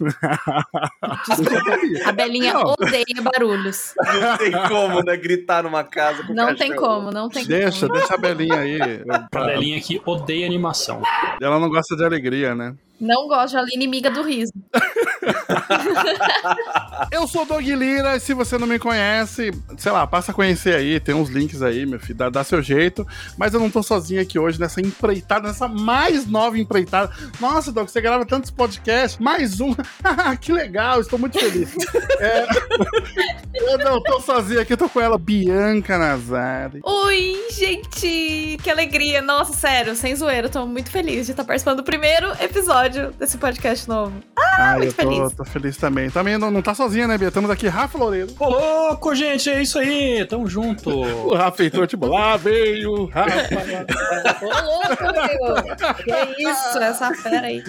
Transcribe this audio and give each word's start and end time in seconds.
Lira. 0.00 0.30
A 2.06 2.12
Belinha 2.12 2.54
Não. 2.54 2.74
odeia 2.78 3.04
barulhos. 3.22 3.94
Não 3.98 4.36
tem 4.38 4.52
como, 4.68 5.02
né? 5.02 5.16
Gritar 5.16 5.62
numa 5.62 5.84
casa 5.84 6.22
com 6.24 6.32
Não 6.32 6.54
tem 6.54 6.74
como, 6.74 7.10
não 7.10 7.28
tem 7.28 7.44
Deixa, 7.46 7.86
como. 7.86 7.98
deixa 7.98 8.14
a 8.14 8.18
Belinha 8.18 8.58
aí. 8.60 8.78
A 9.32 9.44
Belinha 9.44 9.80
que 9.80 10.00
odeia 10.04 10.46
animação. 10.46 11.02
Ela 11.40 11.58
não 11.58 11.68
gosta 11.68 11.96
de 11.96 12.04
alegria, 12.04 12.54
né? 12.54 12.74
Não 13.00 13.26
gosto 13.26 13.52
de 13.52 13.56
ela 13.56 13.66
inimiga 13.72 14.10
do 14.10 14.22
riso. 14.22 14.52
Eu 17.10 17.26
sou 17.26 17.42
o 17.42 17.46
Doug 17.46 17.66
Lira, 17.66 18.16
e 18.16 18.20
se 18.20 18.34
você 18.34 18.58
não 18.58 18.66
me 18.66 18.78
conhece, 18.78 19.50
sei 19.78 19.90
lá, 19.90 20.06
passa 20.06 20.32
a 20.32 20.34
conhecer 20.34 20.74
aí, 20.74 21.00
tem 21.00 21.14
uns 21.14 21.30
links 21.30 21.62
aí, 21.62 21.86
meu 21.86 21.98
filho, 21.98 22.14
dá, 22.14 22.28
dá 22.28 22.44
seu 22.44 22.60
jeito. 22.62 23.06
Mas 23.38 23.54
eu 23.54 23.60
não 23.60 23.70
tô 23.70 23.82
sozinho 23.82 24.20
aqui 24.20 24.38
hoje 24.38 24.60
nessa 24.60 24.80
empreitada, 24.80 25.48
nessa 25.48 25.66
mais 25.66 26.26
nova 26.26 26.58
empreitada. 26.58 27.10
Nossa, 27.40 27.72
Doug, 27.72 27.88
você 27.88 28.00
grava 28.00 28.26
tantos 28.26 28.50
podcasts, 28.50 29.18
mais 29.18 29.60
um. 29.60 29.74
que 30.40 30.52
legal, 30.52 31.00
estou 31.00 31.18
muito 31.18 31.38
feliz. 31.38 31.74
É, 32.20 32.46
eu 33.54 33.78
não 33.78 34.02
tô 34.02 34.20
sozinho 34.20 34.60
aqui, 34.60 34.74
eu 34.74 34.76
tô 34.76 34.90
com 34.90 35.00
ela, 35.00 35.16
Bianca 35.16 35.96
Nazari. 35.96 36.80
Oi, 36.84 37.46
gente! 37.50 38.58
Que 38.62 38.70
alegria! 38.70 39.22
Nossa, 39.22 39.54
sério, 39.54 39.96
sem 39.96 40.14
zoeira, 40.14 40.48
eu 40.48 40.50
tô 40.50 40.66
muito 40.66 40.90
feliz 40.90 41.24
de 41.26 41.32
estar 41.32 41.44
participando 41.44 41.78
do 41.78 41.82
primeiro 41.82 42.30
episódio 42.42 42.89
desse 43.18 43.38
podcast 43.38 43.88
novo. 43.88 44.12
Ah, 44.36 44.76
muito 44.76 44.86
eu 44.86 44.92
tô 44.92 45.02
feliz. 45.02 45.34
tô 45.34 45.44
feliz 45.44 45.76
também. 45.76 46.10
Também 46.10 46.36
não, 46.38 46.50
não 46.50 46.62
tá 46.62 46.74
sozinha, 46.74 47.06
né, 47.06 47.16
Bia? 47.16 47.28
Estamos 47.28 47.50
aqui, 47.50 47.66
Rafa 47.68 47.96
Loureiro. 47.96 48.28
Ô, 48.38 48.48
louco, 48.48 49.14
gente, 49.14 49.48
é 49.48 49.62
isso 49.62 49.78
aí. 49.78 50.24
Tamo 50.26 50.46
junto. 50.48 50.90
O 51.30 51.34
Rafa 51.34 51.64
entrou, 51.64 51.86
tipo, 51.86 52.06
lá 52.06 52.36
veio 52.36 52.90
o 52.90 53.04
Rafa. 53.06 53.30
Ô, 54.42 54.64
louco, 54.64 55.04
amigo! 55.04 56.04
Que 56.34 56.42
isso, 56.42 56.78
essa 56.78 57.14
fera 57.14 57.46
aí. 57.46 57.62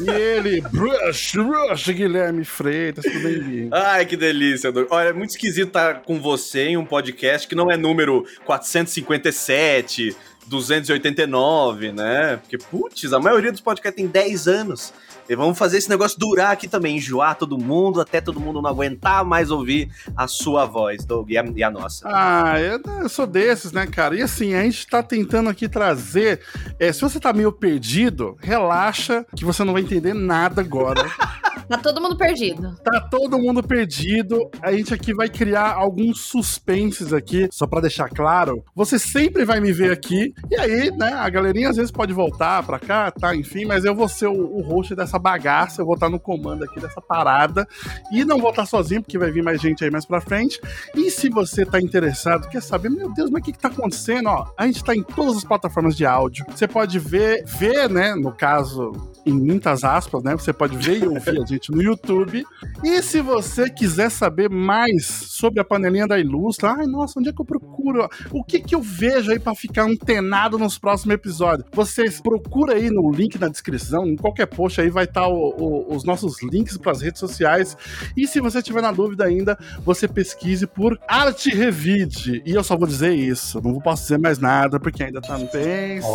E 0.00 0.08
ele, 0.08 0.60
Brush, 0.60 1.32
Brush, 1.34 1.90
Guilherme 1.90 2.44
Freitas, 2.44 3.04
tudo 3.04 3.20
bem? 3.20 3.68
Ai, 3.72 4.06
que 4.06 4.16
delícia. 4.16 4.72
Olha, 4.90 5.08
é 5.08 5.12
muito 5.12 5.30
esquisito 5.30 5.68
estar 5.68 6.02
com 6.02 6.20
você 6.20 6.68
em 6.68 6.76
um 6.76 6.84
podcast 6.84 7.46
que 7.46 7.54
não 7.54 7.70
é 7.70 7.76
número 7.76 8.24
457, 8.44 10.16
289, 10.46 11.92
né? 11.92 12.36
Porque, 12.36 12.58
putz, 12.58 13.12
a 13.12 13.20
maioria 13.20 13.52
dos 13.52 13.60
podcasts 13.60 13.96
tem 13.96 14.06
10 14.06 14.48
anos. 14.48 14.92
E 15.28 15.36
vamos 15.36 15.56
fazer 15.56 15.78
esse 15.78 15.88
negócio 15.88 16.18
durar 16.18 16.50
aqui 16.50 16.66
também, 16.66 16.96
enjoar 16.96 17.36
todo 17.36 17.56
mundo, 17.56 18.00
até 18.00 18.20
todo 18.20 18.40
mundo 18.40 18.60
não 18.60 18.68
aguentar 18.68 19.24
mais 19.24 19.50
ouvir 19.50 19.88
a 20.16 20.26
sua 20.26 20.64
voz, 20.64 21.04
Doug, 21.04 21.30
e 21.30 21.38
a, 21.38 21.44
e 21.54 21.62
a 21.62 21.70
nossa. 21.70 22.08
Ah, 22.08 22.60
eu, 22.60 22.80
eu 23.00 23.08
sou 23.08 23.26
desses, 23.26 23.72
né, 23.72 23.86
cara? 23.86 24.16
E 24.16 24.22
assim, 24.22 24.54
a 24.54 24.62
gente 24.62 24.86
tá 24.86 25.02
tentando 25.02 25.48
aqui 25.48 25.68
trazer. 25.68 26.40
é, 26.78 26.92
se 26.92 27.00
você 27.00 27.20
tá 27.20 27.32
meio 27.32 27.52
perdido, 27.52 28.36
relaxa, 28.40 29.24
que 29.36 29.44
você 29.44 29.62
não 29.64 29.72
vai 29.72 29.82
entender 29.82 30.12
nada 30.12 30.60
agora. 30.60 31.02
Tá 31.68 31.78
todo 31.78 32.00
mundo 32.00 32.16
perdido. 32.16 32.74
Tá 32.84 33.00
todo 33.00 33.38
mundo 33.38 33.62
perdido. 33.62 34.50
A 34.60 34.72
gente 34.72 34.92
aqui 34.92 35.14
vai 35.14 35.28
criar 35.28 35.72
alguns 35.72 36.20
suspenses 36.20 37.12
aqui, 37.12 37.48
só 37.50 37.66
pra 37.66 37.80
deixar 37.80 38.08
claro. 38.08 38.62
Você 38.74 38.98
sempre 38.98 39.44
vai 39.44 39.60
me 39.60 39.72
ver 39.72 39.92
aqui. 39.92 40.32
E 40.50 40.56
aí, 40.56 40.90
né, 40.90 41.12
a 41.14 41.28
galerinha 41.28 41.70
às 41.70 41.76
vezes 41.76 41.90
pode 41.90 42.12
voltar 42.12 42.62
pra 42.62 42.78
cá, 42.78 43.10
tá? 43.10 43.34
Enfim, 43.34 43.64
mas 43.64 43.84
eu 43.84 43.94
vou 43.94 44.08
ser 44.08 44.26
o, 44.26 44.32
o 44.32 44.62
host 44.62 44.94
dessa 44.94 45.18
bagaça. 45.18 45.82
Eu 45.82 45.86
vou 45.86 45.94
estar 45.94 46.08
no 46.08 46.20
comando 46.20 46.64
aqui 46.64 46.80
dessa 46.80 47.00
parada. 47.00 47.66
E 48.10 48.24
não 48.24 48.38
vou 48.38 48.50
estar 48.50 48.66
sozinho, 48.66 49.02
porque 49.02 49.18
vai 49.18 49.30
vir 49.30 49.42
mais 49.42 49.60
gente 49.60 49.84
aí 49.84 49.90
mais 49.90 50.04
pra 50.04 50.20
frente. 50.20 50.60
E 50.94 51.10
se 51.10 51.28
você 51.28 51.64
tá 51.64 51.80
interessado, 51.80 52.48
quer 52.48 52.62
saber, 52.62 52.90
meu 52.90 53.12
Deus, 53.12 53.30
mas 53.30 53.42
o 53.42 53.44
que 53.44 53.52
que 53.52 53.58
tá 53.58 53.68
acontecendo? 53.68 54.28
Ó, 54.28 54.46
a 54.56 54.66
gente 54.66 54.84
tá 54.84 54.94
em 54.94 55.02
todas 55.02 55.38
as 55.38 55.44
plataformas 55.44 55.96
de 55.96 56.04
áudio. 56.04 56.44
Você 56.50 56.68
pode 56.68 56.98
ver, 56.98 57.44
ver, 57.44 57.88
né, 57.88 58.14
no 58.14 58.32
caso, 58.32 58.92
em 59.24 59.32
muitas 59.32 59.84
aspas, 59.84 60.22
né? 60.22 60.32
Você 60.32 60.52
pode 60.52 60.76
ver 60.76 61.02
e 61.02 61.06
ouvir 61.06 61.41
a 61.42 61.46
gente 61.46 61.70
no 61.70 61.82
YouTube. 61.82 62.44
E 62.82 63.02
se 63.02 63.20
você 63.20 63.68
quiser 63.70 64.10
saber 64.10 64.48
mais 64.48 65.06
sobre 65.06 65.60
a 65.60 65.64
panelinha 65.64 66.06
da 66.06 66.18
Ilustra, 66.18 66.72
ai, 66.78 66.86
nossa, 66.86 67.18
onde 67.18 67.28
é 67.28 67.32
que 67.32 67.40
eu 67.40 67.44
procuro? 67.44 68.08
O 68.30 68.44
que 68.44 68.60
que 68.60 68.74
eu 68.74 68.82
vejo 68.82 69.30
aí 69.30 69.38
pra 69.38 69.54
ficar 69.54 69.84
antenado 69.84 70.58
nos 70.58 70.78
próximos 70.78 71.14
episódios? 71.14 71.68
Vocês 71.72 72.20
procura 72.20 72.74
aí 72.74 72.90
no 72.90 73.10
link 73.10 73.38
na 73.38 73.48
descrição, 73.48 74.06
em 74.06 74.16
qualquer 74.16 74.46
post 74.46 74.80
aí 74.80 74.90
vai 74.90 75.04
estar 75.04 75.28
os 75.28 76.04
nossos 76.04 76.42
links 76.42 76.76
pras 76.76 77.00
redes 77.00 77.20
sociais. 77.20 77.76
E 78.16 78.26
se 78.26 78.40
você 78.40 78.62
tiver 78.62 78.82
na 78.82 78.92
dúvida 78.92 79.24
ainda, 79.24 79.58
você 79.84 80.06
pesquise 80.06 80.66
por 80.66 80.98
Arte 81.08 81.50
Revide. 81.50 82.42
E 82.44 82.52
eu 82.52 82.64
só 82.64 82.76
vou 82.76 82.86
dizer 82.86 83.12
isso, 83.12 83.60
não 83.62 83.80
posso 83.80 84.02
dizer 84.02 84.18
mais 84.18 84.38
nada, 84.38 84.78
porque 84.78 85.02
ainda 85.02 85.20
tá 85.20 85.38
no 85.38 85.46
pense. 85.48 86.06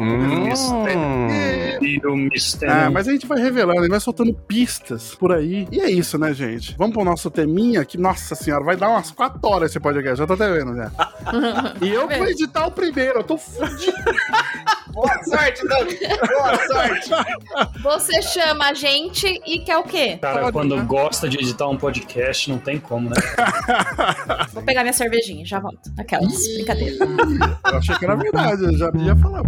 Hum. 0.00 0.44
mistério. 0.44 2.16
Mistério. 2.16 2.74
Ah, 2.74 2.90
mas 2.90 3.08
a 3.08 3.12
gente 3.12 3.26
vai 3.26 3.38
revelando, 3.38 3.78
a 3.78 3.82
gente 3.82 3.90
vai 3.90 4.00
soltando 4.00 4.34
por 5.18 5.32
aí. 5.32 5.66
E 5.70 5.80
é 5.80 5.90
isso, 5.90 6.18
né, 6.18 6.32
gente? 6.32 6.74
Vamos 6.76 6.94
pro 6.94 7.04
nosso 7.04 7.30
teminha, 7.30 7.84
que, 7.84 7.98
nossa 7.98 8.34
senhora, 8.34 8.64
vai 8.64 8.76
dar 8.76 8.88
umas 8.88 9.10
4 9.10 9.40
horas 9.42 9.70
esse 9.70 9.80
podcast, 9.80 10.18
já 10.18 10.26
tô 10.26 10.34
até 10.34 10.52
vendo 10.52 10.74
já. 10.76 10.90
E 11.80 11.88
eu 11.88 12.08
vou 12.08 12.26
editar 12.26 12.66
o 12.66 12.70
primeiro, 12.70 13.20
eu 13.20 13.24
tô 13.24 13.36
fudido. 13.36 13.92
Boa 14.92 15.24
sorte, 15.24 15.66
Doug! 15.66 15.88
Boa 16.28 16.66
sorte! 16.68 17.10
Você 17.82 18.22
chama 18.22 18.68
a 18.68 18.74
gente 18.74 19.26
e 19.44 19.58
quer 19.58 19.76
o 19.78 19.82
quê? 19.82 20.18
Cara, 20.18 20.42
Pode, 20.42 20.52
quando 20.52 20.76
né? 20.76 20.84
gosta 20.84 21.28
de 21.28 21.38
editar 21.38 21.68
um 21.68 21.76
podcast, 21.76 22.48
não 22.48 22.58
tem 22.58 22.78
como, 22.78 23.10
né? 23.10 23.16
Vou 24.54 24.62
pegar 24.62 24.82
minha 24.82 24.92
cervejinha, 24.92 25.44
já 25.44 25.58
volto. 25.58 25.92
Aquelas, 25.98 26.46
brincadeira. 26.54 26.96
Eu 27.66 27.78
achei 27.78 27.96
que 27.96 28.04
era 28.04 28.14
verdade, 28.14 28.62
eu 28.62 28.78
já 28.78 28.92
ia 28.94 29.16
falar. 29.16 29.42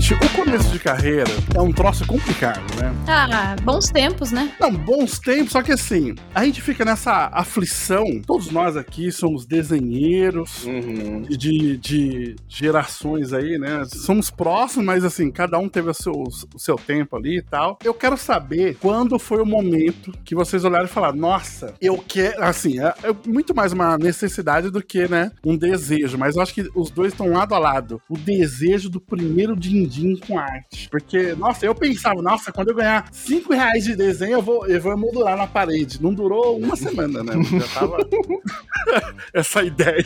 Gente, 0.00 0.14
o 0.14 0.39
começo 0.50 0.72
de 0.72 0.80
carreira 0.80 1.30
é 1.54 1.60
um 1.60 1.72
troço 1.72 2.04
complicado, 2.04 2.60
né? 2.74 2.92
Ah, 3.06 3.54
bons 3.62 3.86
tempos, 3.86 4.32
né? 4.32 4.52
Não, 4.58 4.74
bons 4.74 5.20
tempos, 5.20 5.52
só 5.52 5.62
que 5.62 5.70
assim, 5.70 6.16
a 6.34 6.44
gente 6.44 6.60
fica 6.60 6.84
nessa 6.84 7.30
aflição. 7.32 8.20
Todos 8.26 8.50
nós 8.50 8.76
aqui 8.76 9.12
somos 9.12 9.46
desenheiros 9.46 10.64
Uhum. 10.64 11.22
de, 11.22 11.76
de 11.76 12.36
gerações 12.48 13.32
aí, 13.32 13.58
né? 13.58 13.84
Somos 13.86 14.28
próximos, 14.28 14.84
mas 14.84 15.04
assim, 15.04 15.30
cada 15.30 15.56
um 15.56 15.68
teve 15.68 15.88
o 15.88 15.94
seu, 15.94 16.12
o 16.12 16.58
seu 16.58 16.74
tempo 16.74 17.16
ali 17.16 17.38
e 17.38 17.42
tal. 17.42 17.78
Eu 17.84 17.94
quero 17.94 18.16
saber 18.16 18.76
quando 18.80 19.20
foi 19.20 19.40
o 19.40 19.46
momento 19.46 20.12
que 20.24 20.34
vocês 20.34 20.64
olharam 20.64 20.86
e 20.86 20.88
falaram: 20.88 21.16
Nossa, 21.16 21.74
eu 21.80 21.96
quero. 22.08 22.42
Assim, 22.42 22.80
é, 22.80 22.92
é 23.04 23.14
muito 23.24 23.54
mais 23.54 23.72
uma 23.72 23.96
necessidade 23.96 24.68
do 24.68 24.82
que, 24.82 25.06
né? 25.06 25.30
Um 25.44 25.56
desejo. 25.56 26.18
Mas 26.18 26.34
eu 26.34 26.42
acho 26.42 26.54
que 26.54 26.68
os 26.74 26.90
dois 26.90 27.12
estão 27.12 27.28
lado 27.28 27.54
a 27.54 27.58
lado. 27.58 28.02
O 28.08 28.18
desejo 28.18 28.90
do 28.90 29.00
primeiro 29.00 29.54
din-din 29.54 30.16
com 30.16 30.39
arte. 30.40 30.88
Porque, 30.90 31.34
nossa, 31.34 31.64
eu 31.66 31.74
pensava, 31.74 32.20
nossa, 32.22 32.52
quando 32.52 32.68
eu 32.68 32.74
ganhar 32.74 33.08
5 33.12 33.52
reais 33.52 33.84
de 33.84 33.94
desenho, 33.96 34.32
eu 34.34 34.42
vou, 34.42 34.66
eu 34.66 34.80
vou 34.80 34.96
modular 34.96 35.36
na 35.36 35.46
parede. 35.46 36.02
Não 36.02 36.12
durou 36.14 36.58
uma 36.58 36.76
semana, 36.76 37.22
né? 37.22 37.32
Já 37.58 37.68
tava 37.80 37.96
essa 39.32 39.62
ideia. 39.62 40.04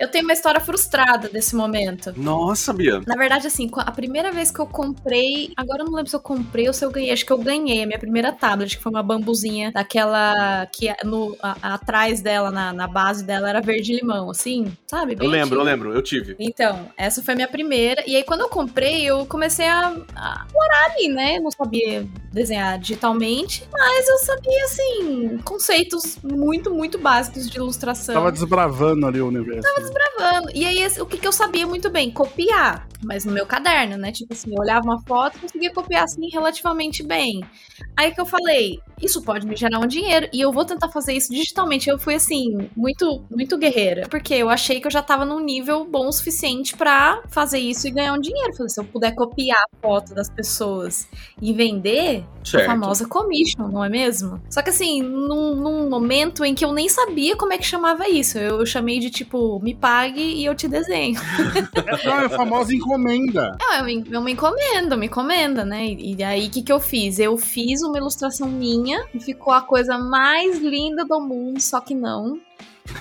Eu 0.00 0.08
tenho 0.08 0.24
uma 0.24 0.32
história 0.32 0.60
frustrada 0.60 1.28
desse 1.28 1.56
momento. 1.56 2.12
Nossa, 2.16 2.72
Bia. 2.72 3.00
Na 3.06 3.16
verdade, 3.16 3.48
assim, 3.48 3.68
a 3.78 3.90
primeira 3.90 4.30
vez 4.30 4.50
que 4.50 4.60
eu 4.60 4.66
comprei. 4.66 5.52
Agora 5.56 5.82
eu 5.82 5.86
não 5.86 5.92
lembro 5.94 6.08
se 6.08 6.14
eu 6.14 6.20
comprei 6.20 6.68
ou 6.68 6.72
se 6.72 6.84
eu 6.84 6.90
ganhei. 6.90 7.10
Acho 7.10 7.26
que 7.26 7.32
eu 7.32 7.38
ganhei 7.38 7.82
a 7.82 7.86
minha 7.86 7.98
primeira 7.98 8.32
tablet, 8.32 8.76
que 8.76 8.82
foi 8.82 8.92
uma 8.92 9.02
bambuzinha 9.02 9.72
daquela. 9.72 10.66
que 10.66 10.88
no, 11.04 11.36
a- 11.42 11.74
atrás 11.74 12.20
dela, 12.20 12.50
na, 12.52 12.72
na 12.72 12.86
base 12.86 13.24
dela, 13.24 13.48
era 13.48 13.60
verde-limão, 13.60 14.30
assim, 14.30 14.72
sabe? 14.86 15.14
Eu 15.14 15.18
Bem 15.18 15.28
lembro, 15.28 15.58
eu 15.58 15.64
lembro, 15.64 15.92
eu 15.92 16.00
tive. 16.02 16.36
Então, 16.38 16.88
essa 16.96 17.20
foi 17.20 17.34
a 17.34 17.36
minha 17.36 17.48
primeira. 17.48 18.04
E 18.06 18.14
aí, 18.14 18.22
quando 18.22 18.42
eu 18.42 18.48
comprei, 18.48 18.87
eu 18.94 19.26
comecei 19.26 19.66
a, 19.66 19.88
a 20.14 20.46
morar 20.52 20.84
ali, 20.92 21.08
né? 21.08 21.36
Eu 21.38 21.42
não 21.42 21.50
sabia 21.50 22.06
desenhar 22.32 22.78
digitalmente, 22.78 23.66
mas 23.72 24.08
eu 24.08 24.18
sabia, 24.18 24.64
assim, 24.64 25.38
conceitos 25.44 26.18
muito, 26.22 26.72
muito 26.72 26.98
básicos 26.98 27.48
de 27.48 27.56
ilustração. 27.56 28.14
Tava 28.14 28.30
desbravando 28.30 29.06
ali 29.06 29.20
o 29.20 29.28
universo. 29.28 29.68
gravando. 29.90 30.50
E 30.54 30.64
aí, 30.64 30.86
o 31.00 31.06
que, 31.06 31.18
que 31.18 31.26
eu 31.26 31.32
sabia 31.32 31.66
muito 31.66 31.90
bem? 31.90 32.10
Copiar. 32.10 32.86
Mas 33.04 33.24
no 33.24 33.32
meu 33.32 33.46
caderno, 33.46 33.96
né? 33.96 34.10
Tipo 34.10 34.32
assim, 34.32 34.50
eu 34.50 34.60
olhava 34.60 34.84
uma 34.84 35.00
foto 35.02 35.36
e 35.36 35.40
conseguia 35.40 35.72
copiar, 35.72 36.04
assim, 36.04 36.28
relativamente 36.32 37.02
bem. 37.02 37.44
Aí 37.96 38.12
que 38.12 38.20
eu 38.20 38.26
falei, 38.26 38.80
isso 39.00 39.22
pode 39.22 39.46
me 39.46 39.56
gerar 39.56 39.78
um 39.78 39.86
dinheiro 39.86 40.28
e 40.32 40.40
eu 40.40 40.52
vou 40.52 40.64
tentar 40.64 40.88
fazer 40.88 41.12
isso 41.12 41.32
digitalmente. 41.32 41.88
Eu 41.88 41.98
fui, 41.98 42.14
assim, 42.14 42.68
muito, 42.76 43.24
muito 43.30 43.56
guerreira. 43.56 44.06
Porque 44.08 44.34
eu 44.34 44.50
achei 44.50 44.80
que 44.80 44.86
eu 44.86 44.90
já 44.90 45.02
tava 45.02 45.24
num 45.24 45.40
nível 45.40 45.84
bom 45.84 46.08
o 46.08 46.12
suficiente 46.12 46.76
pra 46.76 47.22
fazer 47.28 47.58
isso 47.58 47.86
e 47.86 47.90
ganhar 47.90 48.12
um 48.12 48.20
dinheiro. 48.20 48.54
Falei, 48.54 48.70
se 48.78 48.80
eu 48.80 48.84
puder 48.84 49.12
copiar 49.14 49.58
a 49.58 49.76
foto 49.82 50.14
das 50.14 50.30
pessoas 50.30 51.08
e 51.42 51.52
vender, 51.52 52.24
a 52.40 52.44
Certo. 52.44 52.66
famosa 52.66 53.06
commission, 53.08 53.68
não 53.68 53.84
é 53.84 53.88
mesmo? 53.88 54.40
Só 54.48 54.62
que 54.62 54.70
assim, 54.70 55.02
num, 55.02 55.54
num 55.56 55.90
momento 55.90 56.44
em 56.44 56.54
que 56.54 56.64
eu 56.64 56.72
nem 56.72 56.88
sabia 56.88 57.36
como 57.36 57.52
é 57.52 57.58
que 57.58 57.66
chamava 57.66 58.08
isso. 58.08 58.38
Eu, 58.38 58.64
chamei 58.64 59.00
de 59.00 59.10
tipo, 59.10 59.58
me 59.60 59.74
pague 59.74 60.20
e 60.20 60.44
eu 60.44 60.54
te 60.54 60.68
desenho. 60.68 61.18
Não, 62.04 62.20
é 62.20 62.26
a 62.26 62.28
famosa 62.30 62.74
encomenda. 62.74 63.56
É 63.72 63.82
uma, 63.82 63.90
é 63.90 64.18
uma 64.18 64.30
encomenda, 64.30 64.94
uma 64.94 65.04
encomenda, 65.04 65.64
né? 65.64 65.86
E, 65.86 66.14
e 66.16 66.22
aí 66.22 66.46
o 66.46 66.50
que, 66.50 66.62
que 66.62 66.72
eu 66.72 66.78
fiz? 66.80 67.18
Eu 67.18 67.36
fiz 67.36 67.82
uma 67.82 67.98
ilustração 67.98 68.48
minha 68.48 69.04
e 69.12 69.18
ficou 69.20 69.52
a 69.52 69.60
coisa 69.60 69.98
mais 69.98 70.58
linda 70.58 71.04
do 71.04 71.20
mundo, 71.20 71.60
só 71.60 71.80
que 71.80 71.94
não. 71.94 72.38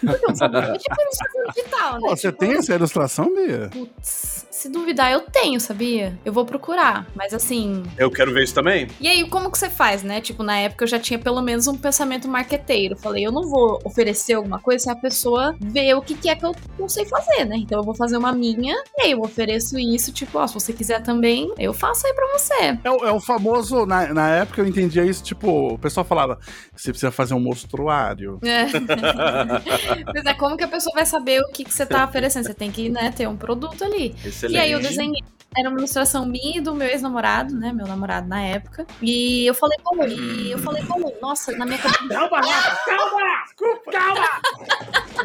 Porque 0.01 0.25
eu 0.25 0.29
não 0.29 0.35
sabia, 0.35 0.59
é 0.59 0.77
tipo 0.77 0.95
ilustração 1.01 1.41
digital, 1.53 1.93
né? 1.93 1.99
Pô, 2.01 2.09
você 2.09 2.27
Tipo, 2.27 2.39
tem 2.39 2.51
essa 2.57 2.75
ilustração, 2.75 3.33
Bia? 3.33 3.69
Putz, 3.71 4.46
se 4.57 4.69
duvidar, 4.69 5.11
eu 5.11 5.21
tenho, 5.21 5.59
sabia? 5.59 6.17
Eu 6.25 6.33
vou 6.33 6.45
procurar. 6.45 7.05
Mas 7.15 7.33
assim. 7.33 7.83
Eu 7.97 8.09
quero 8.09 8.33
ver 8.33 8.43
isso 8.43 8.53
também. 8.53 8.87
E 8.99 9.07
aí, 9.07 9.27
como 9.29 9.51
que 9.51 9.57
você 9.57 9.69
faz, 9.69 10.01
né? 10.03 10.19
Tipo, 10.21 10.41
na 10.43 10.57
época 10.57 10.83
eu 10.83 10.87
já 10.87 10.99
tinha 10.99 11.19
pelo 11.19 11.41
menos 11.41 11.67
um 11.67 11.75
pensamento 11.75 12.27
marqueteiro. 12.27 12.97
Falei, 12.97 13.25
eu 13.25 13.31
não 13.31 13.43
vou 13.49 13.79
oferecer 13.83 14.33
alguma 14.33 14.59
coisa 14.59 14.83
se 14.85 14.89
a 14.89 14.95
pessoa 14.95 15.55
vê 15.59 15.93
o 15.93 16.01
que, 16.01 16.15
que 16.15 16.29
é 16.29 16.35
que 16.35 16.45
eu 16.45 16.55
não 16.79 16.89
sei 16.89 17.05
fazer, 17.05 17.45
né? 17.45 17.57
Então 17.57 17.79
eu 17.79 17.83
vou 17.83 17.95
fazer 17.95 18.17
uma 18.17 18.31
minha, 18.31 18.75
e 18.97 19.01
aí 19.03 19.11
eu 19.11 19.19
ofereço 19.21 19.77
isso, 19.77 20.11
tipo, 20.11 20.37
ó, 20.39 20.47
se 20.47 20.53
você 20.53 20.73
quiser 20.73 21.01
também, 21.03 21.51
eu 21.57 21.73
faço 21.73 22.07
aí 22.07 22.13
pra 22.13 22.27
você. 22.37 22.77
É, 22.83 22.91
o- 22.91 23.05
é 23.05 23.11
o 23.11 23.19
famoso, 23.19 23.85
na, 23.85 24.13
na 24.13 24.29
época 24.29 24.61
eu 24.61 24.67
entendia 24.67 25.05
isso, 25.05 25.23
tipo, 25.23 25.73
o 25.73 25.77
pessoal 25.77 26.05
falava, 26.05 26.39
você 26.75 26.89
precisa 26.91 27.11
fazer 27.11 27.33
um 27.33 27.39
mostruário. 27.39 28.39
É. 28.43 28.65
Mas 30.13 30.25
é 30.25 30.33
como 30.33 30.57
que 30.57 30.63
a 30.63 30.67
pessoa 30.67 30.93
vai 30.93 31.05
saber 31.05 31.41
o 31.41 31.49
que, 31.51 31.63
que 31.63 31.73
você 31.73 31.85
tá 31.85 32.05
oferecendo? 32.05 32.45
Você 32.47 32.53
tem 32.53 32.71
que, 32.71 32.89
né, 32.89 33.11
ter 33.15 33.27
um 33.27 33.35
produto 33.37 33.83
ali. 33.83 34.15
Excelente. 34.47 34.55
E 34.55 34.59
aí 34.59 34.71
eu 34.71 34.79
desenhei. 34.79 35.36
Era 35.57 35.69
uma 35.69 35.79
ilustração 35.79 36.25
minha 36.25 36.57
e 36.57 36.61
do 36.61 36.73
meu 36.75 36.87
ex-namorado, 36.87 37.55
né? 37.55 37.71
Meu 37.73 37.87
namorado 37.87 38.27
na 38.27 38.41
época. 38.41 38.85
E 39.01 39.45
eu 39.47 39.53
falei 39.53 39.77
como? 39.83 40.03
E 40.05 40.51
eu 40.51 40.59
falei 40.59 40.83
como? 40.83 41.11
Nossa, 41.21 41.51
na 41.53 41.65
minha 41.65 41.77
cabeça. 41.79 42.07
Calma, 42.07 42.37
Rafa, 42.41 42.85
calma! 42.85 43.45
Desculpa, 43.47 43.91
calma! 43.91 44.27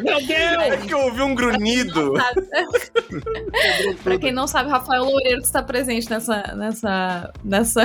Meu 0.01 0.17
É 0.17 0.21
Deus! 0.21 0.85
que 0.87 0.93
eu 0.93 0.99
ouvi 1.01 1.21
um 1.21 1.35
grunhido. 1.35 2.13
pra 4.03 4.17
quem 4.17 4.31
não 4.31 4.47
sabe, 4.47 4.69
Rafael 4.69 5.03
Loureiro 5.03 5.41
está 5.41 5.61
presente 5.61 6.09
nessa, 6.09 6.55
nessa, 6.55 7.31
nessa, 7.43 7.83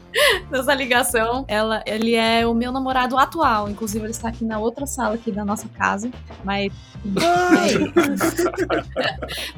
nessa 0.50 0.74
ligação. 0.74 1.44
Ela, 1.48 1.82
ele 1.86 2.14
é 2.14 2.46
o 2.46 2.54
meu 2.54 2.72
namorado 2.72 3.18
atual. 3.18 3.68
Inclusive, 3.68 4.04
ele 4.04 4.12
está 4.12 4.28
aqui 4.28 4.44
na 4.44 4.58
outra 4.58 4.86
sala 4.86 5.16
aqui 5.16 5.30
da 5.30 5.44
nossa 5.44 5.68
casa. 5.68 6.10
Mas. 6.44 6.72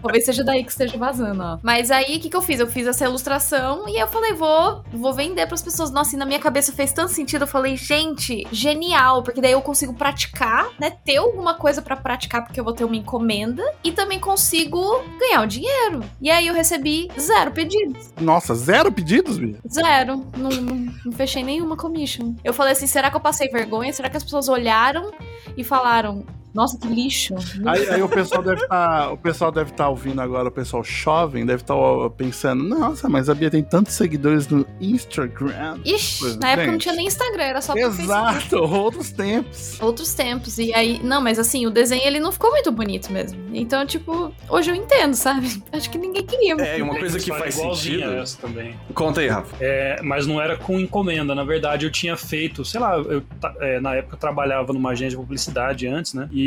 Talvez 0.01 0.25
seja 0.25 0.45
daí 0.45 0.63
que 0.65 0.71
esteja 0.71 0.97
vazando, 0.97 1.43
ó. 1.43 1.59
Mas 1.63 1.91
aí, 1.91 2.17
o 2.17 2.21
que, 2.21 2.29
que 2.33 2.37
eu 2.37 2.43
fiz? 2.43 2.59
Eu 2.59 2.67
fiz 2.67 2.87
essa 2.87 3.05
ilustração 3.05 3.87
e 3.87 4.01
eu 4.01 4.09
falei, 4.09 4.33
vou, 4.33 4.83
vou 4.91 5.13
vender 5.13 5.47
pras 5.47 5.61
pessoas. 5.61 5.91
Nossa, 5.91 6.17
e 6.17 6.19
na 6.19 6.25
minha 6.25 6.41
cabeça 6.41 6.73
fez 6.73 6.91
tanto 6.91 7.13
sentido. 7.13 7.43
Eu 7.43 7.47
falei, 7.47 7.77
gente, 7.77 8.47
genial, 8.51 9.23
porque 9.23 9.41
daí 9.41 9.53
eu 9.53 9.61
consigo 9.61 9.93
praticar, 9.93 10.71
né? 10.81 10.91
Ter 11.05 11.19
alguma 11.19 11.55
coisa 11.55 11.83
pra 11.83 11.95
praticar, 11.95 12.43
porque 12.43 12.59
eu 12.59 12.65
vou 12.65 12.73
ter 12.73 12.85
uma 12.85 12.97
encomenda. 12.97 13.63
E 13.85 13.93
também 13.93 14.19
consigo 14.19 14.81
ganhar 15.21 15.43
o 15.43 15.47
dinheiro. 15.47 16.03
E 16.21 16.31
aí 16.31 16.47
eu 16.47 16.55
recebi 16.55 17.09
zero 17.21 17.53
pedidos. 17.53 18.11
Nossa, 18.19 18.55
zero 18.55 18.91
pedidos, 18.91 19.37
Bia? 19.37 19.59
Zero. 19.71 20.27
Não, 20.37 20.51
não, 20.51 20.93
não 21.05 21.13
fechei 21.13 21.45
nenhuma 21.45 21.77
commission. 21.77 22.35
Eu 22.43 22.55
falei 22.55 22.73
assim: 22.73 22.87
será 22.87 23.11
que 23.11 23.17
eu 23.17 23.21
passei 23.21 23.49
vergonha? 23.49 23.93
Será 23.93 24.09
que 24.09 24.17
as 24.17 24.25
pessoas 24.25 24.49
olharam 24.49 25.13
e 25.55 25.63
falaram: 25.63 26.25
nossa, 26.55 26.79
que 26.79 26.87
lixo? 26.89 27.35
Aí, 27.67 27.89
aí 27.89 28.03
o 28.03 28.09
pessoal 28.09 28.43
deve 28.43 28.63
estar. 28.63 29.13
o 29.13 29.17
pessoal 29.17 29.51
deve 29.53 29.71
estar 29.71 29.89
ouvindo 29.89 30.21
agora, 30.21 30.49
o 30.49 30.53
pessoal 30.53 30.85
jovem 30.85 31.47
deve 31.47 31.63
estar 31.63 31.75
pensando, 32.17 32.63
nossa, 32.65 33.09
mas 33.09 33.29
a 33.29 33.35
Bia 33.35 33.51
tem 33.51 33.63
tantos 33.63 33.95
seguidores 33.95 34.49
no 34.49 34.67
Instagram. 34.81 35.79
Ixi, 35.85 36.21
Pois, 36.21 36.37
na 36.37 36.51
época 36.51 36.67
não 36.67 36.73
gente. 36.75 36.83
tinha 36.83 36.95
nem 36.95 37.07
Instagram, 37.07 37.43
era 37.45 37.61
só. 37.61 37.75
Exato, 37.77 38.57
outros 38.59 39.11
tempos. 39.11 39.81
Outros 39.81 40.15
tempos. 40.15 40.59
E 40.59 40.75
aí, 40.75 41.01
não, 41.03 41.21
mas 41.21 41.39
assim, 41.39 41.67
o 41.67 41.71
desenho 41.71 42.03
ele 42.05 42.21
não 42.21 42.33
ficou 42.33 42.51
muito 42.51 42.71
bonito 42.71 43.13
mesmo. 43.13 43.41
Então, 43.53 43.85
tipo, 43.87 44.33
hoje 44.49 44.71
eu 44.71 44.75
entendo, 44.75 45.15
sabe? 45.15 45.63
Acho 45.73 45.91
que 45.91 45.99
ninguém 45.99 46.25
queria. 46.25 46.55
É, 46.61 46.79
e 46.79 46.83
uma 46.83 46.97
coisa 46.99 47.19
que 47.19 47.29
faz 47.31 47.55
sentido. 47.55 48.13
essa 48.13 48.39
também. 48.41 48.75
Conta 48.95 49.21
aí, 49.21 49.29
Rafa. 49.29 49.57
É, 49.61 50.01
mas 50.03 50.27
não 50.27 50.41
era 50.41 50.57
com 50.57 50.79
encomenda. 50.79 51.35
Na 51.35 51.45
verdade, 51.45 51.87
eu 51.87 51.91
tinha 51.91 52.17
feito, 52.17 52.65
sei 52.65 52.81
lá, 52.81 52.97
eu, 52.97 53.23
é, 53.61 53.81
na 53.81 53.95
época 53.95 54.17
eu 54.17 54.21
trabalhava 54.21 54.73
numa 54.73 54.91
agência 54.91 55.11
de 55.11 55.17
publicidade 55.17 55.87
antes, 55.87 56.15
né? 56.15 56.29
E 56.33 56.42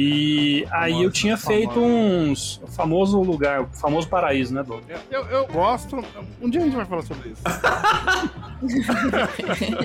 aí 0.72 1.04
eu 1.04 1.12
tinha 1.12 1.38
feito 1.38 1.80
uns. 1.80 2.62
O 2.64 2.68
famoso 2.68 3.22
lugar, 3.22 3.62
o 3.62 3.68
famoso 3.68 4.08
paraíso, 4.08 4.54
né, 4.54 4.64
Doug? 4.64 4.84
Eu, 4.90 5.22
eu, 5.22 5.26
eu 5.28 5.48
gosto. 5.48 6.04
Um 6.42 6.50
dia 6.50 6.62
a 6.62 6.64
gente 6.64 6.76
vai 6.76 6.86
falar 6.86 7.02
sobre 7.04 7.30
isso. 7.30 7.42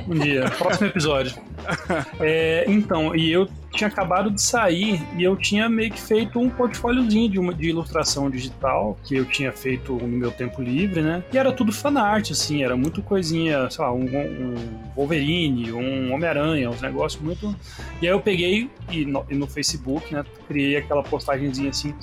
Um 0.08 0.18
dia, 0.18 0.48
próximo 0.56 0.86
episódio. 0.86 1.34
É, 2.18 2.64
então, 2.66 3.14
e 3.14 3.30
eu 3.30 3.48
tinha 3.72 3.88
acabado 3.88 4.31
de 4.31 4.43
sair 4.43 5.00
e 5.17 5.22
eu 5.22 5.37
tinha 5.37 5.69
meio 5.69 5.90
que 5.90 6.00
feito 6.00 6.38
um 6.38 6.50
portfóliozinho 6.50 7.31
de, 7.31 7.38
uma, 7.38 7.55
de 7.55 7.69
ilustração 7.69 8.28
digital 8.28 8.99
que 9.05 9.17
eu 9.17 9.25
tinha 9.25 9.52
feito 9.52 9.94
no 9.94 10.08
meu 10.08 10.31
tempo 10.31 10.61
livre, 10.61 11.02
né? 11.02 11.22
E 11.32 11.38
era 11.38 11.52
tudo 11.52 11.72
fanart, 11.72 12.31
assim, 12.31 12.62
era 12.62 12.76
muito 12.76 13.02
coisinha, 13.02 13.70
sei 13.70 13.84
lá, 13.84 13.93
um, 13.93 14.05
um 14.05 14.55
Wolverine, 14.96 15.72
um 15.72 16.12
Homem-Aranha, 16.12 16.70
uns 16.70 16.81
negócios 16.81 17.22
muito. 17.22 17.55
E 18.02 18.06
aí 18.06 18.12
eu 18.12 18.20
peguei 18.20 18.69
e 18.90 19.05
no, 19.05 19.25
e 19.31 19.34
no 19.34 19.46
Facebook, 19.46 20.12
né? 20.12 20.25
Criei 20.49 20.76
aquela 20.76 21.02
postagenzinha 21.02 21.70
assim. 21.70 21.94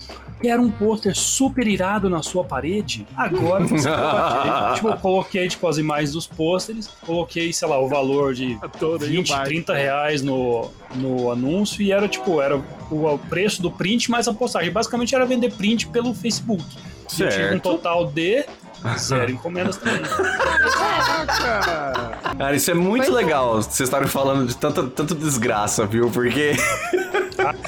Quer 0.41 0.59
um 0.59 0.69
pôster 0.69 1.15
super 1.15 1.67
irado 1.67 2.09
na 2.09 2.21
sua 2.21 2.43
parede? 2.43 3.05
Agora 3.15 3.65
você 3.65 3.89
tipo, 4.75 4.89
eu 4.89 4.97
coloquei 4.97 5.47
tipo, 5.47 5.67
as 5.67 5.77
imagens 5.77 6.13
dos 6.13 6.27
pôsteres, 6.27 6.87
coloquei, 7.05 7.51
sei 7.51 7.67
lá, 7.67 7.79
o 7.79 7.87
valor 7.87 8.33
de 8.33 8.57
Adorei 8.61 9.09
20, 9.09 9.33
o 9.33 9.43
30 9.43 9.73
reais 9.73 10.21
no, 10.21 10.69
no 10.95 11.31
anúncio 11.31 11.81
e 11.81 11.91
era 11.91 12.07
tipo, 12.07 12.41
era 12.41 12.57
o, 12.57 13.19
preço 13.29 13.61
do 13.61 13.71
print 13.71 14.09
mais 14.09 14.27
a 14.27 14.33
postagem. 14.33 14.71
Basicamente 14.71 15.13
era 15.13 15.25
vender 15.25 15.51
print 15.53 15.87
pelo 15.87 16.13
Facebook. 16.13 16.63
E 17.17 17.21
eu 17.21 17.29
tive 17.29 17.43
um 17.45 17.49
Certo. 17.49 17.61
total 17.61 18.05
de 18.05 18.45
zero 18.97 19.31
encomendas 19.31 19.77
também. 19.77 20.01
Cara, 21.37 22.17
Cara, 22.37 22.55
isso 22.55 22.69
é 22.71 22.73
muito 22.73 23.09
é. 23.09 23.13
legal 23.13 23.55
vocês 23.55 23.81
estarem 23.81 24.07
falando 24.07 24.47
de 24.47 24.55
tanta, 24.55 24.83
tanta 24.83 25.15
desgraça, 25.15 25.85
viu? 25.85 26.09
Porque. 26.09 26.53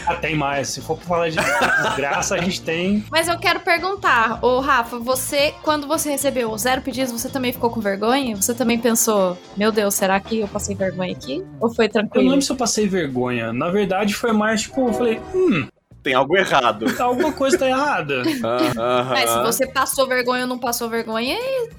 Ah, 0.07 0.16
tem 0.16 0.36
mais. 0.36 0.69
Se 0.69 0.81
for 0.81 0.98
pra 0.98 1.06
falar 1.06 1.30
de 1.30 1.36
desgraça, 1.36 2.36
a 2.36 2.38
gente 2.42 2.62
tem. 2.62 3.04
Mas 3.12 3.27
eu 3.27 3.38
quero 3.38 3.60
perguntar, 3.60 4.39
ô 4.44 4.60
Rafa, 4.60 4.98
você, 5.00 5.54
quando 5.63 5.88
você 5.88 6.10
recebeu 6.10 6.56
zero 6.57 6.81
pedidos, 6.81 7.12
você 7.12 7.30
também 7.30 7.51
ficou 7.54 7.69
com 7.69 7.80
vergonha? 7.80 8.36
Você 8.36 8.54
também 8.54 8.77
pensou, 8.80 9.38
meu 9.56 9.71
Deus, 9.71 9.94
será 9.95 10.19
que 10.19 10.39
eu 10.39 10.48
passei 10.48 10.75
vergonha 10.75 11.12
aqui? 11.12 11.44
Ou 11.60 11.74
foi 11.74 11.86
Eu 11.86 11.88
não 11.88 11.94
tranquilo? 11.94 12.29
lembro 12.29 12.41
se 12.41 12.51
eu 12.51 12.55
passei 12.55 12.88
vergonha. 12.88 13.51
Na 13.53 13.70
verdade, 13.70 14.13
foi 14.13 14.32
mais 14.32 14.62
tipo, 14.62 14.88
eu 14.88 14.94
falei, 14.94 15.22
hum, 15.34 15.67
Tem 16.01 16.13
algo 16.13 16.36
errado. 16.38 16.86
alguma 17.00 17.32
coisa 17.34 17.58
tá 17.58 17.67
errada. 17.67 18.24
Aham. 18.44 19.10
Mas 19.10 19.29
se 19.29 19.41
você 19.44 19.67
passou 19.67 20.08
vergonha 20.08 20.44
ou 20.44 20.48
não 20.48 20.58
passou 20.60 20.89
vergonha, 20.89 21.38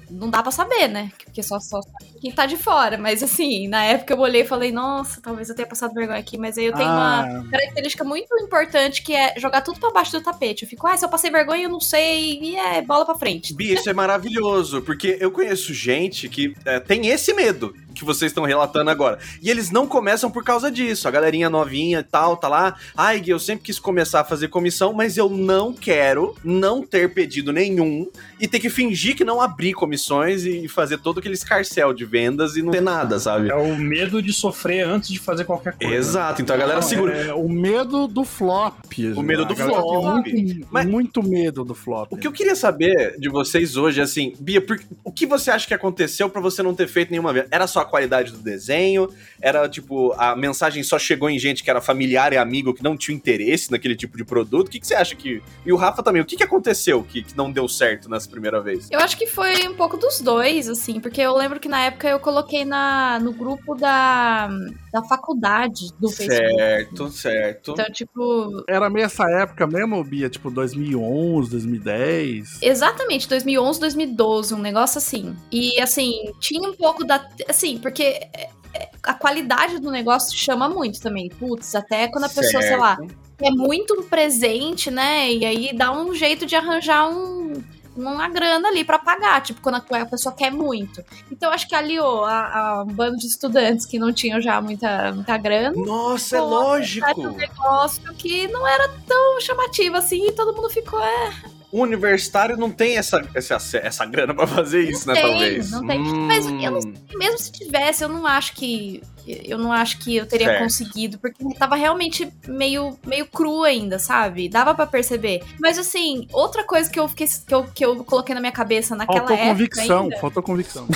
não 0.09 0.29
dá 0.29 0.41
pra 0.43 0.51
saber, 0.51 0.87
né? 0.87 1.11
Porque 1.25 1.41
só, 1.41 1.59
só 1.59 1.81
sabe 1.81 2.10
quem 2.21 2.31
tá 2.31 2.45
de 2.45 2.55
fora. 2.55 2.97
Mas 2.97 3.23
assim, 3.23 3.67
na 3.67 3.83
época 3.83 4.13
eu 4.13 4.19
olhei 4.19 4.41
e 4.43 4.47
falei, 4.47 4.71
nossa, 4.71 5.19
talvez 5.19 5.49
eu 5.49 5.55
tenha 5.55 5.67
passado 5.67 5.93
vergonha 5.93 6.19
aqui. 6.19 6.37
Mas 6.37 6.57
aí 6.57 6.65
eu 6.65 6.73
tenho 6.73 6.87
Ah. 6.87 7.25
uma 7.41 7.49
característica 7.49 8.03
muito 8.03 8.27
importante 8.39 9.01
que 9.01 9.13
é 9.13 9.33
jogar 9.39 9.61
tudo 9.61 9.79
pra 9.79 9.89
baixo 9.91 10.11
do 10.11 10.21
tapete. 10.21 10.63
Eu 10.63 10.69
fico, 10.69 10.85
ah, 10.87 10.95
se 10.95 11.03
eu 11.03 11.09
passei 11.09 11.31
vergonha, 11.31 11.63
eu 11.63 11.69
não 11.69 11.79
sei. 11.79 12.39
E 12.41 12.55
é 12.55 12.81
bola 12.81 13.05
pra 13.05 13.15
frente. 13.15 13.53
Bia, 13.53 13.73
isso 13.73 13.89
é 13.89 13.93
maravilhoso, 13.93 14.81
porque 14.83 15.17
eu 15.19 15.31
conheço 15.31 15.73
gente 15.73 16.29
que 16.29 16.53
é, 16.65 16.79
tem 16.79 17.07
esse 17.07 17.33
medo 17.33 17.75
que 17.93 18.05
vocês 18.05 18.31
estão 18.31 18.45
relatando 18.45 18.89
agora. 18.89 19.19
E 19.41 19.49
eles 19.49 19.69
não 19.69 19.85
começam 19.85 20.31
por 20.31 20.43
causa 20.45 20.71
disso. 20.71 21.07
A 21.09 21.11
galerinha 21.11 21.49
novinha 21.49 21.99
e 21.99 22.03
tal, 22.03 22.37
tá 22.37 22.47
lá. 22.47 22.75
Ai, 22.95 23.19
Gui, 23.19 23.31
eu 23.31 23.39
sempre 23.39 23.65
quis 23.65 23.79
começar 23.79 24.21
a 24.21 24.23
fazer 24.23 24.47
comissão, 24.47 24.93
mas 24.93 25.17
eu 25.17 25.29
não 25.29 25.73
quero 25.73 26.35
não 26.41 26.83
ter 26.83 27.13
pedido 27.13 27.51
nenhum 27.51 28.09
e 28.39 28.47
ter 28.47 28.59
que 28.59 28.69
fingir 28.69 29.15
que 29.15 29.25
não 29.25 29.41
abrir 29.41 29.73
comissões 29.73 30.45
e 30.45 30.69
fazer 30.69 30.99
todo 30.99 31.19
aquele 31.19 31.33
escarcel 31.33 31.93
de 31.93 32.05
vendas 32.11 32.57
e 32.57 32.61
não 32.61 32.71
ter 32.71 32.81
nada, 32.81 33.17
sabe? 33.19 33.49
É 33.49 33.55
o 33.55 33.75
medo 33.77 34.21
de 34.21 34.33
sofrer 34.33 34.85
antes 34.85 35.09
de 35.09 35.17
fazer 35.17 35.45
qualquer 35.45 35.73
coisa. 35.73 35.95
Exato, 35.95 36.41
então 36.41 36.53
a 36.55 36.59
galera 36.59 36.81
segura. 36.81 37.15
É, 37.15 37.33
o 37.33 37.47
medo 37.47 38.05
do 38.07 38.25
flop. 38.25 38.75
O 39.15 39.21
medo 39.21 39.45
do 39.45 39.53
A 39.53 39.55
galera 39.55 39.81
tem 39.81 39.91
flop. 40.01 40.27
Muito, 40.27 40.67
Mas- 40.69 40.85
muito 40.85 41.23
medo 41.23 41.63
do 41.63 41.73
flop. 41.73 42.11
O 42.11 42.17
que 42.17 42.27
eu 42.27 42.31
queria 42.33 42.55
saber 42.55 43.15
de 43.17 43.29
vocês 43.29 43.77
hoje, 43.77 44.01
assim, 44.01 44.33
Bia, 44.39 44.59
por- 44.61 44.79
o 45.05 45.11
que 45.11 45.25
você 45.25 45.49
acha 45.49 45.65
que 45.65 45.73
aconteceu 45.73 46.29
pra 46.29 46.41
você 46.41 46.61
não 46.61 46.75
ter 46.75 46.87
feito 46.87 47.11
nenhuma 47.11 47.31
vez? 47.31 47.45
Era 47.49 47.65
só 47.67 47.79
a 47.79 47.85
qualidade 47.85 48.31
do 48.33 48.39
desenho? 48.39 49.07
Era, 49.39 49.69
tipo, 49.69 50.13
a 50.17 50.35
mensagem 50.35 50.83
só 50.83 50.99
chegou 50.99 51.29
em 51.29 51.39
gente 51.39 51.63
que 51.63 51.69
era 51.69 51.79
familiar 51.79 52.33
e 52.33 52.37
amigo 52.37 52.73
que 52.73 52.83
não 52.83 52.97
tinha 52.97 53.15
interesse 53.15 53.71
naquele 53.71 53.95
tipo 53.95 54.17
de 54.17 54.25
produto? 54.25 54.67
O 54.67 54.71
que, 54.71 54.79
que 54.79 54.85
você 54.87 54.95
acha 54.95 55.15
que. 55.15 55.41
E 55.65 55.71
o 55.71 55.75
Rafa 55.77 56.03
também, 56.03 56.21
o 56.21 56.25
que, 56.25 56.35
que 56.35 56.43
aconteceu 56.43 57.01
que, 57.03 57.23
que 57.23 57.37
não 57.37 57.49
deu 57.51 57.67
certo 57.69 58.09
nessa 58.09 58.29
primeira 58.29 58.59
vez? 58.61 58.89
Eu 58.91 58.99
acho 58.99 59.17
que 59.17 59.27
foi 59.27 59.67
um 59.67 59.75
pouco 59.75 59.95
dos 59.97 60.19
dois, 60.19 60.67
assim, 60.67 60.99
porque 60.99 61.21
eu 61.21 61.35
lembro 61.35 61.59
que 61.59 61.69
na 61.69 61.81
época 61.83 62.00
eu 62.07 62.19
coloquei 62.19 62.65
na, 62.65 63.19
no 63.19 63.33
grupo 63.33 63.75
da, 63.75 64.49
da 64.91 65.03
faculdade 65.03 65.87
do 65.99 66.09
Facebook. 66.09 66.55
Certo, 66.55 67.09
certo. 67.09 67.71
Então, 67.71 67.85
tipo, 67.91 68.63
Era 68.67 68.89
meio 68.89 69.05
essa 69.05 69.29
época 69.29 69.65
mesmo, 69.67 70.03
Bia? 70.03 70.29
Tipo 70.29 70.49
2011, 70.49 71.51
2010? 71.51 72.59
Exatamente, 72.61 73.27
2011, 73.27 73.79
2012, 73.79 74.53
um 74.53 74.59
negócio 74.59 74.97
assim. 74.97 75.35
E 75.51 75.79
assim, 75.79 76.31
tinha 76.39 76.67
um 76.67 76.73
pouco 76.73 77.03
da. 77.03 77.25
Assim, 77.47 77.77
porque 77.77 78.03
é, 78.03 78.49
é, 78.73 78.89
a 79.03 79.13
qualidade 79.13 79.79
do 79.79 79.91
negócio 79.91 80.37
chama 80.37 80.69
muito 80.69 80.99
também. 81.01 81.29
Putz, 81.29 81.75
até 81.75 82.07
quando 82.07 82.25
a 82.25 82.29
pessoa, 82.29 82.61
sei 82.61 82.77
lá, 82.77 82.97
é 83.41 83.49
muito 83.49 83.99
um 83.99 84.03
presente, 84.03 84.91
né? 84.91 85.31
E 85.31 85.45
aí 85.45 85.75
dá 85.75 85.91
um 85.91 86.13
jeito 86.13 86.45
de 86.45 86.55
arranjar 86.55 87.09
um. 87.09 87.53
Uma 87.95 88.29
grana 88.29 88.69
ali 88.69 88.83
pra 88.83 88.97
pagar, 88.99 89.41
tipo, 89.41 89.61
quando 89.61 89.75
a, 89.75 90.01
a 90.01 90.05
pessoa 90.05 90.33
quer 90.33 90.51
muito. 90.51 91.03
Então 91.31 91.51
acho 91.51 91.67
que 91.67 91.75
aliou 91.75 92.23
a, 92.23 92.57
a 92.57 92.83
um 92.83 92.93
bando 92.93 93.17
de 93.17 93.27
estudantes 93.27 93.85
que 93.85 93.99
não 93.99 94.13
tinham 94.13 94.39
já 94.41 94.61
muita, 94.61 95.11
muita 95.11 95.37
grana. 95.37 95.75
Nossa, 95.75 96.37
é 96.37 96.41
lógico. 96.41 97.21
Um 97.21 97.35
negócio 97.35 98.13
que 98.15 98.47
não 98.47 98.67
era 98.67 98.87
tão 99.07 99.41
chamativo 99.41 99.97
assim 99.97 100.27
e 100.27 100.31
todo 100.31 100.55
mundo 100.55 100.69
ficou, 100.69 101.03
é, 101.03 101.31
O 101.71 101.81
universitário 101.81 102.57
não 102.57 102.69
tem 102.69 102.97
essa, 102.97 103.21
essa, 103.33 103.55
essa 103.77 104.05
grana 104.05 104.33
pra 104.33 104.45
fazer 104.45 104.81
isso, 104.89 105.07
né? 105.07 105.13
tem, 105.13 105.23
talvez. 105.23 105.71
não 105.71 105.87
tem. 105.87 106.01
Hum, 106.01 106.27
Mas 106.27 106.45
eu 106.45 106.71
não 106.71 106.81
sei, 106.81 106.93
mesmo 107.15 107.37
se 107.39 107.51
tivesse, 107.51 108.03
eu 108.03 108.09
não 108.09 108.27
acho 108.27 108.53
que. 108.53 109.01
Eu 109.25 109.57
não 109.59 109.71
acho 109.71 109.99
que 109.99 110.15
eu 110.17 110.25
teria 110.25 110.47
Certo. 110.47 110.63
conseguido, 110.63 111.19
porque 111.19 111.43
tava 111.53 111.75
realmente 111.75 112.27
meio, 112.47 112.97
meio 113.05 113.25
cru 113.27 113.63
ainda, 113.63 113.99
sabe? 113.99 114.49
Dava 114.49 114.73
pra 114.73 114.87
perceber. 114.87 115.43
Mas 115.59 115.77
assim, 115.77 116.27
outra 116.33 116.63
coisa 116.63 116.89
que 116.89 116.99
eu 116.99 117.07
fiquei 117.07 117.27
que 117.27 117.53
eu, 117.53 117.63
que 117.65 117.85
eu 117.85 118.03
coloquei 118.03 118.33
na 118.33 118.41
minha 118.41 118.51
cabeça 118.51 118.95
naquela 118.95 119.19
Faltou 119.19 119.35
época. 119.35 119.49
convicção, 119.51 120.03
ainda, 120.05 120.17
faltou 120.17 120.43
convicção. 120.43 120.87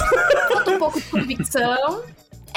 faltou 0.52 0.74
um 0.74 0.80
pouco 0.80 1.00
de 1.00 1.08
convicção. 1.08 2.04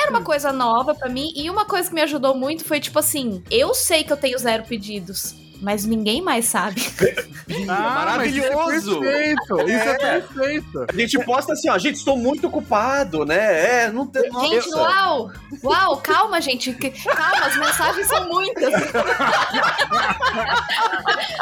Era 0.01 0.11
uma 0.11 0.23
coisa 0.23 0.53
nova 0.53 0.95
pra 0.95 1.09
mim. 1.09 1.33
E 1.37 1.51
uma 1.51 1.67
coisa 1.67 1.89
que 1.89 1.95
me 1.95 2.01
ajudou 2.03 2.35
muito 2.35 2.65
foi, 2.65 2.81
tipo 2.81 2.99
assim, 2.99 3.43
eu 3.51 3.75
sei 3.75 4.03
que 4.05 4.13
eu 4.13 4.17
tenho 4.17 4.39
zero 4.39 4.65
pedidos. 4.65 5.35
Mas 5.61 5.85
ninguém 5.85 6.23
mais 6.23 6.45
sabe. 6.47 6.81
Ah, 7.67 8.15
mas 8.19 8.35
isso 8.35 8.45
é 8.45 8.55
maravilhoso. 8.55 9.01
perfeito, 9.01 9.61
isso 9.63 9.71
é 9.71 9.91
É. 9.91 10.21
perfeito. 10.21 10.87
A 10.87 10.93
gente 10.95 11.19
posta 11.25 11.55
assim, 11.55 11.71
ó, 11.71 11.79
gente, 11.79 11.97
estou 11.97 12.15
muito 12.17 12.47
ocupado, 12.47 13.25
né? 13.25 13.85
É, 13.85 13.91
não 13.91 14.07
tem. 14.07 14.23
Gente, 14.25 14.71
nossa. 14.71 14.77
uau! 14.77 15.33
Uau, 15.65 15.97
calma, 15.97 16.41
gente. 16.43 16.73
Calma, 16.75 17.47
as 17.47 17.57
mensagens 17.57 18.07
são 18.07 18.29
muitas. 18.29 18.71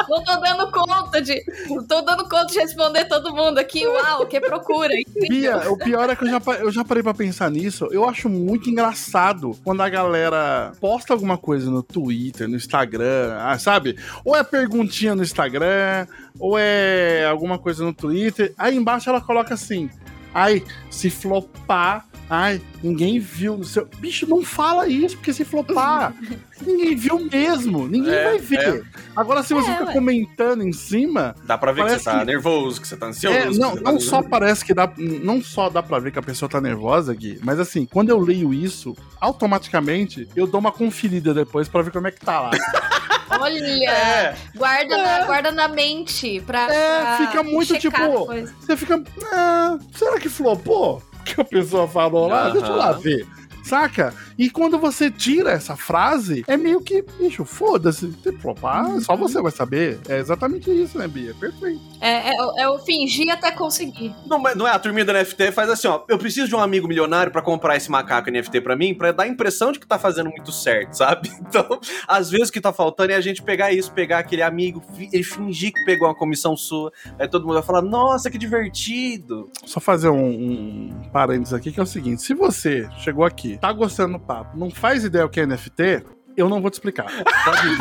Não 0.08 0.22
tô 0.22 0.36
dando 0.40 0.70
conta 0.70 1.20
de. 1.20 1.42
Não 1.68 1.84
tô 1.84 2.00
dando 2.02 2.24
conta 2.28 2.46
de 2.46 2.58
responder 2.60 3.04
todo 3.06 3.34
mundo 3.34 3.58
aqui. 3.58 3.86
Uau, 3.86 4.26
que 4.26 4.40
procura. 4.40 4.92
Bia, 5.28 5.70
o 5.70 5.76
pior 5.76 6.08
é 6.08 6.14
que 6.16 6.24
eu 6.24 6.28
já, 6.30 6.40
eu 6.60 6.70
já 6.70 6.84
parei 6.84 7.02
pra 7.02 7.14
pensar 7.14 7.50
nisso. 7.50 7.88
Eu 7.90 8.08
acho 8.08 8.28
muito 8.28 8.70
engraçado 8.70 9.52
quando 9.64 9.80
a 9.82 9.88
galera 9.88 10.72
posta 10.80 11.12
alguma 11.12 11.36
coisa 11.36 11.70
no 11.70 11.82
Twitter, 11.82 12.48
no 12.48 12.56
Instagram, 12.56 13.36
ah, 13.40 13.58
sabe? 13.58 13.96
Ou 14.24 14.36
é 14.36 14.42
perguntinha 14.44 15.14
no 15.14 15.22
Instagram, 15.22 16.06
ou 16.38 16.58
é 16.58 17.24
alguma 17.26 17.58
coisa 17.58 17.84
no 17.84 17.92
Twitter. 17.92 18.54
Aí 18.58 18.76
embaixo 18.76 19.08
ela 19.08 19.20
coloca 19.20 19.54
assim: 19.54 19.90
ai, 20.34 20.62
se 20.90 21.10
flopar. 21.10 22.06
Ai, 22.28 22.60
ninguém 22.82 23.18
viu. 23.20 23.56
no 23.56 23.64
Seu... 23.64 23.86
Bicho, 23.98 24.28
não 24.28 24.42
fala 24.42 24.88
isso, 24.88 25.16
porque 25.16 25.32
se 25.32 25.44
flopar, 25.44 26.12
ninguém 26.66 26.96
viu 26.96 27.20
mesmo. 27.30 27.86
Ninguém 27.86 28.12
É, 28.12 28.24
vai 28.24 28.38
ver. 28.38 28.84
Agora, 29.14 29.42
se 29.44 29.54
você 29.54 29.70
É, 29.70 29.72
fica 29.74 29.86
ué. 29.86 29.92
comentando 29.92 30.62
em 30.64 30.72
cima, 30.72 31.34
Dá 31.44 31.56
pra 31.56 31.70
ver 31.72 31.84
que 31.84 31.90
você 31.92 32.04
tá 32.04 32.18
que- 32.20 32.24
nervoso, 32.24 32.80
que 32.80 32.88
você 32.88 32.96
tá 32.96 33.06
ansioso. 33.06 33.36
é, 33.38 33.48
que 33.48 33.58
não, 33.58 33.76
tá- 33.76 33.92
não 33.92 34.00
só 34.00 34.22
parece 34.22 34.64
que 34.64 34.74
dá. 34.74 34.90
Não 34.98 35.40
só 35.40 35.68
dá 35.70 35.82
pra 35.82 35.98
ver 36.00 36.10
que 36.10 36.18
a 36.18 36.22
pessoa 36.22 36.48
tá 36.48 36.60
nervosa 36.60 37.12
aqui, 37.12 37.38
mas 37.44 37.60
assim, 37.60 37.86
quando 37.86 38.10
eu 38.10 38.18
leio 38.18 38.52
isso, 38.52 38.96
automaticamente 39.20 40.28
eu 40.34 40.46
dou 40.46 40.58
uma 40.60 40.72
conferida 40.72 41.32
depois 41.32 41.68
pra 41.68 41.82
ver 41.82 41.92
como 41.92 42.08
é 42.08 42.10
que 42.10 42.20
tá 42.20 42.40
lá. 42.40 42.50
Olha, 43.38 43.90
É, 43.90 44.36
guarda, 44.56 44.96
Na, 44.96 45.24
guarda 45.26 45.52
na 45.52 45.68
mente 45.68 46.40
pra. 46.46 46.72
É, 46.72 47.00
pra 47.00 47.26
fica 47.26 47.42
muito 47.42 47.78
tipo- 47.78 47.96
depois. 47.98 48.52
Você 48.60 48.76
fica. 48.76 49.02
Ah, 49.32 49.78
será 49.94 50.18
que 50.18 50.28
flopou? 50.28 51.02
Que 51.26 51.40
a 51.40 51.44
pessoa 51.44 51.88
falou 51.88 52.28
lá? 52.28 52.44
Aham. 52.44 52.52
Deixa 52.52 52.66
eu 52.68 52.76
lá 52.76 52.92
ver. 52.92 53.26
Saca? 53.66 54.14
E 54.38 54.48
quando 54.48 54.78
você 54.78 55.10
tira 55.10 55.50
essa 55.50 55.74
frase, 55.74 56.44
é 56.46 56.56
meio 56.56 56.80
que, 56.80 57.02
bicho, 57.18 57.44
foda-se. 57.44 58.12
Se 58.22 58.32
flopar, 58.38 59.00
só 59.00 59.16
você 59.16 59.42
vai 59.42 59.50
saber. 59.50 59.98
É 60.08 60.18
exatamente 60.18 60.70
isso, 60.70 60.96
né, 60.96 61.08
Bia? 61.08 61.34
Perfeito. 61.34 61.80
É, 62.00 62.30
é, 62.30 62.34
é 62.58 62.68
o 62.68 62.78
fingir 62.78 63.28
até 63.32 63.50
conseguir. 63.50 64.14
Não, 64.26 64.40
não 64.54 64.68
é, 64.68 64.70
a 64.70 64.78
turminha 64.78 65.04
da 65.04 65.12
NFT 65.14 65.50
faz 65.50 65.68
assim, 65.68 65.88
ó. 65.88 66.04
Eu 66.08 66.16
preciso 66.16 66.46
de 66.46 66.54
um 66.54 66.60
amigo 66.60 66.86
milionário 66.86 67.32
pra 67.32 67.42
comprar 67.42 67.76
esse 67.76 67.90
macaco 67.90 68.30
NFT 68.30 68.60
pra 68.60 68.76
mim, 68.76 68.94
pra 68.94 69.10
dar 69.10 69.24
a 69.24 69.28
impressão 69.28 69.72
de 69.72 69.80
que 69.80 69.86
tá 69.86 69.98
fazendo 69.98 70.30
muito 70.30 70.52
certo, 70.52 70.94
sabe? 70.94 71.30
Então, 71.46 71.78
às 72.08 72.28
vezes 72.28 72.48
o 72.48 72.52
que 72.52 72.60
tá 72.60 72.72
faltando 72.72 73.12
é 73.12 73.14
a 73.14 73.20
gente 73.20 73.40
pegar 73.40 73.72
isso, 73.72 73.92
pegar 73.92 74.18
aquele 74.18 74.42
amigo, 74.42 74.82
ele 74.98 75.22
fingir 75.22 75.72
que 75.72 75.84
pegou 75.84 76.08
uma 76.08 76.14
comissão 76.14 76.56
sua, 76.56 76.92
aí 77.18 77.28
todo 77.28 77.46
mundo 77.46 77.54
vai 77.54 77.62
falar, 77.62 77.82
nossa, 77.82 78.30
que 78.30 78.36
divertido. 78.36 79.48
Só 79.64 79.78
fazer 79.78 80.08
um, 80.08 80.26
um 80.26 81.08
parênteses 81.12 81.54
aqui, 81.54 81.70
que 81.70 81.78
é 81.78 81.82
o 81.82 81.86
seguinte: 81.86 82.20
se 82.20 82.34
você 82.34 82.88
chegou 82.98 83.24
aqui, 83.24 83.55
tá 83.56 83.72
gostando 83.72 84.14
do 84.18 84.20
papo, 84.24 84.56
não 84.56 84.70
faz 84.70 85.04
ideia 85.04 85.24
o 85.24 85.28
que 85.28 85.40
é 85.40 85.46
NFT, 85.46 86.04
eu 86.36 86.48
não 86.50 86.60
vou 86.60 86.70
te 86.70 86.74
explicar. 86.74 87.06
Pode 87.44 87.66
ir. 87.66 87.78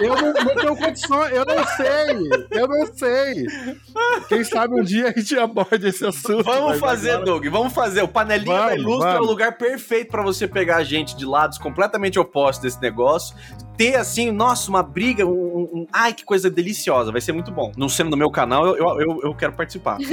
eu 0.02 0.16
não, 0.16 0.32
não 0.32 0.54
tenho 0.54 0.76
condição, 0.76 1.28
eu 1.28 1.44
não 1.44 1.66
sei. 1.76 2.30
Eu 2.50 2.66
não 2.66 2.86
sei. 2.86 3.46
Quem 4.30 4.42
sabe 4.42 4.80
um 4.80 4.82
dia 4.82 5.08
a 5.08 5.12
gente 5.20 5.38
aborde 5.38 5.86
esse 5.88 6.06
assunto. 6.06 6.42
Vamos 6.42 6.78
fazer, 6.78 7.10
agora- 7.10 7.26
Doug, 7.26 7.46
vamos 7.48 7.74
fazer. 7.74 8.00
O 8.02 8.08
Panelinha 8.08 8.56
da 8.56 8.66
Vamos, 8.68 8.80
Ilustra 8.82 9.10
é 9.10 9.20
o 9.20 9.24
lugar 9.24 9.58
perfeito 9.58 10.10
pra 10.10 10.22
você 10.22 10.48
pegar 10.48 10.76
a 10.76 10.84
gente 10.84 11.14
de 11.14 11.26
lados 11.26 11.58
completamente 11.58 12.18
opostos 12.18 12.62
desse 12.62 12.80
negócio. 12.80 13.36
Ter, 13.76 13.96
assim, 13.96 14.30
nossa, 14.30 14.70
uma 14.70 14.82
briga, 14.82 15.26
um, 15.26 15.30
um- 15.30 15.70
um- 15.80 15.86
Ai, 15.92 16.14
que 16.14 16.24
coisa 16.24 16.48
deliciosa, 16.48 17.12
vai 17.12 17.20
ser 17.20 17.32
muito 17.32 17.50
bom. 17.52 17.72
Não 17.76 17.90
sendo 17.90 18.08
no 18.10 18.16
meu 18.16 18.30
canal, 18.30 18.66
eu, 18.66 18.76
eu, 18.76 19.00
eu, 19.00 19.20
eu 19.24 19.34
quero 19.34 19.52
participar. 19.52 19.98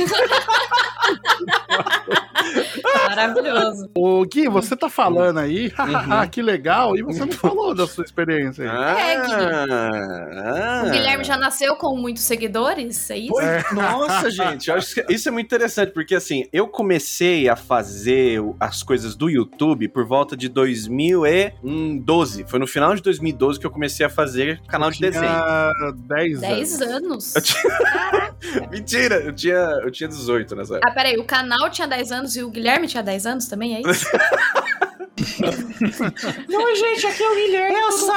Maravilhoso. 3.09 3.89
Ô, 3.95 4.24
Gui, 4.25 4.48
você 4.48 4.75
tá 4.75 4.89
falando 4.89 5.39
aí, 5.39 5.71
Uhum. 5.79 6.27
que 6.29 6.41
legal, 6.41 6.95
e 6.95 7.01
você 7.01 7.21
não 7.25 7.31
falou 7.31 7.74
da 7.74 7.88
sua 7.88 8.03
experiência 8.03 8.63
aí. 8.63 8.69
Ah, 8.69 10.83
O 10.86 10.91
Guilherme 10.91 11.24
já 11.24 11.38
nasceu 11.38 11.75
com 11.75 11.95
muitos 11.95 12.24
seguidores, 12.24 13.09
é 13.09 13.17
isso? 13.17 13.33
Pois, 13.33 13.71
Nossa, 13.74 14.29
gente, 14.31 14.69
eu 14.69 14.75
acho 14.75 14.93
que 14.95 15.13
isso 15.13 15.27
é 15.27 15.31
muito 15.31 15.48
interessante, 15.48 15.91
porque 15.91 16.15
assim, 16.15 16.45
eu 16.53 16.67
comecei 16.67 17.50
a 17.50 17.55
fazer 17.55 18.39
as 18.59 18.83
coisas 18.83 19.15
do 19.15 19.29
YouTube 19.29 19.88
por 19.89 20.05
volta 20.05 20.36
de 20.38 20.48
2012. 20.50 22.45
Foi 22.48 22.59
no 22.59 22.67
final 22.67 22.95
de 22.95 23.01
2012 23.01 23.59
que 23.59 23.65
eu 23.65 23.71
comecei 23.71 24.05
a 24.05 24.09
fazer 24.09 24.62
canal 24.67 24.91
de 24.91 25.00
desenho. 25.00 25.24
Tinha 25.24 25.71
10 26.07 26.39
10 26.41 26.81
anos. 26.81 26.91
anos. 26.91 27.36
Eu 27.36 27.41
tinha- 27.41 28.29
Mentira, 28.71 29.15
eu 29.17 29.33
tinha, 29.33 29.57
eu 29.83 29.91
tinha 29.91 30.07
18 30.07 30.55
nessa 30.55 30.75
época. 30.75 30.89
Ah, 30.89 30.93
peraí, 30.93 31.17
o 31.17 31.24
canal 31.24 31.69
tinha 31.69 31.88
10 31.88 32.12
anos 32.12 32.36
e 32.36 32.43
o 32.43 32.50
Guilherme 32.50 32.68
tinha 32.88 33.03
10 33.03 33.25
anos 33.25 33.47
também, 33.47 33.75
é 33.75 33.81
isso? 33.81 34.05
Não, 36.49 36.75
gente, 36.75 37.07
aqui 37.07 37.23
é 37.23 37.29
o 37.29 37.35
Guilherme. 37.35 37.75
Eu 37.79 37.91
sou. 37.91 38.13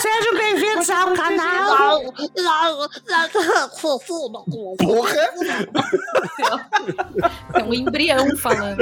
Sejam 0.00 0.34
bem-vindos 0.34 0.90
ao 0.90 1.12
canal. 1.14 2.00
Porra! 4.76 5.14
É 7.54 7.62
um 7.64 7.72
embrião 7.72 8.36
falando. 8.36 8.78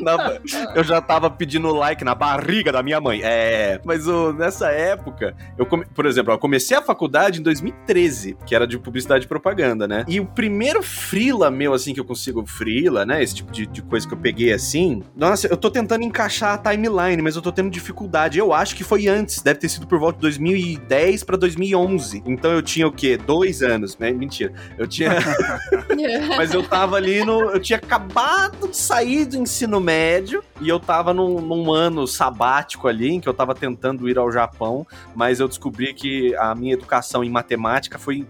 Na- 0.00 0.38
eu 0.74 0.82
já 0.82 1.00
tava 1.00 1.30
pedindo 1.30 1.72
like 1.72 2.02
na 2.04 2.14
barriga 2.14 2.72
da 2.72 2.82
minha 2.82 3.00
mãe. 3.00 3.20
É, 3.22 3.80
mas 3.84 4.08
ô, 4.08 4.32
nessa 4.32 4.68
época, 4.70 5.36
eu 5.58 5.66
come- 5.66 5.84
por 5.94 6.06
exemplo, 6.06 6.32
eu 6.32 6.38
comecei 6.38 6.76
a 6.76 6.82
faculdade 6.82 7.40
em 7.40 7.42
2013, 7.42 8.36
que 8.46 8.54
era 8.54 8.66
de 8.66 8.78
publicidade 8.78 9.26
e 9.26 9.28
propaganda, 9.28 9.86
né? 9.86 10.04
E 10.08 10.18
o 10.20 10.26
primeiro 10.26 10.82
freela 10.82 11.50
meu, 11.50 11.74
assim, 11.74 11.92
que 11.92 12.00
eu 12.00 12.04
consigo 12.04 12.44
freela, 12.46 13.04
né? 13.04 13.22
Esse 13.22 13.34
tipo 13.36 13.52
de, 13.52 13.66
de 13.66 13.82
coisa 13.82 14.08
que 14.08 14.14
eu 14.14 14.18
peguei 14.18 14.52
assim. 14.52 15.02
Nossa, 15.14 15.46
eu 15.46 15.56
tô 15.56 15.70
tentando 15.70 15.81
encaixar 16.02 16.54
a 16.54 16.58
timeline, 16.58 17.22
mas 17.22 17.36
eu 17.36 17.42
tô 17.42 17.52
tendo 17.52 17.70
dificuldade. 17.70 18.38
Eu 18.38 18.52
acho 18.52 18.74
que 18.74 18.84
foi 18.84 19.08
antes, 19.08 19.42
deve 19.42 19.60
ter 19.60 19.68
sido 19.68 19.86
por 19.86 19.98
volta 19.98 20.16
de 20.16 20.22
2010 20.22 21.24
pra 21.24 21.36
2011. 21.36 22.22
Então 22.26 22.52
eu 22.52 22.62
tinha 22.62 22.86
o 22.86 22.92
quê? 22.92 23.16
Dois 23.16 23.62
anos, 23.62 23.96
né? 23.98 24.12
Mentira. 24.12 24.52
Eu 24.78 24.86
tinha. 24.86 25.12
Mas 26.36 26.52
eu 26.54 26.62
tava 26.62 26.96
ali 26.96 27.24
no. 27.24 27.50
Eu 27.50 27.60
tinha 27.60 27.78
acabado 27.78 28.68
de 28.68 28.76
sair 28.76 29.24
do 29.24 29.36
ensino 29.36 29.80
médio 29.80 30.42
e 30.60 30.68
eu 30.68 30.78
tava 30.78 31.12
num, 31.12 31.40
num 31.40 31.72
ano 31.72 32.06
sabático 32.06 32.88
ali, 32.88 33.10
em 33.10 33.20
que 33.20 33.28
eu 33.28 33.34
tava 33.34 33.54
tentando 33.54 34.08
ir 34.08 34.18
ao 34.18 34.30
Japão, 34.30 34.86
mas 35.14 35.40
eu 35.40 35.48
descobri 35.48 35.92
que 35.92 36.34
a 36.36 36.54
minha 36.54 36.74
educação 36.74 37.24
em 37.24 37.30
matemática 37.30 37.98
foi 37.98 38.26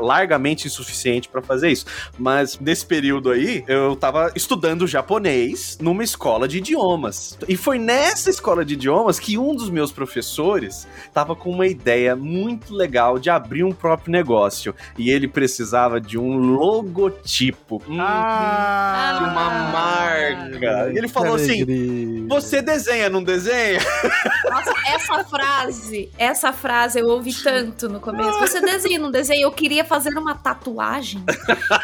largamente 0.00 0.66
insuficiente 0.66 1.28
pra 1.28 1.42
fazer 1.42 1.70
isso. 1.70 1.86
Mas 2.18 2.58
nesse 2.58 2.84
período 2.86 3.30
aí, 3.30 3.64
eu 3.66 3.96
tava 3.96 4.32
estudando 4.34 4.86
japonês 4.86 5.78
numa 5.80 6.02
escola 6.04 6.46
de 6.48 6.58
idiomas. 6.58 7.38
E 7.48 7.56
foi 7.56 7.78
nessa 7.78 8.30
escola 8.30 8.64
de 8.64 8.74
idiomas 8.74 9.18
que 9.18 9.38
um 9.38 9.54
dos 9.54 9.70
meus 9.70 9.92
professores 9.92 10.86
tava 11.12 11.34
com 11.34 11.50
uma 11.50 11.66
ideia 11.66 12.14
muito 12.16 12.74
legal 12.74 13.18
de 13.18 13.30
abrir 13.30 13.64
um 13.64 13.72
próprio 13.72 14.12
negócio. 14.12 14.74
E 14.96 15.10
ele 15.10 15.28
precisava 15.28 16.00
de 16.00 16.18
um 16.18 16.36
logotipo. 16.38 17.82
Hum, 17.88 17.98
Ah, 18.00 19.18
de 19.18 19.24
uma 19.24 19.50
marca. 19.72 20.92
E 20.92 20.98
ele 20.98 21.08
falou 21.08 21.34
assim. 21.34 22.26
Você 22.28 22.60
desenha, 22.62 23.08
não 23.08 23.22
desenha? 23.22 23.78
Nossa, 24.50 24.72
essa 24.86 25.24
frase, 25.24 26.10
essa 26.18 26.52
frase 26.52 26.98
eu 26.98 27.06
ouvi 27.08 27.32
tanto 27.34 27.88
no 27.88 28.00
começo. 28.00 28.38
Você 28.38 28.60
desenha, 28.60 28.98
não 28.98 29.10
desenha? 29.10 29.42
Eu 29.42 29.52
queria 29.58 29.84
fazer 29.84 30.16
uma 30.16 30.36
tatuagem. 30.36 31.22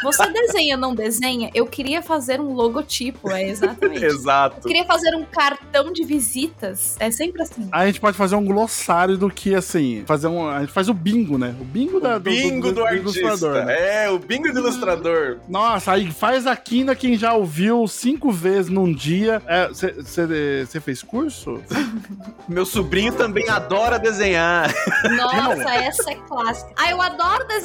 Você 0.01 0.25
desenha, 0.31 0.77
não 0.77 0.95
desenha? 0.95 1.51
Eu 1.53 1.67
queria 1.67 2.01
fazer 2.01 2.39
um 2.39 2.53
logotipo, 2.53 3.29
é 3.29 3.49
exatamente. 3.49 4.03
Eu 4.05 4.11
Exato. 4.11 4.61
queria 4.67 4.85
fazer 4.85 5.15
um 5.15 5.25
cartão 5.25 5.91
de 5.91 6.03
visitas. 6.03 6.95
É 6.99 7.11
sempre 7.11 7.41
assim. 7.41 7.67
A 7.71 7.85
gente 7.85 7.99
pode 7.99 8.15
fazer 8.17 8.35
um 8.35 8.45
glossário 8.45 9.17
do 9.17 9.29
que, 9.29 9.53
assim, 9.55 10.03
fazer 10.05 10.27
um. 10.27 10.47
A 10.47 10.61
gente 10.61 10.71
faz 10.71 10.87
o 10.89 10.93
bingo, 10.93 11.37
né? 11.37 11.55
O 11.59 11.63
bingo 11.63 11.99
da, 11.99 12.17
O 12.17 12.19
bingo 12.19 12.71
do, 12.71 12.85
artista. 12.85 13.19
ilustrador, 13.19 13.65
né? 13.65 14.05
É, 14.05 14.09
o 14.09 14.19
bingo 14.19 14.51
do 14.53 14.59
ilustrador. 14.59 15.37
Nossa, 15.49 15.93
aí 15.93 16.11
faz 16.11 16.47
a 16.47 16.55
quina 16.55 16.95
quem 16.95 17.17
já 17.17 17.33
ouviu 17.33 17.87
cinco 17.87 18.31
vezes 18.31 18.69
num 18.71 18.93
dia. 18.93 19.41
Você 19.73 20.79
fez 20.79 21.03
curso? 21.03 21.61
Meu 22.47 22.65
sobrinho 22.65 23.13
também 23.13 23.49
adora 23.49 23.97
desenhar. 23.99 24.71
Nossa, 25.15 25.73
essa 25.75 26.11
é 26.11 26.15
clássica. 26.15 26.71
Ah, 26.77 26.89
eu 26.91 27.01
adoro 27.01 27.45
desenhar, 27.47 27.64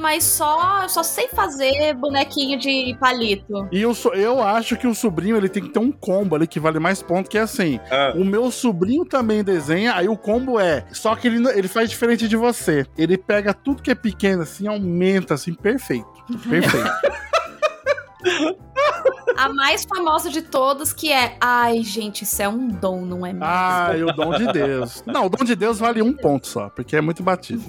mas 0.00 0.24
só, 0.24 0.86
só 0.88 1.02
sei 1.02 1.28
fazer 1.28 1.94
bonequinho 1.94 2.58
de 2.58 2.96
palito. 3.00 3.68
E 3.72 3.80
eu, 3.82 3.94
so- 3.94 4.14
eu 4.14 4.42
acho 4.42 4.76
que 4.76 4.86
o 4.86 4.94
sobrinho 4.94 5.36
ele 5.36 5.48
tem 5.48 5.62
que 5.62 5.68
ter 5.70 5.78
um 5.78 5.90
combo 5.92 6.34
ali 6.36 6.46
que 6.46 6.60
vale 6.60 6.78
mais 6.78 7.02
ponto, 7.02 7.28
que 7.28 7.36
é 7.38 7.42
assim. 7.42 7.78
Ah. 7.90 8.12
O 8.16 8.24
meu 8.24 8.50
sobrinho 8.50 9.04
também 9.04 9.42
desenha, 9.44 9.94
aí 9.94 10.08
o 10.08 10.16
combo 10.16 10.58
é. 10.60 10.84
Só 10.92 11.14
que 11.16 11.26
ele, 11.28 11.38
não- 11.38 11.50
ele 11.50 11.68
faz 11.68 11.90
diferente 11.90 12.28
de 12.28 12.36
você. 12.36 12.86
Ele 12.96 13.16
pega 13.18 13.52
tudo 13.54 13.82
que 13.82 13.90
é 13.90 13.94
pequeno, 13.94 14.42
assim, 14.42 14.66
aumenta, 14.66 15.34
assim, 15.34 15.52
perfeito. 15.54 16.08
Perfeito. 16.48 16.90
A 19.40 19.48
mais 19.52 19.84
famosa 19.84 20.28
de 20.30 20.42
todas, 20.42 20.92
que 20.92 21.10
é. 21.12 21.36
Ai, 21.40 21.82
gente, 21.82 22.24
isso 22.24 22.42
é 22.42 22.48
um 22.48 22.68
dom, 22.68 23.00
não 23.06 23.24
é 23.24 23.32
mesmo? 23.32 23.44
ah, 23.46 23.92
e 23.96 24.02
o 24.04 24.12
dom 24.12 24.34
de 24.36 24.46
Deus. 24.52 25.02
Não, 25.06 25.26
o 25.26 25.28
dom 25.28 25.44
de 25.44 25.54
Deus 25.56 25.78
vale 25.78 26.02
um 26.02 26.12
ponto 26.12 26.46
só, 26.46 26.68
porque 26.68 26.94
é 26.96 27.00
muito 27.00 27.22
batido. 27.22 27.62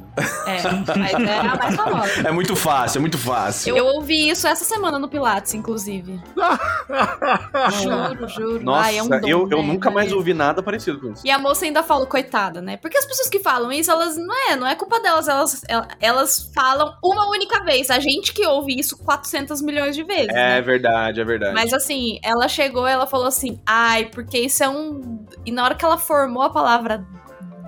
É, 0.46 0.62
mas 0.98 1.14
é 1.14 1.40
a 1.40 1.56
mais 1.56 1.76
famosa. 1.76 2.28
É 2.28 2.32
muito 2.32 2.56
fácil, 2.56 2.98
é 2.98 3.02
muito 3.02 3.18
fácil. 3.18 3.76
Eu 3.78 3.86
ouvi 3.86 4.30
isso 4.30 4.48
essa 4.48 4.66
semana 4.66 5.00
no 5.00 5.08
Pilates, 5.08 5.54
inclusive. 5.54 6.20
juro, 7.82 8.28
juro. 8.28 8.64
Nossa, 8.64 8.88
Ai, 8.88 8.98
é 8.98 9.04
um 9.04 9.10
dom, 9.10 9.28
eu, 9.28 9.50
eu 9.50 9.62
né? 9.62 9.68
nunca 9.68 9.90
mais 9.92 10.12
ouvi 10.12 10.34
nada 10.34 10.62
parecido 10.62 11.00
com 11.00 11.12
isso. 11.12 11.26
E 11.26 11.32
a 11.32 11.40
moça 11.40 11.66
ainda 11.66 11.84
falou, 11.84 12.06
coitada, 12.08 12.62
né? 12.62 12.78
Porque 12.78 12.98
as 12.98 13.06
pessoas 13.06 13.30
que 13.30 13.40
falam 13.40 13.72
isso, 13.72 13.92
elas 13.92 14.18
não 14.18 14.36
é, 14.50 14.56
não 14.56 14.68
é 14.68 14.76
culpa 14.76 15.00
delas, 15.00 15.28
elas, 15.28 15.64
el- 15.70 15.86
elas 16.00 16.52
falam 16.54 16.94
uma 17.04 17.30
única 17.30 17.64
vez. 17.64 17.90
A 17.90 18.00
gente 18.00 18.34
que 18.34 18.46
ouve 18.46 18.78
isso 18.78 18.98
400 18.98 19.62
milhões 19.62 19.96
de 19.96 20.04
vezes. 20.04 20.30
É 20.30 20.34
né? 20.56 20.62
verdade, 20.62 21.22
é 21.22 21.24
verdade. 21.24 21.54
Mas 21.54 21.61
assim, 21.74 22.20
ela 22.24 22.48
chegou 22.48 22.88
ela 22.88 23.08
falou 23.08 23.28
assim: 23.28 23.60
ai, 23.66 24.06
porque 24.06 24.38
isso 24.40 24.64
é 24.64 24.70
um. 24.70 25.26
E 25.46 25.52
na 25.52 25.64
hora 25.64 25.76
que 25.76 25.86
ela 25.86 25.98
formou 25.98 26.44
a 26.44 26.50
palavra 26.50 27.06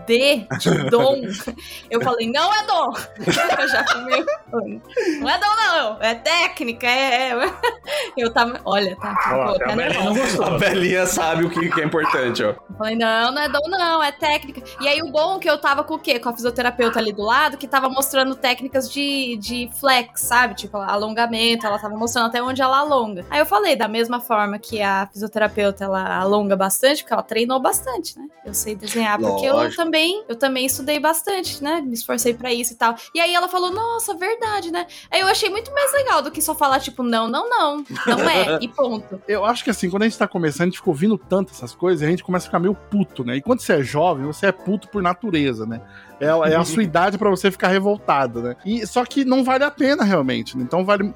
D, 0.06 0.46
de 0.60 0.70
dom, 0.90 1.22
eu 1.90 2.02
falei: 2.02 2.30
não 2.32 2.54
é 2.54 2.66
dom. 2.66 2.94
Eu 3.60 3.68
já 3.68 3.86
meio. 4.06 4.26
Não 5.20 5.30
é 5.30 5.40
dom, 5.40 5.56
não. 5.56 6.02
É 6.02 6.16
técnica, 6.16 6.88
é. 6.88 7.32
é. 7.32 7.54
Eu 8.18 8.32
tava. 8.32 8.60
Olha, 8.66 8.96
tá. 8.98 9.16
Ó, 9.32 9.48
pô, 9.48 9.56
a 9.56 9.60
tá 9.60 9.76
Belinha. 9.76 10.46
A 10.46 10.58
Belinha 10.58 11.06
sabe 11.06 11.46
o 11.46 11.50
que, 11.50 11.70
que 11.70 11.82
é 11.82 11.86
importante, 11.86 12.44
ó. 12.44 12.54
Eu 12.74 12.78
falei, 12.78 12.96
não, 12.96 13.32
não 13.32 13.42
é 13.42 13.48
dom, 13.48 13.70
não, 13.70 14.04
é 14.04 14.12
técnica. 14.12 14.64
E 14.82 14.88
aí 14.88 15.02
o 15.02 15.12
bom 15.12 15.38
é 15.38 15.40
que 15.40 15.50
eu 15.50 15.60
tava 15.60 15.84
com 15.84 15.94
o 15.94 16.00
quê? 16.00 16.20
Com 16.20 16.30
a 16.30 16.34
fisioterapeuta 16.34 16.98
ali 16.98 17.14
do 17.14 17.22
lado, 17.22 17.56
que 17.56 17.68
tava 17.68 17.88
mostrando 17.88 18.36
técnicas 18.36 18.92
de, 18.92 19.38
de 19.38 19.70
flex, 19.80 20.22
sabe? 20.22 20.56
Tipo, 20.56 20.78
alongamento, 20.78 21.68
ela 21.68 21.78
tava 21.78 21.96
mostrando 21.96 22.28
até 22.28 22.42
onde 22.42 22.62
ela 22.62 22.80
alonga. 22.80 23.26
Aí 23.30 23.40
eu 23.40 23.46
falei, 23.46 23.76
da 23.76 23.88
mesma 23.88 24.20
forma 24.20 24.58
que 24.58 24.82
a 24.82 25.08
fisioterapeuta, 25.14 25.84
ela 25.84 26.18
alonga 26.18 26.56
bastante, 26.56 27.04
porque 27.04 27.14
ela 27.14 27.22
treinou 27.22 27.60
bastante, 27.60 28.18
né? 28.18 28.28
Eu 28.44 28.54
sei 28.56 28.76
desenhar, 28.76 29.20
porque 29.20 29.46
eu 29.46 29.54
Lógico. 29.54 29.82
também, 29.82 30.24
eu 30.28 30.36
também 30.36 30.66
estudei 30.66 31.00
bastante, 31.00 31.64
né? 31.64 31.80
Me 31.80 31.94
esforcei 31.94 32.34
pra 32.34 32.52
isso 32.52 32.74
e 32.74 32.76
tal. 32.76 32.96
E 33.14 33.20
aí 33.20 33.36
ela 33.36 33.48
falou, 33.48 33.72
nossa, 33.72 34.16
verdade, 34.16 34.72
né? 34.72 34.88
Aí 35.12 35.22
eu 35.22 35.28
achei 35.28 35.50
muito 35.50 35.72
mais 35.72 35.94
legal 35.94 36.24
do 36.24 36.32
que 36.32 36.42
só 36.42 36.56
falar, 36.56 36.80
tipo, 36.80 37.04
não, 37.04 37.28
não, 37.28 37.48
não, 37.48 37.86
não 38.08 38.30
é, 38.30 38.58
e 38.62 38.68
ponto. 38.68 39.22
Eu 39.28 39.46
acho 39.46 39.64
que 39.64 39.70
assim, 39.70 39.90
quando 39.90 40.04
a 40.04 40.08
gente 40.08 40.18
tá 40.18 40.28
começando, 40.28 40.62
a 40.62 40.66
gente 40.66 40.78
fica 40.78 40.90
ouvindo 40.90 41.18
tanto 41.18 41.54
essas 41.54 41.76
coisas, 41.76 42.06
a 42.06 42.10
gente 42.10 42.24
começa 42.24 42.46
a 42.46 42.48
ficar 42.48 42.63
meio 42.64 42.74
puto, 42.74 43.24
né? 43.24 43.36
E 43.36 43.42
quando 43.42 43.60
você 43.60 43.74
é 43.74 43.84
jovem, 43.84 44.26
você 44.26 44.48
é 44.48 44.52
puto 44.52 44.88
por 44.88 45.02
natureza, 45.02 45.66
né? 45.66 45.82
É, 46.20 46.28
é 46.28 46.56
a 46.56 46.64
sua 46.66 46.84
idade 46.84 47.18
pra 47.18 47.30
você 47.30 47.52
ficar 47.52 47.68
revoltado, 47.68 48.42
né? 48.42 48.56
E, 48.66 48.86
só 48.88 49.06
que 49.06 49.26
não 49.26 49.44
vale 49.44 49.64
a 49.64 49.72
pena 49.72 50.04
realmente. 50.04 50.58
Né? 50.58 50.64
Então 50.64 50.86
vale. 50.86 51.14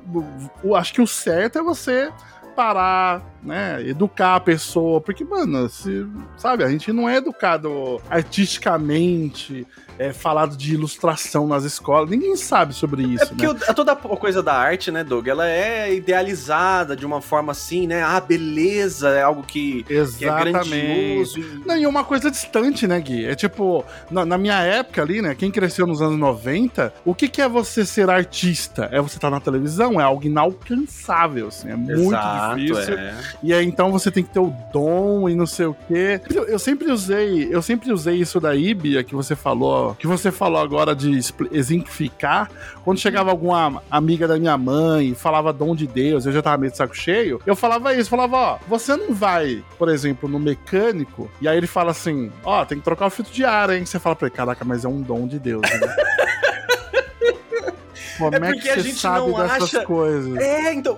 Acho 0.75 0.93
que 0.93 1.01
o 1.01 1.07
certo 1.07 1.59
é 1.59 1.63
você 1.63 2.11
parar, 2.55 3.21
né? 3.41 3.81
Educar 3.87 4.35
a 4.35 4.39
pessoa. 4.39 4.99
Porque, 4.99 5.23
mano, 5.23 5.69
se, 5.69 6.05
sabe, 6.35 6.63
a 6.63 6.69
gente 6.69 6.91
não 6.91 7.07
é 7.07 7.17
educado 7.17 8.01
artisticamente, 8.09 9.65
é 9.99 10.13
falado 10.13 10.55
de 10.55 10.73
ilustração 10.73 11.47
nas 11.47 11.63
escolas. 11.63 12.09
Ninguém 12.09 12.35
sabe 12.35 12.73
sobre 12.73 13.03
isso. 13.03 13.23
É 13.23 13.27
porque 13.27 13.45
né? 13.47 13.53
o- 13.69 13.73
toda 13.73 13.91
a 13.93 13.95
coisa 13.95 14.41
da 14.43 14.53
arte, 14.53 14.91
né, 14.91 15.03
Doug, 15.03 15.27
ela 15.27 15.47
é 15.49 15.93
idealizada 15.93 16.95
de 16.95 17.05
uma 17.05 17.21
forma 17.21 17.51
assim, 17.51 17.87
né? 17.87 18.03
Ah, 18.03 18.19
beleza, 18.19 19.09
é 19.09 19.21
algo 19.23 19.43
que, 19.43 19.83
que 19.83 19.93
é 19.93 19.97
Exatamente. 19.97 20.69
grandioso. 20.69 21.39
Não, 21.65 21.77
e 21.77 21.85
uma 21.87 22.03
coisa 22.03 22.29
distante, 22.31 22.87
né, 22.87 22.99
Gui? 22.99 23.25
É 23.25 23.35
tipo, 23.35 23.83
na, 24.09 24.25
na 24.25 24.37
minha 24.37 24.59
época 24.61 25.01
ali, 25.01 25.21
né? 25.21 25.35
Quem 25.35 25.51
cresceu 25.51 25.85
nos 25.87 26.01
anos 26.01 26.17
90, 26.17 26.93
o 27.05 27.13
que, 27.15 27.27
que 27.27 27.41
é 27.41 27.47
você 27.49 27.85
ser 27.85 28.09
artista? 28.09 28.89
É 28.91 29.01
você 29.01 29.17
estar 29.17 29.29
na 29.29 29.39
televisão? 29.39 29.99
É 29.99 30.03
algo 30.03 30.25
inalcançável, 30.25 31.47
assim. 31.47 31.69
É 31.69 31.75
muito 31.75 31.99
Exato, 32.13 32.55
difícil. 32.59 32.93
é. 32.97 33.15
E 33.43 33.53
aí, 33.53 33.65
então, 33.65 33.91
você 33.91 34.11
tem 34.11 34.23
que 34.23 34.29
ter 34.31 34.39
o 34.39 34.53
dom 34.71 35.29
e 35.29 35.35
não 35.35 35.45
sei 35.45 35.65
o 35.67 35.75
quê. 35.87 36.21
Eu, 36.33 36.45
eu 36.45 36.59
sempre 36.59 36.91
usei, 36.91 37.47
eu 37.51 37.61
sempre 37.61 37.91
usei 37.91 38.15
isso 38.15 38.39
daí, 38.39 38.73
Bia, 38.73 39.03
que 39.03 39.15
você 39.15 39.35
falou, 39.35 39.86
que 39.95 40.07
você 40.07 40.31
falou 40.31 40.61
agora 40.61 40.95
de 40.95 41.19
exemplificar. 41.51 42.49
Quando 42.83 42.99
chegava 42.99 43.29
alguma 43.29 43.81
amiga 43.89 44.27
da 44.27 44.37
minha 44.37 44.57
mãe 44.57 45.09
e 45.09 45.15
falava 45.15 45.51
dom 45.53 45.75
de 45.75 45.87
Deus, 45.87 46.25
eu 46.25 46.31
já 46.31 46.41
tava 46.41 46.57
meio 46.57 46.71
de 46.71 46.77
saco 46.77 46.95
cheio, 46.95 47.41
eu 47.45 47.55
falava 47.55 47.93
isso, 47.93 48.09
falava, 48.09 48.37
ó, 48.37 48.57
você 48.67 48.95
não 48.95 49.13
vai, 49.13 49.63
por 49.77 49.89
exemplo, 49.89 50.29
no 50.29 50.39
mecânico, 50.39 51.29
e 51.41 51.47
aí 51.47 51.57
ele 51.57 51.67
fala 51.67 51.91
assim, 51.91 52.31
ó, 52.43 52.65
tem 52.65 52.77
que 52.77 52.83
trocar 52.83 53.07
o 53.07 53.09
filtro 53.09 53.33
de 53.33 53.43
ar, 53.43 53.69
hein? 53.69 53.85
Você 53.85 53.99
fala 53.99 54.15
pra 54.15 54.27
ele, 54.27 54.35
caraca, 54.35 54.63
mas 54.63 54.85
é 54.85 54.87
um 54.87 55.01
dom 55.01 55.27
de 55.27 55.39
Deus, 55.39 55.61
né? 55.61 55.95
Como 58.17 58.35
é, 58.35 58.39
porque 58.39 58.61
que 58.61 58.69
a 58.69 58.79
gente 58.79 58.99
sabe 58.99 59.27
não 59.31 59.37
dessas 59.41 59.63
acha- 59.63 59.85
coisas? 59.85 60.35
É, 60.37 60.73
então, 60.73 60.97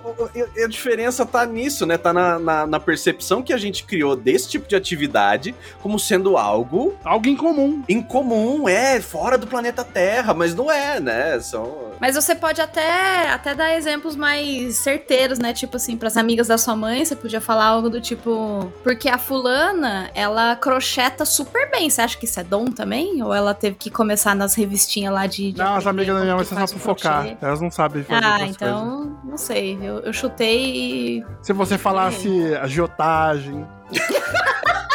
a 0.64 0.66
diferença 0.68 1.24
tá 1.26 1.44
nisso, 1.46 1.84
né? 1.86 1.96
Tá 1.98 2.12
na, 2.12 2.38
na, 2.38 2.66
na 2.66 2.80
percepção 2.80 3.42
que 3.42 3.52
a 3.52 3.58
gente 3.58 3.84
criou 3.84 4.16
desse 4.16 4.48
tipo 4.48 4.66
de 4.68 4.74
atividade 4.76 5.54
como 5.82 5.98
sendo 5.98 6.36
algo 6.36 6.94
Algo 7.04 7.28
em 7.28 7.36
comum. 7.36 7.82
incomum, 7.88 8.68
é, 8.68 9.00
fora 9.00 9.36
do 9.36 9.46
planeta 9.46 9.84
Terra, 9.84 10.32
mas 10.34 10.54
não 10.54 10.70
é, 10.70 10.98
né? 11.00 11.38
São. 11.40 11.89
Mas 12.00 12.14
você 12.14 12.34
pode 12.34 12.60
até, 12.62 13.28
até 13.30 13.54
dar 13.54 13.74
exemplos 13.74 14.16
mais 14.16 14.76
certeiros, 14.78 15.38
né? 15.38 15.52
Tipo 15.52 15.76
assim, 15.76 15.96
pras 15.96 16.16
amigas 16.16 16.48
da 16.48 16.56
sua 16.56 16.74
mãe, 16.74 17.04
você 17.04 17.14
podia 17.14 17.40
falar 17.40 17.66
algo 17.66 17.90
do 17.90 18.00
tipo. 18.00 18.72
Porque 18.82 19.08
a 19.08 19.18
fulana, 19.18 20.10
ela 20.14 20.56
crocheta 20.56 21.24
super 21.26 21.70
bem. 21.70 21.90
Você 21.90 22.00
acha 22.00 22.16
que 22.16 22.24
isso 22.24 22.40
é 22.40 22.44
dom 22.44 22.64
também? 22.66 23.22
Ou 23.22 23.34
ela 23.34 23.52
teve 23.52 23.76
que 23.76 23.90
começar 23.90 24.34
nas 24.34 24.54
revistinhas 24.54 25.12
lá 25.12 25.26
de. 25.26 25.52
de 25.52 25.58
Não, 25.58 25.76
as 25.76 25.86
amigas 25.86 26.16
da 26.16 26.22
minha 26.22 26.34
mãe 26.36 26.44
são 26.44 26.56
só 26.58 26.64
crochê? 26.66 26.78
focar. 26.78 27.36
Elas 27.40 27.60
não 27.60 27.70
sabem 27.70 28.02
fazer 28.02 28.24
Ah, 28.24 28.32
outras 28.32 28.56
coisas. 28.56 28.56
então, 28.56 29.18
não 29.24 29.36
sei. 29.36 29.78
Eu, 29.82 29.98
eu 30.00 30.12
chutei 30.12 31.18
e. 31.18 31.24
Se 31.42 31.52
você 31.52 31.76
falasse 31.76 32.54
agiotagem. 32.56 33.66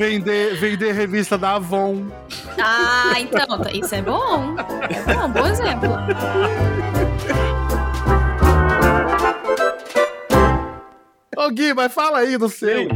vender, 0.00 0.54
vender 0.56 0.92
revista 0.92 1.36
da 1.36 1.56
Avon. 1.56 2.06
Ah, 2.58 3.12
então, 3.18 3.46
tá- 3.60 3.70
isso 3.70 3.94
é 3.94 4.00
bom. 4.00 4.54
É 4.88 5.14
bom, 5.14 5.28
bom 5.28 5.46
exemplo. 5.46 5.90
Ô 11.36 11.50
Gui, 11.50 11.72
mas 11.74 11.92
fala 11.92 12.18
aí 12.20 12.36
do 12.36 12.48
seu. 12.48 12.88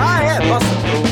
Ah, 0.00 0.22
é? 0.22 0.38
Nossa, 0.46 0.66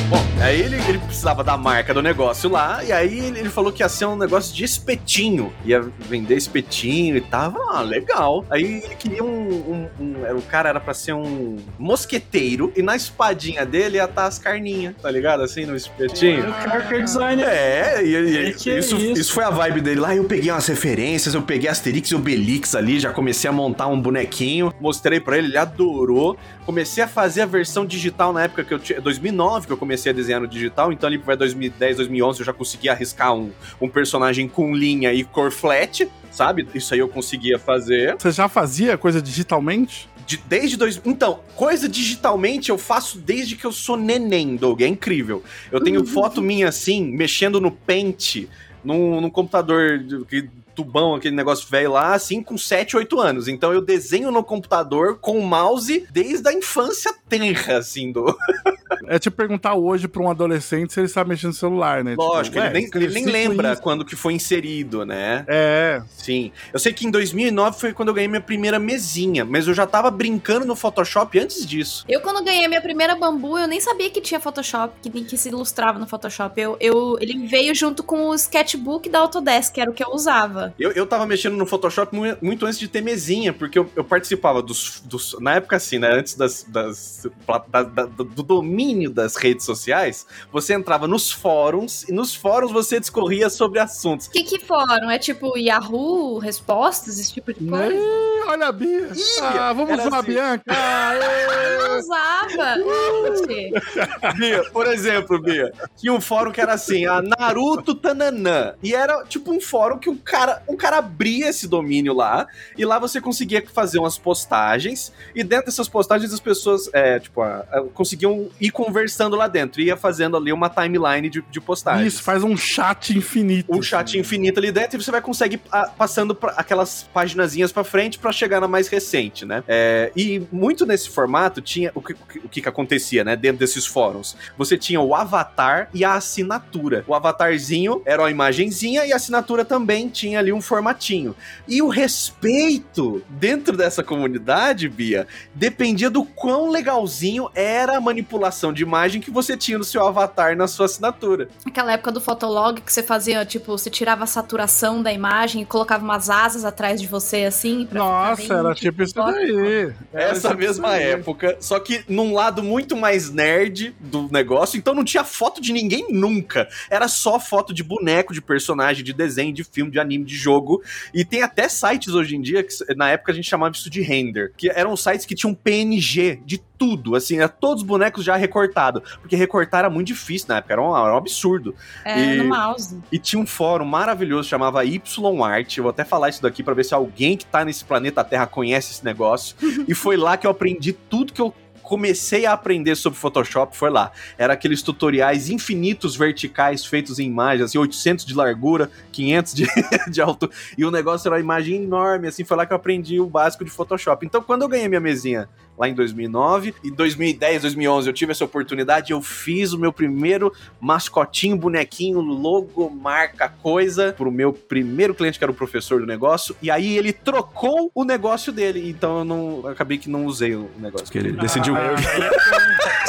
bom, 0.08 0.22
aí 0.42 0.60
ele, 0.60 0.76
ele 0.88 0.98
precisava 1.16 1.42
da 1.42 1.56
marca 1.56 1.94
do 1.94 2.02
negócio 2.02 2.50
lá, 2.50 2.84
e 2.84 2.92
aí 2.92 3.18
ele, 3.18 3.48
falou 3.48 3.72
que 3.72 3.82
ia 3.82 3.88
ser 3.88 4.04
um 4.04 4.16
negócio 4.16 4.54
de 4.54 4.64
espetinho. 4.64 5.50
Ia 5.64 5.80
vender 6.00 6.36
espetinho 6.36 7.16
e 7.16 7.20
tava, 7.22 7.58
ah, 7.70 7.80
legal. 7.80 8.44
Aí 8.50 8.82
ele 8.84 8.94
queria 8.96 9.24
um. 9.24 9.88
um- 9.98 10.02
um- 10.04 10.36
o 10.36 10.42
cara 10.42 10.68
era 10.68 10.78
pra 10.78 10.92
ser 10.92 11.14
um 11.14 11.56
mosqueteiro, 11.78 12.70
e 12.76 12.82
na 12.82 12.94
espadinha 12.94 13.64
dele 13.64 13.96
ia 13.96 14.04
estar 14.04 14.26
as 14.26 14.38
carninhas, 14.38 14.94
tá 15.00 15.10
ligado? 15.10 15.42
Assim, 15.42 15.64
no 15.64 15.74
espetinho. 15.74 16.50
O 16.50 16.52
character 16.52 17.02
design 17.02 17.42
É, 17.42 18.02
e, 18.04 18.14
e- 18.14 18.52
Que 18.52 18.58
que 18.64 18.70
é 18.70 18.78
isso, 18.78 18.96
isso? 18.96 19.20
isso 19.20 19.32
foi 19.32 19.44
a 19.44 19.50
vibe 19.50 19.80
dele 19.80 20.00
lá. 20.00 20.14
Eu 20.14 20.24
peguei 20.24 20.50
umas 20.50 20.66
referências, 20.66 21.34
eu 21.34 21.40
peguei 21.42 21.70
Asterix 21.70 22.10
e 22.10 22.14
Obelix 22.14 22.74
ali, 22.74 23.00
já 23.00 23.10
comecei 23.10 23.48
a 23.48 23.52
montar 23.52 23.86
um 23.86 23.98
bonequinho, 24.00 24.70
mostrei 24.80 25.18
pra 25.18 25.38
ele, 25.38 25.48
ele 25.48 25.56
adorou. 25.58 26.36
Comecei 26.66 27.02
a 27.02 27.08
fazer 27.08 27.42
a 27.42 27.46
versão 27.46 27.86
digital 27.86 28.32
na 28.34 28.42
época 28.42 28.64
que 28.64 28.74
eu 28.74 28.78
tinha. 28.78 29.00
2009 29.00 29.66
que 29.66 29.72
eu 29.72 29.76
comecei 29.76 30.10
a 30.10 30.14
desenhar 30.14 30.40
no 30.40 30.48
digital, 30.48 30.92
então 30.92 31.05
ali 31.06 31.16
vai 31.18 31.36
2010, 31.36 31.96
2011 31.98 32.40
eu 32.40 32.46
já 32.46 32.52
conseguia 32.52 32.92
arriscar 32.92 33.34
um, 33.34 33.50
um 33.80 33.88
personagem 33.88 34.48
com 34.48 34.74
linha 34.74 35.12
e 35.12 35.24
cor 35.24 35.50
flat, 35.50 36.08
sabe? 36.30 36.66
Isso 36.74 36.92
aí 36.92 37.00
eu 37.00 37.08
conseguia 37.08 37.58
fazer. 37.58 38.16
Você 38.18 38.30
já 38.32 38.48
fazia 38.48 38.98
coisa 38.98 39.22
digitalmente? 39.22 40.08
De- 40.26 40.42
desde 40.48 40.76
dois. 40.76 41.00
Então, 41.04 41.40
coisa 41.54 41.88
digitalmente 41.88 42.70
eu 42.70 42.76
faço 42.78 43.18
desde 43.18 43.54
que 43.54 43.64
eu 43.64 43.70
sou 43.72 43.96
neném, 43.96 44.56
Doug. 44.56 44.80
É 44.82 44.86
incrível. 44.88 45.42
Eu 45.70 45.80
tenho 45.80 46.04
foto 46.04 46.42
minha 46.42 46.68
assim, 46.68 47.04
mexendo 47.12 47.60
no 47.60 47.70
pente, 47.70 48.48
num, 48.84 49.20
num 49.20 49.30
computador 49.30 50.02
que- 50.28 50.48
tubão, 50.76 51.14
aquele 51.14 51.34
negócio 51.34 51.66
velho 51.68 51.92
lá, 51.92 52.14
assim, 52.14 52.42
com 52.42 52.56
7, 52.58 52.96
8 52.96 53.18
anos. 53.20 53.48
Então 53.48 53.72
eu 53.72 53.80
desenho 53.80 54.30
no 54.30 54.44
computador 54.44 55.18
com 55.18 55.38
o 55.38 55.46
mouse 55.46 56.06
desde 56.10 56.48
a 56.48 56.52
infância 56.52 57.12
tenra, 57.28 57.78
assim, 57.78 58.12
do. 58.12 58.26
É 59.08 59.18
tipo 59.18 59.36
perguntar 59.36 59.74
hoje 59.74 60.08
pra 60.08 60.22
um 60.22 60.30
adolescente 60.30 60.92
se 60.92 60.98
ele 61.00 61.06
sabe 61.08 61.30
mexer 61.30 61.46
no 61.48 61.52
celular, 61.52 62.02
né? 62.02 62.14
Lógico, 62.16 62.56
Tipo, 62.56 62.66
ele 62.66 62.72
nem, 62.72 62.90
ele 62.94 63.14
nem 63.14 63.24
lembra 63.26 63.56
conhece- 63.68 63.82
quando 63.82 64.04
que 64.04 64.16
foi 64.16 64.32
inserido, 64.32 65.04
né? 65.04 65.44
É, 65.46 66.02
Sim. 66.16 66.50
Eu 66.72 66.78
sei 66.78 66.92
que 66.92 67.06
em 67.06 67.10
2009 67.10 67.78
foi 67.78 67.92
quando 67.92 68.08
eu 68.08 68.14
ganhei 68.14 68.26
minha 68.28 68.40
primeira 68.40 68.78
mesinha, 68.78 69.44
mas 69.44 69.68
eu 69.68 69.74
já 69.74 69.86
tava 69.86 70.10
brincando 70.10 70.64
no 70.66 70.74
Photoshop 70.74 71.38
antes 71.38 71.64
disso. 71.66 72.04
Eu, 72.08 72.20
quando 72.20 72.42
ganhei 72.44 72.66
minha 72.66 72.80
primeira 72.80 73.14
bambu, 73.14 73.58
eu 73.58 73.68
nem 73.68 73.80
sabia 73.80 74.10
que 74.10 74.20
tinha 74.20 74.40
Photoshop, 74.40 74.94
que, 75.02 75.10
que 75.24 75.36
se 75.36 75.50
ilustrava 75.50 75.98
no 75.98 76.06
Photoshop. 76.06 76.60
Eu, 76.60 76.76
eu, 76.80 77.16
ele 77.20 77.46
veio 77.46 77.74
junto 77.74 78.02
com 78.02 78.28
o 78.28 78.34
sketchbook 78.34 79.08
da 79.08 79.20
Autodesk, 79.20 79.74
que 79.74 79.80
era 79.80 79.90
o 79.90 79.94
que 79.94 80.02
eu 80.04 80.10
usava. 80.12 80.65
Eu, 80.78 80.92
eu 80.92 81.06
tava 81.06 81.26
mexendo 81.26 81.56
no 81.56 81.66
Photoshop 81.66 82.14
mu- 82.14 82.36
muito 82.42 82.64
antes 82.66 82.78
de 82.78 82.88
ter 82.88 83.00
mesinha, 83.00 83.52
porque 83.52 83.78
eu, 83.78 83.88
eu 83.96 84.04
participava 84.04 84.62
dos, 84.62 85.00
dos- 85.04 85.36
Na 85.40 85.54
época, 85.56 85.76
assim, 85.76 85.98
né? 85.98 86.12
Antes 86.12 86.34
das, 86.34 86.64
das- 86.68 87.26
da- 87.68 87.82
da- 87.82 88.04
do 88.06 88.42
domínio 88.42 89.10
das 89.10 89.36
redes 89.36 89.64
sociais, 89.64 90.26
você 90.52 90.74
entrava 90.74 91.06
nos 91.06 91.30
fóruns, 91.30 92.02
e 92.08 92.12
nos 92.12 92.34
fóruns 92.34 92.72
você 92.72 92.98
discorria 93.00 93.48
sobre 93.50 93.78
assuntos. 93.78 94.26
O 94.26 94.30
que 94.30 94.42
que 94.42 94.60
foram? 94.60 95.10
É 95.10 95.18
tipo 95.18 95.56
Yahoo, 95.58 96.38
respostas, 96.38 97.18
esse 97.18 97.32
tipo 97.32 97.52
de 97.52 97.62
Né? 97.62 97.76
coisa? 97.86 98.26
olha 98.48 98.66
a 98.68 98.72
Bia. 98.72 99.10
Ih, 99.14 99.40
ah, 99.42 99.72
vamos 99.72 99.98
usar 99.98 100.14
a 100.14 100.18
assim. 100.20 100.28
Bianca. 100.28 100.62
Ah, 100.68 101.12
Eu 101.76 101.88
não 101.88 101.98
usava. 101.98 102.76
Bia, 104.36 104.64
por 104.70 104.86
exemplo, 104.86 105.40
Bia, 105.40 105.72
tinha 105.96 106.12
um 106.12 106.20
fórum 106.20 106.52
que 106.52 106.60
era 106.60 106.72
assim, 106.74 107.06
a 107.06 107.20
Naruto 107.22 107.94
Tananã. 107.94 108.74
E 108.82 108.94
era 108.94 109.24
tipo 109.24 109.52
um 109.52 109.60
fórum 109.60 109.98
que 109.98 110.08
um 110.08 110.16
cara, 110.16 110.55
um 110.68 110.76
cara 110.76 110.98
abria 110.98 111.48
esse 111.48 111.66
domínio 111.68 112.14
lá, 112.14 112.46
e 112.76 112.84
lá 112.84 112.98
você 112.98 113.20
conseguia 113.20 113.62
fazer 113.72 113.98
umas 113.98 114.18
postagens, 114.18 115.12
e 115.34 115.42
dentro 115.42 115.66
dessas 115.66 115.88
postagens 115.88 116.32
as 116.32 116.40
pessoas, 116.40 116.88
é, 116.92 117.18
tipo, 117.18 117.40
a- 117.42 117.64
a- 117.70 117.82
conseguiam 117.94 118.48
ir 118.60 118.70
conversando 118.70 119.36
lá 119.36 119.48
dentro, 119.48 119.80
ia 119.80 119.96
fazendo 119.96 120.36
ali 120.36 120.52
uma 120.52 120.68
timeline 120.68 121.28
de, 121.28 121.42
de 121.50 121.60
postagens. 121.60 122.14
Isso, 122.14 122.22
faz 122.22 122.42
um 122.42 122.56
chat 122.56 123.16
infinito. 123.16 123.72
um 123.74 123.82
chat 123.82 124.18
infinito 124.18 124.58
ali 124.58 124.70
dentro 124.72 124.98
e 124.98 125.02
você 125.02 125.10
vai 125.10 125.20
conseguir 125.20 125.60
ah, 125.70 125.88
passando 125.96 126.34
pra 126.34 126.52
aquelas 126.52 127.04
paginazinhas 127.12 127.72
pra 127.72 127.84
frente 127.84 128.18
pra 128.18 128.32
chegar 128.32 128.60
na 128.60 128.68
mais 128.68 128.88
recente, 128.88 129.44
né? 129.44 129.62
É, 129.68 130.12
e 130.16 130.42
muito 130.52 130.84
nesse 130.86 131.08
formato 131.10 131.60
tinha 131.60 131.90
o 131.94 132.00
que, 132.00 132.12
o 132.12 132.16
que- 132.16 132.38
o 132.38 132.48
que 132.48 132.68
acontecia, 132.68 133.24
né? 133.24 133.36
Dentro 133.36 133.58
desses 133.58 133.86
fóruns. 133.86 134.36
Você 134.56 134.76
tinha 134.78 135.00
o 135.00 135.14
avatar 135.14 135.88
e 135.92 136.04
a 136.04 136.14
assinatura. 136.14 137.04
O 137.06 137.14
avatarzinho 137.14 138.02
era 138.04 138.22
uma 138.22 138.30
imagenzinha 138.30 139.04
e 139.06 139.12
a 139.12 139.16
assinatura 139.16 139.64
também 139.64 140.08
tinha 140.08 140.38
ali 140.46 140.52
um 140.52 140.60
formatinho. 140.60 141.34
E 141.66 141.82
o 141.82 141.88
respeito 141.88 143.22
dentro 143.28 143.76
dessa 143.76 144.02
comunidade, 144.02 144.88
Bia, 144.88 145.26
dependia 145.54 146.08
do 146.08 146.24
quão 146.24 146.70
legalzinho 146.70 147.50
era 147.54 147.96
a 147.96 148.00
manipulação 148.00 148.72
de 148.72 148.82
imagem 148.82 149.20
que 149.20 149.30
você 149.30 149.56
tinha 149.56 149.76
no 149.76 149.84
seu 149.84 150.06
avatar 150.06 150.56
na 150.56 150.68
sua 150.68 150.86
assinatura. 150.86 151.48
aquela 151.66 151.92
época 151.92 152.12
do 152.12 152.20
Fotolog 152.20 152.80
que 152.80 152.92
você 152.92 153.02
fazia, 153.02 153.44
tipo, 153.44 153.76
você 153.76 153.90
tirava 153.90 154.24
a 154.24 154.26
saturação 154.26 155.02
da 155.02 155.12
imagem 155.12 155.62
e 155.62 155.66
colocava 155.66 156.04
umas 156.04 156.30
asas 156.30 156.64
atrás 156.64 157.00
de 157.00 157.06
você, 157.06 157.44
assim. 157.44 157.86
Pra 157.86 157.98
Nossa, 157.98 158.42
ficar 158.42 158.54
bem, 158.54 158.64
era 158.66 158.74
tipo 158.74 159.02
isso 159.02 159.14
daí. 159.14 159.92
Era 160.12 160.30
Essa 160.30 160.48
tipo 160.48 160.60
mesma 160.60 160.88
daí. 160.88 161.02
época, 161.02 161.56
só 161.60 161.80
que 161.80 162.04
num 162.08 162.32
lado 162.32 162.62
muito 162.62 162.96
mais 162.96 163.30
nerd 163.30 163.94
do 163.98 164.28
negócio, 164.30 164.78
então 164.78 164.94
não 164.94 165.04
tinha 165.04 165.24
foto 165.24 165.60
de 165.60 165.72
ninguém 165.72 166.06
nunca. 166.10 166.68
Era 166.88 167.08
só 167.08 167.40
foto 167.40 167.74
de 167.74 167.82
boneco, 167.82 168.32
de 168.32 168.40
personagem, 168.40 169.02
de 169.02 169.12
desenho, 169.12 169.52
de 169.52 169.64
filme, 169.64 169.90
de 169.90 169.98
anime, 169.98 170.24
de 170.24 170.35
jogo. 170.36 170.82
E 171.12 171.24
tem 171.24 171.42
até 171.42 171.68
sites 171.68 172.14
hoje 172.14 172.36
em 172.36 172.40
dia, 172.40 172.62
que 172.62 172.72
na 172.94 173.10
época 173.10 173.32
a 173.32 173.34
gente 173.34 173.48
chamava 173.48 173.74
isso 173.74 173.90
de 173.90 174.00
render, 174.02 174.52
que 174.56 174.68
eram 174.70 174.96
sites 174.96 175.26
que 175.26 175.34
tinham 175.34 175.54
PNG 175.54 176.40
de 176.44 176.58
tudo, 176.78 177.16
assim, 177.16 177.38
era 177.38 177.48
todos 177.48 177.82
os 177.82 177.88
bonecos 177.88 178.22
já 178.24 178.36
recortados. 178.36 179.02
Porque 179.20 179.34
recortar 179.34 179.80
era 179.80 179.90
muito 179.90 180.08
difícil 180.08 180.48
na 180.48 180.58
época, 180.58 180.74
era 180.74 180.82
um, 180.82 180.96
era 180.96 181.14
um 181.14 181.16
absurdo. 181.16 181.74
É, 182.04 182.34
E- 182.34 182.36
no 182.36 182.44
mouse. 182.48 182.98
E 183.10 183.18
tinha 183.18 183.40
um 183.40 183.46
fórum 183.46 183.84
maravilhoso, 183.84 184.48
chamava 184.48 184.82
YArt. 184.84 185.76
Eu 185.78 185.84
vou 185.84 185.90
até 185.90 186.04
falar 186.04 186.28
isso 186.28 186.42
daqui 186.42 186.62
pra 186.62 186.74
ver 186.74 186.84
se 186.84 186.94
alguém 186.94 187.36
que 187.36 187.46
tá 187.46 187.64
nesse 187.64 187.84
planeta 187.84 188.22
Terra 188.22 188.46
conhece 188.46 188.92
esse 188.92 189.04
negócio. 189.04 189.56
e 189.88 189.94
foi 189.94 190.16
lá 190.16 190.36
que 190.36 190.46
eu 190.46 190.50
aprendi 190.50 190.92
tudo 190.92 191.32
que 191.32 191.40
eu 191.40 191.54
comecei 191.86 192.44
a 192.44 192.52
aprender 192.52 192.96
sobre 192.96 193.16
Photoshop, 193.16 193.76
foi 193.76 193.90
lá. 193.90 194.10
Era 194.36 194.54
aqueles 194.54 194.82
tutoriais 194.82 195.48
infinitos 195.48 196.16
verticais 196.16 196.84
feitos 196.84 197.20
em 197.20 197.26
imagens, 197.26 197.66
assim, 197.66 197.78
800 197.78 198.26
de 198.26 198.34
largura, 198.34 198.90
500 199.12 199.54
de, 199.54 199.66
de 200.10 200.20
alto. 200.20 200.50
E 200.76 200.84
o 200.84 200.90
negócio 200.90 201.28
era 201.28 201.36
uma 201.36 201.40
imagem 201.40 201.84
enorme, 201.84 202.26
assim, 202.26 202.42
foi 202.42 202.56
lá 202.56 202.66
que 202.66 202.72
eu 202.72 202.76
aprendi 202.76 203.20
o 203.20 203.26
básico 203.26 203.64
de 203.64 203.70
Photoshop. 203.70 204.26
Então, 204.26 204.42
quando 204.42 204.62
eu 204.62 204.68
ganhei 204.68 204.88
minha 204.88 205.00
mesinha 205.00 205.48
lá 205.78 205.88
em 205.88 205.94
2009, 205.94 206.74
em 206.84 206.90
2010, 206.90 207.62
2011 207.62 208.08
eu 208.08 208.12
tive 208.12 208.32
essa 208.32 208.44
oportunidade, 208.44 209.12
eu 209.12 209.20
fiz 209.22 209.72
o 209.72 209.78
meu 209.78 209.92
primeiro 209.92 210.52
mascotinho, 210.80 211.56
bonequinho, 211.56 212.20
logo, 212.20 212.88
marca, 212.90 213.48
coisa, 213.48 214.12
pro 214.12 214.30
meu 214.30 214.52
primeiro 214.52 215.14
cliente, 215.14 215.38
que 215.38 215.44
era 215.44 215.52
o 215.52 215.54
professor 215.54 216.00
do 216.00 216.06
negócio, 216.06 216.56
e 216.62 216.70
aí 216.70 216.96
ele 216.96 217.12
trocou 217.12 217.90
o 217.94 218.04
negócio 218.04 218.52
dele, 218.52 218.88
então 218.88 219.18
eu 219.18 219.24
não, 219.24 219.60
eu 219.64 219.68
acabei 219.68 219.98
que 219.98 220.08
não 220.08 220.26
usei 220.26 220.54
o 220.54 220.70
negócio, 220.78 221.06
porque 221.06 221.18
ele 221.18 221.32
decidiu... 221.32 221.74
Ah, 221.76 221.96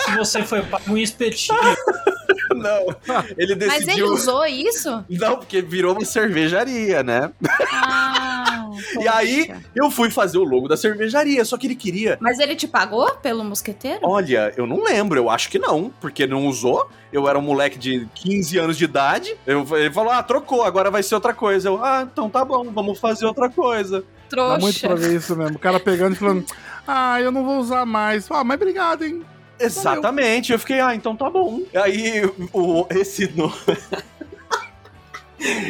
se 0.08 0.16
você 0.16 0.44
foi 0.44 0.64
um 0.88 0.98
espetinho. 0.98 1.58
não, 2.56 2.88
ele 3.38 3.56
Mas 3.56 3.82
ele 3.82 3.86
decidiu... 3.86 4.08
usou 4.08 4.46
isso? 4.46 5.06
Não, 5.10 5.38
porque 5.38 5.62
virou 5.62 5.94
uma 5.94 6.06
cervejaria, 6.06 7.04
né? 7.04 7.32
Ah, 7.72 8.27
E 9.00 9.08
aí, 9.08 9.52
eu 9.76 9.90
fui 9.90 10.10
fazer 10.10 10.38
o 10.38 10.44
logo 10.44 10.68
da 10.68 10.78
cervejaria, 10.78 11.44
só 11.46 11.58
que 11.58 11.68
ele 11.68 11.76
queria 11.76 12.18
Mas 12.20 12.40
ele 12.40 12.56
te 12.56 12.68
pagou 12.68 13.16
pelo 13.16 13.44
mosqueteiro? 13.44 14.00
Olha, 14.04 14.54
eu 14.56 14.66
não 14.66 14.84
lembro, 14.84 15.20
eu 15.20 15.30
acho 15.30 15.50
que 15.50 15.60
não, 15.60 15.92
porque 16.00 16.28
não 16.28 16.48
usou. 16.48 16.90
Eu 17.12 17.28
era 17.28 17.40
um 17.40 17.42
moleque 17.42 17.78
de 17.78 18.08
15 18.16 18.58
anos 18.58 18.78
de 18.78 18.84
idade. 18.84 19.36
Eu, 19.46 19.66
ele 19.78 19.92
falou: 19.92 20.12
ah, 20.12 20.22
trocou, 20.22 20.64
agora 20.64 20.92
vai 20.92 21.02
ser 21.02 21.16
outra 21.16 21.34
coisa. 21.34 21.70
Eu, 21.70 21.84
ah, 21.84 22.08
então 22.12 22.30
tá 22.30 22.44
bom, 22.44 22.70
vamos 22.72 23.00
fazer 23.00 23.26
outra 23.26 23.50
coisa. 23.50 24.04
Dá 24.30 24.58
muito 24.60 24.80
Trouxa. 24.80 24.88
pra 24.88 24.96
ver 24.96 25.16
isso 25.16 25.36
mesmo. 25.36 25.56
O 25.56 25.60
cara 25.60 25.80
pegando 25.80 26.14
e 26.14 26.18
falando, 26.18 26.46
ah, 26.88 27.22
eu 27.22 27.32
não 27.32 27.46
vou 27.46 27.60
usar 27.60 27.86
mais. 27.86 28.30
Ah, 28.30 28.44
mas 28.44 28.56
obrigado, 28.56 29.04
hein? 29.04 29.24
Exatamente, 29.60 30.52
eu 30.52 30.60
fiquei, 30.60 30.80
ah, 30.80 30.94
então 30.94 31.16
tá 31.16 31.30
bom. 31.30 31.62
Aí, 31.74 32.24
o, 32.54 32.86
esse 32.92 33.28
no... 33.36 33.52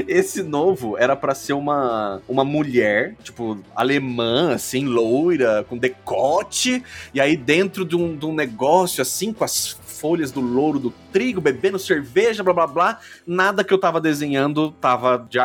Esse 0.08 0.44
novo 0.44 0.98
era 0.98 1.16
pra 1.16 1.36
ser 1.36 1.54
uma, 1.54 2.22
uma 2.28 2.44
mulher, 2.44 3.16
tipo, 3.24 3.60
alemã, 3.76 4.54
assim, 4.54 4.86
loira, 4.86 5.66
com 5.68 5.78
decote, 5.78 6.84
e 7.14 7.20
aí 7.20 7.36
dentro 7.36 7.84
de 7.84 7.96
um, 7.96 8.16
de 8.16 8.26
um 8.26 8.34
negócio, 8.34 9.02
assim, 9.02 9.34
com 9.34 9.44
as 9.44 9.78
folhas 9.98 10.32
do 10.32 10.40
louro 10.40 10.80
do 10.80 10.94
trigo, 11.12 11.42
bebendo 11.42 11.80
cerveja, 11.80 12.44
blá 12.44 12.54
blá 12.54 12.68
blá. 12.68 13.00
Nada 13.26 13.64
que 13.64 13.74
eu 13.74 13.80
tava 13.80 14.00
desenhando 14.00 14.72
tava 14.72 15.28
de 15.30 15.40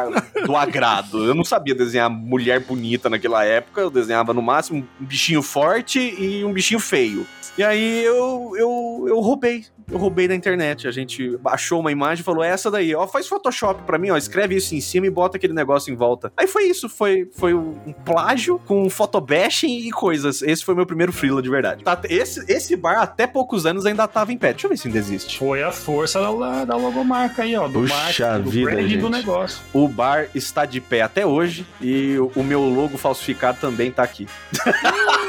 do 0.46 0.54
agrado. 0.56 1.24
Eu 1.24 1.34
não 1.34 1.44
sabia 1.44 1.74
desenhar 1.74 2.10
mulher 2.10 2.60
bonita 2.60 3.08
naquela 3.08 3.44
época, 3.44 3.80
eu 3.80 3.90
desenhava 3.90 4.34
no 4.34 4.42
máximo 4.42 4.86
um 5.00 5.04
bichinho 5.04 5.42
forte 5.42 5.98
e 5.98 6.44
um 6.44 6.52
bichinho 6.52 6.80
feio. 6.80 7.26
E 7.56 7.62
aí 7.62 8.04
eu, 8.04 8.52
eu, 8.56 9.04
eu 9.08 9.20
roubei. 9.20 9.64
Eu 9.90 9.98
roubei 9.98 10.28
da 10.28 10.34
internet. 10.34 10.86
A 10.86 10.90
gente 10.90 11.38
achou 11.44 11.80
uma 11.80 11.92
imagem 11.92 12.22
e 12.22 12.24
falou: 12.24 12.42
"É 12.42 12.48
essa 12.48 12.70
daí, 12.70 12.94
ó, 12.94 13.06
faz 13.06 13.26
Photoshop 13.26 13.82
pra 13.82 13.98
mim, 13.98 14.10
ó, 14.10 14.16
escreve 14.16 14.56
isso 14.56 14.74
em 14.74 14.80
cima 14.80 15.06
e 15.06 15.10
bota 15.10 15.36
aquele 15.36 15.52
negócio 15.52 15.92
em 15.92 15.96
volta. 15.96 16.32
Aí 16.36 16.46
foi 16.46 16.64
isso, 16.64 16.88
foi, 16.88 17.28
foi 17.32 17.54
um 17.54 17.92
plágio 18.04 18.58
com 18.66 18.88
photobashing 18.88 19.86
e 19.86 19.90
coisas. 19.90 20.42
Esse 20.42 20.64
foi 20.64 20.74
meu 20.74 20.86
primeiro 20.86 21.12
freela 21.12 21.42
de 21.42 21.48
verdade. 21.50 21.84
Tá, 21.84 22.00
esse, 22.08 22.44
esse 22.50 22.76
bar, 22.76 22.98
até 23.00 23.26
poucos 23.26 23.66
anos, 23.66 23.86
ainda 23.86 24.06
tava 24.06 24.32
em 24.32 24.38
pé. 24.38 24.52
Deixa 24.52 24.66
eu 24.66 24.70
ver 24.70 24.76
se 24.76 24.88
ainda 24.88 24.98
existe. 24.98 25.38
Foi 25.38 25.62
a 25.62 25.72
força 25.72 26.20
da, 26.20 26.64
da 26.64 26.76
logomarca 26.76 27.42
aí, 27.42 27.56
ó. 27.56 27.66
Do 27.68 27.80
Puxa 27.80 27.94
marketing, 27.94 28.42
do 28.42 28.50
vida, 28.50 28.70
brand 28.70 28.88
gente. 28.88 29.00
do 29.00 29.10
negócio. 29.10 29.62
O 29.72 29.88
bar 29.88 30.28
está 30.34 30.64
de 30.64 30.80
pé 30.80 31.02
até 31.02 31.24
hoje 31.26 31.66
e 31.80 32.18
o, 32.18 32.30
o 32.36 32.42
meu 32.42 32.62
logo 32.62 32.96
falsificado 32.98 33.58
também 33.60 33.90
tá 33.90 34.02
aqui. 34.02 34.26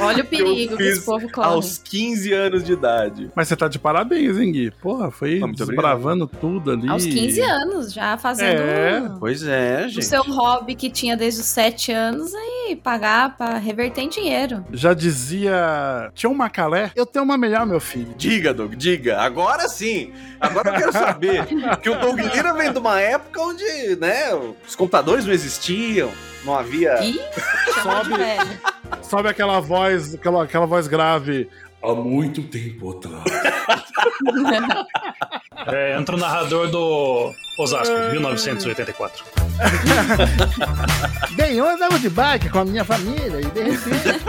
Olha 0.00 0.22
o 0.22 0.26
perigo 0.26 0.72
Eu 0.74 0.76
que 0.76 0.82
esse 0.82 1.02
povo 1.02 1.30
corre. 1.30 1.46
Aos 1.46 1.78
15 1.78 2.32
anos 2.32 2.41
de 2.50 2.72
idade. 2.72 3.30
Mas 3.34 3.48
você 3.48 3.56
tá 3.56 3.68
de 3.68 3.78
parabéns, 3.78 4.38
hein, 4.38 4.52
Gui? 4.52 4.70
Porra, 4.82 5.10
foi 5.10 5.40
muito 5.40 5.64
desbravando 5.64 6.26
tudo 6.26 6.72
ali. 6.72 6.88
Aos 6.88 7.04
15 7.04 7.40
anos, 7.40 7.92
já 7.92 8.16
fazendo 8.18 8.60
É, 8.60 9.12
Pois 9.18 9.42
é, 9.42 9.84
o 9.86 9.88
gente. 9.88 10.04
seu 10.04 10.22
hobby 10.22 10.74
que 10.74 10.90
tinha 10.90 11.16
desde 11.16 11.40
os 11.40 11.46
7 11.46 11.92
anos, 11.92 12.34
aí 12.34 12.76
pagar 12.82 13.36
pra 13.36 13.58
reverter 13.58 14.02
em 14.02 14.08
dinheiro. 14.08 14.64
Já 14.72 14.94
dizia 14.94 16.10
Tião 16.14 16.34
Macalé, 16.34 16.90
eu 16.94 17.06
tenho 17.06 17.24
uma 17.24 17.36
melhor, 17.36 17.66
meu 17.66 17.80
filho. 17.80 18.14
Diga, 18.16 18.52
Doug, 18.54 18.74
diga. 18.74 19.20
Agora 19.20 19.68
sim. 19.68 20.12
Agora 20.40 20.70
eu 20.70 20.74
quero 20.74 20.92
saber. 20.92 21.46
que 21.82 21.90
o 21.90 21.98
Doug 21.98 22.18
Lira 22.18 22.52
vem 22.54 22.72
de 22.72 22.78
uma 22.78 23.00
época 23.00 23.40
onde, 23.40 23.96
né, 24.00 24.34
os 24.66 24.74
computadores 24.74 25.24
não 25.24 25.32
existiam, 25.32 26.10
não 26.44 26.54
havia. 26.58 27.02
Ih, 27.04 27.20
Sobe. 27.82 28.12
Sabe 29.02 29.28
aquela 29.28 29.60
voz, 29.60 30.14
aquela, 30.14 30.44
aquela 30.44 30.66
voz 30.66 30.86
grave? 30.86 31.48
Há 31.82 31.94
muito 31.94 32.42
tempo 32.44 32.90
atrás. 32.90 33.24
É, 35.66 35.96
entra 35.96 36.16
o 36.16 36.18
narrador 36.18 36.68
do 36.68 37.32
Osasco, 37.56 37.94
1984. 38.10 39.24
Bem, 41.36 41.54
eu 41.54 41.68
andava 41.68 42.00
de 42.00 42.10
bike 42.10 42.48
com 42.48 42.58
a 42.60 42.64
minha 42.64 42.84
família 42.84 43.40
e 43.40 43.44
de 43.44 43.62
repente. 43.62 44.24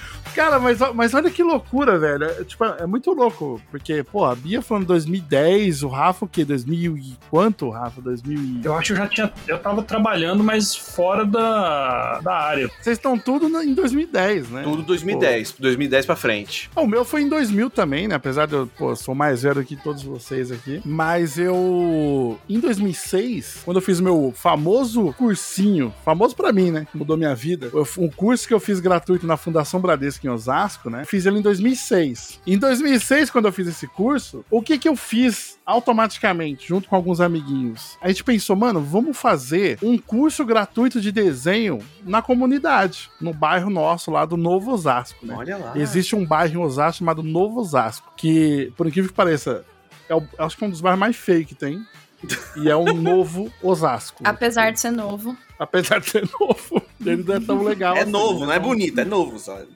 Cara, 0.34 0.58
mas, 0.58 0.78
mas 0.94 1.14
olha 1.14 1.30
que 1.30 1.42
loucura, 1.42 1.98
velho. 1.98 2.24
É, 2.24 2.44
tipo, 2.44 2.64
é 2.64 2.86
muito 2.86 3.12
louco. 3.12 3.60
Porque, 3.70 4.02
pô, 4.02 4.24
a 4.24 4.34
Bia 4.34 4.62
falando 4.62 4.86
2010, 4.86 5.82
o 5.82 5.88
Rafa 5.88 6.24
o 6.24 6.28
quê? 6.28 6.44
2000 6.44 6.96
e 6.96 7.16
quanto, 7.30 7.68
Rafa? 7.70 8.00
2000 8.00 8.38
e... 8.40 8.60
Eu 8.64 8.74
acho 8.76 8.88
que 8.88 8.92
eu 8.92 8.96
já 8.96 9.06
tinha. 9.08 9.32
Eu 9.46 9.58
tava 9.58 9.82
trabalhando, 9.82 10.42
mas 10.42 10.74
fora 10.74 11.24
da, 11.24 12.20
da 12.20 12.34
área. 12.34 12.68
Vocês 12.80 12.96
estão 12.98 13.18
tudo 13.18 13.48
na- 13.48 13.64
em 13.64 13.74
2010, 13.74 14.50
né? 14.50 14.62
Tudo 14.62 14.82
2010, 14.82 15.54
2010 15.58 16.06
pra 16.06 16.16
frente. 16.16 16.70
Ah, 16.74 16.80
O 16.82 16.86
meu 16.86 17.04
foi 17.04 17.22
em 17.22 17.28
2000 17.28 17.70
também, 17.70 18.08
né? 18.08 18.14
Apesar 18.14 18.46
de 18.46 18.54
eu, 18.54 18.66
pô, 18.66 18.94
sou 18.96 19.14
mais 19.14 19.42
velho 19.42 19.64
que 19.64 19.76
todos 19.76 20.02
vocês 20.02 20.50
aqui. 20.52 20.80
Mas 20.84 21.38
eu. 21.38 22.38
Em 22.48 22.58
2006, 22.60 23.62
quando 23.64 23.76
eu 23.78 23.82
fiz 23.82 23.98
o 24.00 24.02
meu 24.04 24.32
famoso 24.36 25.12
cursinho, 25.14 25.92
famoso 26.04 26.34
pra 26.36 26.52
mim, 26.52 26.70
né? 26.70 26.86
Que 26.90 26.96
mudou 26.96 27.16
minha 27.16 27.34
vida. 27.34 27.70
Eu- 27.72 27.86
Um 27.98 28.08
curso 28.08 28.46
que 28.46 28.54
eu 28.54 28.60
fiz 28.60 28.80
gratuito 28.80 29.26
na 29.26 29.36
Fundação 29.36 29.80
Bradesco 29.80 30.19
em 30.26 30.30
Osasco, 30.30 30.88
né? 30.90 31.04
Fiz 31.04 31.26
ele 31.26 31.38
em 31.38 31.42
2006. 31.42 32.40
Em 32.46 32.58
2006, 32.58 33.30
quando 33.30 33.46
eu 33.46 33.52
fiz 33.52 33.66
esse 33.68 33.86
curso, 33.86 34.44
o 34.50 34.60
que 34.62 34.78
que 34.78 34.88
eu 34.88 34.96
fiz 34.96 35.58
automaticamente, 35.66 36.66
junto 36.68 36.88
com 36.88 36.96
alguns 36.96 37.20
amiguinhos? 37.20 37.96
A 38.00 38.08
gente 38.08 38.24
pensou, 38.24 38.54
mano, 38.56 38.80
vamos 38.80 39.16
fazer 39.16 39.78
um 39.82 39.96
curso 39.98 40.44
gratuito 40.44 41.00
de 41.00 41.10
desenho 41.12 41.78
na 42.04 42.22
comunidade, 42.22 43.10
no 43.20 43.32
bairro 43.32 43.70
nosso 43.70 44.10
lá 44.10 44.24
do 44.24 44.36
Novo 44.36 44.72
Osasco, 44.72 45.24
né? 45.26 45.34
Olha 45.36 45.56
lá. 45.56 45.72
Existe 45.76 46.14
um 46.16 46.24
bairro 46.26 46.54
em 46.54 46.62
Osasco 46.64 46.98
chamado 46.98 47.22
Novo 47.22 47.60
Osasco, 47.60 48.12
que, 48.16 48.72
por 48.76 48.86
incrível 48.86 49.10
que 49.10 49.16
pareça, 49.16 49.64
é 50.08 50.14
o- 50.14 50.26
acho 50.38 50.56
que 50.56 50.64
é 50.64 50.66
um 50.66 50.70
dos 50.70 50.80
bairros 50.80 51.00
mais 51.00 51.16
feios 51.16 51.46
que 51.46 51.54
tem. 51.54 51.84
E 52.56 52.68
é 52.68 52.76
um 52.76 52.84
novo 52.94 53.50
Osasco. 53.62 54.22
Apesar 54.24 54.70
de 54.72 54.78
ser 54.80 54.90
novo. 54.90 55.36
Apesar 55.60 56.00
de 56.00 56.08
ser 56.10 56.28
novo, 56.40 56.82
ele 57.04 57.22
não 57.22 57.34
é 57.36 57.40
tão 57.40 57.62
legal. 57.62 57.94
É 57.96 58.00
assim, 58.00 58.10
novo, 58.10 58.40
né? 58.40 58.46
não 58.46 58.52
é 58.54 58.58
bonito, 58.58 58.98
é 58.98 59.04
novo, 59.04 59.38
sabe? 59.38 59.68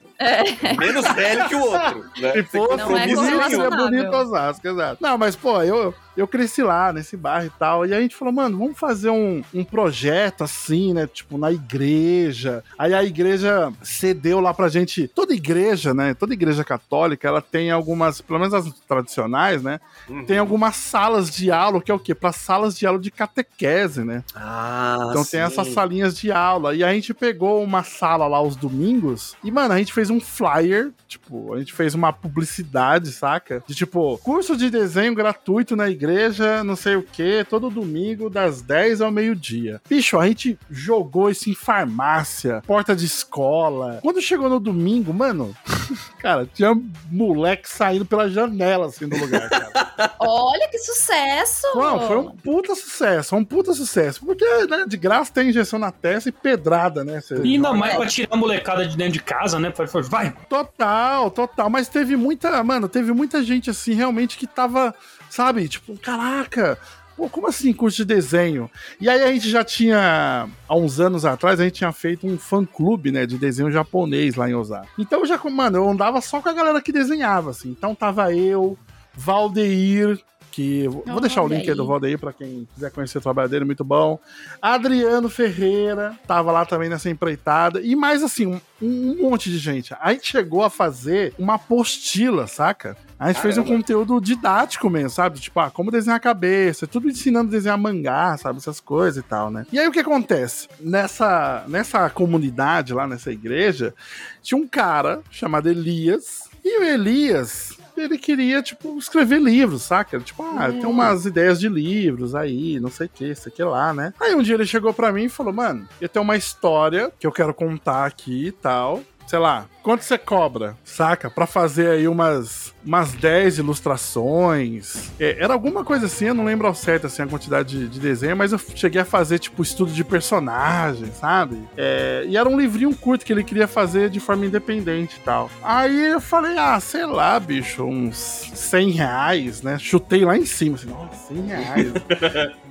Menos 0.79 1.05
velho 1.13 1.49
que 1.49 1.55
o 1.55 1.59
outro. 1.61 2.05
Né? 2.19 2.31
Se 2.31 2.43
fosse 2.43 2.77
Não 2.77 2.97
é 2.97 3.13
correlacionável. 3.13 3.77
bonito 3.89 4.15
Osasco, 4.15 4.67
exato. 4.67 4.97
Não, 5.03 5.17
mas, 5.17 5.35
pô, 5.35 5.61
eu, 5.61 5.93
eu 6.15 6.25
cresci 6.25 6.63
lá, 6.63 6.93
nesse 6.93 7.17
bairro 7.17 7.47
e 7.47 7.59
tal. 7.59 7.85
E 7.85 7.93
a 7.93 7.99
gente 7.99 8.15
falou, 8.15 8.33
mano, 8.33 8.57
vamos 8.57 8.79
fazer 8.79 9.09
um, 9.09 9.43
um 9.53 9.61
projeto 9.65 10.41
assim, 10.45 10.93
né? 10.93 11.05
Tipo, 11.05 11.37
na 11.37 11.51
igreja. 11.51 12.63
Aí 12.79 12.93
a 12.93 13.03
igreja 13.03 13.73
cedeu 13.83 14.39
lá 14.39 14.53
pra 14.53 14.69
gente. 14.69 15.05
Toda 15.09 15.33
igreja, 15.33 15.93
né? 15.93 16.13
Toda 16.13 16.33
igreja 16.33 16.63
católica, 16.63 17.27
ela 17.27 17.41
tem 17.41 17.69
algumas, 17.69 18.21
pelo 18.21 18.39
menos 18.39 18.53
as 18.53 18.71
tradicionais, 18.87 19.61
né? 19.61 19.81
Uhum. 20.07 20.25
Tem 20.25 20.37
algumas 20.37 20.77
salas 20.77 21.29
de 21.29 21.51
aula, 21.51 21.81
que 21.81 21.91
é 21.91 21.93
o 21.93 21.99
quê? 21.99 22.15
Pra 22.15 22.31
salas 22.31 22.77
de 22.77 22.87
aula 22.87 22.99
de 22.99 23.11
catequese, 23.11 24.05
né? 24.05 24.23
Ah, 24.33 25.07
Então 25.09 25.25
sim. 25.25 25.31
tem 25.31 25.39
essas 25.41 25.67
salinhas 25.75 26.17
de 26.17 26.31
aula. 26.31 26.73
E 26.73 26.83
a 26.83 26.91
gente 26.93 27.13
pegou 27.13 27.63
uma 27.63 27.83
sala 27.83 28.27
lá 28.27 28.37
aos 28.37 28.55
domingos. 28.55 29.35
E, 29.43 29.51
mano, 29.51 29.73
a 29.73 29.77
gente 29.77 29.93
fez 29.93 30.09
um 30.09 30.19
flyer. 30.19 30.91
Tipo, 31.07 31.53
a 31.53 31.59
gente 31.59 31.73
fez 31.73 31.93
uma 31.93 32.11
publicidade, 32.11 33.11
saca? 33.11 33.63
De 33.67 33.75
tipo, 33.75 34.17
curso 34.19 34.57
de 34.57 34.69
desenho 34.69 35.13
gratuito 35.13 35.75
na 35.75 35.89
igreja, 35.89 36.63
não 36.63 36.75
sei 36.75 36.95
o 36.95 37.03
que, 37.03 37.45
todo 37.49 37.69
domingo, 37.69 38.29
das 38.29 38.61
10 38.61 39.01
ao 39.01 39.11
meio-dia. 39.11 39.81
Bicho, 39.87 40.17
a 40.17 40.27
gente 40.27 40.57
jogou 40.69 41.29
isso 41.29 41.49
em 41.49 41.55
farmácia, 41.55 42.61
porta 42.65 42.95
de 42.95 43.05
escola. 43.05 43.99
Quando 44.01 44.21
chegou 44.21 44.49
no 44.49 44.59
domingo, 44.59 45.13
mano, 45.13 45.55
cara, 46.19 46.47
tinha 46.53 46.73
moleque 47.11 47.69
saindo 47.69 48.05
pela 48.05 48.29
janela, 48.29 48.87
assim, 48.87 49.07
do 49.07 49.17
lugar, 49.17 49.49
cara. 49.49 50.15
Olha 50.19 50.67
que 50.69 50.77
sucesso! 50.79 51.67
Não, 51.75 52.07
foi 52.07 52.17
um 52.17 52.31
puta 52.31 52.75
sucesso, 52.75 53.35
um 53.35 53.45
puta 53.45 53.73
sucesso. 53.73 54.25
Porque, 54.25 54.45
né, 54.67 54.85
de 54.87 54.97
graça 54.97 55.31
tem 55.31 55.49
injeção 55.49 55.64
na 55.79 55.91
testa 55.91 56.29
e 56.29 56.31
pedrada, 56.31 57.03
né? 57.03 57.21
Você 57.21 57.35
E 57.43 57.55
ainda 57.55 57.69
joga. 57.69 57.79
mais 57.79 57.95
pra 57.95 58.05
tirar 58.07 58.27
a 58.31 58.37
molecada 58.37 58.87
de 58.87 58.95
dentro 58.95 59.13
de 59.13 59.21
casa, 59.21 59.59
né? 59.59 59.73
Vai, 60.09 60.33
Total, 60.49 61.29
total. 61.31 61.69
Mas 61.69 61.87
teve 61.87 62.15
muita, 62.15 62.63
mano, 62.63 62.87
teve 62.87 63.11
muita 63.11 63.43
gente 63.43 63.69
assim, 63.69 63.93
realmente, 63.93 64.37
que 64.37 64.47
tava, 64.47 64.93
sabe, 65.29 65.67
tipo, 65.67 65.97
caraca. 65.97 66.77
Pô, 67.17 67.29
como 67.29 67.47
assim 67.47 67.71
curso 67.71 67.95
de 67.97 68.05
desenho? 68.05 68.69
E 68.99 69.09
aí 69.09 69.23
a 69.23 69.31
gente 69.31 69.49
já 69.49 69.63
tinha, 69.63 70.49
há 70.67 70.75
uns 70.75 70.99
anos 70.99 71.23
atrás, 71.23 71.59
a 71.59 71.63
gente 71.63 71.75
tinha 71.75 71.91
feito 71.93 72.27
um 72.27 72.37
fã-clube, 72.37 73.09
né, 73.09 73.25
de 73.25 73.37
desenho 73.37 73.71
japonês 73.71 74.35
lá 74.35 74.49
em 74.49 74.53
Osaka. 74.53 74.87
Então 74.99 75.25
já, 75.25 75.39
mano, 75.49 75.77
eu 75.77 75.89
andava 75.89 76.19
só 76.19 76.41
com 76.41 76.49
a 76.49 76.53
galera 76.53 76.81
que 76.81 76.91
desenhava, 76.91 77.51
assim. 77.51 77.69
Então 77.69 77.95
tava 77.95 78.33
eu, 78.35 78.77
Valdeir, 79.13 80.19
que... 80.55 80.87
Vou 80.87 81.19
deixar 81.19 81.43
o 81.43 81.47
link 81.49 81.63
aí 81.63 81.71
aí. 81.71 81.75
do 81.75 81.85
Valdeir 81.85 82.17
pra 82.17 82.31
quem 82.31 82.65
quiser 82.73 82.89
conhecer 82.89 83.17
o 83.17 83.21
trabalho 83.21 83.49
dele, 83.49 83.65
muito 83.65 83.83
bom. 83.83 84.17
Adriano 84.61 85.27
Ferreira 85.27 86.17
tava 86.25 86.49
lá 86.49 86.65
também 86.65 86.87
nessa 86.87 87.09
empreitada. 87.09 87.81
E 87.81 87.93
mais 87.93 88.23
assim, 88.23 88.45
um, 88.45 88.61
um 88.81 89.29
monte 89.29 89.49
de 89.49 89.57
gente. 89.57 89.93
A 89.99 90.13
gente 90.13 90.31
chegou 90.31 90.63
a 90.63 90.69
fazer 90.69 91.33
uma 91.37 91.55
apostila, 91.55 92.47
saca? 92.47 92.95
A 93.19 93.27
gente 93.27 93.41
fez 93.41 93.57
um 93.57 93.63
Caramba. 93.63 93.81
conteúdo 93.81 94.21
didático 94.21 94.89
mesmo, 94.89 95.09
sabe? 95.09 95.39
Tipo, 95.39 95.59
ah, 95.59 95.69
como 95.69 95.91
desenhar 95.91 96.17
a 96.17 96.21
cabeça, 96.21 96.87
tudo 96.87 97.09
ensinando 97.09 97.49
a 97.49 97.51
desenhar 97.51 97.77
mangá, 97.77 98.37
sabe? 98.37 98.57
Essas 98.57 98.79
coisas 98.79 99.21
e 99.21 99.27
tal, 99.27 99.51
né? 99.51 99.65
E 99.73 99.79
aí 99.79 99.87
o 99.87 99.91
que 99.91 99.99
acontece? 99.99 100.69
Nessa, 100.79 101.65
nessa 101.67 102.09
comunidade 102.09 102.93
lá, 102.93 103.05
nessa 103.05 103.31
igreja, 103.31 103.93
tinha 104.41 104.57
um 104.57 104.67
cara 104.67 105.21
chamado 105.29 105.67
Elias. 105.67 106.49
E 106.63 106.79
o 106.79 106.83
Elias, 106.83 107.74
ele 108.01 108.17
queria, 108.17 108.61
tipo, 108.61 108.97
escrever 108.97 109.41
livros, 109.41 109.83
saca? 109.83 110.19
Tipo, 110.19 110.43
ah, 110.43 110.69
tem 110.71 110.85
umas 110.85 111.25
ideias 111.25 111.59
de 111.59 111.69
livros 111.69 112.35
aí, 112.35 112.79
não 112.79 112.89
sei 112.89 113.07
o 113.07 113.09
que, 113.09 113.25
isso 113.25 113.47
aqui 113.47 113.63
lá, 113.63 113.93
né? 113.93 114.13
Aí 114.19 114.35
um 114.35 114.41
dia 114.41 114.55
ele 114.55 114.65
chegou 114.65 114.93
pra 114.93 115.11
mim 115.11 115.25
e 115.25 115.29
falou, 115.29 115.53
mano, 115.53 115.87
eu 115.99 116.09
tenho 116.09 116.23
uma 116.23 116.35
história 116.37 117.11
que 117.19 117.25
eu 117.25 117.31
quero 117.31 117.53
contar 117.53 118.05
aqui 118.05 118.47
e 118.47 118.51
tal. 118.51 119.01
Sei 119.27 119.39
lá, 119.39 119.65
quanto 119.85 120.01
você 120.03 120.17
cobra, 120.17 120.75
saca? 120.83 121.29
Pra 121.29 121.45
fazer 121.45 121.91
aí 121.91 122.07
umas, 122.07 122.73
umas 122.83 123.13
10 123.13 123.59
ilustrações. 123.59 125.11
É, 125.19 125.37
era 125.39 125.53
alguma 125.53 125.85
coisa 125.85 126.07
assim, 126.07 126.25
eu 126.25 126.33
não 126.33 126.43
lembro 126.43 126.65
ao 126.65 126.73
certo 126.73 127.05
assim, 127.05 127.21
a 127.21 127.27
quantidade 127.27 127.77
de, 127.77 127.87
de 127.87 127.99
desenho, 127.99 128.35
mas 128.35 128.51
eu 128.51 128.57
cheguei 128.57 128.99
a 128.99 129.05
fazer, 129.05 129.37
tipo, 129.37 129.61
estudo 129.61 129.91
de 129.91 130.03
personagem, 130.03 131.11
sabe? 131.13 131.61
É, 131.77 132.25
e 132.27 132.35
era 132.35 132.49
um 132.49 132.59
livrinho 132.59 132.95
curto 132.95 133.23
que 133.23 133.31
ele 133.31 133.43
queria 133.43 133.67
fazer 133.67 134.09
de 134.09 134.19
forma 134.19 134.43
independente 134.47 135.17
e 135.17 135.19
tal. 135.19 135.51
Aí 135.61 136.13
eu 136.13 136.19
falei, 136.19 136.57
ah, 136.57 136.79
sei 136.79 137.05
lá, 137.05 137.39
bicho, 137.39 137.83
uns 137.83 138.49
100 138.55 138.89
reais, 138.89 139.61
né? 139.61 139.77
Chutei 139.77 140.25
lá 140.25 140.35
em 140.35 140.47
cima, 140.47 140.77
assim, 140.77 140.87
nossa, 140.89 141.27
100 141.27 141.41
reais. 141.45 141.93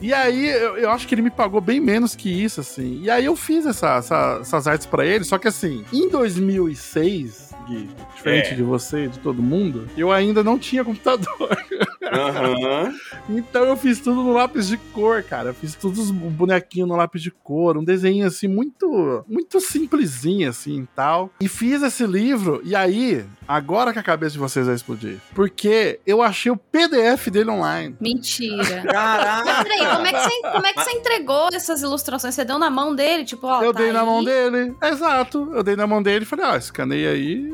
e 0.00 0.12
aí, 0.12 0.48
eu, 0.48 0.76
eu 0.78 0.90
acho 0.90 1.06
que 1.06 1.14
ele 1.14 1.22
me 1.22 1.30
pagou 1.30 1.60
bem 1.60 1.78
menos 1.80 2.16
que 2.16 2.28
isso, 2.28 2.60
assim. 2.60 3.00
E 3.02 3.10
aí 3.10 3.24
eu 3.24 3.36
fiz 3.36 3.64
essa- 3.66 3.96
essa- 3.98 4.38
essas 4.40 4.66
artes 4.66 4.86
pra 4.86 5.06
ele, 5.06 5.11
só 5.24 5.38
que 5.38 5.48
assim, 5.48 5.84
em 5.92 6.08
2006, 6.08 7.52
Gui, 7.68 7.88
diferente 8.16 8.48
É. 8.50 8.54
de 8.54 8.62
você 8.62 9.04
e 9.04 9.08
de 9.08 9.18
todo 9.18 9.42
mundo, 9.42 9.88
eu 9.96 10.10
ainda 10.10 10.42
não 10.42 10.58
tinha 10.58 10.84
computador. 10.84 11.26
Aham. 12.12 12.94
Então 13.28 13.64
eu 13.64 13.76
fiz 13.76 14.00
tudo 14.00 14.22
no 14.22 14.32
lápis 14.32 14.68
de 14.68 14.76
cor, 14.76 15.22
cara. 15.22 15.50
Eu 15.50 15.54
fiz 15.54 15.74
todos 15.74 15.98
os 15.98 16.10
bonequinhos 16.10 16.88
no 16.88 16.96
lápis 16.96 17.22
de 17.22 17.30
cor, 17.30 17.76
um 17.76 17.84
desenho 17.84 18.26
assim 18.26 18.48
muito, 18.48 19.24
muito 19.28 19.60
simplesinho 19.60 20.48
assim, 20.48 20.82
e 20.82 20.86
tal. 20.94 21.30
E 21.40 21.48
fiz 21.48 21.82
esse 21.82 22.06
livro 22.06 22.60
e 22.64 22.74
aí, 22.74 23.24
agora 23.46 23.92
que 23.92 23.98
a 23.98 24.02
cabeça 24.02 24.32
de 24.32 24.38
vocês 24.38 24.66
vai 24.66 24.74
explodir, 24.74 25.18
porque 25.34 26.00
eu 26.06 26.22
achei 26.22 26.50
o 26.52 26.56
PDF 26.56 27.28
dele 27.30 27.50
online. 27.50 27.96
Mentira. 28.00 28.82
Caraca! 28.90 29.44
Mas 29.44 29.62
peraí, 29.62 29.86
como 29.94 30.06
é, 30.06 30.12
que 30.12 30.20
você, 30.20 30.40
como 30.52 30.66
é 30.66 30.72
que 30.72 30.84
você 30.84 30.90
entregou 30.92 31.48
essas 31.52 31.82
ilustrações? 31.82 32.34
Você 32.34 32.44
deu 32.44 32.58
na 32.58 32.70
mão 32.70 32.94
dele? 32.94 33.24
Tipo, 33.24 33.46
ó, 33.46 33.62
eu 33.62 33.72
tá 33.72 33.80
dei 33.80 33.92
na 33.92 34.00
aí. 34.00 34.06
mão 34.06 34.24
dele, 34.24 34.74
exato. 34.82 35.50
Eu 35.52 35.62
dei 35.62 35.76
na 35.76 35.86
mão 35.86 36.02
dele 36.02 36.24
e 36.24 36.28
falei, 36.28 36.44
ó, 36.46 36.56
escaneia 36.56 37.10
aí 37.10 37.50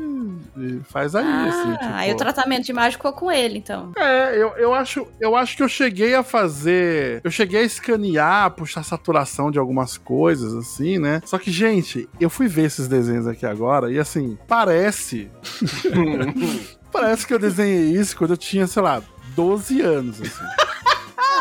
e 0.57 0.79
faz 0.89 1.15
aí, 1.15 1.25
Ah, 1.25 1.45
assim. 1.45 1.71
Tipo... 1.73 1.93
aí 1.93 2.11
o 2.11 2.17
tratamento 2.17 2.65
de 2.65 2.71
imagem 2.71 2.91
ficou 2.93 3.13
com 3.13 3.31
ele, 3.31 3.57
então. 3.59 3.91
É, 3.97 4.35
eu, 4.35 4.48
eu, 4.57 4.73
acho, 4.73 5.07
eu 5.19 5.35
acho 5.35 5.57
que 5.57 5.63
eu 5.63 5.69
cheguei 5.69 6.15
a 6.15 6.23
fazer. 6.23 7.21
Eu 7.23 7.31
cheguei 7.31 7.61
a 7.61 7.63
escanear, 7.63 8.51
puxar 8.51 8.83
saturação 8.83 9.51
de 9.51 9.59
algumas 9.59 9.97
coisas, 9.97 10.53
assim, 10.53 10.97
né? 10.97 11.21
Só 11.25 11.37
que, 11.37 11.51
gente, 11.51 12.07
eu 12.19 12.29
fui 12.29 12.47
ver 12.47 12.65
esses 12.65 12.87
desenhos 12.87 13.27
aqui 13.27 13.45
agora 13.45 13.91
e, 13.91 13.99
assim, 13.99 14.37
parece. 14.47 15.29
parece 16.91 17.25
que 17.25 17.33
eu 17.33 17.39
desenhei 17.39 17.91
isso 17.91 18.17
quando 18.17 18.31
eu 18.31 18.37
tinha, 18.37 18.67
sei 18.67 18.81
lá, 18.81 19.01
12 19.35 19.81
anos, 19.81 20.21
assim. 20.21 20.68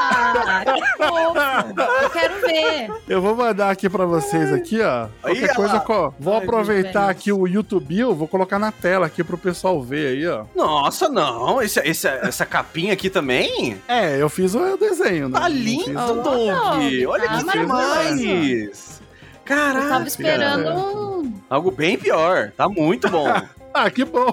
Ah, 0.01 0.65
que 0.65 1.05
fofo. 1.05 2.03
Eu 2.03 2.11
quero 2.11 2.41
ver. 2.41 2.91
Eu 3.09 3.21
vou 3.23 3.35
mandar 3.37 3.71
aqui 3.71 3.89
pra 3.89 4.05
vocês 4.05 4.53
aqui, 4.53 4.81
ó. 4.81 5.09
Qualquer 5.23 5.51
ó. 5.51 5.55
coisa, 5.55 5.81
co- 5.81 6.15
vou 6.19 6.35
Ai, 6.35 6.43
aproveitar 6.43 7.09
aqui 7.11 7.33
o 7.33 7.47
YouTube, 7.47 7.99
eu 7.99 8.15
vou 8.15 8.29
colocar 8.29 8.59
na 8.59 8.71
tela 8.73 9.07
aqui 9.07 9.23
pro 9.25 9.37
pessoal 9.39 9.83
ver 9.83 10.09
aí, 10.17 10.27
ó. 10.27 10.45
Nossa, 10.55 11.09
não. 11.09 11.61
Esse, 11.63 11.81
esse- 11.81 12.07
essa 12.09 12.47
capinha 12.47 12.93
aqui 12.93 13.11
também? 13.11 13.81
É, 13.89 14.21
eu 14.21 14.29
fiz 14.29 14.55
o 14.55 14.77
desenho, 14.77 15.29
né? 15.29 15.39
Tá 15.41 15.49
lindo, 15.49 15.99
Oh, 15.99 16.13
Doug. 16.15 16.25
Doug, 16.25 17.07
Olha 17.09 17.25
tá 17.29 17.39
que 17.45 17.59
demais. 17.59 18.23
Eu 19.51 19.57
tava 19.57 19.73
Caraca. 19.73 20.07
esperando 20.07 20.69
um. 20.79 21.33
Algo 21.49 21.71
bem 21.71 21.97
pior. 21.97 22.53
Tá 22.57 22.69
muito 22.69 23.09
bom. 23.09 23.27
Ah, 23.79 23.91
que 23.91 24.05
bom. 24.05 24.33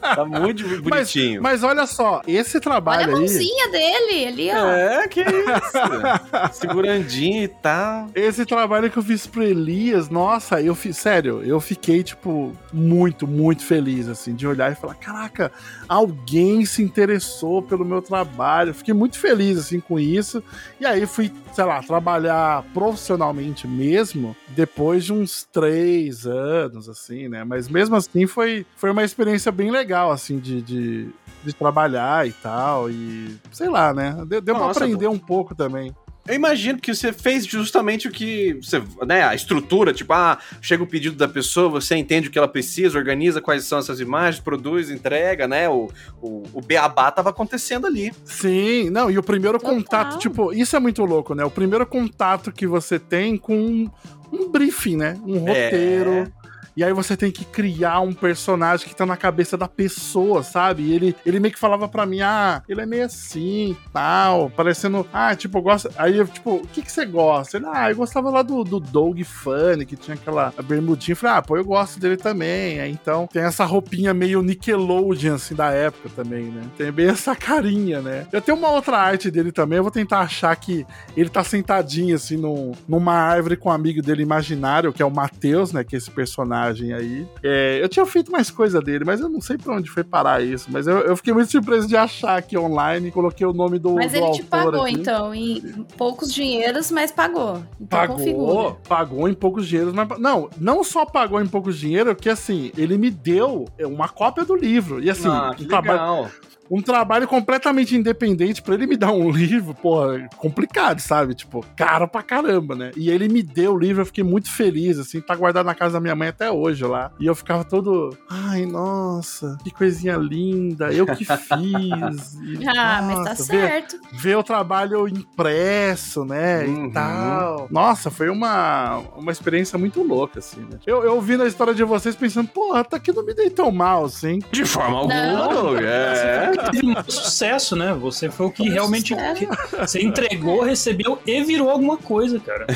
Tá 0.00 0.24
muito 0.24 0.62
Mas, 0.68 0.80
bonitinho. 0.80 1.42
mas 1.42 1.62
olha 1.64 1.86
só, 1.86 2.22
esse 2.26 2.56
Olha 2.56 2.58
a 2.58 2.60
trabalho 2.60 3.06
aí. 3.08 3.14
mãozinha 3.16 3.68
dele 3.68 4.26
ali, 4.26 4.50
ó. 4.52 4.66
É, 4.70 5.08
que 5.08 5.20
isso. 5.22 6.52
Segurandinho 6.52 7.42
e 7.44 7.48
tal. 7.48 8.08
Esse 8.14 8.44
trabalho 8.46 8.90
que 8.90 8.96
eu 8.96 9.02
fiz 9.02 9.26
pro 9.26 9.42
Elias, 9.42 10.08
nossa, 10.08 10.60
eu 10.60 10.74
fiz, 10.74 10.96
sério, 10.96 11.42
eu 11.42 11.60
fiquei, 11.60 12.02
tipo, 12.02 12.52
muito, 12.72 13.26
muito 13.26 13.64
feliz, 13.64 14.08
assim, 14.08 14.34
de 14.34 14.46
olhar 14.46 14.70
e 14.72 14.74
falar: 14.74 14.94
caraca, 14.94 15.50
alguém 15.88 16.64
se 16.64 16.82
interessou 16.82 17.62
pelo 17.62 17.84
meu 17.84 18.00
trabalho. 18.02 18.74
Fiquei 18.74 18.94
muito 18.94 19.18
feliz, 19.18 19.58
assim, 19.58 19.80
com 19.80 19.98
isso. 19.98 20.42
E 20.80 20.86
aí 20.86 21.06
fui, 21.06 21.32
sei 21.52 21.64
lá, 21.64 21.82
trabalhar 21.82 22.64
profissionalmente 22.72 23.66
mesmo 23.66 24.36
depois 24.48 25.04
de 25.04 25.12
uns 25.12 25.44
três 25.44 26.26
anos, 26.26 26.88
assim, 26.88 27.28
né? 27.28 27.44
Mas 27.44 27.68
mesmo 27.68 27.96
assim 27.96 28.26
foi, 28.26 28.66
foi 28.76 28.90
uma 28.90 29.04
experiência 29.04 29.50
bem 29.50 29.70
legal, 29.70 30.10
assim, 30.10 30.38
de. 30.38 30.62
de 30.62 31.08
de 31.42 31.54
trabalhar 31.54 32.28
e 32.28 32.32
tal, 32.32 32.90
e 32.90 33.34
sei 33.50 33.70
lá, 33.70 33.94
né? 33.94 34.14
Deu, 34.26 34.42
deu 34.42 34.54
pra 34.54 34.66
Nossa, 34.66 34.84
aprender 34.84 35.08
um 35.08 35.18
pouco 35.18 35.54
também. 35.54 35.94
Eu 36.30 36.36
imagino 36.36 36.78
que 36.78 36.94
você 36.94 37.12
fez 37.12 37.44
justamente 37.44 38.06
o 38.06 38.10
que 38.12 38.54
você, 38.62 38.80
né, 39.04 39.24
a 39.24 39.34
estrutura, 39.34 39.92
tipo, 39.92 40.12
ah, 40.12 40.38
chega 40.62 40.80
o 40.80 40.86
pedido 40.86 41.16
da 41.16 41.26
pessoa, 41.26 41.68
você 41.68 41.96
entende 41.96 42.28
o 42.28 42.30
que 42.30 42.38
ela 42.38 42.46
precisa, 42.46 42.96
organiza 42.96 43.40
quais 43.40 43.64
são 43.64 43.80
essas 43.80 43.98
imagens, 43.98 44.40
produz, 44.40 44.90
entrega, 44.90 45.48
né? 45.48 45.68
O, 45.68 45.90
o, 46.22 46.44
o 46.52 46.60
beabá 46.60 47.10
tava 47.10 47.30
acontecendo 47.30 47.84
ali. 47.84 48.12
Sim, 48.24 48.90
não, 48.90 49.10
e 49.10 49.18
o 49.18 49.22
primeiro 49.24 49.58
Total. 49.58 49.74
contato, 49.74 50.18
tipo, 50.18 50.52
isso 50.52 50.76
é 50.76 50.78
muito 50.78 51.04
louco, 51.04 51.34
né? 51.34 51.44
O 51.44 51.50
primeiro 51.50 51.84
contato 51.84 52.52
que 52.52 52.64
você 52.64 52.96
tem 52.96 53.36
com 53.36 53.56
um, 53.56 53.90
um 54.32 54.48
briefing, 54.48 54.96
né? 54.96 55.18
Um 55.26 55.48
É. 55.48 56.30
E 56.76 56.84
aí 56.84 56.92
você 56.92 57.16
tem 57.16 57.30
que 57.30 57.44
criar 57.44 58.00
um 58.00 58.12
personagem 58.12 58.88
que 58.88 58.94
tá 58.94 59.04
na 59.04 59.16
cabeça 59.16 59.56
da 59.56 59.68
pessoa, 59.68 60.42
sabe? 60.42 60.82
E 60.84 60.94
ele, 60.94 61.16
ele 61.26 61.40
meio 61.40 61.52
que 61.52 61.60
falava 61.60 61.88
pra 61.88 62.06
mim, 62.06 62.20
ah, 62.20 62.62
ele 62.68 62.80
é 62.80 62.86
meio 62.86 63.04
assim, 63.04 63.76
tal, 63.92 64.50
parecendo, 64.50 65.06
ah, 65.12 65.34
tipo, 65.34 65.58
eu 65.58 65.62
gosto... 65.62 65.90
Aí 65.96 66.16
eu, 66.16 66.26
tipo, 66.26 66.56
o 66.56 66.66
que 66.66 66.82
que 66.82 66.92
você 66.92 67.04
gosta? 67.04 67.56
Ele, 67.56 67.66
ah, 67.72 67.90
eu 67.90 67.96
gostava 67.96 68.30
lá 68.30 68.42
do, 68.42 68.62
do 68.62 68.78
Doug 68.78 69.20
Funny, 69.22 69.84
que 69.84 69.96
tinha 69.96 70.14
aquela 70.14 70.52
bermudinha. 70.64 71.12
Eu 71.12 71.16
falei, 71.16 71.36
ah, 71.36 71.42
pô, 71.42 71.56
eu 71.56 71.64
gosto 71.64 71.98
dele 71.98 72.16
também. 72.16 72.80
Aí, 72.80 72.90
então, 72.90 73.26
tem 73.26 73.42
essa 73.42 73.64
roupinha 73.64 74.14
meio 74.14 74.42
Nickelodeon, 74.42 75.34
assim, 75.34 75.54
da 75.54 75.70
época 75.70 76.08
também, 76.14 76.44
né? 76.44 76.62
Tem 76.76 76.92
bem 76.92 77.08
essa 77.08 77.34
carinha, 77.34 78.00
né? 78.00 78.26
Eu 78.32 78.40
tenho 78.40 78.56
uma 78.56 78.70
outra 78.70 78.98
arte 78.98 79.30
dele 79.30 79.52
também, 79.52 79.78
eu 79.78 79.82
vou 79.82 79.92
tentar 79.92 80.20
achar 80.20 80.54
que 80.56 80.86
ele 81.16 81.28
tá 81.28 81.42
sentadinho, 81.42 82.14
assim, 82.14 82.36
num, 82.36 82.72
numa 82.88 83.14
árvore 83.14 83.56
com 83.56 83.68
um 83.68 83.72
amigo 83.72 84.00
dele 84.00 84.22
imaginário, 84.22 84.92
que 84.92 85.02
é 85.02 85.06
o 85.06 85.10
Matheus, 85.10 85.72
né? 85.72 85.82
Que 85.84 85.96
é 85.96 85.98
esse 85.98 86.10
personagem 86.10 86.59
aí. 86.68 87.26
É, 87.42 87.78
eu 87.82 87.88
tinha 87.88 88.04
feito 88.06 88.30
mais 88.30 88.50
coisa 88.50 88.80
dele, 88.80 89.04
mas 89.04 89.20
eu 89.20 89.28
não 89.28 89.40
sei 89.40 89.56
pra 89.56 89.74
onde 89.74 89.90
foi 89.90 90.04
parar 90.04 90.42
isso. 90.42 90.68
Mas 90.70 90.86
eu, 90.86 90.98
eu 91.00 91.16
fiquei 91.16 91.32
muito 91.32 91.50
surpreso 91.50 91.86
de 91.86 91.96
achar 91.96 92.36
aqui 92.36 92.56
online, 92.56 93.10
coloquei 93.10 93.46
o 93.46 93.52
nome 93.52 93.78
do, 93.78 93.94
Mas 93.94 94.12
do 94.12 94.18
ele 94.18 94.30
te 94.32 94.42
pagou, 94.42 94.82
aqui. 94.82 94.92
então, 94.94 95.34
em 95.34 95.60
poucos 95.96 96.32
dinheiros, 96.32 96.90
mas 96.90 97.10
pagou. 97.10 97.62
Então 97.80 97.98
Pagou, 98.00 98.16
configura. 98.16 98.76
pagou 98.88 99.28
em 99.28 99.34
poucos 99.34 99.66
dinheiros, 99.66 99.92
mas 99.92 100.08
não, 100.18 100.48
não 100.58 100.84
só 100.84 101.04
pagou 101.04 101.40
em 101.40 101.46
poucos 101.46 101.78
dinheiro, 101.78 102.14
que 102.14 102.28
assim, 102.28 102.72
ele 102.76 102.96
me 102.98 103.10
deu 103.10 103.66
uma 103.80 104.08
cópia 104.08 104.44
do 104.44 104.54
livro. 104.54 105.02
E 105.02 105.10
assim, 105.10 105.28
ah, 105.28 105.54
um, 105.58 105.64
trabalho, 105.66 105.92
legal. 106.00 106.30
Um 106.70 106.80
trabalho 106.80 107.26
completamente 107.26 107.96
independente 107.96 108.62
pra 108.62 108.74
ele 108.74 108.86
me 108.86 108.96
dar 108.96 109.10
um 109.12 109.28
livro, 109.30 109.74
porra, 109.74 110.28
complicado, 110.36 111.00
sabe? 111.00 111.34
Tipo, 111.34 111.64
caro 111.76 112.06
pra 112.06 112.22
caramba, 112.22 112.74
né? 112.76 112.90
E 112.96 113.10
ele 113.10 113.28
me 113.28 113.42
deu 113.42 113.72
o 113.74 113.78
livro, 113.78 114.02
eu 114.02 114.06
fiquei 114.06 114.22
muito 114.22 114.50
feliz, 114.50 114.98
assim, 114.98 115.20
tá 115.20 115.34
guardado 115.34 115.66
na 115.66 115.74
casa 115.74 115.94
da 115.94 116.00
minha 116.00 116.14
mãe 116.14 116.28
até 116.28 116.50
hoje 116.50 116.84
lá. 116.84 117.10
E 117.18 117.26
eu 117.26 117.34
ficava 117.34 117.64
todo, 117.64 118.16
ai, 118.30 118.64
nossa, 118.66 119.56
que 119.64 119.70
coisinha 119.70 120.16
linda, 120.16 120.92
eu 120.92 121.06
que 121.06 121.24
fiz. 121.24 121.28
E, 122.40 122.66
Ah, 122.68 123.02
mas 123.02 123.14
tá 123.24 123.30
nossa, 123.30 123.44
ver- 123.52 123.68
certo. 123.68 123.96
ver 124.12 124.36
o 124.36 124.42
trabalho 124.42 125.06
impresso, 125.08 126.24
né? 126.24 126.64
Uhum. 126.64 126.86
E 126.86 126.92
tal. 126.92 127.68
Nossa, 127.70 128.10
foi 128.10 128.28
uma, 128.28 128.98
uma 129.16 129.32
experiência 129.32 129.78
muito 129.78 130.02
louca, 130.02 130.38
assim, 130.38 130.60
né? 130.60 130.78
Eu, 130.86 131.02
eu 131.02 131.20
vi 131.20 131.36
na 131.36 131.46
história 131.46 131.74
de 131.74 131.82
vocês 131.84 132.14
pensando, 132.14 132.48
porra, 132.48 132.84
tá 132.84 132.98
que 132.98 133.12
não 133.12 133.24
me 133.24 133.34
dei 133.34 133.50
tão 133.50 133.70
mal, 133.70 134.04
assim. 134.04 134.38
De 134.52 134.64
forma 134.64 134.98
alguma, 134.98 135.14
Não. 135.32 135.76
É. 135.80 136.50
Teve 136.70 136.86
um 136.86 137.04
sucesso, 137.10 137.74
né? 137.76 137.92
Você 137.94 138.30
foi 138.30 138.46
o 138.46 138.50
que 138.50 138.64
Foi 138.64 138.72
realmente. 138.72 139.08
sucesso. 139.14 139.46
Você 139.80 140.02
entregou, 140.02 140.62
recebeu 140.62 141.18
e 141.26 141.42
virou 141.42 141.70
alguma 141.70 141.96
coisa, 141.96 142.38
cara. 142.40 142.66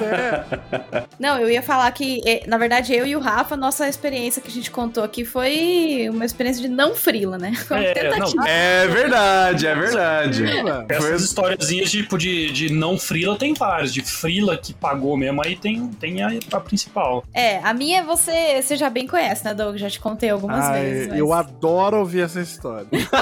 É, 0.00 1.04
Não, 1.18 1.38
eu 1.38 1.50
ia 1.50 1.62
falar 1.62 1.90
que, 1.92 2.20
eh, 2.26 2.42
na 2.46 2.58
verdade, 2.58 2.94
eu 2.94 3.06
e 3.06 3.14
o 3.16 3.20
Rafa, 3.20 3.56
nossa 3.56 3.88
experiência 3.88 4.40
que 4.42 4.48
a 4.48 4.52
gente 4.52 4.70
contou 4.70 5.02
aqui 5.04 5.24
foi 5.24 6.08
uma 6.10 6.24
experiência 6.24 6.62
de 6.62 6.68
não 6.68 6.94
frila, 6.94 7.38
né? 7.38 7.54
Foi 7.54 7.76
uma 7.78 7.86
É, 7.86 7.94
tentativa. 7.94 8.48
É 8.48 8.86
verdade, 8.88 9.66
é 9.66 9.74
verdade. 9.74 10.44
Essas 10.88 11.22
historiazinhas 11.22 11.90
tipo, 11.90 12.16
de, 12.18 12.50
de 12.52 12.72
não 12.72 12.98
frila 12.98 13.36
tem 13.36 13.54
várias. 13.54 13.92
De 13.92 14.02
frila 14.02 14.56
que 14.56 14.72
pagou 14.74 15.16
mesmo, 15.16 15.42
aí 15.44 15.56
tem, 15.56 15.88
tem 15.88 16.22
a, 16.22 16.30
a 16.52 16.60
principal. 16.60 17.24
É, 17.34 17.58
a 17.62 17.72
minha 17.74 18.02
você, 18.02 18.60
você 18.62 18.76
já 18.76 18.88
bem 18.90 19.06
conhece, 19.06 19.44
né, 19.44 19.54
Doug? 19.54 19.76
Já 19.76 19.88
te 19.90 20.00
contei 20.00 20.30
algumas 20.30 20.64
Ai, 20.64 20.82
vezes. 20.82 21.08
mas- 21.08 21.18
Eu 21.18 21.32
adoro 21.32 21.98
ouvir 21.98 22.22
essa 22.22 22.40
história. 22.40 22.86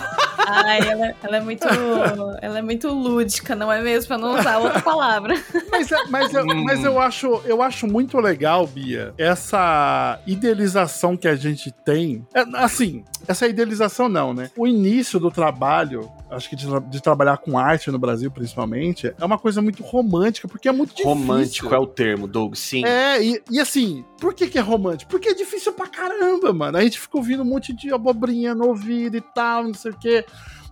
Ai, 0.51 0.79
ela, 0.89 1.15
ela 1.23 1.37
é 1.37 1.41
muito. 1.41 1.67
ela 2.41 2.59
é 2.59 2.63
muito 2.63 2.89
lúdica, 2.89 3.55
não 3.55 3.71
é 3.71 3.83
mesmo? 3.83 4.09
Pra 4.09 4.19
não 4.19 4.39
usar 4.39 4.59
outra 4.59 4.81
palavra. 4.81 5.35
Mas, 5.71 5.93
é- 5.93 6.05
mas, 6.09 6.33
eu, 6.33 6.43
Hum. 6.45 6.65
mas 6.65 6.83
eu, 6.85 6.99
acho, 7.01 7.43
eu 7.45 7.61
acho 7.63 7.87
muito 7.87 8.19
legal, 8.19 8.67
Bia, 8.67 9.13
essa 9.19 10.19
idealização 10.27 11.17
que 11.17 11.29
a 11.29 11.35
gente 11.37 11.71
tem. 11.85 12.27
É, 12.35 12.45
assim, 12.55 13.05
essa 13.27 13.47
idealização 13.47 14.09
não, 14.09 14.33
né? 14.33 14.51
O 14.57 14.67
início 14.67 15.21
do 15.21 15.31
trabalho, 15.31 16.11
acho 16.31 16.49
que 16.49 16.57
de, 16.57 16.67
de 16.88 17.03
trabalhar 17.03 17.38
com 17.38 17.59
arte 17.59 17.91
no 17.91 17.99
Brasil, 17.99 18.31
principalmente, 18.31 19.14
é 19.19 19.25
uma 19.25 19.38
coisa 19.38 19.62
muito 19.62 19.83
romântica, 19.83 20.49
porque 20.49 20.69
é 20.69 20.73
muito 20.73 20.91
difícil. 20.91 21.11
Romântico 21.11 21.75
é 21.75 21.79
o 21.79 21.87
termo, 21.87 22.27
Doug, 22.27 22.55
sim. 22.55 22.85
É, 22.85 23.23
e, 23.23 23.43
e 23.51 23.61
assim, 23.61 24.05
por 24.21 24.35
que, 24.35 24.49
que 24.49 24.59
é 24.59 24.61
romântico? 24.61 25.11
Porque 25.11 25.29
é 25.29 25.35
difícil 25.35 25.73
pra 25.73 25.87
caramba, 25.87 26.53
mano. 26.53 26.79
A 26.79 26.83
gente 26.83 26.99
fica 26.99 27.17
ouvindo 27.17 27.43
um 27.43 27.47
monte 27.47 27.73
de 27.73 27.93
abobrinha 27.93 28.55
no 28.55 28.69
ouvido 28.69 29.17
e 29.17 29.21
tal, 29.21 29.64
não 29.64 29.75
sei 29.75 29.91
o 29.91 29.99
quê. 29.99 30.25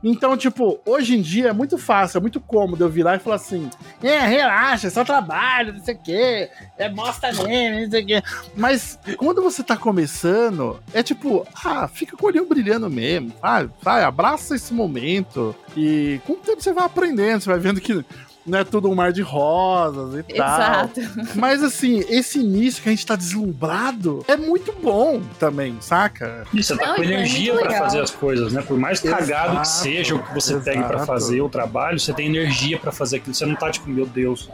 Então, 0.09 0.37
tipo, 0.37 0.79
hoje 0.87 1.17
em 1.17 1.21
dia 1.21 1.49
é 1.49 1.53
muito 1.53 1.77
fácil, 1.77 2.19
é 2.19 2.21
muito 2.21 2.39
cômodo 2.39 2.85
eu 2.85 2.89
virar 2.89 3.17
e 3.17 3.19
falar 3.19 3.37
assim: 3.37 3.69
é, 4.01 4.21
relaxa, 4.21 4.87
é 4.87 4.91
só 4.91 5.05
trabalho, 5.05 5.73
não 5.73 5.85
sei 5.85 5.97
o 5.97 5.99
quê, 5.99 6.49
é 6.79 6.89
bosta 6.89 7.33
mesmo, 7.33 7.81
não 7.81 7.91
sei 7.91 8.05
o 8.05 8.07
quê. 8.07 8.23
Mas 8.55 9.01
quando 9.17 9.43
você 9.43 9.65
tá 9.65 9.77
começando, 9.77 10.81
é 10.95 11.03
tipo, 11.03 11.45
ah, 11.65 11.89
fica 11.89 12.17
com 12.17 12.25
o 12.25 12.29
olhinho 12.29 12.47
brilhando 12.47 12.89
mesmo, 12.89 13.33
sabe? 13.41 13.73
Vai, 13.83 14.05
abraça 14.05 14.55
esse 14.55 14.73
momento. 14.73 15.57
E 15.77 16.21
com 16.25 16.35
o 16.35 16.37
tempo 16.37 16.63
você 16.63 16.73
vai 16.73 16.85
aprendendo, 16.85 17.41
você 17.41 17.51
vai 17.51 17.59
vendo 17.59 17.81
que 17.81 18.05
não 18.47 18.59
é 18.59 18.65
tudo 18.65 18.89
um 18.91 18.95
mar 18.95 19.13
de 19.13 19.23
rosas 19.23 20.15
e 20.21 20.23
tal. 20.35 20.47
Exato. 20.47 21.01
Mas 21.35 21.63
assim, 21.63 22.05
esse 22.09 22.39
início 22.39 22.83
que 22.83 22.89
a 22.89 22.93
gente 22.93 23.05
tá 23.05 23.17
deslumbrado 23.17 24.25
é 24.29 24.37
muito 24.37 24.73
bom 24.83 25.21
também, 25.39 25.77
saca? 25.81 26.45
E 26.53 26.63
você 26.63 26.77
tá 26.77 26.87
Não, 26.87 26.95
com 26.97 27.03
isso 27.03 27.11
é 27.13 27.15
energia 27.15 27.53
pra 27.55 27.63
legal. 27.69 27.85
fazer 27.85 28.01
as 28.01 28.11
coisas, 28.11 28.53
né? 28.53 28.63
Por 28.63 28.79
mais 28.79 29.01
cagado 29.01 29.57
que 29.57 29.63
Exato, 29.63 29.69
seja 29.69 30.15
o 30.15 30.23
que 30.23 30.35
você 30.35 30.57
pegue 30.61 30.83
pra 30.85 30.95
exato. 30.97 31.07
fazer 31.07 31.41
o 31.41 31.49
trabalho, 31.49 31.99
você 31.99 32.13
tem 32.13 32.27
energia 32.27 32.79
pra 32.79 32.93
fazer 32.93 33.17
aquilo. 33.17 33.35
Você 33.35 33.47
não 33.47 33.57
tá 33.57 33.71
tipo, 33.71 33.89
meu 33.91 34.07
Deus, 34.07 34.49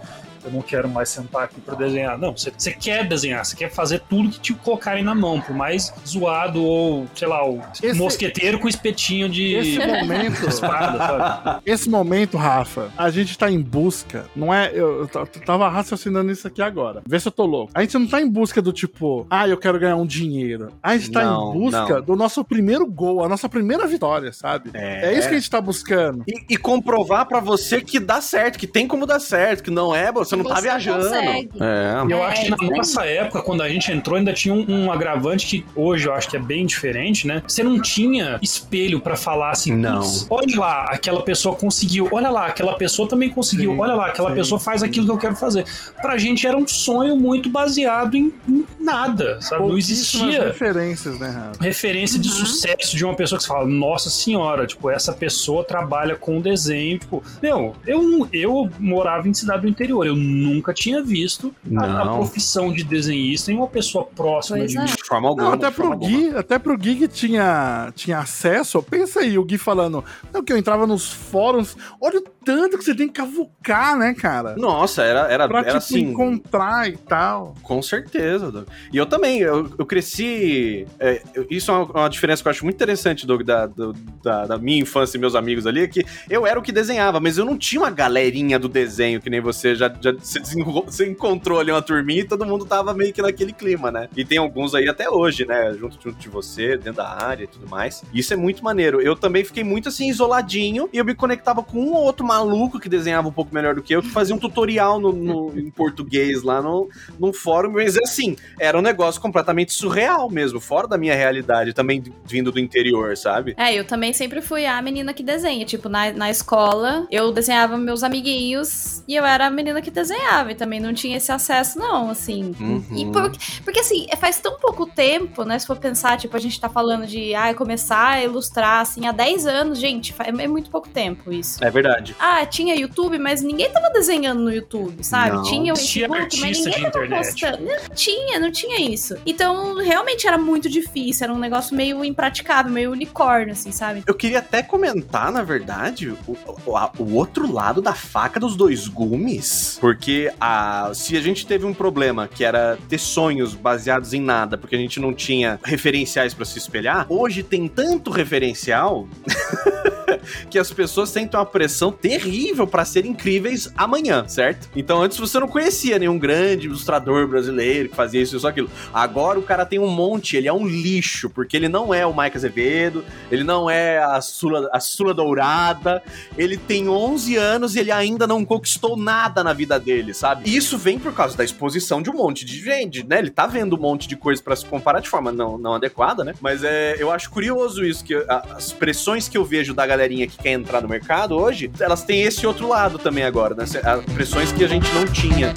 eu 0.44 0.50
não 0.50 0.62
quero 0.62 0.88
mais 0.88 1.08
sentar 1.08 1.44
aqui 1.44 1.60
pra 1.60 1.74
desenhar. 1.74 2.18
Não, 2.18 2.36
você, 2.36 2.52
você 2.56 2.72
quer 2.72 3.06
desenhar, 3.06 3.44
você 3.44 3.56
quer 3.56 3.70
fazer 3.70 4.00
tudo 4.08 4.30
que 4.30 4.40
te 4.40 4.54
colocarem 4.54 5.02
na 5.04 5.14
mão, 5.14 5.40
por 5.40 5.54
mais 5.54 5.92
zoado 6.06 6.62
ou, 6.62 7.06
sei 7.14 7.28
lá, 7.28 7.46
o 7.48 7.60
Esse- 7.82 7.98
mosqueteiro 7.98 8.58
com 8.58 8.68
espetinho 8.68 9.28
de 9.28 9.54
Esse 9.54 9.78
momento, 9.86 10.48
espada, 10.48 10.98
sabe? 10.98 11.62
esse 11.66 11.88
momento, 11.88 12.36
Rafa, 12.36 12.90
a 12.96 13.10
gente 13.10 13.36
tá 13.38 13.50
em 13.50 13.60
busca, 13.60 14.26
não 14.34 14.52
é? 14.52 14.70
Eu, 14.72 15.02
eu 15.02 15.08
tava 15.46 15.68
raciocinando 15.68 16.30
isso 16.30 16.46
aqui 16.46 16.62
agora. 16.62 17.02
Vê 17.06 17.18
se 17.20 17.28
eu 17.28 17.32
tô 17.32 17.44
louco. 17.46 17.72
A 17.74 17.80
gente 17.82 17.94
não 17.98 18.06
tá 18.06 18.20
em 18.20 18.28
busca 18.28 18.60
do 18.62 18.72
tipo, 18.72 19.26
ah, 19.30 19.48
eu 19.48 19.56
quero 19.56 19.78
ganhar 19.78 19.96
um 19.96 20.06
dinheiro. 20.06 20.68
A 20.82 20.96
gente 20.96 21.10
tá 21.10 21.24
Não, 21.24 21.54
em 21.54 21.58
busca 21.58 21.94
não. 21.96 22.02
do 22.02 22.16
nosso 22.16 22.44
primeiro 22.44 22.86
gol, 22.86 23.24
a 23.24 23.28
nossa 23.28 23.48
primeira 23.48 23.86
vitória, 23.86 24.32
sabe? 24.32 24.70
É. 24.74 25.12
É 25.12 25.18
isso 25.18 25.28
que 25.28 25.34
a 25.34 25.38
gente 25.38 25.50
tá 25.50 25.60
buscando. 25.60 26.24
E, 26.26 26.54
e 26.54 26.56
comprovar 26.56 27.26
pra 27.26 27.40
você 27.40 27.80
que 27.80 27.98
dá 28.00 28.20
certo, 28.20 28.58
que 28.58 28.66
tem 28.66 28.86
como 28.86 29.06
dar 29.06 29.20
certo, 29.20 29.62
que 29.62 29.70
não 29.70 29.94
é, 29.94 30.10
você 30.12 30.31
você 30.36 30.42
não 30.42 30.44
tá 30.44 30.56
você 30.56 30.62
viajando. 30.62 31.02
consegue. 31.04 31.50
É. 31.60 32.12
Eu 32.12 32.18
É, 32.18 32.24
acho 32.26 32.42
que 32.44 32.50
na 32.50 32.56
nossa 32.76 33.04
época, 33.04 33.42
quando 33.42 33.62
a 33.62 33.68
gente 33.68 33.90
entrou, 33.92 34.16
ainda 34.18 34.32
tinha 34.32 34.54
um, 34.54 34.64
um 34.86 34.92
agravante 34.92 35.46
que 35.46 35.64
hoje 35.74 36.06
eu 36.08 36.14
acho 36.14 36.28
que 36.28 36.36
é 36.36 36.40
bem 36.40 36.66
diferente, 36.66 37.26
né? 37.26 37.42
Você 37.46 37.62
não 37.62 37.80
tinha 37.80 38.38
espelho 38.42 39.00
pra 39.00 39.16
falar 39.16 39.50
assim, 39.50 39.72
Não. 39.76 40.00
"Putz, 40.00 40.26
olha 40.30 40.58
lá, 40.60 40.84
aquela 40.88 41.22
pessoa 41.22 41.54
conseguiu, 41.54 42.08
olha 42.12 42.30
lá, 42.30 42.46
aquela 42.46 42.74
pessoa 42.74 43.08
também 43.08 43.28
conseguiu, 43.30 43.72
Sim, 43.72 43.78
olha 43.80 43.94
lá, 43.94 44.06
aquela 44.08 44.30
sim, 44.30 44.34
pessoa 44.36 44.58
faz 44.60 44.80
sim. 44.80 44.86
aquilo 44.86 45.06
que 45.06 45.12
eu 45.12 45.18
quero 45.18 45.36
fazer. 45.36 45.64
Pra 46.00 46.16
gente 46.18 46.46
era 46.46 46.56
um 46.56 46.66
sonho 46.66 47.16
muito 47.16 47.48
baseado 47.48 48.14
em, 48.16 48.32
em 48.48 48.64
nada, 48.80 49.40
sabe? 49.40 49.62
Não 49.66 49.76
existia 49.78 50.44
referências, 50.44 51.18
né, 51.18 51.28
Rafa? 51.28 51.62
referência 51.62 52.18
de 52.18 52.28
sucesso 52.28 52.96
de 52.96 53.04
uma 53.04 53.14
pessoa 53.14 53.38
que 53.38 53.44
você 53.44 53.48
fala, 53.48 53.66
nossa 53.66 54.10
senhora, 54.10 54.66
tipo, 54.66 54.90
essa 54.90 55.12
pessoa 55.12 55.64
trabalha 55.64 56.16
com 56.16 56.40
desenho, 56.40 56.98
tipo, 56.98 57.22
meu, 57.42 57.74
eu, 57.86 58.02
não- 58.02 58.28
eu 58.32 58.70
morava 58.78 59.28
em 59.28 59.34
cidade 59.34 59.62
do 59.62 59.68
interior, 59.68 60.06
eu 60.06 60.16
nunca 60.22 60.72
tinha 60.72 61.02
visto 61.02 61.54
a, 61.76 62.02
a 62.02 62.14
profissão 62.16 62.72
de 62.72 62.84
desenhista 62.84 63.50
em 63.52 63.56
uma 63.56 63.66
pessoa 63.68 64.04
próxima 64.04 64.58
Pois 64.58 64.70
de 64.70 64.78
é. 64.78 64.80
mim. 64.80 64.86
De 64.86 65.02
forma 65.04 65.28
alguma. 65.28 65.46
Não, 65.48 65.54
até 65.54 65.68
de 65.68 65.74
forma 65.74 65.96
pro, 65.96 66.06
alguma. 66.06 66.22
Gui, 66.30 66.36
até 66.36 66.58
pro 66.58 66.78
Gui 66.78 66.94
que 66.96 67.08
tinha, 67.08 67.92
tinha 67.94 68.18
acesso, 68.18 68.82
pensa 68.82 69.20
aí, 69.20 69.36
o 69.38 69.44
Gui 69.44 69.58
falando, 69.58 70.04
não, 70.32 70.42
que 70.42 70.52
eu 70.52 70.56
entrava 70.56 70.86
nos 70.86 71.10
fóruns, 71.12 71.76
olha 72.00 72.18
o 72.18 72.24
tanto 72.44 72.78
que 72.78 72.84
você 72.84 72.94
tem 72.94 73.06
que 73.08 73.14
cavucar, 73.14 73.96
né, 73.98 74.14
cara? 74.14 74.54
Nossa, 74.56 75.02
era, 75.02 75.20
era, 75.32 75.48
Pra, 75.48 75.58
era 75.60 75.66
tipo, 75.68 75.76
assim. 75.78 76.00
encontrar 76.00 76.88
e 76.88 76.96
tal. 76.96 77.54
Com 77.62 77.80
certeza, 77.82 78.50
Doug. 78.50 78.66
E 78.92 78.96
eu 78.96 79.06
também, 79.06 79.40
eu, 79.40 79.70
eu 79.78 79.86
cresci. 79.86 80.86
é, 80.98 81.22
isso 81.50 81.70
é 81.70 81.74
uma, 81.74 81.84
uma 81.84 82.08
diferença 82.08 82.42
que 82.42 82.48
eu 82.48 82.50
acho 82.50 82.64
muito 82.64 82.76
interessante, 82.76 83.26
Doug, 83.26 83.42
da, 83.42 83.66
do- 83.66 83.92
da, 84.22 84.46
da 84.46 84.58
minha 84.58 84.80
infância 84.80 85.16
e 85.16 85.20
meus 85.20 85.34
amigos 85.34 85.66
ali, 85.66 85.80
é 85.82 85.88
que 85.88 86.04
eu 86.28 86.46
era 86.46 86.58
o 86.58 86.62
que 86.62 86.72
desenhava, 86.72 87.20
mas 87.20 87.38
eu 87.38 87.44
não 87.44 87.56
tinha 87.56 87.80
uma 87.82 87.90
galerinha 87.90 88.58
do 88.58 88.68
desenho, 88.68 89.20
que 89.20 89.30
nem 89.30 89.40
você 89.40 89.74
já, 89.74 89.92
já 90.00 90.11
você, 90.20 91.06
encontrou 91.08 91.58
ali 91.60 91.70
uma 91.70 91.82
turminha 91.82 92.20
e 92.20 92.24
todo 92.28 92.44
mundo 92.46 92.64
tava 92.64 92.92
meio 92.94 93.12
que 93.12 93.22
naquele 93.22 93.52
clima, 93.52 93.90
né? 93.90 94.08
E 94.16 94.24
tem 94.24 94.38
alguns 94.38 94.74
aí 94.74 94.88
até 94.88 95.08
hoje, 95.08 95.44
né? 95.44 95.74
Junto, 95.78 95.96
junto 96.02 96.18
de 96.18 96.28
você, 96.28 96.76
dentro 96.76 96.94
da 96.94 97.08
área 97.08 97.44
e 97.44 97.46
tudo 97.46 97.68
mais. 97.68 98.02
Isso 98.12 98.32
é 98.32 98.36
muito 98.36 98.62
maneiro. 98.64 99.00
Eu 99.00 99.16
também 99.16 99.44
fiquei 99.44 99.64
muito 99.64 99.88
assim, 99.88 100.08
isoladinho, 100.08 100.88
e 100.92 100.98
eu 100.98 101.04
me 101.04 101.14
conectava 101.14 101.62
com 101.62 101.78
um 101.78 101.92
ou 101.94 102.02
outro 102.04 102.26
maluco 102.26 102.78
que 102.80 102.88
desenhava 102.88 103.28
um 103.28 103.32
pouco 103.32 103.54
melhor 103.54 103.74
do 103.74 103.82
que 103.82 103.94
eu, 103.94 104.02
que 104.02 104.08
fazia 104.10 104.34
um 104.34 104.38
tutorial 104.38 104.98
no, 105.00 105.12
no- 105.12 105.58
em 105.58 105.70
português 105.70 106.42
lá 106.42 106.60
no, 106.62 106.88
num 107.18 107.32
fórum, 107.32 107.70
mas 107.72 107.96
assim, 107.98 108.36
era 108.58 108.78
um 108.78 108.82
negócio 108.82 109.20
completamente 109.20 109.72
surreal 109.72 110.30
mesmo, 110.30 110.60
fora 110.60 110.86
da 110.88 110.98
minha 110.98 111.14
realidade, 111.14 111.72
também 111.72 112.02
vindo 112.24 112.50
do 112.52 112.58
interior, 112.60 113.16
sabe? 113.16 113.54
É, 113.56 113.74
eu 113.74 113.84
também 113.84 114.12
sempre 114.12 114.40
fui 114.40 114.66
a 114.66 114.80
menina 114.82 115.12
que 115.14 115.22
desenha. 115.22 115.64
Tipo, 115.64 115.88
na, 115.88 116.12
na 116.12 116.30
escola, 116.30 117.06
eu 117.10 117.32
desenhava 117.32 117.76
meus 117.78 118.02
amiguinhos 118.02 119.02
e 119.06 119.14
eu 119.14 119.24
era 119.24 119.46
a 119.46 119.50
menina 119.50 119.80
que 119.80 119.90
desenhava. 120.02 120.52
E 120.52 120.54
também 120.54 120.80
não 120.80 120.92
tinha 120.92 121.16
esse 121.16 121.30
acesso, 121.32 121.78
não, 121.78 122.10
assim. 122.10 122.54
Uhum. 122.60 122.84
E 122.94 123.06
por- 123.06 123.32
porque 123.64 123.80
assim, 123.80 124.06
faz 124.18 124.38
tão 124.38 124.58
pouco 124.58 124.86
tempo, 124.86 125.44
né? 125.44 125.58
Se 125.58 125.66
for 125.66 125.76
pensar, 125.76 126.16
tipo, 126.18 126.36
a 126.36 126.40
gente 126.40 126.60
tá 126.60 126.68
falando 126.68 127.06
de 127.06 127.34
ah, 127.34 127.52
começar 127.54 128.08
a 128.08 128.22
ilustrar 128.22 128.80
assim 128.80 129.06
há 129.06 129.12
10 129.12 129.46
anos, 129.46 129.78
gente, 129.78 130.14
é 130.18 130.46
muito 130.48 130.70
pouco 130.70 130.88
tempo 130.88 131.32
isso. 131.32 131.62
É 131.64 131.70
verdade. 131.70 132.14
Ah, 132.18 132.44
tinha 132.46 132.74
YouTube, 132.74 133.18
mas 133.18 133.42
ninguém 133.42 133.70
tava 133.70 133.90
desenhando 133.90 134.40
no 134.40 134.52
YouTube, 134.52 135.02
sabe? 135.04 135.36
Não. 135.36 135.42
Tinha 135.44 135.72
o 135.72 135.76
Facebook, 135.76 136.40
mas 136.40 136.58
ninguém 136.58 136.72
tava 136.72 136.88
internet. 137.06 137.32
postando. 137.40 137.64
Não 137.64 137.94
tinha, 137.94 138.40
não 138.40 138.50
tinha 138.52 138.80
isso. 138.92 139.16
Então, 139.24 139.76
realmente 139.76 140.26
era 140.26 140.38
muito 140.38 140.68
difícil, 140.68 141.24
era 141.24 141.32
um 141.32 141.38
negócio 141.38 141.74
meio 141.76 142.04
impraticável, 142.04 142.70
meio 142.72 142.90
unicórnio, 142.92 143.52
assim, 143.52 143.70
sabe? 143.72 144.02
Eu 144.06 144.14
queria 144.14 144.38
até 144.40 144.62
comentar, 144.62 145.30
na 145.32 145.42
verdade, 145.42 146.08
o, 146.26 146.36
o- 146.66 146.76
a- 146.76 146.90
o 146.98 147.14
outro 147.14 147.50
lado 147.50 147.80
da 147.80 147.94
faca 147.94 148.38
dos 148.40 148.56
dois 148.56 148.88
gumes. 148.88 149.78
Porque 149.92 150.32
a, 150.40 150.90
se 150.94 151.18
a 151.18 151.20
gente 151.20 151.46
teve 151.46 151.66
um 151.66 151.74
problema 151.74 152.26
que 152.26 152.42
era 152.42 152.78
ter 152.88 152.96
sonhos 152.96 153.54
baseados 153.54 154.14
em 154.14 154.22
nada, 154.22 154.56
porque 154.56 154.74
a 154.74 154.78
gente 154.78 154.98
não 154.98 155.12
tinha 155.12 155.60
referenciais 155.62 156.32
pra 156.32 156.46
se 156.46 156.56
espelhar, 156.56 157.04
hoje 157.10 157.42
tem 157.42 157.68
tanto 157.68 158.10
referencial 158.10 159.06
que 160.48 160.58
as 160.58 160.72
pessoas 160.72 161.10
sentem 161.10 161.38
uma 161.38 161.46
pressão 161.46 161.92
terrível 161.92 162.66
pra 162.66 162.84
ser 162.84 163.04
incríveis 163.04 163.70
amanhã, 163.76 164.26
certo? 164.28 164.68
Então 164.74 165.02
antes 165.02 165.18
você 165.18 165.38
não 165.38 165.48
conhecia 165.48 165.98
nenhum 165.98 166.18
grande 166.18 166.66
ilustrador 166.66 167.26
brasileiro 167.28 167.90
que 167.90 167.96
fazia 167.96 168.22
isso 168.22 168.36
e 168.36 168.40
só 168.40 168.48
aquilo. 168.48 168.70
Agora 168.92 169.38
o 169.38 169.42
cara 169.42 169.66
tem 169.66 169.78
um 169.78 169.88
monte, 169.88 170.36
ele 170.36 170.48
é 170.48 170.52
um 170.52 170.66
lixo, 170.66 171.28
porque 171.28 171.56
ele 171.56 171.68
não 171.68 171.92
é 171.92 172.06
o 172.06 172.16
Mike 172.16 172.36
Azevedo, 172.36 173.04
ele 173.30 173.44
não 173.44 173.68
é 173.68 173.98
a 173.98 174.20
Sula, 174.20 174.70
a 174.72 174.80
Sula 174.80 175.12
Dourada, 175.12 176.02
ele 176.36 176.56
tem 176.56 176.88
11 176.88 177.36
anos 177.36 177.76
e 177.76 177.80
ele 177.80 177.90
ainda 177.90 178.26
não 178.26 178.44
conquistou 178.44 178.96
nada 178.96 179.44
na 179.44 179.52
vida 179.52 179.71
dele, 179.78 180.14
sabe? 180.14 180.48
E 180.48 180.56
isso 180.56 180.78
vem 180.78 180.98
por 180.98 181.12
causa 181.12 181.36
da 181.36 181.44
exposição 181.44 182.02
de 182.02 182.10
um 182.10 182.14
monte 182.14 182.44
de 182.44 182.58
gente, 182.58 183.06
né? 183.06 183.18
Ele 183.18 183.30
tá 183.30 183.46
vendo 183.46 183.76
um 183.76 183.80
monte 183.80 184.08
de 184.08 184.16
coisa 184.16 184.42
pra 184.42 184.56
se 184.56 184.64
comparar 184.64 185.00
de 185.00 185.08
forma 185.08 185.32
não, 185.32 185.58
não 185.58 185.74
adequada, 185.74 186.24
né? 186.24 186.34
Mas 186.40 186.64
é, 186.64 186.96
eu 186.98 187.10
acho 187.10 187.30
curioso 187.30 187.84
isso, 187.84 188.04
que 188.04 188.14
as 188.28 188.72
pressões 188.72 189.28
que 189.28 189.36
eu 189.36 189.44
vejo 189.44 189.74
da 189.74 189.86
galerinha 189.86 190.26
que 190.26 190.38
quer 190.38 190.52
entrar 190.52 190.80
no 190.80 190.88
mercado 190.88 191.36
hoje, 191.36 191.70
elas 191.80 192.02
têm 192.04 192.22
esse 192.22 192.46
outro 192.46 192.68
lado 192.68 192.98
também 192.98 193.24
agora, 193.24 193.54
né? 193.54 193.64
As 193.64 194.04
pressões 194.12 194.52
que 194.52 194.64
a 194.64 194.68
gente 194.68 194.92
não 194.94 195.06
tinha. 195.06 195.52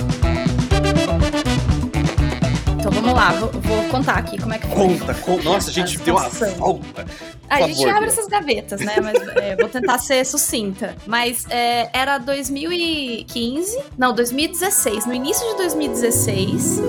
Então 2.86 3.02
vamos 3.02 3.14
lá, 3.16 3.32
vou, 3.32 3.50
vou 3.50 3.84
contar 3.90 4.14
aqui 4.14 4.40
como 4.40 4.54
é 4.54 4.60
que 4.60 4.68
foi. 4.68 5.00
Conta. 5.16 5.44
Nossa, 5.44 5.72
a 5.72 5.74
gente 5.74 5.98
deu 5.98 6.18
uma 6.18 6.30
volta. 6.30 7.04
A 7.50 7.58
Por 7.58 7.68
gente 7.68 7.78
favor, 7.78 7.96
abre 7.96 8.10
essas 8.10 8.28
gavetas, 8.28 8.80
né? 8.80 8.98
Mas 9.02 9.28
é, 9.38 9.56
vou 9.56 9.68
tentar 9.68 9.98
ser 9.98 10.24
sucinta. 10.24 10.96
Mas 11.08 11.48
é, 11.50 11.90
era 11.92 12.20
2015, 12.20 13.84
não, 13.98 14.14
2016. 14.14 15.08
No 15.08 15.16
início 15.16 15.48
de 15.50 15.58
2016, 15.58 16.80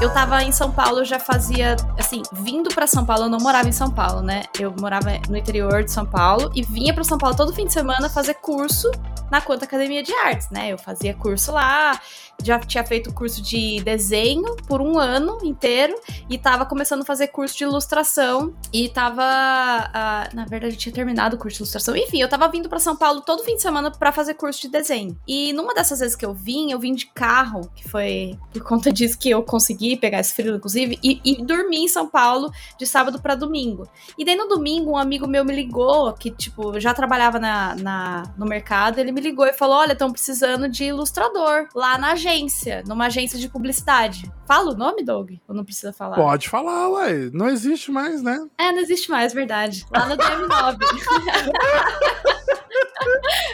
eu 0.00 0.12
tava 0.14 0.44
em 0.44 0.52
São 0.52 0.70
Paulo, 0.70 1.00
eu 1.00 1.04
já 1.04 1.18
fazia, 1.18 1.74
assim, 1.98 2.22
vindo 2.32 2.70
pra 2.72 2.86
São 2.86 3.04
Paulo, 3.04 3.24
eu 3.24 3.28
não 3.28 3.38
morava 3.40 3.68
em 3.68 3.72
São 3.72 3.90
Paulo, 3.90 4.22
né? 4.22 4.44
Eu 4.56 4.72
morava 4.78 5.10
no 5.28 5.36
interior 5.36 5.82
de 5.82 5.90
São 5.90 6.06
Paulo 6.06 6.52
e 6.54 6.62
vinha 6.62 6.94
pra 6.94 7.02
São 7.02 7.18
Paulo 7.18 7.36
todo 7.36 7.52
fim 7.52 7.66
de 7.66 7.72
semana 7.72 8.08
fazer 8.08 8.34
curso 8.34 8.88
na 9.32 9.40
Conta 9.40 9.64
Academia 9.64 10.02
de 10.02 10.12
Artes, 10.12 10.50
né? 10.50 10.72
Eu 10.72 10.78
fazia 10.78 11.14
curso 11.14 11.52
lá, 11.52 11.98
já 12.42 12.58
tinha 12.58 12.84
feito 12.84 13.12
curso 13.12 13.40
de 13.42 13.80
desenho 13.84 14.56
por 14.66 14.80
um 14.80 14.98
ano 14.98 15.38
inteiro 15.42 15.94
e 16.28 16.36
tava 16.38 16.66
começando 16.66 17.02
a 17.02 17.04
fazer 17.04 17.28
curso 17.28 17.56
de 17.56 17.64
ilustração 17.64 18.54
e 18.72 18.88
tava, 18.88 19.22
ah, 19.24 20.28
na 20.32 20.44
verdade, 20.44 20.74
eu 20.74 20.78
tinha 20.78 20.92
terminado 20.94 21.36
o 21.36 21.38
curso 21.38 21.56
de 21.58 21.62
ilustração. 21.62 21.96
Enfim, 21.96 22.20
eu 22.20 22.28
tava 22.28 22.48
vindo 22.48 22.68
pra 22.68 22.78
São 22.78 22.96
Paulo 22.96 23.20
todo 23.20 23.44
fim 23.44 23.56
de 23.56 23.62
semana 23.62 23.90
pra 23.90 24.12
fazer 24.12 24.34
curso 24.34 24.60
de 24.62 24.68
desenho. 24.68 25.16
E 25.26 25.52
numa 25.52 25.74
dessas 25.74 26.00
vezes 26.00 26.16
que 26.16 26.24
eu 26.26 26.34
vim, 26.34 26.70
eu 26.72 26.78
vim 26.78 26.94
de 26.94 27.06
carro, 27.06 27.70
que 27.74 27.88
foi 27.88 28.38
por 28.52 28.62
conta 28.62 28.92
disso 28.92 29.18
que 29.18 29.30
eu 29.30 29.42
consegui 29.42 29.96
pegar 29.96 30.20
esse 30.20 30.34
frio, 30.34 30.56
inclusive, 30.56 30.98
e, 31.02 31.20
e 31.24 31.42
dormi 31.44 31.84
em 31.84 31.88
São 31.88 32.08
Paulo 32.08 32.50
de 32.78 32.86
sábado 32.86 33.20
pra 33.20 33.34
domingo. 33.34 33.86
E 34.18 34.24
daí 34.24 34.36
no 34.36 34.48
domingo, 34.48 34.90
um 34.92 34.96
amigo 34.96 35.26
meu 35.26 35.44
me 35.44 35.54
ligou, 35.54 36.12
que, 36.14 36.30
tipo, 36.30 36.78
já 36.80 36.92
trabalhava 36.92 37.38
na, 37.38 37.74
na- 37.76 38.22
no 38.36 38.46
mercado, 38.46 38.98
ele 38.98 39.12
me 39.12 39.20
ligou 39.20 39.46
e 39.46 39.52
falou: 39.52 39.76
Olha, 39.76 39.92
estão 39.92 40.10
precisando 40.10 40.68
de 40.68 40.84
ilustrador 40.84 41.68
lá 41.74 41.96
na 41.98 42.14
agência, 42.22 42.82
numa 42.86 43.06
agência 43.06 43.38
de 43.38 43.48
publicidade. 43.48 44.30
Fala 44.46 44.72
o 44.72 44.76
nome, 44.76 45.02
Doug? 45.02 45.32
Ou 45.48 45.54
não 45.54 45.64
precisa 45.64 45.92
falar? 45.92 46.16
Pode 46.16 46.48
falar, 46.48 46.88
ué. 46.90 47.30
Não 47.32 47.48
existe 47.48 47.90
mais, 47.90 48.22
né? 48.22 48.38
É, 48.58 48.70
não 48.70 48.78
existe 48.78 49.10
mais, 49.10 49.32
verdade. 49.32 49.84
Lá 49.90 50.06
no 50.06 50.16
DM9. 50.16 50.78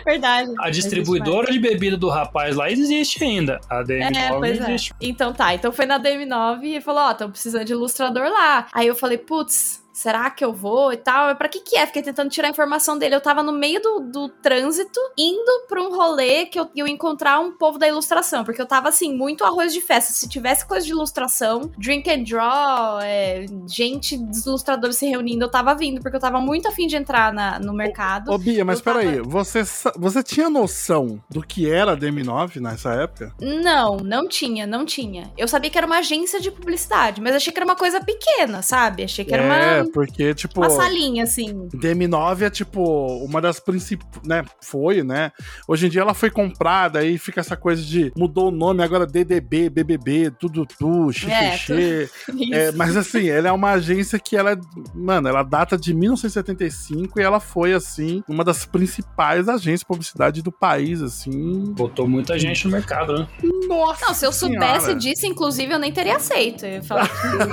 verdade. 0.05 0.53
A 0.61 0.71
distribuidora 0.71 1.51
de 1.51 1.59
bebida 1.59 1.97
do 1.97 2.09
rapaz 2.09 2.57
lá 2.57 2.71
existe 2.71 3.23
ainda. 3.25 3.61
A 3.69 3.83
DM9 3.83 4.17
É, 4.17 4.29
pois 4.37 4.61
é. 4.61 4.63
existe. 4.63 4.95
Então 5.01 5.33
tá, 5.33 5.55
então 5.55 5.73
foi 5.73 5.87
na 5.87 5.99
DM9 5.99 6.63
e 6.65 6.81
falou, 6.81 7.03
ó, 7.03 7.13
estão 7.13 7.31
precisando 7.31 7.65
de 7.65 7.73
ilustrador 7.73 8.29
lá. 8.29 8.67
Aí 8.73 8.87
eu 8.87 8.95
falei, 8.95 9.19
putz, 9.19 9.78
será 9.99 10.31
que 10.31 10.45
eu 10.45 10.53
vou 10.53 10.93
e 10.93 10.97
tal? 10.97 11.35
Pra 11.37 11.49
que 11.49 11.61
que 11.61 11.77
é? 11.77 11.87
Fiquei 11.87 12.03
tentando 12.03 12.31
tirar 12.31 12.49
a 12.49 12.51
informação 12.51 12.97
dele. 12.99 13.15
Eu 13.15 13.21
tava 13.21 13.43
no 13.43 13.53
meio 13.53 13.81
do, 13.83 14.01
do 14.01 14.29
trânsito, 14.29 15.01
indo 15.17 15.67
pra 15.69 15.83
um 15.83 15.91
rolê 15.95 16.47
que 16.47 16.59
eu, 16.59 16.69
eu 16.77 16.87
ia 16.87 16.93
encontrar 16.93 17.41
um 17.41 17.53
povo 17.57 17.79
da 17.79 17.89
ilustração, 17.89 18.45
porque 18.45 18.61
eu 18.61 18.67
tava, 18.67 18.89
assim, 18.89 19.15
muito 19.17 19.45
arroz 19.45 19.73
de 19.73 19.81
festa. 19.81 20.13
Se 20.13 20.29
tivesse 20.29 20.67
coisa 20.67 20.87
de 20.87 20.93
ilustração, 20.93 21.71
drink 21.77 22.09
and 22.11 22.23
draw, 22.25 23.01
é, 23.03 23.47
gente 23.67 24.17
dos 24.17 24.47
ilustradores 24.47 24.97
se 24.97 25.07
reunindo, 25.07 25.45
eu 25.45 25.51
tava 25.51 25.75
vindo, 25.75 26.01
porque 26.01 26.17
eu 26.17 26.21
tava 26.21 26.41
muito 26.41 26.69
afim 26.69 26.87
de 26.87 26.97
entrar 26.97 27.33
na- 27.33 27.59
no 27.59 27.73
mercado. 27.73 28.31
Ô, 28.33 28.39
Bia, 28.39 28.65
mas 28.65 28.81
tava- 28.81 29.01
peraí, 29.01 29.21
você, 29.21 29.63
você 29.97 30.23
tinha 30.23 30.49
noção 30.49 31.21
do 31.29 31.43
que 31.43 31.71
era 31.71 31.93
a 31.93 31.97
DM9 31.97 32.61
nessa 32.61 32.93
época? 32.95 33.35
Não, 33.41 33.97
não 33.97 34.29
tinha, 34.29 34.67
não 34.67 34.85
tinha. 34.85 35.31
Eu 35.37 35.49
sabia 35.49 35.71
que 35.71 35.79
era 35.79 35.87
uma 35.87 35.99
agência 35.99 36.41
de 36.41 36.51
publicidade, 36.51 37.21
mas 37.21 37.35
achei 37.35 37.53
que 37.53 37.59
era 37.59 37.67
uma 37.67 37.77
coisa 37.77 38.01
pequena, 38.01 38.63
sabe? 38.63 39.03
Achei 39.05 39.25
que 39.25 39.35
era 39.35 39.43
É, 39.43 39.47
uma, 39.83 39.88
Porque, 39.93 40.35
tipo. 40.35 40.61
Uma 40.61 40.71
salinha, 40.71 41.25
assim. 41.25 41.69
DM9 41.69 42.43
é 42.43 42.51
tipo 42.51 42.83
uma 43.25 43.41
das 43.41 43.61
principais, 43.61 44.23
né? 44.25 44.45
Foi, 44.61 45.03
né? 45.03 45.33
Hoje 45.67 45.87
em 45.87 45.91
dia 45.91 46.01
ela 46.01 46.15
foi 46.15 46.31
comprada 46.31 46.99
aí 47.01 47.19
fica 47.19 47.41
essa 47.41 47.57
coisa 47.57 47.83
de 47.83 48.13
mudou 48.17 48.49
o 48.49 48.51
nome 48.51 48.83
agora 48.83 49.07
DDB, 49.07 49.69
BBB, 49.69 50.31
tudo 50.39 50.67
tu, 50.67 51.13
xixi. 51.13 52.09
É, 52.53 52.73
mas 52.73 52.97
assim, 52.97 53.29
ela 53.29 53.49
é 53.49 53.53
uma 53.53 53.73
agência 53.73 54.19
que 54.19 54.37
ela, 54.37 54.59
mano, 54.95 55.29
ela 55.29 55.43
data 55.43 55.77
de 55.77 55.95
1975 55.95 57.21
e 57.21 57.23
ela 57.23 57.41
foi 57.41 57.73
assim 57.73 58.23
uma 58.29 58.45
das 58.45 58.65
principais 58.65 59.49
agências 59.49 59.81
de 59.81 59.87
publicidade 59.87 60.43
do 60.43 60.53
país, 60.53 61.03
assim. 61.03 61.73
Botou 61.73 62.09
muita 62.09 62.39
gente 62.39 62.65
no 62.65 62.73
mercado, 62.73 63.19
né? 63.19 63.29
Nossa. 63.69 64.07
Não, 64.07 64.15
se 64.15 64.27
eu 64.27 64.33
soubesse 64.33 64.87
senhora. 64.87 65.01
disso, 65.01 65.27
inclusive, 65.27 65.73
eu 65.73 65.79
nem 65.79 65.93
teria 65.93 66.17
aceito. 66.17 66.65
Eu 66.65 66.73
ia 66.73 66.83
falar, 66.83 67.09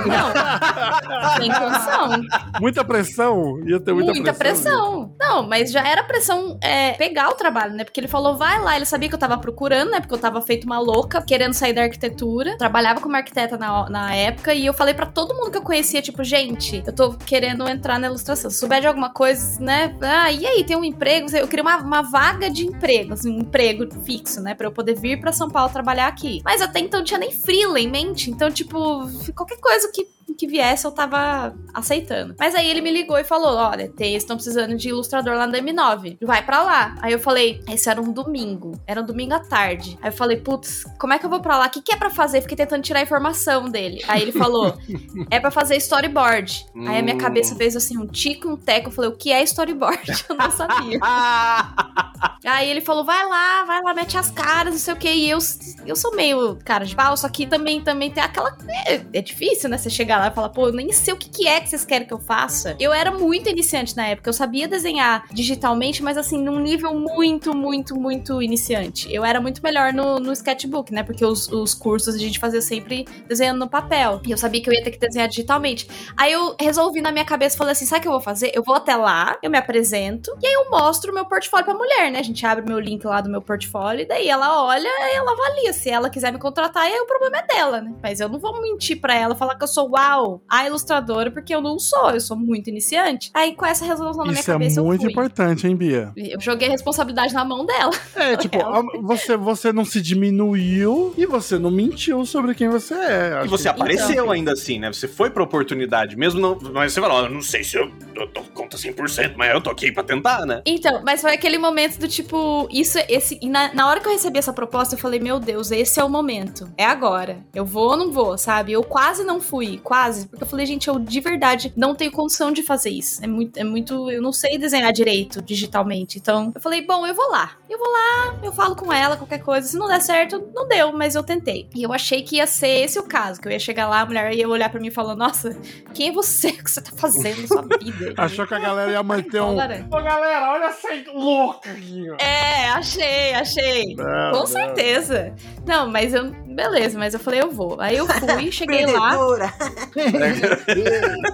não, 0.06 1.36
sem 1.36 1.52
condição. 1.52 2.25
Muita 2.60 2.84
pressão, 2.84 3.60
ia 3.66 3.80
ter 3.80 3.92
muita, 3.92 4.12
Muita, 4.12 4.32
pressão. 4.32 5.14
Não, 5.18 5.46
mas 5.46 5.70
já 5.70 5.86
era 5.86 6.02
pressão 6.04 6.58
é, 6.62 6.92
pegar 6.92 7.28
o 7.30 7.34
trabalho, 7.34 7.74
né? 7.74 7.84
Porque 7.84 8.00
ele 8.00 8.08
falou, 8.08 8.36
vai 8.36 8.60
lá. 8.60 8.76
Ele 8.76 8.84
sabia 8.84 9.08
que 9.08 9.14
eu 9.14 9.18
tava 9.18 9.38
procurando, 9.38 9.90
né? 9.90 10.00
Porque 10.00 10.14
eu 10.14 10.18
tava 10.18 10.40
feito 10.42 10.64
uma 10.64 10.78
louca, 10.78 11.22
querendo 11.22 11.52
sair 11.52 11.72
da 11.72 11.82
arquitetura. 11.82 12.56
Trabalhava 12.56 13.00
como 13.00 13.16
arquiteta 13.16 13.56
na, 13.56 13.88
na 13.88 14.14
época. 14.14 14.54
E 14.54 14.66
eu 14.66 14.74
falei 14.74 14.94
pra 14.94 15.06
todo 15.06 15.34
mundo 15.34 15.50
que 15.50 15.58
eu 15.58 15.62
conhecia, 15.62 16.02
tipo, 16.02 16.22
gente, 16.24 16.82
eu 16.86 16.92
tô 16.92 17.14
querendo 17.14 17.68
entrar 17.68 17.98
na 17.98 18.08
ilustração. 18.08 18.50
Se 18.50 18.58
souber 18.58 18.80
de 18.80 18.86
alguma 18.86 19.10
coisa, 19.10 19.60
né? 19.60 19.94
Ah, 20.00 20.30
e 20.32 20.46
aí, 20.46 20.64
tem 20.64 20.76
um 20.76 20.84
emprego? 20.84 21.28
Eu 21.36 21.48
queria 21.48 21.62
uma, 21.62 21.76
uma 21.78 22.02
vaga 22.02 22.50
de 22.50 22.66
emprego, 22.66 23.14
assim, 23.14 23.30
um 23.30 23.40
emprego 23.40 23.86
fixo, 24.04 24.40
né? 24.40 24.54
Pra 24.54 24.66
eu 24.66 24.72
poder 24.72 24.98
vir 24.98 25.20
pra 25.20 25.32
São 25.32 25.48
Paulo 25.48 25.72
trabalhar 25.72 26.06
aqui. 26.06 26.40
Mas 26.44 26.60
até 26.60 26.80
então 26.80 27.00
não 27.00 27.04
tinha 27.04 27.18
nem 27.18 27.32
freela 27.32 27.78
em 27.78 27.90
mente. 27.90 28.30
Então, 28.30 28.50
tipo, 28.50 29.08
qualquer 29.34 29.58
coisa 29.58 29.90
que 29.92 30.06
que 30.34 30.46
viesse 30.46 30.84
eu 30.86 30.90
tava 30.92 31.54
aceitando. 31.72 32.34
Mas 32.38 32.54
aí 32.54 32.68
ele 32.68 32.80
me 32.80 32.90
ligou 32.90 33.18
e 33.18 33.24
falou: 33.24 33.56
Olha, 33.56 33.88
tem, 33.88 34.14
estão 34.14 34.36
precisando 34.36 34.76
de 34.76 34.88
ilustrador 34.88 35.34
lá 35.34 35.46
no 35.46 35.52
M9. 35.54 36.18
Vai 36.22 36.44
pra 36.44 36.62
lá. 36.62 36.94
Aí 37.00 37.12
eu 37.12 37.18
falei: 37.18 37.60
Esse 37.68 37.88
era 37.88 38.00
um 38.00 38.12
domingo. 38.12 38.72
Era 38.86 39.00
um 39.00 39.04
domingo 39.06 39.34
à 39.34 39.40
tarde. 39.40 39.98
Aí 40.02 40.08
eu 40.08 40.12
falei: 40.12 40.36
Putz, 40.38 40.84
como 40.98 41.12
é 41.12 41.18
que 41.18 41.26
eu 41.26 41.30
vou 41.30 41.40
pra 41.40 41.56
lá? 41.58 41.66
O 41.66 41.70
que, 41.70 41.80
que 41.82 41.92
é 41.92 41.96
pra 41.96 42.10
fazer? 42.10 42.40
Fiquei 42.42 42.56
tentando 42.56 42.82
tirar 42.82 43.00
a 43.00 43.02
informação 43.02 43.68
dele. 43.68 44.02
Aí 44.08 44.22
ele 44.22 44.32
falou: 44.32 44.76
É 45.30 45.38
pra 45.40 45.50
fazer 45.50 45.76
storyboard. 45.76 46.66
Aí 46.86 46.98
a 46.98 47.02
minha 47.02 47.14
Hum. 47.14 47.18
cabeça 47.18 47.54
fez 47.54 47.76
assim: 47.76 47.96
um 47.98 48.06
tico, 48.06 48.48
um 48.48 48.56
teco. 48.56 48.88
Eu 48.88 48.92
falei: 48.92 49.10
O 49.10 49.16
que 49.16 49.32
é 49.32 49.42
storyboard? 49.42 50.02
Eu 50.28 50.36
não 50.36 50.50
sabia. 50.50 50.98
Aí 52.44 52.68
ele 52.70 52.80
falou: 52.80 53.04
vai 53.04 53.26
lá, 53.26 53.64
vai 53.64 53.82
lá, 53.82 53.94
mete 53.94 54.16
as 54.16 54.30
caras, 54.30 54.72
não 54.74 54.80
sei 54.80 54.94
o 54.94 54.96
que. 54.96 55.08
E 55.10 55.30
eu, 55.30 55.38
eu 55.84 55.96
sou 55.96 56.14
meio 56.14 56.56
cara 56.64 56.84
de 56.84 56.94
pau, 56.94 57.16
só 57.16 57.28
que 57.28 57.46
também, 57.46 57.80
também 57.82 58.10
tem 58.10 58.22
aquela. 58.22 58.56
É, 58.86 59.00
é 59.12 59.22
difícil, 59.22 59.68
né? 59.68 59.76
Você 59.78 59.90
chegar 59.90 60.15
lá 60.18 60.28
e 60.28 60.30
falar, 60.30 60.48
pô, 60.50 60.68
eu 60.68 60.72
nem 60.72 60.92
sei 60.92 61.14
o 61.14 61.16
que, 61.16 61.28
que 61.28 61.46
é 61.46 61.60
que 61.60 61.68
vocês 61.68 61.84
querem 61.84 62.06
que 62.06 62.14
eu 62.14 62.18
faça. 62.18 62.76
Eu 62.78 62.92
era 62.92 63.10
muito 63.10 63.48
iniciante 63.48 63.96
na 63.96 64.06
época. 64.08 64.28
Eu 64.28 64.34
sabia 64.34 64.68
desenhar 64.68 65.26
digitalmente, 65.32 66.02
mas 66.02 66.16
assim, 66.16 66.42
num 66.42 66.60
nível 66.60 66.94
muito, 66.94 67.54
muito, 67.54 67.94
muito 67.94 68.42
iniciante. 68.42 69.12
Eu 69.12 69.24
era 69.24 69.40
muito 69.40 69.62
melhor 69.62 69.92
no, 69.92 70.18
no 70.18 70.32
sketchbook, 70.32 70.92
né? 70.92 71.02
Porque 71.02 71.24
os, 71.24 71.48
os 71.48 71.74
cursos 71.74 72.14
a 72.14 72.18
gente 72.18 72.38
fazia 72.38 72.60
sempre 72.60 73.06
desenhando 73.28 73.58
no 73.58 73.68
papel. 73.68 74.20
E 74.26 74.30
eu 74.30 74.38
sabia 74.38 74.62
que 74.62 74.68
eu 74.68 74.74
ia 74.74 74.82
ter 74.82 74.90
que 74.90 74.98
desenhar 74.98 75.28
digitalmente. 75.28 75.88
Aí 76.16 76.32
eu 76.32 76.56
resolvi 76.60 77.00
na 77.00 77.12
minha 77.12 77.24
cabeça, 77.24 77.56
falei 77.56 77.72
assim: 77.72 77.86
sabe 77.86 78.00
o 78.00 78.02
que 78.02 78.08
eu 78.08 78.12
vou 78.12 78.20
fazer? 78.20 78.52
Eu 78.54 78.62
vou 78.62 78.74
até 78.74 78.96
lá, 78.96 79.38
eu 79.42 79.50
me 79.50 79.58
apresento, 79.58 80.36
e 80.42 80.46
aí 80.46 80.52
eu 80.52 80.70
mostro 80.70 81.10
o 81.10 81.14
meu 81.14 81.24
portfólio 81.24 81.64
pra 81.64 81.74
mulher, 81.74 82.10
né? 82.10 82.18
A 82.18 82.22
gente 82.22 82.44
abre 82.46 82.64
meu 82.64 82.78
link 82.78 83.04
lá 83.04 83.20
do 83.20 83.30
meu 83.30 83.42
portfólio, 83.42 84.02
e 84.02 84.06
daí 84.06 84.28
ela 84.28 84.64
olha 84.64 84.88
e 84.88 85.16
ela 85.16 85.32
avalia. 85.32 85.72
Se 85.72 85.90
ela 85.90 86.10
quiser 86.10 86.32
me 86.32 86.38
contratar, 86.38 86.84
aí 86.84 86.98
o 86.98 87.06
problema 87.06 87.38
é 87.38 87.46
dela, 87.46 87.80
né? 87.80 87.94
Mas 88.02 88.20
eu 88.20 88.28
não 88.28 88.38
vou 88.38 88.60
mentir 88.60 89.00
pra 89.00 89.14
ela, 89.14 89.34
falar 89.34 89.56
que 89.56 89.64
eu 89.64 89.68
sou 89.68 89.90
uau, 89.90 90.05
a 90.48 90.66
ilustradora, 90.66 91.30
porque 91.30 91.54
eu 91.54 91.60
não 91.60 91.78
sou, 91.78 92.10
eu 92.10 92.20
sou 92.20 92.36
muito 92.36 92.68
iniciante. 92.70 93.30
Aí 93.34 93.54
com 93.54 93.64
essa 93.66 93.84
resolução 93.84 94.24
na 94.24 94.30
minha 94.32 94.40
Isso 94.40 94.50
é 94.50 94.54
cabeça, 94.54 94.82
muito 94.82 95.00
eu 95.00 95.04
fui. 95.04 95.12
importante, 95.12 95.66
hein, 95.66 95.76
Bia? 95.76 96.12
Eu 96.16 96.40
joguei 96.40 96.68
a 96.68 96.70
responsabilidade 96.70 97.32
na 97.34 97.44
mão 97.44 97.64
dela. 97.66 97.92
É, 98.14 98.36
tipo, 98.38 98.56
Ela. 98.58 98.82
você, 99.02 99.36
você 99.36 99.72
não 99.72 99.84
se 99.84 100.00
diminuiu 100.00 101.14
e 101.16 101.26
você 101.26 101.58
não 101.58 101.70
mentiu 101.70 102.24
sobre 102.26 102.54
quem 102.54 102.68
você 102.68 102.94
é. 102.94 103.42
E 103.44 103.48
você 103.48 103.64
que- 103.64 103.68
apareceu 103.68 104.10
Então. 104.10 104.30
ainda 104.30 104.52
assim, 104.52 104.78
né? 104.78 104.92
Você 104.92 105.08
foi 105.08 105.30
pra 105.30 105.42
oportunidade, 105.42 106.16
mesmo 106.16 106.40
não. 106.40 106.58
Mas 106.72 106.92
você 106.92 107.00
falou, 107.00 107.18
"Ó, 107.18 107.24
eu 107.26 107.30
não 107.30 107.42
sei 107.42 107.64
se 107.64 107.76
eu, 107.76 107.90
eu 108.14 108.26
tô 108.28 108.42
conta 108.54 108.76
100%, 108.76 109.34
mas 109.36 109.50
eu 109.52 109.60
tô 109.60 109.70
aqui 109.70 109.90
pra 109.92 110.02
tentar, 110.02 110.44
né? 110.46 110.62
Então, 110.66 111.02
mas 111.04 111.20
foi 111.20 111.34
aquele 111.34 111.58
momento 111.58 111.98
do 111.98 112.08
tipo, 112.08 112.68
isso, 112.70 112.98
esse. 113.08 113.38
E 113.42 113.48
na, 113.48 113.72
na 113.74 113.88
hora 113.88 114.00
que 114.00 114.08
eu 114.08 114.12
recebi 114.12 114.38
essa 114.38 114.52
proposta, 114.52 114.94
eu 114.94 114.98
falei, 114.98 115.20
meu 115.20 115.38
Deus, 115.40 115.70
esse 115.70 115.98
é 116.00 116.04
o 116.04 116.08
momento. 116.08 116.68
É 116.76 116.84
agora. 116.84 117.38
Eu 117.54 117.64
vou 117.64 117.90
ou 117.90 117.96
não 117.96 118.10
vou, 118.12 118.36
sabe? 118.38 118.72
Eu 118.72 118.82
quase 118.82 119.24
não 119.24 119.40
fui, 119.40 119.78
quase. 119.82 119.95
Porque 120.30 120.42
eu 120.42 120.46
falei, 120.48 120.66
gente, 120.66 120.88
eu 120.88 120.98
de 120.98 121.20
verdade 121.20 121.72
não 121.76 121.94
tenho 121.94 122.10
condição 122.10 122.52
de 122.52 122.62
fazer 122.62 122.90
isso. 122.90 123.22
É 123.24 123.26
muito, 123.26 123.58
é 123.58 123.64
muito. 123.64 124.10
Eu 124.10 124.22
não 124.22 124.32
sei 124.32 124.58
desenhar 124.58 124.92
direito 124.92 125.42
digitalmente. 125.42 126.18
Então, 126.18 126.52
eu 126.54 126.60
falei, 126.60 126.82
bom, 126.84 127.06
eu 127.06 127.14
vou 127.14 127.30
lá. 127.30 127.52
Eu 127.68 127.78
vou 127.78 127.88
lá, 127.88 128.38
eu 128.42 128.52
falo 128.52 128.76
com 128.76 128.92
ela, 128.92 129.16
qualquer 129.16 129.38
coisa. 129.38 129.66
Se 129.66 129.76
não 129.76 129.88
der 129.88 130.00
certo, 130.00 130.50
não 130.54 130.68
deu, 130.68 130.92
mas 130.92 131.14
eu 131.14 131.22
tentei. 131.22 131.68
E 131.74 131.82
eu 131.82 131.92
achei 131.92 132.22
que 132.22 132.36
ia 132.36 132.46
ser 132.46 132.84
esse 132.84 132.98
o 132.98 133.02
caso, 133.02 133.40
que 133.40 133.48
eu 133.48 133.52
ia 133.52 133.58
chegar 133.58 133.88
lá, 133.88 134.00
a 134.00 134.06
mulher 134.06 134.32
ia 134.34 134.48
olhar 134.48 134.70
pra 134.70 134.80
mim 134.80 134.88
e 134.88 134.90
falar, 134.90 135.16
nossa, 135.16 135.56
quem 135.94 136.08
é 136.08 136.12
você? 136.12 136.56
O 136.66 136.68
que 136.68 136.70
você 136.70 136.80
tá 136.80 136.90
fazendo 136.96 137.42
na 137.42 137.46
sua 137.46 137.62
vida? 137.62 138.14
Achou 138.18 138.46
que 138.46 138.54
a 138.54 138.58
galera 138.58 138.90
ia 138.90 139.02
manter 139.02 139.40
um. 139.40 139.52
Ô, 139.54 139.56
galera, 140.02 140.50
olha 140.52 140.64
essa 140.64 140.88
louca 141.12 141.70
aqui, 141.70 142.10
ó. 142.10 142.16
É, 142.16 142.68
achei, 142.70 143.34
achei. 143.34 143.94
Não, 143.94 144.32
Com 144.32 144.38
não. 144.38 144.46
certeza. 144.46 145.34
Não, 145.64 145.88
mas 145.88 146.12
eu. 146.12 146.30
Beleza, 146.30 146.98
mas 146.98 147.14
eu 147.14 147.20
falei, 147.20 147.42
eu 147.42 147.50
vou. 147.50 147.80
Aí 147.80 147.96
eu 147.96 148.06
fui, 148.06 148.50
cheguei 148.52 148.86
lá. 148.86 149.16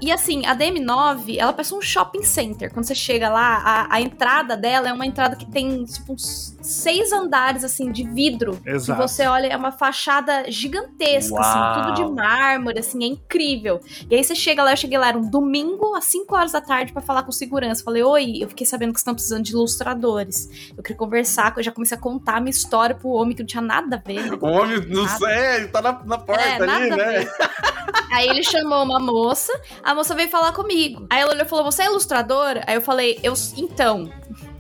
E 0.01 0.11
assim, 0.11 0.45
a 0.47 0.57
DM9, 0.57 1.37
ela 1.39 1.53
parece 1.53 1.75
um 1.75 1.81
shopping 1.81 2.23
center. 2.23 2.73
Quando 2.73 2.85
você 2.87 2.95
chega 2.95 3.29
lá, 3.29 3.63
a, 3.65 3.95
a 3.97 4.01
entrada 4.01 4.57
dela 4.57 4.89
é 4.89 4.93
uma 4.93 5.07
entrada 5.07 5.37
que 5.37 5.47
tem, 5.51 5.85
tipo, 5.85 6.13
uns 6.13 6.57
seis 6.61 7.13
andares, 7.13 7.65
assim, 7.65 7.91
de 7.91 8.03
vidro. 8.05 8.61
Exato. 8.65 9.01
E 9.01 9.07
você 9.09 9.27
olha, 9.27 9.47
é 9.47 9.57
uma 9.57 9.73
fachada 9.73 10.51
gigantesca, 10.51 11.35
Uau. 11.35 11.43
assim, 11.43 11.83
tudo 11.83 11.95
de 12.09 12.15
mármore, 12.15 12.79
assim, 12.79 13.03
é 13.05 13.07
incrível. 13.07 13.81
E 14.11 14.15
aí 14.15 14.23
você 14.25 14.35
chega 14.35 14.63
lá, 14.63 14.73
eu 14.73 14.77
cheguei 14.77 14.99
lá, 14.99 15.09
era 15.09 15.19
um 15.19 15.29
domingo, 15.29 15.95
às 15.95 16.05
5 16.05 16.35
horas 16.35 16.53
da 16.53 16.61
tarde, 16.61 16.93
pra 16.93 17.03
falar 17.03 17.23
com 17.23 17.33
segurança. 17.33 17.83
Falei, 17.85 18.03
oi, 18.03 18.39
eu 18.41 18.49
fiquei 18.49 18.67
sabendo 18.67 18.93
que 18.93 18.99
vocês 18.99 19.03
estão 19.03 19.15
precisando 19.15 19.43
de 19.45 19.53
ilustradores. 19.53 20.71
Eu 20.77 20.83
queria 20.83 20.97
conversar, 20.97 21.53
eu 21.57 21.63
já 21.63 21.73
comecei 21.73 21.97
a 21.97 22.01
contar 22.01 22.37
a 22.37 22.41
minha 22.41 22.51
história 22.51 22.95
pro 22.95 23.11
homem, 23.11 23.35
que 23.35 23.43
não 23.43 23.47
tinha 23.47 23.63
nada 23.63 23.97
a 23.97 23.99
ver, 23.99 24.31
né? 24.31 24.39
O 24.41 24.47
homem 24.47 24.81
não 24.89 25.05
Nada. 25.05 25.19
sei, 25.19 25.69
tá 25.69 25.83
na, 25.83 26.05
na 26.05 26.19
porta 26.19 26.43
É, 26.43 26.55
ali, 26.57 26.91
né? 26.91 27.29
Aí 28.13 28.29
ele 28.29 28.42
chamou 28.45 28.83
uma 28.83 29.01
moça, 29.01 29.53
a 29.83 29.95
moça 29.95 30.15
veio 30.15 30.29
falar 30.29 30.53
comigo. 30.53 31.07
Aí 31.11 31.21
ela 31.21 31.33
olhou 31.33 31.45
e 31.45 31.49
falou: 31.49 31.65
Você 31.65 31.83
é 31.83 31.87
ilustradora? 31.87 32.63
Aí 32.67 32.75
eu 32.75 32.83
falei: 32.83 33.19
Eu, 33.23 33.35
então. 33.57 34.11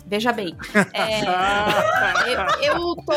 Veja 0.05 0.31
bem, 0.31 0.55
é, 0.93 1.23
eu, 2.69 2.77
eu 2.77 2.97
tô. 2.97 3.15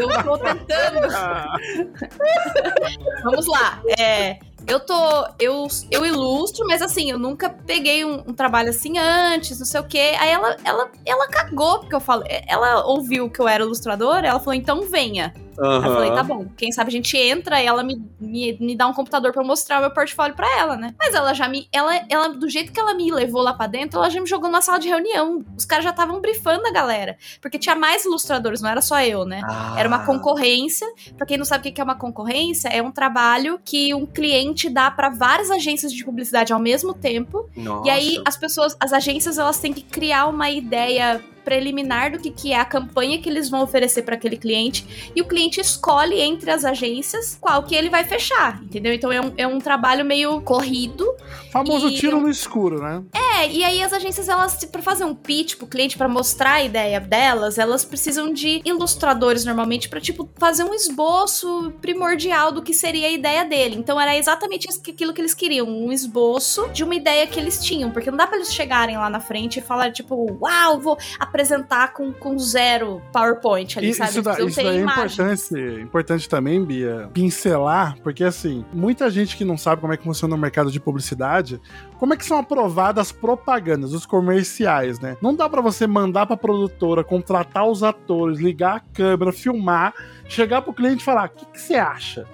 Eu 0.00 0.08
tô 0.22 0.38
tentando. 0.38 1.00
Vamos 3.24 3.48
lá. 3.48 3.82
É, 3.98 4.38
eu 4.66 4.80
tô. 4.80 4.94
Eu, 5.38 5.66
eu 5.90 6.04
ilustro, 6.06 6.66
mas 6.66 6.82
assim, 6.82 7.10
eu 7.10 7.18
nunca 7.18 7.48
peguei 7.50 8.04
um, 8.04 8.22
um 8.26 8.32
trabalho 8.32 8.70
assim 8.70 8.98
antes, 8.98 9.58
não 9.58 9.66
sei 9.66 9.80
o 9.80 9.84
quê. 9.84 10.14
Aí 10.18 10.30
ela, 10.30 10.56
ela, 10.64 10.90
ela 11.04 11.28
cagou, 11.28 11.80
porque 11.80 11.94
eu 11.94 12.00
falei. 12.00 12.42
Ela 12.46 12.84
ouviu 12.86 13.28
que 13.30 13.40
eu 13.40 13.48
era 13.48 13.64
ilustradora, 13.64 14.26
ela 14.28 14.38
falou, 14.38 14.54
então 14.54 14.82
venha. 14.82 15.32
Aí 15.62 15.66
eu 15.76 15.82
falei, 15.92 16.10
tá 16.12 16.22
bom, 16.22 16.46
quem 16.56 16.72
sabe 16.72 16.88
a 16.88 16.92
gente 16.92 17.14
entra 17.18 17.60
e 17.62 17.66
ela 17.66 17.82
me, 17.82 18.02
me, 18.18 18.56
me 18.58 18.74
dá 18.74 18.86
um 18.86 18.94
computador 18.94 19.30
pra 19.30 19.42
eu 19.42 19.46
mostrar 19.46 19.76
o 19.76 19.80
meu 19.82 19.90
portfólio 19.90 20.34
pra 20.34 20.48
ela, 20.58 20.74
né? 20.74 20.94
Mas 20.98 21.12
ela 21.14 21.34
já 21.34 21.46
me. 21.48 21.68
Ela, 21.70 22.00
ela, 22.08 22.28
do 22.30 22.48
jeito 22.48 22.72
que 22.72 22.80
ela 22.80 22.94
me 22.94 23.12
levou 23.12 23.42
lá 23.42 23.52
pra 23.52 23.66
dentro, 23.66 23.98
ela 23.98 24.08
já 24.08 24.18
me 24.22 24.26
jogou 24.26 24.48
na 24.48 24.62
sala 24.62 24.78
de 24.78 24.88
reunião. 24.88 25.44
Os 25.54 25.66
caras 25.66 25.84
já 25.84 25.90
estavam 25.90 26.18
brifando 26.18 26.66
a 26.66 26.72
galera. 26.72 27.18
Porque 27.42 27.58
tinha 27.58 27.74
mais 27.74 28.06
ilustradores, 28.06 28.62
não 28.62 28.70
era 28.70 28.80
só 28.80 29.02
eu, 29.02 29.26
né? 29.26 29.42
Era 29.76 29.84
Ah. 29.84 29.88
uma 29.88 30.06
concorrência. 30.06 30.86
Pra 31.18 31.26
quem 31.26 31.36
não 31.36 31.44
sabe 31.44 31.68
o 31.68 31.72
que 31.74 31.78
é 31.78 31.84
uma 31.84 31.96
concorrência, 31.96 32.68
é 32.68 32.80
um 32.80 32.90
trabalho 32.90 33.60
que 33.62 33.92
um 33.92 34.06
cliente 34.06 34.49
dá 34.68 34.90
pra 34.90 35.08
várias 35.08 35.50
agências 35.50 35.92
de 35.92 36.04
publicidade 36.04 36.52
ao 36.52 36.58
mesmo 36.58 36.92
tempo. 36.94 37.48
Nossa. 37.56 37.88
E 37.88 37.90
aí 37.90 38.22
as 38.24 38.36
pessoas, 38.36 38.76
as 38.80 38.92
agências, 38.92 39.38
elas 39.38 39.58
têm 39.58 39.72
que 39.72 39.82
criar 39.82 40.26
uma 40.26 40.50
ideia 40.50 41.20
preliminar 41.44 42.12
do 42.12 42.18
que, 42.18 42.30
que 42.30 42.52
é 42.52 42.58
a 42.58 42.64
campanha 42.64 43.20
que 43.20 43.28
eles 43.28 43.48
vão 43.48 43.62
oferecer 43.62 44.02
para 44.02 44.14
aquele 44.14 44.36
cliente 44.36 45.10
e 45.14 45.20
o 45.20 45.24
cliente 45.26 45.60
escolhe 45.60 46.20
entre 46.20 46.50
as 46.50 46.64
agências 46.64 47.38
qual 47.40 47.62
que 47.62 47.74
ele 47.74 47.88
vai 47.88 48.04
fechar, 48.04 48.62
entendeu? 48.62 48.92
Então 48.92 49.10
é 49.10 49.20
um, 49.20 49.32
é 49.36 49.46
um 49.46 49.58
trabalho 49.58 50.04
meio 50.04 50.40
corrido. 50.42 51.06
Famoso 51.52 51.88
E 51.88 51.94
tiro 51.94 52.20
no 52.20 52.28
escuro, 52.28 52.80
né? 52.80 53.02
É, 53.12 53.50
e 53.50 53.64
aí 53.64 53.82
as 53.82 53.92
agências, 53.92 54.28
elas, 54.28 54.64
pra 54.64 54.82
fazer 54.82 55.04
um 55.04 55.14
pitch 55.14 55.56
pro 55.56 55.66
cliente, 55.66 55.96
pra 55.96 56.08
mostrar 56.08 56.54
a 56.54 56.62
ideia 56.62 57.00
delas, 57.00 57.58
elas 57.58 57.84
precisam 57.84 58.32
de 58.32 58.60
ilustradores 58.64 59.44
normalmente 59.44 59.88
pra, 59.88 60.00
tipo, 60.00 60.28
fazer 60.38 60.64
um 60.64 60.74
esboço 60.74 61.72
primordial 61.80 62.52
do 62.52 62.62
que 62.62 62.74
seria 62.74 63.08
a 63.08 63.10
ideia 63.10 63.44
dele. 63.44 63.76
Então 63.76 64.00
era 64.00 64.16
exatamente 64.16 64.68
aquilo 64.68 65.12
que 65.12 65.20
eles 65.20 65.34
queriam, 65.34 65.66
um 65.66 65.90
esboço 65.90 66.68
de 66.72 66.84
uma 66.84 66.94
ideia 66.94 67.26
que 67.26 67.38
eles 67.38 67.62
tinham, 67.64 67.90
porque 67.90 68.10
não 68.10 68.18
dá 68.18 68.26
pra 68.26 68.36
eles 68.36 68.52
chegarem 68.52 68.96
lá 68.96 69.08
na 69.08 69.20
frente 69.20 69.58
e 69.58 69.62
falar, 69.62 69.92
tipo, 69.92 70.38
uau, 70.40 70.78
vou 70.78 70.98
apresentar 71.30 71.92
com, 71.94 72.12
com 72.12 72.36
zero 72.38 73.00
PowerPoint 73.12 73.78
ali, 73.78 73.94
sabe? 73.94 74.10
Isso, 74.10 74.22
da- 74.22 74.34
Precisam 74.34 74.48
isso 74.48 74.62
daí 74.62 74.78
é 74.78 74.82
importante, 74.82 75.80
importante 75.82 76.28
também, 76.28 76.64
Bia, 76.64 77.08
pincelar, 77.14 77.96
porque 78.02 78.24
assim, 78.24 78.64
muita 78.72 79.08
gente 79.08 79.36
que 79.36 79.44
não 79.44 79.56
sabe 79.56 79.80
como 79.80 79.92
é 79.92 79.96
que 79.96 80.02
funciona 80.04 80.34
o 80.34 80.38
mercado 80.38 80.70
de 80.70 80.80
publicidade, 80.80 81.60
como 81.98 82.12
é 82.12 82.16
que 82.16 82.24
são 82.26 82.38
aprovadas 82.38 83.06
as 83.08 83.12
propagandas, 83.12 83.92
os 83.92 84.04
comerciais, 84.04 84.98
né? 85.00 85.16
Não 85.22 85.34
dá 85.34 85.48
pra 85.48 85.60
você 85.60 85.86
mandar 85.86 86.26
pra 86.26 86.36
produtora, 86.36 87.04
contratar 87.04 87.66
os 87.66 87.82
atores, 87.82 88.38
ligar 88.40 88.76
a 88.76 88.80
câmera, 88.80 89.32
filmar, 89.32 89.94
chegar 90.28 90.62
pro 90.62 90.72
cliente 90.72 91.02
e 91.02 91.04
falar: 91.04 91.26
o 91.26 91.30
que 91.30 91.46
que 91.46 91.60
você 91.60 91.74
acha? 91.76 92.26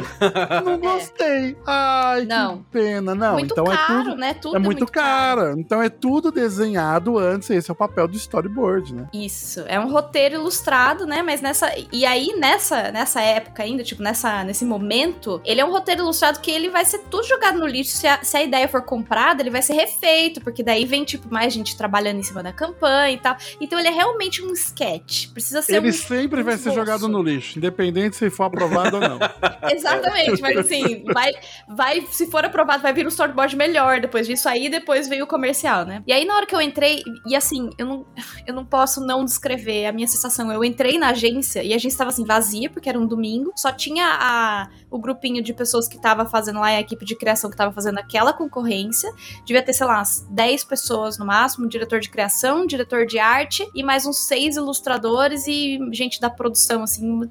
não 0.64 0.78
gostei. 0.78 1.56
Ai, 1.66 2.24
Não. 2.26 2.58
que 2.58 2.64
pena. 2.72 3.14
Não, 3.14 3.34
muito 3.34 3.52
então 3.52 3.64
caro, 3.64 3.92
é 3.92 4.04
tudo. 4.04 4.16
né? 4.16 4.34
Tudo 4.34 4.56
É 4.56 4.58
muito 4.58 4.86
caro. 4.86 5.58
Então 5.58 5.82
é 5.82 5.88
tudo 5.88 6.30
desenhado 6.30 7.18
antes. 7.18 7.50
Esse 7.50 7.70
é 7.70 7.72
o 7.72 7.76
papel 7.76 8.06
do 8.08 8.16
storyboard, 8.16 8.94
né? 8.94 9.08
Isso, 9.12 9.60
é 9.66 9.78
um 9.78 9.90
roteiro 9.90 10.34
ilustrado, 10.36 11.06
né? 11.06 11.22
Mas 11.22 11.40
nessa. 11.40 11.72
E 11.92 12.04
aí, 12.04 12.34
nessa, 12.38 12.90
nessa 12.90 13.20
época 13.20 13.62
ainda, 13.62 13.82
tipo, 13.82 14.02
nessa, 14.02 14.44
nesse 14.44 14.64
momento, 14.64 15.40
ele 15.44 15.60
é 15.60 15.64
um 15.64 15.70
roteiro 15.70 16.02
ilustrado 16.02 16.40
que 16.40 16.50
ele 16.50 16.70
vai 16.70 16.84
ser 16.84 16.98
tudo 17.10 17.26
jogado 17.26 17.58
no 17.58 17.66
lixo. 17.66 17.92
Se 17.96 18.06
a, 18.06 18.22
se 18.22 18.36
a 18.36 18.42
ideia 18.42 18.68
for 18.68 18.82
comprada, 18.82 19.42
ele 19.42 19.50
vai 19.50 19.62
ser 19.62 19.74
refeito, 19.74 20.40
porque 20.40 20.62
daí 20.62 20.84
vem, 20.84 21.04
tipo, 21.04 21.32
mais 21.32 21.52
gente 21.52 21.76
trabalhando 21.76 22.18
em 22.18 22.22
cima 22.22 22.42
da 22.42 22.52
campanha 22.52 23.12
e 23.12 23.18
tal. 23.18 23.36
Então 23.60 23.78
ele 23.78 23.88
é 23.88 23.92
realmente 23.92 24.42
um 24.42 24.52
sketch. 24.52 25.28
Precisa 25.32 25.62
ser 25.62 25.76
Ele 25.76 25.90
um. 25.90 25.92
sempre 25.92 26.42
vai 26.42 26.54
ser 26.56 26.70
esboço. 26.70 26.76
jogado 26.78 27.08
no 27.08 27.22
lixo, 27.22 27.58
independente 27.58 28.16
se 28.16 28.30
for 28.30 28.44
aprovado 28.44 28.96
ou 28.96 29.02
não. 29.02 29.18
Exatamente, 29.84 30.40
mas 30.40 30.56
assim, 30.56 31.04
vai, 31.12 31.32
vai, 31.68 32.06
se 32.10 32.30
for 32.30 32.44
aprovado, 32.44 32.82
vai 32.82 32.92
vir 32.92 33.04
um 33.04 33.08
storyboard 33.08 33.56
melhor 33.56 34.00
depois 34.00 34.26
disso 34.26 34.48
aí, 34.48 34.68
depois 34.68 35.08
veio 35.08 35.24
o 35.24 35.26
comercial, 35.26 35.84
né? 35.84 36.02
E 36.06 36.12
aí, 36.12 36.24
na 36.24 36.36
hora 36.36 36.46
que 36.46 36.54
eu 36.54 36.60
entrei, 36.60 37.02
e 37.26 37.36
assim, 37.36 37.70
eu 37.78 37.86
não, 37.86 38.06
eu 38.46 38.54
não 38.54 38.64
posso 38.64 39.00
não 39.00 39.24
descrever 39.24 39.86
a 39.86 39.92
minha 39.92 40.06
sensação. 40.06 40.50
Eu 40.52 40.64
entrei 40.64 40.98
na 40.98 41.10
agência 41.10 41.62
e 41.62 41.72
a 41.72 41.76
agência 41.76 41.94
estava 41.94 42.10
assim, 42.10 42.24
vazia, 42.24 42.70
porque 42.70 42.88
era 42.88 42.98
um 42.98 43.06
domingo, 43.06 43.52
só 43.56 43.72
tinha 43.72 44.06
a, 44.06 44.68
o 44.90 44.98
grupinho 44.98 45.42
de 45.42 45.52
pessoas 45.52 45.88
que 45.88 46.00
tava 46.00 46.24
fazendo 46.26 46.60
lá, 46.60 46.66
a 46.66 46.80
equipe 46.80 47.04
de 47.04 47.16
criação 47.16 47.50
que 47.50 47.56
tava 47.56 47.72
fazendo 47.72 47.98
aquela 47.98 48.32
concorrência. 48.32 49.12
Devia 49.44 49.62
ter, 49.62 49.72
sei 49.72 49.86
lá, 49.86 49.96
umas 49.96 50.26
10 50.30 50.64
pessoas 50.64 51.18
no 51.18 51.26
máximo, 51.26 51.66
um 51.66 51.68
diretor 51.68 52.00
de 52.00 52.08
criação, 52.10 52.62
um 52.62 52.66
diretor 52.66 53.06
de 53.06 53.18
arte 53.18 53.68
e 53.74 53.82
mais 53.82 54.06
uns 54.06 54.26
seis 54.26 54.56
ilustradores 54.56 55.46
e 55.46 55.78
gente 55.92 56.20
da 56.20 56.30
produção, 56.30 56.82
assim, 56.82 57.28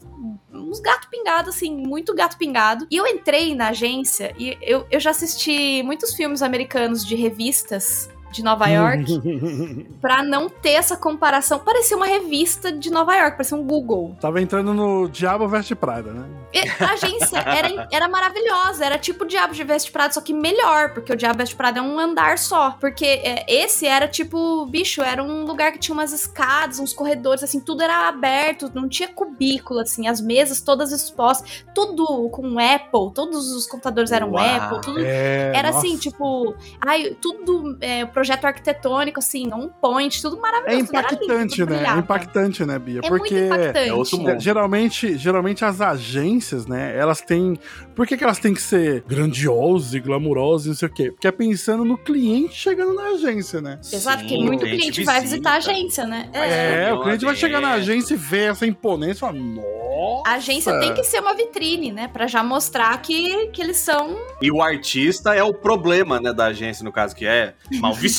uns 0.53 0.79
gato 0.79 1.09
pingado, 1.09 1.49
assim, 1.49 1.75
muito 1.75 2.13
gato 2.13 2.37
pingado. 2.37 2.87
E 2.89 2.95
eu 2.95 3.07
entrei 3.07 3.55
na 3.55 3.69
agência 3.69 4.33
e 4.37 4.57
eu, 4.61 4.85
eu 4.91 4.99
já 4.99 5.09
assisti 5.09 5.81
muitos 5.83 6.13
filmes 6.13 6.41
americanos 6.41 7.05
de 7.05 7.15
revistas 7.15 8.09
de 8.33 8.43
Nova 8.43 8.67
York 8.67 9.05
pra 10.01 10.23
não 10.23 10.49
ter 10.49 10.71
essa 10.71 10.97
comparação. 10.97 11.59
Parecia 11.59 11.95
uma 11.95 12.05
revista 12.05 12.71
de 12.71 12.89
Nova 12.91 13.15
York, 13.15 13.37
parecia 13.37 13.57
um 13.57 13.63
Google. 13.63 14.15
Tava 14.19 14.41
entrando 14.41 14.73
no 14.73 15.07
Diabo 15.07 15.47
Veste 15.47 15.75
Prada, 15.75 16.11
né? 16.11 16.25
E 16.53 16.59
a 16.83 16.91
agência 16.93 17.39
era, 17.39 17.87
era 17.91 18.07
maravilhosa, 18.07 18.85
era 18.85 18.97
tipo 18.97 19.23
o 19.23 19.27
Diabo 19.27 19.53
de 19.53 19.63
Veste 19.63 19.91
Prada, 19.91 20.13
só 20.13 20.21
que 20.21 20.33
melhor, 20.33 20.93
porque 20.93 21.11
o 21.11 21.15
Diabo 21.15 21.37
Veste 21.39 21.55
Prada 21.55 21.79
é 21.79 21.81
um 21.81 21.97
andar 21.97 22.37
só. 22.37 22.71
Porque 22.79 23.05
é, 23.05 23.45
esse 23.47 23.87
era 23.87 24.07
tipo, 24.07 24.65
bicho, 24.67 25.01
era 25.01 25.23
um 25.23 25.45
lugar 25.45 25.71
que 25.71 25.79
tinha 25.79 25.93
umas 25.93 26.13
escadas, 26.13 26.79
uns 26.79 26.93
corredores, 26.93 27.43
assim, 27.43 27.59
tudo 27.59 27.81
era 27.81 28.07
aberto, 28.07 28.71
não 28.73 28.87
tinha 28.87 29.07
cubículo, 29.09 29.79
assim, 29.79 30.07
as 30.07 30.21
mesas 30.21 30.61
todas 30.61 30.91
expostas, 30.91 31.63
tudo 31.73 32.29
com 32.29 32.59
Apple, 32.59 33.13
todos 33.13 33.51
os 33.51 33.65
computadores 33.65 34.11
eram 34.11 34.31
Uau. 34.31 34.45
Apple, 34.45 34.81
tudo 34.81 34.99
É, 34.99 35.51
era 35.55 35.71
nossa. 35.71 35.79
assim, 35.79 35.97
tipo, 35.97 36.55
ai, 36.79 37.15
tudo 37.21 37.77
é, 37.81 38.05
projeto 38.23 38.45
arquitetônico, 38.45 39.19
assim, 39.19 39.51
on 39.53 39.67
point, 39.67 40.21
tudo 40.21 40.37
É 40.37 40.39
maravilhoso. 40.39 40.77
lindo, 40.77 40.89
impactante, 40.89 41.57
tudo 41.57 41.69
né? 41.73 41.83
É 41.85 41.97
impactante, 41.99 42.65
né, 42.65 42.79
Bia? 42.79 43.01
É 43.03 43.07
Porque 43.09 43.33
muito 43.35 43.53
impactante. 43.53 44.29
É 44.29 44.39
geralmente, 44.39 45.17
geralmente 45.17 45.65
as 45.65 45.81
agências, 45.81 46.65
né, 46.65 46.97
elas 46.97 47.19
têm. 47.19 47.59
Por 47.93 48.07
que, 48.07 48.15
que 48.15 48.23
elas 48.23 48.39
têm 48.39 48.53
que 48.53 48.61
ser 48.61 49.03
grandiosas 49.07 49.93
e 49.93 49.99
glamourosas 49.99 50.65
e 50.65 50.69
não 50.69 50.75
sei 50.75 50.87
o 50.87 50.91
quê? 50.93 51.11
Porque 51.11 51.27
é 51.27 51.31
pensando 51.31 51.83
no 51.83 51.97
cliente 51.97 52.55
chegando 52.55 52.93
na 52.93 53.09
agência, 53.09 53.59
né? 53.61 53.79
Exato, 53.81 54.19
porque 54.19 54.37
muito 54.37 54.61
cliente 54.61 54.77
cliente 54.79 55.03
vai 55.03 55.15
visita. 55.21 55.29
visitar 55.35 55.51
a 55.51 55.57
agência, 55.57 56.05
né? 56.05 56.29
É, 56.33 56.83
É, 56.87 56.93
o 56.93 57.03
cliente 57.03 57.25
vai 57.25 57.35
chegar 57.35 57.59
na 57.59 57.71
é. 57.71 57.75
agência 57.75 58.13
e 58.13 58.17
ver 58.17 58.51
essa 58.51 58.65
imponência 58.65 59.17
e 59.17 59.19
falar, 59.19 59.33
nossa. 59.33 60.23
A 60.25 60.33
agência 60.35 60.79
tem 60.79 60.93
que 60.93 61.03
ser 61.03 61.19
uma 61.19 61.33
vitrine, 61.33 61.91
né? 61.91 62.07
Pra 62.07 62.25
já 62.27 62.41
mostrar 62.43 62.97
que, 63.01 63.47
que 63.47 63.61
eles 63.61 63.77
são. 63.77 64.17
E 64.41 64.49
o 64.51 64.61
artista 64.61 65.35
é 65.35 65.43
o 65.43 65.53
problema, 65.53 66.19
né, 66.19 66.33
da 66.33 66.45
agência, 66.45 66.83
no 66.83 66.91
caso, 66.91 67.15
que 67.15 67.25
é 67.25 67.53
mal 67.79 67.93
vestido, 67.93 68.12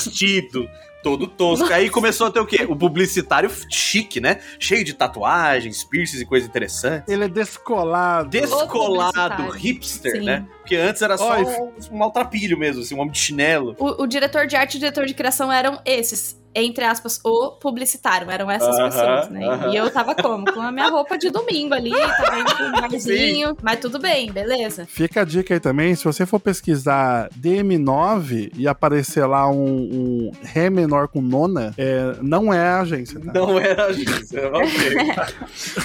todo 1.05 1.27
tosco. 1.27 1.71
Aí 1.71 1.91
começou 1.91 2.27
a 2.27 2.31
ter 2.31 2.41
o 2.41 2.47
quê? 2.47 2.65
O 2.67 2.75
publicitário 2.75 3.51
chique, 3.71 4.21
né? 4.21 4.41
Cheio 4.59 4.83
de 4.83 4.95
tatuagens, 4.95 5.85
piercings 5.85 6.23
e 6.23 6.25
coisa 6.25 6.47
interessante. 6.47 7.05
Ele 7.13 7.25
é 7.25 7.29
descolado. 7.29 8.31
Descolado, 8.31 9.51
hipster, 9.51 10.13
Sim. 10.13 10.25
né? 10.25 10.47
Porque 10.61 10.77
antes 10.77 11.03
era 11.03 11.19
só 11.19 11.39
um, 11.39 11.73
um 11.93 11.99
maltrapilho 11.99 12.59
mesmo, 12.59 12.81
assim, 12.81 12.95
um 12.95 13.01
homem 13.01 13.13
de 13.13 13.19
chinelo. 13.19 13.77
O, 13.79 14.03
o 14.03 14.07
diretor 14.07 14.47
de 14.47 14.57
arte 14.57 14.75
e 14.75 14.77
o 14.79 14.81
diretor 14.81 15.05
de 15.05 15.13
criação 15.13 15.53
eram 15.53 15.79
esses. 15.85 16.43
Entre 16.55 16.85
aspas, 16.85 17.21
o 17.25 17.53
publicitário. 17.53 18.31
Eram 18.31 18.51
essas 18.51 18.77
Aham, 18.79 18.85
pessoas, 18.91 19.29
né? 19.31 19.47
aham. 19.47 19.71
E 19.73 19.77
eu 19.77 19.91
tava 19.91 20.15
como? 20.15 20.45
Com 20.53 20.61
a 20.61 20.71
minha 20.71 20.89
roupa 20.89 21.19
de 21.19 21.31
domingo 21.31 21.75
ali, 21.75 21.91
tava 22.17 22.39
indo 22.39 22.65
um 22.65 22.81
barzinho. 22.81 23.57
Mas 23.63 23.81
tudo 23.81 23.99
bem, 23.99 24.31
beleza. 24.31 24.87
Fica 24.87 25.23
a 25.23 25.25
dica 25.25 25.55
aí 25.55 25.61
também, 25.61 25.95
se 25.95 26.05
você 26.05 26.25
for 26.25 26.39
pesquisar 26.39 27.29
DM9 27.39 28.53
e 28.57 28.69
aparecer 28.69 29.27
lá 29.27 29.49
um, 29.51 29.65
um 29.65 30.31
Ré 30.43 30.71
menor 30.71 31.09
com 31.09 31.21
nona, 31.21 31.75
é, 31.77 32.15
não 32.23 32.53
é 32.53 32.61
a 32.61 32.81
agência, 32.81 33.19
tá? 33.21 33.33
Não 33.33 33.59
era 33.59 33.87
agência, 33.87 34.49
ok. 34.53 35.07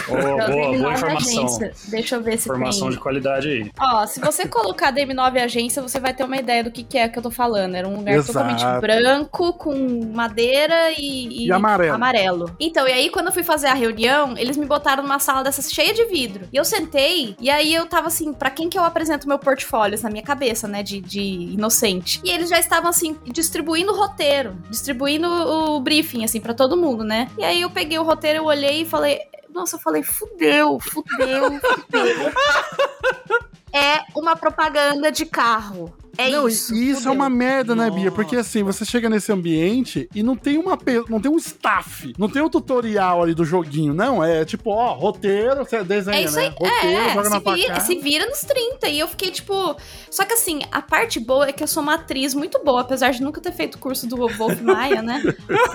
Boa, 0.07 0.20
Eu 0.20 0.38
boa, 0.38 0.47
boa 0.47 0.78
nova 0.78 0.95
informação. 0.97 1.45
agência. 1.45 1.74
Deixa 1.89 2.15
eu 2.15 2.22
ver 2.22 2.38
se 2.38 2.47
Informação 2.49 2.88
tem. 2.88 2.91
de 2.91 2.97
qualidade 2.99 3.47
aí. 3.49 3.72
Ó, 3.80 4.05
se 4.05 4.20
você 4.20 4.47
colocar 4.47 4.93
DM9 4.93 5.38
agência, 5.43 5.82
você 5.82 5.99
vai 5.99 6.13
ter 6.13 6.24
uma 6.24 6.38
ideia 6.38 6.63
do 6.63 6.72
que, 6.72 6.84
que 6.84 6.97
é 6.97 7.07
que 7.09 7.17
eu 7.17 7.24
tô 7.24 7.32
falando. 7.32 7.76
Era 7.76 7.88
um 7.88 7.95
lugar 7.97 8.15
Exato. 8.15 8.34
totalmente 8.34 8.82
branco, 8.82 9.53
com 9.53 10.05
madeira 10.13 10.59
e, 10.97 11.47
E 11.47 11.51
amarelo. 11.51 11.95
amarelo. 11.95 12.55
Então, 12.60 12.88
e 12.88 12.91
aí 12.91 13.10
quando 13.10 13.28
eu 13.28 13.32
fui 13.32 13.43
fazer 13.43 13.68
a 13.68 13.74
reunião, 13.74 14.36
eles 14.38 14.57
me 14.57 14.66
botaram 14.66 15.03
numa 15.03 15.20
sala 15.20 15.43
dessas 15.43 15.72
cheia 15.72 15.93
de 15.93 16.05
vidro. 16.05 16.47
E 16.51 16.57
eu 16.57 16.66
sentei, 16.66 17.36
e 17.39 17.49
aí 17.49 17.74
eu 17.74 17.86
tava 17.86 18.07
assim, 18.07 18.34
pra 18.34 18.49
quem 18.49 18.70
que 18.70 18.78
eu 18.78 18.84
apresento 18.84 19.28
meu 19.28 19.39
portfólio 19.39 19.99
na 20.01 20.10
minha 20.10 20.24
cabeça, 20.24 20.68
né, 20.68 20.82
de, 20.84 20.99
de 21.01 21.22
inocente. 21.22 22.20
E 22.24 22.30
eles 22.30 22.49
já 22.49 22.60
estavam 22.60 22.89
assim, 22.89 23.16
distribuindo 23.26 23.91
o 23.91 23.95
roteiro, 23.95 24.55
distribuindo 24.70 25.28
o 25.28 25.80
briefing, 25.80 26.24
assim, 26.24 26.39
pra 26.39 26.53
todo 26.53 26.76
mundo, 26.78 27.03
né? 27.03 27.30
E 27.38 27.43
aí 27.43 27.62
eu 27.62 27.70
peguei 27.70 27.97
o 27.99 28.03
roteiro, 28.03 28.39
eu 28.39 28.45
olhei 28.45 28.82
e 28.82 28.86
falei, 28.86 29.20
nossa, 29.53 29.76
eu 29.76 29.80
falei, 29.80 30.03
fudeu, 30.03 30.80
fudeu, 30.80 31.60
fudeu. 31.60 32.32
É 33.72 33.99
uma 34.16 34.36
propaganda 34.36 35.12
de 35.12 35.26
carro. 35.26 35.93
É 36.20 36.30
não, 36.30 36.49
isso. 36.49 36.76
e 36.76 36.89
isso 36.89 37.07
é 37.07 37.11
uma 37.11 37.30
merda, 37.30 37.74
né, 37.74 37.89
Bia? 37.89 38.11
Porque 38.11 38.36
assim, 38.36 38.61
você 38.61 38.84
chega 38.84 39.09
nesse 39.09 39.32
ambiente 39.32 40.09
e 40.13 40.22
não 40.22 40.36
tem 40.36 40.57
uma 40.57 40.78
não 41.07 41.22
tem 41.22 41.32
um 41.32 41.38
staff, 41.38 42.13
não 42.17 42.28
tem 42.28 42.41
um 42.41 42.49
tutorial 42.49 43.24
ali 43.24 43.34
do 43.34 43.45
joguinho, 43.45 43.93
não. 43.93 44.22
É 44.22 44.43
tipo, 44.43 44.70
ó, 44.70 44.91
roteiro, 44.91 45.63
você 45.63 45.82
desenha, 45.82 46.17
É 46.17 46.24
isso 46.24 46.36
né? 46.36 46.47
aí, 46.47 46.49
Roteiro, 46.49 47.01
é, 47.01 47.13
joga 47.13 47.24
se 47.24 47.30
na 47.30 47.53
vira, 47.53 47.80
se 47.80 47.95
vira 47.95 48.26
nos 48.26 48.41
30. 48.41 48.89
E 48.89 48.99
eu 48.99 49.07
fiquei, 49.07 49.32
tipo. 49.32 49.78
Só 50.11 50.26
que 50.26 50.34
assim, 50.34 50.59
a 50.70 50.82
parte 50.82 51.22
boa 51.22 51.47
é 51.47 51.53
que 51.53 51.63
eu 51.63 51.67
sou 51.67 51.82
uma 51.82 51.93
atriz 51.93 52.34
muito 52.34 52.61
boa, 52.65 52.82
apesar 52.82 53.11
de 53.11 53.24
nunca 53.24 53.39
ter 53.39 53.53
feito 53.53 53.76
o 53.76 53.78
curso 53.80 54.05
do 54.05 54.17
Wolf 54.17 54.59
Maia, 54.61 55.01
né? 55.01 55.24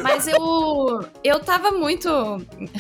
Mas 0.03 0.29
eu. 0.29 1.07
Eu 1.25 1.41
tava 1.41 1.71
muito 1.71 2.11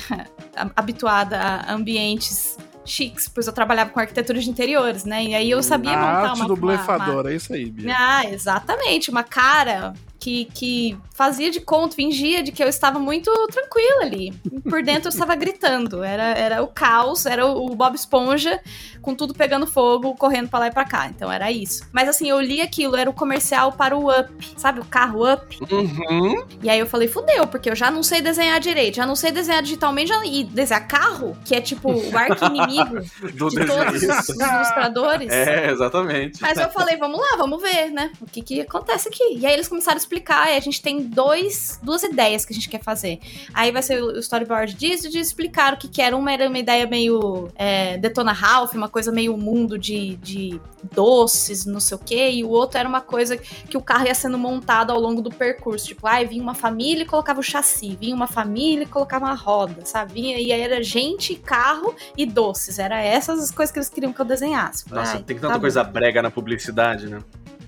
habituada 0.76 1.38
a 1.38 1.72
ambientes 1.72 2.58
chiques, 2.84 3.28
pois 3.28 3.46
eu 3.46 3.52
trabalhava 3.52 3.90
com 3.90 4.00
arquitetura 4.00 4.38
de 4.38 4.48
interiores, 4.50 5.04
né? 5.04 5.24
E 5.24 5.34
aí 5.34 5.50
eu 5.50 5.62
sabia 5.62 5.92
a 5.92 5.96
montar 5.96 6.30
arte 6.30 6.38
uma, 6.40 6.46
do 6.48 6.54
uma- 6.54 6.72
uma- 6.72 6.76
blefador, 6.76 7.26
é 7.26 7.34
isso 7.34 7.52
aí, 7.52 7.66
Bia. 7.70 7.94
Ah, 7.98 8.24
exatamente. 8.26 9.10
Uma 9.10 9.22
cara 9.24 9.92
que, 10.24 10.46
que 10.46 10.96
fazia 11.14 11.50
de 11.50 11.60
conta, 11.60 11.94
fingia 11.94 12.42
de 12.42 12.50
que 12.50 12.64
eu 12.64 12.68
estava 12.68 12.98
muito 12.98 13.30
tranquila 13.48 14.02
ali. 14.02 14.32
Por 14.68 14.82
dentro 14.82 15.08
eu 15.08 15.10
estava 15.10 15.34
gritando. 15.34 16.02
Era, 16.02 16.22
era 16.22 16.62
o 16.62 16.68
caos, 16.68 17.26
era 17.26 17.44
o 17.46 17.64
o 17.64 17.74
Bob 17.74 17.94
Esponja 17.94 18.60
com 19.02 19.14
tudo 19.14 19.34
pegando 19.34 19.66
fogo, 19.66 20.14
correndo 20.14 20.48
pra 20.48 20.60
lá 20.60 20.66
e 20.68 20.70
pra 20.70 20.84
cá. 20.84 21.08
Então 21.08 21.30
era 21.30 21.52
isso. 21.52 21.86
Mas 21.92 22.08
assim, 22.08 22.30
eu 22.30 22.40
li 22.40 22.62
aquilo, 22.62 22.96
era 22.96 23.10
o 23.10 23.12
comercial 23.12 23.72
para 23.72 23.94
o 23.94 24.08
Up. 24.08 24.30
Sabe 24.56 24.80
o 24.80 24.84
carro 24.84 25.30
Up? 25.30 25.58
Uhum. 25.70 26.42
E 26.62 26.70
aí 26.70 26.78
eu 26.78 26.86
falei, 26.86 27.06
fudeu, 27.06 27.46
porque 27.46 27.68
eu 27.68 27.76
já 27.76 27.90
não 27.90 28.02
sei 28.02 28.22
desenhar 28.22 28.58
direito, 28.60 28.96
já 28.96 29.06
não 29.06 29.14
sei 29.14 29.30
desenhar 29.30 29.62
digitalmente, 29.62 30.08
já, 30.08 30.24
e 30.24 30.44
desenhar 30.44 30.88
carro, 30.88 31.36
que 31.44 31.54
é 31.54 31.60
tipo 31.60 31.92
o 31.92 32.16
arco 32.16 32.46
inimigo 32.46 33.00
Do 33.34 33.50
de 33.50 33.66
todos 33.66 33.94
os 33.94 34.00
desenhista. 34.00 34.54
ilustradores. 34.54 35.30
É, 35.30 35.70
exatamente. 35.70 36.40
Mas 36.40 36.56
eu 36.56 36.70
falei, 36.70 36.96
vamos 36.96 37.20
lá, 37.20 37.36
vamos 37.36 37.60
ver, 37.60 37.90
né? 37.90 38.10
O 38.22 38.26
que 38.26 38.40
que 38.40 38.60
acontece 38.62 39.08
aqui? 39.08 39.36
E 39.36 39.44
aí 39.44 39.52
eles 39.52 39.68
começaram 39.68 39.96
a 39.96 39.98
explicar 39.98 40.13
explicar, 40.14 40.52
e 40.52 40.56
a 40.56 40.60
gente 40.60 40.80
tem 40.80 41.02
dois, 41.02 41.78
duas 41.82 42.02
ideias 42.02 42.44
que 42.44 42.52
a 42.52 42.54
gente 42.54 42.68
quer 42.68 42.82
fazer. 42.82 43.18
Aí 43.52 43.72
vai 43.72 43.82
ser 43.82 44.02
o 44.02 44.18
storyboard 44.18 44.74
disso, 44.74 45.10
de 45.10 45.18
explicar 45.18 45.74
o 45.74 45.76
que 45.76 45.88
que 45.88 46.00
era. 46.00 46.16
Uma 46.16 46.32
era 46.32 46.48
uma 46.48 46.58
ideia 46.58 46.86
meio 46.86 47.48
é, 47.56 47.98
Detona 47.98 48.32
Ralph, 48.32 48.74
uma 48.74 48.88
coisa 48.88 49.10
meio 49.10 49.36
mundo 49.36 49.78
de, 49.78 50.16
de 50.16 50.60
doces, 50.92 51.66
não 51.66 51.80
sei 51.80 51.96
o 51.96 52.00
quê, 52.00 52.30
e 52.30 52.44
o 52.44 52.48
outro 52.48 52.78
era 52.78 52.88
uma 52.88 53.00
coisa 53.00 53.36
que 53.36 53.76
o 53.76 53.82
carro 53.82 54.06
ia 54.06 54.14
sendo 54.14 54.38
montado 54.38 54.90
ao 54.90 55.00
longo 55.00 55.20
do 55.20 55.30
percurso. 55.30 55.86
Tipo, 55.86 56.06
ai, 56.06 56.26
vinha 56.26 56.42
uma 56.42 56.54
família 56.54 57.02
e 57.02 57.06
colocava 57.06 57.40
o 57.40 57.42
chassi, 57.42 57.96
vinha 58.00 58.14
uma 58.14 58.28
família 58.28 58.84
e 58.84 58.86
colocava 58.86 59.26
uma 59.26 59.34
roda, 59.34 59.84
sabe? 59.84 60.14
Vinha, 60.14 60.38
e 60.38 60.52
aí 60.52 60.60
era 60.60 60.82
gente, 60.82 61.34
carro 61.34 61.94
e 62.16 62.24
doces. 62.24 62.78
Era 62.78 63.00
essas 63.00 63.42
as 63.42 63.50
coisas 63.50 63.72
que 63.72 63.78
eles 63.78 63.88
queriam 63.88 64.12
que 64.12 64.20
eu 64.20 64.24
desenhasse. 64.24 64.84
Nossa, 64.90 65.16
Ai, 65.16 65.22
tem 65.22 65.36
tá 65.36 65.42
tanta 65.42 65.54
bom. 65.54 65.60
coisa 65.60 65.82
brega 65.82 66.22
na 66.22 66.30
publicidade, 66.30 67.08
né? 67.08 67.18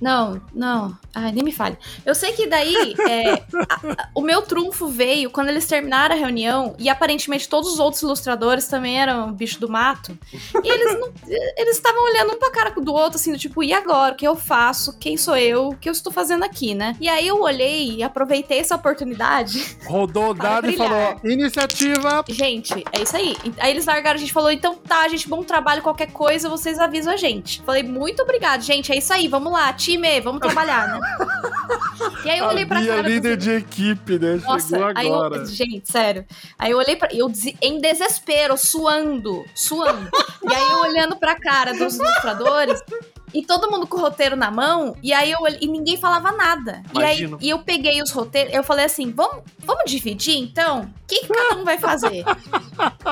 Não, 0.00 0.40
não. 0.54 0.96
Ai, 1.14 1.32
nem 1.32 1.42
me 1.42 1.52
fale. 1.52 1.78
Eu 2.04 2.14
sei 2.14 2.32
que 2.32 2.46
daí 2.46 2.94
é, 3.08 3.32
a- 3.32 3.38
a- 4.02 4.08
o 4.14 4.20
meu 4.20 4.42
trunfo 4.42 4.88
veio 4.88 5.30
quando 5.30 5.48
eles 5.48 5.66
terminaram 5.66 6.14
a 6.14 6.18
reunião 6.18 6.74
e 6.78 6.88
aparentemente 6.90 7.48
todos 7.48 7.72
os 7.72 7.78
outros 7.78 8.02
ilustradores 8.02 8.68
também 8.68 9.00
eram 9.00 9.32
bicho 9.32 9.58
do 9.58 9.68
mato. 9.68 10.16
E 10.62 10.68
eles 10.68 11.00
não. 11.00 11.10
Eles 11.56 11.76
estavam 11.76 12.04
olhando 12.04 12.34
um 12.34 12.38
pra 12.38 12.50
cara 12.50 12.70
do 12.70 12.92
outro, 12.92 13.18
assim, 13.18 13.32
do 13.32 13.38
tipo, 13.38 13.62
e 13.62 13.72
agora? 13.72 14.12
O 14.12 14.16
que 14.16 14.26
eu 14.28 14.36
faço? 14.36 14.96
Quem 14.98 15.16
sou 15.16 15.36
eu? 15.36 15.68
O 15.68 15.76
que 15.76 15.88
eu 15.88 15.92
estou 15.92 16.12
fazendo 16.12 16.42
aqui, 16.44 16.74
né? 16.74 16.94
E 17.00 17.08
aí 17.08 17.26
eu 17.26 17.40
olhei 17.40 17.96
e 17.96 18.02
aproveitei 18.02 18.58
essa 18.58 18.74
oportunidade. 18.76 19.78
Rodou 19.86 20.30
o 20.30 20.34
dado 20.34 20.68
e 20.68 20.76
falou: 20.76 21.16
iniciativa. 21.24 22.24
Gente, 22.28 22.84
é 22.92 23.02
isso 23.02 23.16
aí. 23.16 23.36
Aí 23.58 23.70
eles 23.70 23.86
largaram, 23.86 24.16
a 24.16 24.20
gente 24.20 24.32
falou, 24.32 24.50
então 24.50 24.74
tá, 24.74 25.08
gente, 25.08 25.28
bom 25.28 25.42
trabalho, 25.42 25.82
qualquer 25.82 26.10
coisa, 26.12 26.48
vocês 26.48 26.78
avisam 26.78 27.14
a 27.14 27.16
gente. 27.16 27.62
Falei, 27.62 27.82
muito 27.82 28.22
obrigado, 28.22 28.60
gente, 28.62 28.92
é 28.92 28.96
isso 28.98 29.12
aí, 29.12 29.28
vamos 29.28 29.52
lá, 29.52 29.72
time, 29.86 30.20
vamos 30.20 30.40
trabalhar, 30.40 30.88
né? 30.88 31.00
E 32.24 32.30
aí 32.30 32.38
eu 32.38 32.46
olhei 32.46 32.66
pra 32.66 32.84
cara 32.84 33.02
líder 33.08 33.36
dos... 33.36 33.44
de 33.44 33.52
equipe, 33.52 34.18
né? 34.18 34.40
Nossa, 34.44 34.68
Chegou 34.76 34.92
aí 34.94 35.06
agora. 35.06 35.36
eu, 35.36 35.46
gente, 35.46 35.90
sério. 35.90 36.24
Aí 36.58 36.72
eu 36.72 36.78
olhei 36.78 36.96
pra. 36.96 37.08
Eu 37.12 37.30
em 37.62 37.80
desespero, 37.80 38.56
suando, 38.58 39.44
suando. 39.54 40.08
e 40.42 40.52
aí 40.54 40.70
eu 40.72 40.80
olhando 40.80 41.16
pra 41.16 41.36
cara 41.38 41.72
dos 41.72 41.96
ilustradores. 41.96 42.82
E 43.34 43.42
todo 43.44 43.70
mundo 43.70 43.86
com 43.86 43.96
o 43.96 44.00
roteiro 44.00 44.34
na 44.36 44.50
mão, 44.50 44.96
e 45.02 45.12
aí 45.12 45.30
eu 45.30 45.38
olhei- 45.40 45.58
e 45.60 45.66
ninguém 45.68 45.96
falava 45.96 46.32
nada. 46.32 46.82
E 46.94 47.02
aí 47.02 47.30
e 47.40 47.50
eu 47.50 47.58
peguei 47.60 48.00
os 48.02 48.10
roteiros, 48.10 48.52
eu 48.54 48.62
falei 48.64 48.84
assim: 48.86 49.12
vamos, 49.12 49.42
vamos 49.66 49.90
dividir 49.90 50.38
então? 50.38 50.82
O 50.82 51.06
que, 51.06 51.20
que 51.20 51.28
cada 51.28 51.56
um 51.56 51.64
vai 51.64 51.78
fazer? 51.78 52.24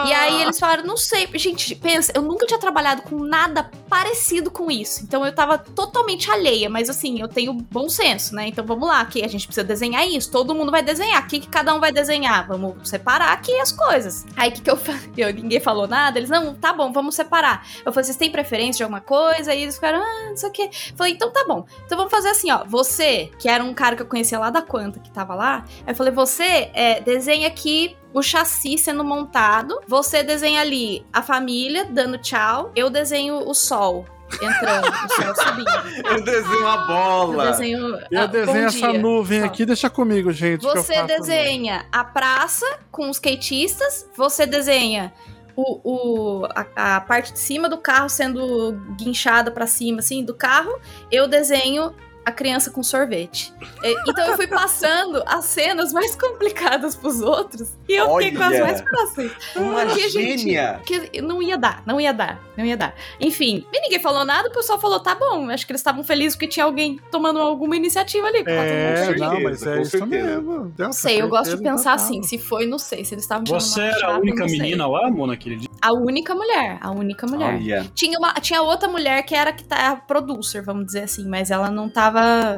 E 0.07 0.13
aí 0.13 0.43
eles 0.43 0.59
falaram, 0.59 0.85
não 0.85 0.97
sei. 0.97 1.29
Gente, 1.35 1.75
pensa, 1.75 2.13
eu 2.15 2.23
nunca 2.23 2.47
tinha 2.47 2.59
trabalhado 2.59 3.03
com 3.03 3.19
nada 3.23 3.71
parecido 3.89 4.51
com 4.51 4.71
isso. 4.71 5.03
Então 5.05 5.25
eu 5.25 5.33
tava 5.33 5.57
totalmente 5.59 6.31
alheia, 6.31 6.69
mas 6.69 6.91
assim, 6.91 7.21
eu 7.21 7.29
tenho 7.29 7.53
bom 7.53 7.89
senso, 7.89 8.35
né? 8.35 8.49
Então 8.49 8.65
vamos 8.65 8.89
lá, 8.89 9.01
aqui 9.01 9.25
a 9.25 9.29
gente 9.29 9.47
precisa 9.47 9.65
desenhar 9.65 10.07
isso. 10.07 10.31
Todo 10.31 10.55
mundo 10.55 10.71
vai 10.71 10.83
desenhar. 10.83 11.23
O 11.23 11.27
que, 11.27 11.41
que 11.41 11.49
cada 11.49 11.75
um 11.75 11.81
vai 11.81 11.93
desenhar? 11.93 12.47
Vamos 12.47 12.89
separar 12.89 13.33
aqui 13.33 13.53
as 13.61 13.71
coisas. 13.71 14.27
Aí 14.37 14.51
o 14.51 14.53
que, 14.53 14.63
que 14.63 14.71
eu 14.71 14.77
falei? 14.77 15.01
Eu, 15.17 15.33
ninguém 15.33 15.61
falou 15.61 15.87
nada. 15.87 16.19
Eles, 16.19 16.31
não, 16.31 16.55
tá 16.55 16.73
bom, 16.73 16.93
vamos 16.93 17.15
separar. 17.15 17.67
Eu 17.85 17.93
falei, 17.93 18.05
vocês 18.05 18.17
têm 18.17 18.31
preferência 18.31 18.79
de 18.79 18.83
alguma 18.83 19.01
coisa? 19.01 19.55
E 19.55 19.63
eles 19.63 19.77
ficaram, 19.77 20.01
ah, 20.03 20.31
não 20.31 20.37
sei 20.37 20.49
o 20.49 20.53
quê. 20.53 20.71
Falei, 20.97 21.13
então 21.13 21.31
tá 21.31 21.45
bom. 21.47 21.65
Então 21.87 21.97
vamos 21.97 22.11
fazer 22.11 22.31
assim, 22.31 22.51
ó. 22.51 22.65
Você, 22.65 23.31
que 23.39 23.49
era 23.49 23.63
um 23.63 23.73
cara 23.73 23.97
que 23.97 24.03
eu 24.03 24.07
conhecia 24.07 24.39
lá 24.39 24.51
da 24.51 24.63
Quanta, 24.63 24.99
que 24.99 25.11
tava 25.11 25.35
lá, 25.35 25.65
eu 25.87 25.95
falei, 25.95 26.13
você 26.13 26.44
é, 26.75 27.01
desenha 27.01 27.49
aqui 27.49 27.97
o 28.13 28.23
chassi 28.23 28.79
sendo 28.79 29.05
montado. 29.05 29.81
Você 29.89 30.23
desenha 30.23 30.61
ali 30.61 31.05
a 31.13 31.23
família 31.23 31.85
dando 31.85 32.19
tchau. 32.19 32.71
Eu 32.77 32.89
desenho 32.91 33.49
o 33.49 33.55
sol 33.55 34.07
entrando, 34.43 34.89
o 34.89 35.23
sol 35.23 35.35
subindo. 35.47 36.07
Eu 36.09 36.25
desenho 36.25 36.67
Eu 36.67 36.87
bola. 36.87 37.47
desenho. 37.51 37.99
Eu 38.11 38.21
ah, 38.23 38.27
desenho 38.27 38.67
essa 38.67 38.91
dia. 38.91 38.99
nuvem 39.01 39.43
aqui, 39.43 39.65
deixa 39.67 39.91
comigo, 39.91 40.33
gente. 40.33 40.61
que 40.61 40.67
eu 40.67 40.77
Você 40.77 40.95
faço 40.95 41.07
desenha 41.07 41.87
a 41.93 42.05
praça 42.05 42.67
com 42.91 43.09
os 43.11 43.17
skatistas. 43.17 44.09
Você 44.17 44.47
desenha 44.47 45.13
o, 45.57 46.43
o- 46.43 46.47
a, 46.75 46.97
a 46.97 47.01
parte 47.01 47.33
de 47.33 47.39
cima 47.39 47.69
do 47.69 47.79
carro 47.79 48.09
sendo 48.09 48.73
guinchada 48.97 49.51
pra 49.51 49.67
cima, 49.67 50.01
assim, 50.01 50.25
do 50.25 50.35
carro. 50.35 50.73
Eu 51.13 51.29
desenho 51.29 51.93
a 52.25 52.33
criança 52.33 52.71
com 52.71 52.83
sorvete. 52.83 53.53
É, 53.83 53.93
Então 54.09 54.27
eu 54.27 54.37
fui 54.37 54.47
passando 54.47 55.23
as 55.27 55.45
cenas 55.45 55.93
mais 55.93 56.15
complicadas 56.21 56.95
pros 56.97 57.21
outros 57.21 57.73
e 57.89 57.95
eu 57.95 58.09
fiquei 58.17 58.33
com 58.37 58.43
as 58.43 58.53
Olha! 58.55 58.65
mais 58.65 58.81
fáceis. 58.81 59.33
Uma 59.57 59.89
gente, 59.89 60.11
gênia. 60.39 60.81
que 60.87 61.21
não 61.21 61.43
ia 61.43 61.57
dar, 61.59 61.83
não 61.87 62.01
ia 62.01 62.13
dar, 62.13 62.41
não 62.57 62.65
ia 62.65 62.77
dar. 62.77 62.95
Enfim, 63.21 63.67
e 63.73 63.81
ninguém 63.81 64.01
falou 64.01 64.25
nada, 64.25 64.49
o 64.49 64.53
pessoal 64.53 64.79
falou, 64.81 65.01
tá 65.01 65.15
bom. 65.15 65.51
Acho 65.51 65.67
que 65.67 65.73
eles 65.73 65.81
estavam 65.81 66.03
felizes 66.05 66.35
porque 66.37 66.49
tinha 66.49 66.65
alguém 66.65 66.99
tomando 67.11 67.39
alguma 67.39 67.77
iniciativa 67.77 68.27
ali. 68.27 68.43
tá 68.45 68.51
É, 68.51 69.07
feliz. 69.07 69.21
não, 69.21 69.43
mas 69.43 69.63
é 69.67 69.77
com 69.77 69.83
isso 69.83 69.91
certeza. 69.99 70.27
mesmo. 70.41 70.75
Não 70.79 70.93
sei, 70.93 71.21
eu 71.21 71.29
gosto 71.29 71.57
de 71.57 71.63
pensar 71.63 71.93
total. 71.93 72.07
assim. 72.07 72.23
Se 72.23 72.39
foi, 72.39 72.67
não 72.67 72.79
sei. 72.79 73.05
Se 73.05 73.15
eles 73.15 73.25
estavam 73.25 73.45
tirando 73.45 73.61
Você 73.61 73.81
era 73.81 73.97
a 73.97 73.99
chapa, 74.01 74.19
única 74.21 74.45
menina 74.47 74.87
lá, 74.87 75.07
amor, 75.09 75.27
naquele 75.29 75.57
dia? 75.57 75.69
A 75.81 75.93
única 75.93 76.35
mulher, 76.35 76.79
a 76.81 76.91
única 76.91 77.27
mulher. 77.27 77.55
Olha. 77.55 77.87
Tinha, 77.95 78.19
uma, 78.19 78.33
tinha 78.35 78.63
outra 78.63 78.89
mulher 78.89 79.23
que 79.25 79.35
era 79.35 79.53
que 79.53 79.63
tá 79.65 79.91
a 79.91 79.97
producer, 79.97 80.63
vamos 80.63 80.87
dizer 80.87 81.03
assim, 81.05 81.29
mas 81.29 81.51
ela 81.51 81.71
não 81.71 81.89
tava, 81.91 82.14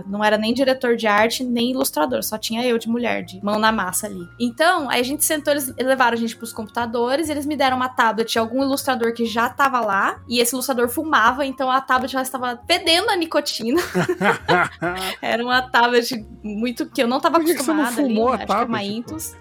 não 0.07 0.25
era 0.25 0.39
nem 0.39 0.53
diretor 0.53 0.97
de 0.97 1.07
arte, 1.07 1.45
nem 1.45 1.71
ilustrador, 1.71 2.23
só 2.23 2.39
tinha 2.39 2.67
eu 2.67 2.79
de 2.79 2.89
mulher, 2.89 3.23
de 3.23 3.43
mão 3.45 3.59
na 3.59 3.73
massa 3.73 4.07
ali. 4.07 4.27
Então, 4.39 4.89
aí 4.91 5.01
a 5.01 5.05
gente 5.05 5.25
sentou, 5.25 5.53
eles 5.53 5.73
levaram 5.77 6.17
a 6.17 6.21
gente 6.21 6.37
pros 6.37 6.53
computadores, 6.53 7.29
eles 7.29 7.47
me 7.47 7.57
deram 7.57 7.77
uma 7.77 7.89
tablet 7.89 8.33
de 8.33 8.39
algum 8.39 8.63
ilustrador 8.63 9.13
que 9.13 9.27
já 9.27 9.49
tava 9.49 9.81
lá, 9.81 10.21
e 10.29 10.41
esse 10.41 10.55
ilustrador 10.55 10.89
fumava, 10.89 11.45
então 11.45 11.71
a 11.71 11.81
tablet 11.81 12.13
já 12.13 12.23
estava 12.23 12.61
fedendo 12.67 13.11
a 13.11 13.17
nicotina. 13.17 13.81
era 15.21 15.43
uma 15.43 15.63
tablet 15.63 16.25
muito 16.43 16.87
que 16.87 17.03
eu 17.03 17.09
não 17.09 17.21
tava 17.21 17.39
Por 17.39 17.47
que 17.47 17.55
que 17.55 17.63
você 17.63 17.73
não 17.73 17.83
acostumada 17.83 18.09
fumou 18.09 18.29
a 18.29 18.35
ali, 18.35 18.43
acho 18.43 18.47
que 18.47 18.63
é 18.63 18.65
uma? 18.65 18.83
Intus. 18.83 19.37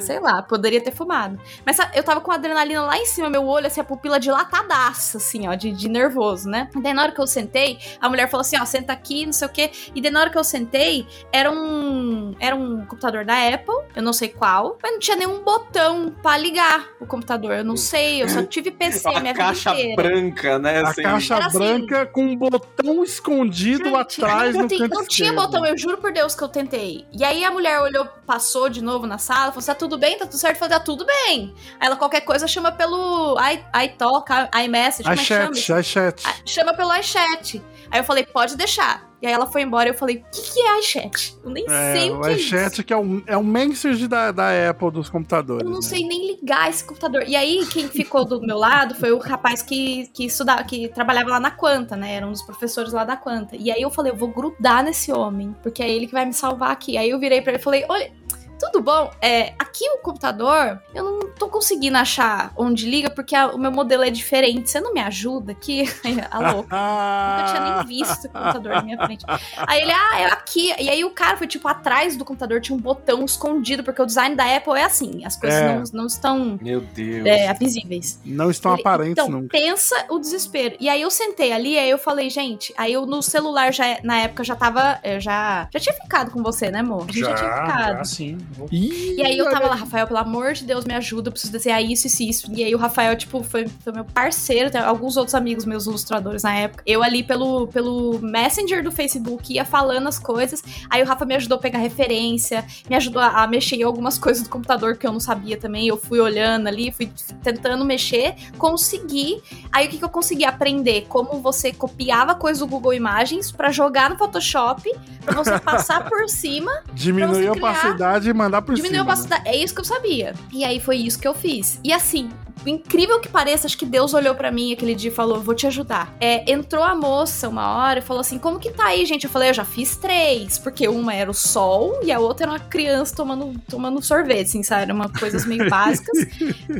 Sei 0.00 0.18
lá, 0.20 0.42
poderia 0.42 0.80
ter 0.80 0.92
fumado. 0.92 1.38
Mas 1.64 1.76
eu 1.94 2.02
tava 2.02 2.20
com 2.20 2.30
a 2.30 2.34
adrenalina 2.36 2.82
lá 2.82 2.96
em 2.98 3.06
cima, 3.06 3.28
meu 3.28 3.46
olho, 3.46 3.66
assim, 3.66 3.80
a 3.80 3.84
pupila 3.84 4.18
dilatadaça, 4.18 5.18
assim, 5.18 5.48
ó, 5.48 5.54
de, 5.54 5.72
de 5.72 5.88
nervoso, 5.88 6.48
né? 6.48 6.68
E 6.76 6.80
daí 6.80 6.92
na 6.94 7.02
hora 7.02 7.12
que 7.12 7.20
eu 7.20 7.26
sentei, 7.26 7.78
a 8.00 8.08
mulher 8.08 8.28
falou 8.28 8.40
assim, 8.42 8.56
ó, 8.60 8.64
senta 8.64 8.92
aqui, 8.92 9.26
não 9.26 9.32
sei 9.32 9.46
o 9.48 9.50
quê. 9.50 9.70
E 9.94 10.00
daí 10.00 10.10
na 10.10 10.20
hora 10.20 10.30
que 10.30 10.38
eu 10.38 10.44
sentei, 10.44 11.06
era 11.32 11.50
um, 11.50 12.34
era 12.40 12.54
um 12.56 12.84
computador 12.86 13.24
da 13.24 13.34
Apple, 13.48 13.74
eu 13.94 14.02
não 14.02 14.12
sei 14.12 14.28
qual, 14.28 14.78
mas 14.82 14.92
não 14.92 14.98
tinha 14.98 15.16
nenhum 15.16 15.42
botão 15.42 16.14
pra 16.22 16.36
ligar 16.36 16.86
o 17.00 17.06
computador. 17.06 17.52
Eu 17.54 17.64
não 17.64 17.76
sei, 17.76 18.22
eu 18.22 18.28
só 18.28 18.42
tive 18.42 18.70
PC 18.78 19.08
a 19.08 19.20
minha 19.20 19.34
caixa 19.34 19.74
vida 19.74 19.92
inteira. 19.92 20.02
branca, 20.10 20.58
né? 20.58 20.80
A 20.82 20.92
sem- 20.94 21.04
caixa 21.04 21.34
Era 21.36 21.46
assim. 21.46 21.58
branca 21.58 22.06
com 22.06 22.22
um 22.22 22.36
botão 22.36 23.02
escondido 23.04 23.84
Gente, 23.84 23.96
atrás 23.96 24.54
não, 24.54 24.62
no 24.62 24.68
tem- 24.68 24.78
canto 24.78 24.94
não 24.94 25.06
tinha 25.06 25.32
botão, 25.32 25.64
eu 25.66 25.76
juro 25.76 25.98
por 25.98 26.12
Deus 26.12 26.34
que 26.34 26.42
eu 26.42 26.48
tentei. 26.48 27.06
E 27.12 27.24
aí 27.24 27.44
a 27.44 27.50
mulher 27.50 27.80
olhou, 27.80 28.06
passou 28.26 28.68
de 28.68 28.82
novo 28.82 29.06
na 29.06 29.18
sala, 29.18 29.47
falou: 29.52 29.66
tá 29.66 29.74
tudo 29.74 29.98
bem? 29.98 30.18
Tá 30.18 30.26
tudo 30.26 30.38
certo? 30.38 30.54
Eu 30.56 30.58
falei: 30.60 30.78
tá 30.78 30.84
tudo 30.84 31.04
bem. 31.06 31.54
Aí 31.80 31.86
ela 31.86 31.96
qualquer 31.96 32.20
coisa 32.22 32.46
chama 32.46 32.72
pelo 32.72 33.36
iTalk, 33.84 34.30
iMessage, 34.64 35.02
como 35.04 35.14
é 35.14 35.16
que 35.16 35.24
chama? 35.24 35.52
iChat, 35.52 35.80
iChat. 35.80 36.22
Ah, 36.26 36.34
Chama 36.44 36.74
pelo 36.74 36.94
iChat. 36.96 37.62
Aí 37.90 38.00
eu 38.00 38.04
falei: 38.04 38.24
pode 38.24 38.56
deixar. 38.56 39.08
E 39.20 39.26
aí 39.26 39.32
ela 39.32 39.46
foi 39.46 39.62
embora 39.62 39.88
e 39.88 39.92
eu 39.92 39.98
falei: 39.98 40.16
o 40.18 40.24
que, 40.30 40.52
que 40.52 40.60
é 40.60 40.78
iChat? 40.78 41.36
Eu 41.42 41.50
nem 41.50 41.66
sei 41.66 42.08
É, 42.08 42.12
o 42.12 42.18
o 42.18 42.20
que 42.22 42.28
é 42.28 42.32
iChat 42.34 42.84
que 42.84 42.92
é 42.92 42.96
o, 42.96 43.22
é 43.26 43.36
o 43.36 43.42
message 43.42 44.06
da, 44.06 44.30
da 44.30 44.70
Apple 44.70 44.92
dos 44.92 45.08
computadores. 45.10 45.64
Eu 45.64 45.70
não 45.70 45.80
né? 45.80 45.82
sei 45.82 46.06
nem 46.06 46.36
ligar 46.36 46.70
esse 46.70 46.84
computador. 46.84 47.24
E 47.26 47.34
aí, 47.34 47.66
quem 47.66 47.88
ficou 47.88 48.24
do 48.24 48.40
meu 48.40 48.56
lado 48.58 48.94
foi 48.94 49.10
o 49.10 49.18
rapaz 49.18 49.60
que, 49.60 50.06
que 50.14 50.26
estudava, 50.26 50.62
que 50.62 50.86
trabalhava 50.88 51.30
lá 51.30 51.40
na 51.40 51.50
Quanta, 51.50 51.96
né? 51.96 52.14
Era 52.14 52.26
um 52.26 52.30
dos 52.30 52.42
professores 52.42 52.92
lá 52.92 53.04
da 53.04 53.16
Quanta. 53.16 53.56
E 53.56 53.72
aí 53.72 53.82
eu 53.82 53.90
falei, 53.90 54.12
eu 54.12 54.16
vou 54.16 54.28
grudar 54.28 54.84
nesse 54.84 55.10
homem, 55.10 55.52
porque 55.64 55.82
é 55.82 55.90
ele 55.90 56.06
que 56.06 56.12
vai 56.12 56.24
me 56.24 56.32
salvar 56.32 56.70
aqui. 56.70 56.96
Aí 56.96 57.10
eu 57.10 57.18
virei 57.18 57.42
pra 57.42 57.52
ele 57.52 57.60
e 57.60 57.64
falei, 57.64 57.84
olha. 57.88 58.12
Tudo 58.58 58.80
bom? 58.82 59.10
É, 59.20 59.52
aqui 59.58 59.84
o 59.90 59.98
computador, 59.98 60.80
eu 60.94 61.04
não 61.04 61.28
tô 61.30 61.48
conseguindo 61.48 61.96
achar 61.96 62.52
onde 62.56 62.88
liga, 62.90 63.08
porque 63.08 63.34
a- 63.34 63.48
o 63.48 63.58
meu 63.58 63.70
modelo 63.70 64.02
é 64.02 64.10
diferente. 64.10 64.68
Você 64.70 64.80
não 64.80 64.92
me 64.92 65.00
ajuda 65.00 65.52
aqui? 65.52 65.84
Aí, 66.04 66.18
a 66.30 66.52
louca. 66.52 66.76
Nunca 66.76 67.44
tinha 67.52 67.74
nem 67.76 67.86
visto 67.86 68.24
o 68.26 68.28
computador 68.30 68.72
na 68.74 68.82
minha 68.82 68.98
frente. 69.06 69.24
Aí 69.56 69.82
ele, 69.82 69.92
ah, 69.92 70.20
é 70.20 70.24
aqui. 70.26 70.74
E 70.78 70.88
aí 70.90 71.04
o 71.04 71.10
cara 71.10 71.36
foi, 71.36 71.46
tipo, 71.46 71.68
atrás 71.68 72.16
do 72.16 72.24
computador, 72.24 72.60
tinha 72.60 72.76
um 72.76 72.80
botão 72.80 73.24
escondido, 73.24 73.82
porque 73.84 74.02
o 74.02 74.06
design 74.06 74.34
da 74.34 74.44
Apple 74.56 74.74
é 74.74 74.84
assim, 74.84 75.24
as 75.24 75.36
coisas 75.36 75.60
É. 75.60 75.74
não, 75.74 75.82
não 75.92 76.06
estão 76.06 76.58
Meu 76.60 76.80
Deus. 76.80 77.26
é, 77.26 77.52
visíveis. 77.54 78.18
Não 78.24 78.50
estão 78.50 78.72
Ele- 78.72 78.80
aparentes 78.80 79.12
então, 79.12 79.28
nunca. 79.28 79.48
pensa 79.56 80.04
o 80.08 80.18
desespero. 80.18 80.76
E 80.80 80.88
aí 80.88 81.00
eu 81.02 81.10
sentei 81.10 81.52
ali, 81.52 81.78
aí 81.78 81.88
eu 81.90 81.98
falei, 81.98 82.28
gente, 82.30 82.74
aí 82.76 82.92
eu 82.92 83.06
no 83.06 83.22
celular 83.22 83.72
já, 83.72 83.98
na 84.02 84.18
época 84.20 84.42
já 84.44 84.56
tava, 84.56 84.98
eu 85.04 85.20
já, 85.20 85.68
já 85.72 85.78
tinha 85.80 85.94
ficado 85.94 86.30
com 86.30 86.42
você, 86.42 86.70
né, 86.70 86.80
amor? 86.80 87.04
A 87.08 87.12
gente 87.12 87.20
já, 87.20 87.34
tinha 87.34 87.50
ficado. 87.50 87.96
já 87.98 88.04
sim. 88.04 88.38
E 88.72 89.22
aí 89.22 89.38
eu 89.38 89.50
tava 89.50 89.66
lá, 89.66 89.74
Rafael, 89.74 90.06
pelo 90.06 90.18
amor 90.18 90.52
de 90.52 90.64
Deus, 90.64 90.84
me 90.84 90.94
ajuda, 90.94 91.28
eu 91.28 91.32
preciso 91.32 91.52
desenhar 91.52 91.82
isso, 91.82 92.06
isso 92.06 92.22
e 92.22 92.28
isso. 92.30 92.52
E 92.52 92.64
aí 92.64 92.74
o 92.74 92.78
Rafael, 92.78 93.16
tipo, 93.16 93.42
foi, 93.42 93.66
foi 93.82 93.92
meu 93.92 94.04
parceiro, 94.04 94.70
tem 94.70 94.80
alguns 94.80 95.16
outros 95.16 95.34
amigos 95.34 95.64
meus 95.64 95.86
ilustradores 95.86 96.42
na 96.42 96.54
época. 96.54 96.82
Eu 96.86 97.02
ali 97.02 97.22
pelo, 97.22 97.66
pelo 97.68 98.18
Messenger 98.20 98.82
do 98.82 98.90
Facebook 98.90 99.52
ia 99.52 99.64
falando 99.64 100.08
as 100.08 100.18
coisas. 100.18 100.62
Aí 100.90 101.02
o 101.02 101.06
Rafa 101.06 101.24
me 101.24 101.34
ajudou 101.36 101.56
a 101.56 101.60
pegar 101.60 101.78
referência, 101.78 102.64
me 102.88 102.96
ajudou 102.96 103.20
a, 103.20 103.42
a 103.42 103.46
mexer 103.46 103.76
em 103.76 103.82
algumas 103.82 104.18
coisas 104.18 104.42
do 104.42 104.48
computador 104.48 104.96
que 104.96 105.06
eu 105.06 105.12
não 105.12 105.20
sabia 105.20 105.56
também. 105.56 105.86
Eu 105.88 105.96
fui 105.96 106.20
olhando 106.20 106.66
ali, 106.66 106.90
fui 106.90 107.10
tentando 107.42 107.84
mexer, 107.84 108.34
consegui. 108.56 109.42
Aí 109.72 109.86
o 109.86 109.90
que, 109.90 109.98
que 109.98 110.04
eu 110.04 110.08
consegui 110.08 110.44
aprender? 110.44 111.06
Como 111.08 111.40
você 111.40 111.72
copiava 111.72 112.34
coisa 112.34 112.60
do 112.60 112.66
Google 112.66 112.94
Imagens 112.94 113.50
pra 113.50 113.70
jogar 113.70 114.10
no 114.10 114.16
Photoshop, 114.16 114.90
pra 115.24 115.34
você 115.34 115.58
passar 115.58 116.08
por 116.08 116.28
cima. 116.28 116.70
Diminuir 116.92 117.48
a 117.48 117.52
criar- 117.52 117.70
opacidade 117.70 118.30
e 118.30 118.32
mandar 118.38 118.62
por 118.62 118.74
Diminuiu 118.74 119.10
a 119.10 119.16
cima. 119.16 119.36
né? 119.36 119.42
É 119.44 119.56
isso 119.56 119.74
que 119.74 119.80
eu 119.80 119.84
sabia. 119.84 120.34
E 120.52 120.64
aí 120.64 120.80
foi 120.80 120.96
isso 120.96 121.18
que 121.18 121.28
eu 121.28 121.34
fiz. 121.34 121.78
E 121.84 121.92
assim, 121.92 122.30
incrível 122.66 123.20
que 123.20 123.28
pareça, 123.28 123.66
acho 123.66 123.78
que 123.78 123.86
Deus 123.86 124.14
olhou 124.14 124.34
pra 124.34 124.50
mim 124.50 124.72
aquele 124.72 124.94
dia 124.94 125.10
e 125.10 125.14
falou: 125.14 125.40
Vou 125.40 125.54
te 125.54 125.66
ajudar. 125.66 126.14
É, 126.20 126.50
entrou 126.50 126.82
a 126.82 126.94
moça 126.94 127.48
uma 127.48 127.76
hora 127.76 128.00
e 128.00 128.02
falou 128.02 128.20
assim: 128.20 128.38
Como 128.38 128.58
que 128.58 128.70
tá 128.70 128.86
aí, 128.86 129.04
gente? 129.06 129.24
Eu 129.24 129.30
falei: 129.30 129.50
Eu 129.50 129.54
já 129.54 129.64
fiz 129.64 129.96
três. 129.96 130.58
Porque 130.58 130.88
uma 130.88 131.14
era 131.14 131.30
o 131.30 131.34
sol 131.34 132.00
e 132.02 132.12
a 132.12 132.18
outra 132.18 132.46
era 132.46 132.52
uma 132.52 132.58
criança 132.58 133.14
tomando, 133.14 133.58
tomando 133.68 134.02
sorvete, 134.02 134.48
assim, 134.48 134.62
sabe? 134.62 134.82
Era 134.82 134.94
uma 134.94 135.08
coisas 135.08 135.44
meio 135.44 135.68
básicas. 135.70 136.26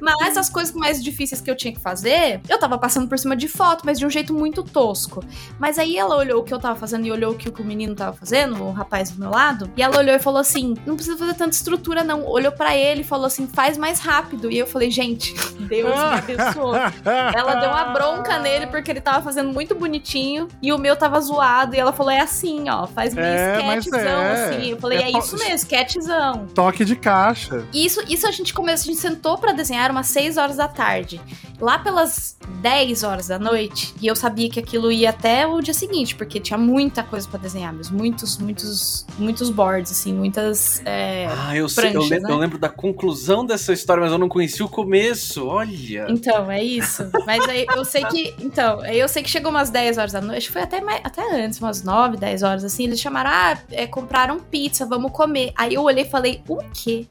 mas 0.03 0.37
as 0.37 0.49
coisas 0.49 0.75
mais 0.75 1.03
difíceis 1.03 1.41
que 1.41 1.51
eu 1.51 1.57
tinha 1.57 1.73
que 1.73 1.81
fazer, 1.81 2.41
eu 2.49 2.59
tava 2.59 2.79
passando 2.79 3.09
por 3.09 3.19
cima 3.19 3.37
de 3.37 3.49
foto, 3.49 3.83
mas 3.85 3.99
de 3.99 4.07
um 4.07 4.11
jeito 4.11 4.33
muito 4.35 4.63
tosco. 4.63 5.25
Mas 5.59 5.79
aí 5.79 5.97
ela 5.97 6.17
olhou 6.17 6.41
o 6.41 6.45
que 6.45 6.53
eu 6.53 6.59
tava 6.59 6.79
fazendo 6.79 7.07
e 7.07 7.13
olhou 7.13 7.33
o 7.33 7.35
que 7.35 7.49
o 7.49 7.65
menino 7.65 7.95
tava 7.95 8.17
fazendo, 8.17 8.63
o 8.63 8.73
rapaz 8.73 9.11
do 9.11 9.21
meu 9.21 9.31
lado, 9.31 9.71
e 9.77 9.83
ela 9.83 9.99
olhou 9.99 10.15
e 10.15 10.19
falou 10.19 10.41
assim: 10.41 10.75
Não 10.87 10.95
precisa 10.95 11.17
fazer 11.17 11.35
tanta 11.35 11.55
estrutura, 11.55 12.05
não. 12.05 12.25
Olhou 12.27 12.53
pra 12.53 12.77
ele 12.77 13.03
e 13.03 13.05
falou 13.05 13.27
assim: 13.27 13.47
Faz 13.47 13.77
mais 13.77 14.01
rápido. 14.01 14.51
E 14.51 14.59
eu 14.59 14.67
falei: 14.67 14.91
Gente, 14.91 15.35
Deus 15.69 15.95
me 15.95 16.19
abençoou. 16.19 16.75
Ela 16.75 17.55
deu 17.57 17.71
uma 17.71 17.85
bronca 17.87 18.39
nele 18.39 18.67
porque 18.67 18.91
ele 18.91 19.01
tava 19.01 19.23
fazendo 19.23 19.53
muito 19.53 19.75
bonitinho 19.75 20.49
e 20.63 20.73
o 20.73 20.79
meu 20.79 20.97
tava 20.97 21.21
zoado. 21.21 21.75
E 21.75 21.79
ela 21.79 21.93
falou: 21.93 22.11
É 22.13 22.21
assim, 22.21 22.69
ó, 22.69 22.87
faz 22.87 23.15
meio 23.15 23.27
É, 23.27 23.63
mas 23.63 23.85
sketchzão, 23.87 24.21
é. 24.23 24.33
assim. 24.33 24.71
Eu 24.71 24.79
falei: 24.79 24.99
É 24.99 25.03
É, 25.03 25.19
isso 25.19 25.37
mesmo, 25.37 25.55
sketchzão. 25.55 26.47
Toque 26.55 26.85
de 26.85 26.97
caixa. 26.97 27.67
Isso, 27.73 28.03
isso 28.09 28.27
a 28.27 28.31
gente 28.31 28.53
começou, 28.55 28.91
a 28.91 28.95
gente 28.95 29.01
sentou 29.01 29.39
pra 29.39 29.53
desenhar 29.53 29.91
umas 29.91 30.07
6 30.09 30.37
horas 30.37 30.57
da 30.57 30.69
tarde. 30.69 31.21
Lá 31.61 31.79
pelas 31.79 32.37
10 32.61 33.03
horas 33.03 33.27
da 33.29 33.39
noite, 33.39 33.93
e 34.01 34.07
eu 34.07 34.15
sabia 34.15 34.49
que 34.49 34.61
aquilo 34.61 34.93
ia 34.93 35.11
até 35.11 35.45
o 35.47 35.61
dia 35.61 35.75
seguinte, 35.75 36.15
porque 36.15 36.39
tinha 36.39 36.57
muita 36.57 37.03
coisa 37.03 37.29
pra 37.29 37.39
desenhar 37.39 37.73
mesmo. 37.73 37.99
Muitos, 37.99 38.39
muitos, 38.39 39.05
muitos 39.19 39.51
boards, 39.51 39.91
assim, 39.91 40.13
muitas. 40.15 40.81
é, 40.85 41.27
Ah, 41.29 41.57
eu, 41.57 41.69
sei, 41.69 41.97
eu, 41.97 42.09
né? 42.09 42.21
eu 42.29 42.37
lembro 42.37 42.59
da 42.59 42.69
conclusão 42.69 43.45
dessa 43.45 43.73
história, 43.73 44.01
mas 44.03 44.13
eu 44.13 44.19
não 44.19 44.29
conheci 44.29 44.63
o 44.63 44.69
começo. 44.69 45.47
Olha. 45.59 46.07
Então, 46.09 46.51
é 46.51 46.63
isso. 46.63 47.11
Mas 47.27 47.47
aí 47.49 47.67
eu 47.75 47.85
sei 47.85 48.05
que. 48.05 48.35
Então, 48.41 48.81
aí 48.81 48.99
eu 48.99 49.09
sei 49.09 49.23
que 49.23 49.29
chegou 49.29 49.51
umas 49.51 49.71
10 49.71 49.99
horas 49.99 50.13
da 50.13 50.21
noite, 50.21 50.51
foi 50.51 50.63
até, 50.63 50.81
mais, 50.81 51.01
até 51.05 51.23
antes, 51.45 51.61
umas 51.61 51.83
9, 51.83 52.17
10 52.17 52.43
horas 52.43 52.65
assim. 52.65 52.85
Eles 52.85 53.01
chamaram, 53.01 53.31
ah, 53.33 53.59
é, 53.71 53.87
compraram 53.87 54.39
pizza, 54.39 54.87
vamos 54.87 55.13
comer. 55.13 55.53
Aí 55.57 55.75
eu 55.75 55.83
olhei 55.83 56.05
e 56.05 56.09
falei, 56.09 56.43
o 56.49 56.59
quê? 56.73 57.07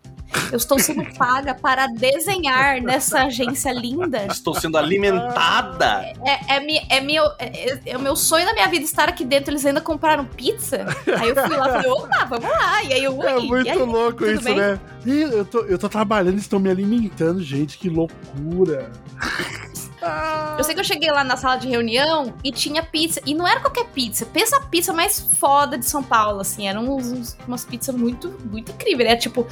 Eu 0.51 0.57
estou 0.57 0.79
sendo 0.79 1.03
paga 1.17 1.53
para 1.55 1.87
desenhar 1.87 2.81
nessa 2.81 3.23
agência 3.23 3.71
linda. 3.71 4.25
Estou 4.27 4.53
sendo 4.53 4.77
alimentada. 4.77 6.05
É, 6.25 6.55
é, 6.55 6.59
mi- 6.59 6.81
é, 6.89 7.01
meu, 7.01 7.25
é, 7.39 7.79
é 7.85 7.97
o 7.97 7.99
meu 8.01 8.15
sonho 8.15 8.45
da 8.45 8.53
minha 8.53 8.67
vida 8.67 8.85
estar 8.85 9.09
aqui 9.09 9.23
dentro. 9.25 9.51
Eles 9.51 9.65
ainda 9.65 9.81
compraram 9.81 10.25
pizza. 10.25 10.85
Aí 11.19 11.29
eu 11.29 11.35
fui 11.35 11.57
lá 11.57 11.67
e 11.67 11.71
falei, 11.71 11.91
opa, 11.91 12.25
vamos 12.25 12.49
lá. 12.49 12.83
E 12.83 12.93
aí 12.93 13.03
eu, 13.03 13.21
É 13.23 13.35
ui, 13.37 13.47
muito 13.47 13.69
aí? 13.69 13.77
louco 13.77 14.25
isso, 14.25 14.43
bem? 14.43 14.55
né? 14.57 14.79
Ih, 15.05 15.21
eu 15.21 15.45
tô, 15.45 15.59
eu 15.65 15.77
tô 15.77 15.87
trabalhando, 15.89 16.37
estão 16.37 16.59
me 16.59 16.69
alimentando, 16.69 17.41
gente, 17.41 17.77
que 17.77 17.89
loucura. 17.89 18.91
Eu 20.57 20.63
sei 20.63 20.73
que 20.73 20.79
eu 20.81 20.85
cheguei 20.85 21.11
lá 21.11 21.23
na 21.23 21.37
sala 21.37 21.55
de 21.57 21.67
reunião 21.67 22.33
e 22.43 22.51
tinha 22.51 22.81
pizza. 22.83 23.21
E 23.25 23.33
não 23.33 23.47
era 23.47 23.59
qualquer 23.59 23.85
pizza. 23.85 24.25
Pensa 24.25 24.57
a 24.57 24.61
pizza 24.61 24.91
mais 24.93 25.19
foda 25.39 25.77
de 25.77 25.85
São 25.85 26.01
Paulo, 26.03 26.39
assim. 26.41 26.67
Eram 26.67 26.95
uns, 26.95 27.07
uns- 27.11 27.37
umas 27.47 27.63
pizzas 27.65 27.95
muito, 27.95 28.33
muito 28.45 28.71
incríveis. 28.71 29.09
Era 29.09 29.19
tipo 29.19 29.45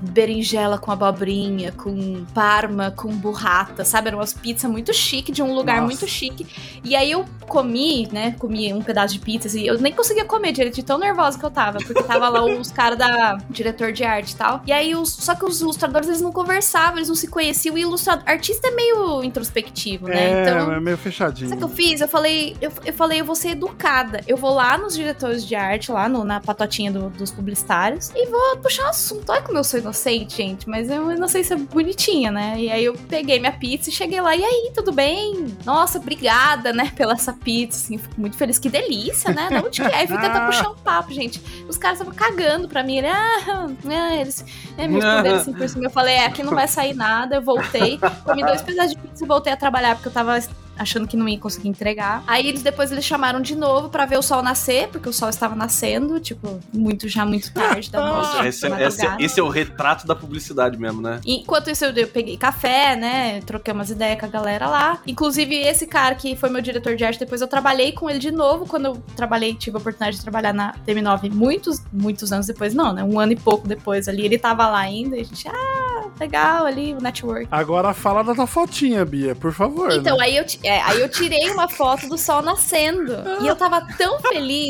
berinjela 0.00 0.78
com 0.78 0.90
abobrinha, 0.90 1.72
com 1.72 2.24
parma, 2.34 2.90
com 2.90 3.08
burrata, 3.08 3.84
sabe? 3.84 4.08
Eram 4.08 4.18
umas 4.18 4.32
pizzas 4.32 4.70
muito 4.70 4.92
chique, 4.92 5.32
de 5.32 5.42
um 5.42 5.54
lugar 5.54 5.76
Nossa. 5.76 5.86
muito 5.86 6.06
chique. 6.06 6.46
E 6.84 6.94
aí 6.94 7.10
eu 7.10 7.24
comi, 7.46 8.08
né? 8.12 8.32
Comi 8.38 8.72
um 8.72 8.82
pedaço 8.82 9.14
de 9.14 9.20
pizza 9.20 9.56
e 9.58 9.66
eu 9.66 9.78
nem 9.78 9.92
conseguia 9.92 10.24
comer 10.24 10.52
direito, 10.52 10.74
de 10.74 10.82
tão 10.82 10.98
nervosa 10.98 11.38
que 11.38 11.44
eu 11.44 11.50
tava. 11.50 11.78
Porque 11.78 12.02
tava 12.02 12.28
lá 12.28 12.44
os 12.58 12.70
caras 12.70 12.98
da 12.98 13.38
diretor 13.50 13.92
de 13.92 14.04
arte 14.04 14.32
e 14.32 14.36
tal. 14.36 14.62
E 14.66 14.72
aí, 14.72 14.94
os, 14.94 15.10
só 15.12 15.34
que 15.34 15.44
os 15.44 15.60
ilustradores, 15.60 16.08
eles 16.08 16.20
não 16.20 16.32
conversavam, 16.32 16.98
eles 16.98 17.08
não 17.08 17.16
se 17.16 17.28
conheciam. 17.28 17.76
E 17.78 17.84
o 17.84 17.88
ilustrador, 17.88 18.24
artista 18.26 18.68
é 18.68 18.70
meio 18.70 19.22
introspectivo, 19.22 19.97
né? 20.04 20.30
É, 20.30 20.42
então, 20.50 20.72
é 20.72 20.80
meio 20.80 20.96
fechadinho. 20.96 21.48
Sabe 21.48 21.62
o 21.64 21.66
que 21.66 21.72
eu 21.72 21.76
fiz? 21.76 22.00
Eu 22.00 22.08
falei, 22.08 22.56
eu, 22.60 22.70
eu 22.84 22.92
falei, 22.92 23.20
eu 23.20 23.24
vou 23.24 23.34
ser 23.34 23.50
educada. 23.50 24.20
Eu 24.26 24.36
vou 24.36 24.54
lá 24.54 24.76
nos 24.78 24.94
diretores 24.94 25.46
de 25.46 25.54
arte, 25.54 25.90
lá 25.92 26.08
no- 26.08 26.24
na 26.24 26.40
patotinha 26.40 26.90
do- 26.92 27.10
dos 27.10 27.30
publicitários, 27.30 28.10
e 28.14 28.26
vou 28.26 28.56
puxar 28.58 28.84
um 28.86 28.88
assunto. 28.88 29.30
Olha 29.30 29.42
como 29.42 29.58
eu 29.58 29.64
sou 29.64 29.80
inocente, 29.80 30.36
gente, 30.36 30.68
mas 30.68 30.88
eu 30.90 31.04
não 31.18 31.28
sei 31.28 31.42
se 31.44 31.52
é 31.52 31.56
bonitinha, 31.56 32.30
né? 32.30 32.54
E 32.58 32.70
aí 32.70 32.84
eu 32.84 32.94
peguei 33.08 33.38
minha 33.38 33.52
pizza 33.52 33.90
e 33.90 33.92
cheguei 33.92 34.20
lá, 34.20 34.34
e 34.36 34.44
aí, 34.44 34.70
tudo 34.74 34.92
bem? 34.92 35.56
Nossa, 35.64 35.98
obrigada, 35.98 36.72
né, 36.72 36.92
pela 36.96 37.12
essa 37.14 37.32
pizza, 37.32 37.78
assim, 37.84 37.98
fico 37.98 38.20
muito 38.20 38.36
feliz. 38.36 38.58
Que 38.58 38.68
delícia, 38.68 39.32
né? 39.32 39.48
Da 39.50 39.58
onde 39.66 39.80
que 39.80 39.86
é? 39.86 39.94
Aí 39.96 40.06
fui 40.06 40.18
tentar 40.18 40.46
puxar 40.46 40.70
um 40.70 40.74
papo, 40.76 41.12
gente. 41.12 41.40
Os 41.68 41.76
caras 41.76 41.98
estavam 42.00 42.14
cagando 42.14 42.68
pra 42.68 42.82
mim. 42.82 42.98
Ele, 42.98 43.08
ah, 43.08 43.66
ah, 43.88 44.14
eles 44.16 44.44
é, 44.76 44.86
me 44.86 44.94
responderam 45.00 45.36
assim 45.36 45.52
por 45.52 45.68
cima. 45.68 45.84
Eu 45.86 45.90
falei, 45.90 46.14
é, 46.14 46.26
aqui 46.26 46.42
não 46.42 46.54
vai 46.54 46.68
sair 46.68 46.94
nada. 46.94 47.36
Eu 47.36 47.42
voltei, 47.42 47.98
comi 48.24 48.44
dois 48.44 48.62
pedaços 48.62 48.92
de 48.92 48.98
pizza 48.98 49.24
e 49.24 49.26
voltei 49.26 49.52
a 49.52 49.56
trabalhar, 49.56 49.87
porque 49.94 50.08
eu 50.08 50.12
tava 50.12 50.38
achando 50.78 51.06
que 51.06 51.16
não 51.16 51.28
ia 51.28 51.38
conseguir 51.38 51.68
entregar. 51.68 52.22
Aí 52.26 52.46
eles 52.48 52.62
depois 52.62 52.90
eles 52.92 53.04
chamaram 53.04 53.40
de 53.40 53.54
novo 53.56 53.88
pra 53.88 54.06
ver 54.06 54.18
o 54.18 54.22
sol 54.22 54.42
nascer, 54.42 54.88
porque 54.88 55.08
o 55.08 55.12
sol 55.12 55.28
estava 55.28 55.54
nascendo, 55.54 56.18
tipo, 56.20 56.60
muito 56.72 57.08
já 57.08 57.24
muito 57.26 57.52
tarde 57.52 57.90
da 57.90 58.00
noite. 58.00 58.26
Nossa, 58.28 58.48
esse, 58.48 58.68
da 58.68 58.80
esse- 58.86 58.98
madrugada. 59.02 59.22
esse 59.24 59.40
é 59.40 59.42
o 59.42 59.48
retrato 59.48 60.06
da 60.06 60.14
publicidade 60.14 60.78
mesmo, 60.78 61.00
né? 61.02 61.20
Enquanto 61.26 61.70
isso, 61.70 61.84
eu, 61.84 61.92
eu 61.92 62.08
peguei 62.08 62.36
café, 62.36 62.96
né? 62.96 63.40
Troquei 63.40 63.72
umas 63.74 63.90
ideias 63.90 64.18
com 64.20 64.26
a 64.26 64.28
galera 64.28 64.68
lá. 64.68 64.98
Inclusive, 65.06 65.54
esse 65.56 65.86
cara 65.86 66.14
que 66.14 66.36
foi 66.36 66.48
meu 66.50 66.60
diretor 66.60 66.94
de 66.96 67.04
arte, 67.04 67.18
depois 67.18 67.40
eu 67.40 67.48
trabalhei 67.48 67.92
com 67.92 68.08
ele 68.08 68.18
de 68.18 68.30
novo. 68.30 68.66
Quando 68.66 68.86
eu 68.86 69.02
trabalhei, 69.16 69.54
tive 69.54 69.76
a 69.76 69.80
oportunidade 69.80 70.16
de 70.16 70.22
trabalhar 70.22 70.52
na 70.52 70.74
TM9 70.86 71.30
muitos, 71.32 71.82
muitos 71.92 72.32
anos 72.32 72.46
depois. 72.46 72.74
Não, 72.74 72.92
né? 72.92 73.02
Um 73.04 73.18
ano 73.18 73.32
e 73.32 73.36
pouco 73.36 73.66
depois 73.66 74.08
ali. 74.08 74.24
Ele 74.24 74.38
tava 74.38 74.68
lá 74.68 74.78
ainda 74.78 75.16
e 75.16 75.20
a 75.20 75.24
gente, 75.24 75.48
ah, 75.48 76.08
legal 76.20 76.66
ali, 76.66 76.94
o 76.94 77.00
network. 77.02 77.48
Agora 77.50 77.92
fala 77.94 78.22
da 78.22 78.34
tua 78.34 78.46
fotinha, 78.46 79.04
Bia, 79.04 79.34
por 79.34 79.52
favor. 79.52 79.92
Então, 79.92 80.16
né? 80.16 80.24
aí, 80.24 80.36
eu, 80.36 80.44
é, 80.68 80.80
aí 80.82 81.00
eu 81.00 81.08
tirei 81.08 81.50
uma 81.50 81.68
foto 81.68 82.08
do 82.08 82.16
sol 82.18 82.42
nascendo. 82.42 83.14
E 83.40 83.46
eu 83.46 83.56
tava 83.56 83.80
tão 83.96 84.20
feliz. 84.20 84.68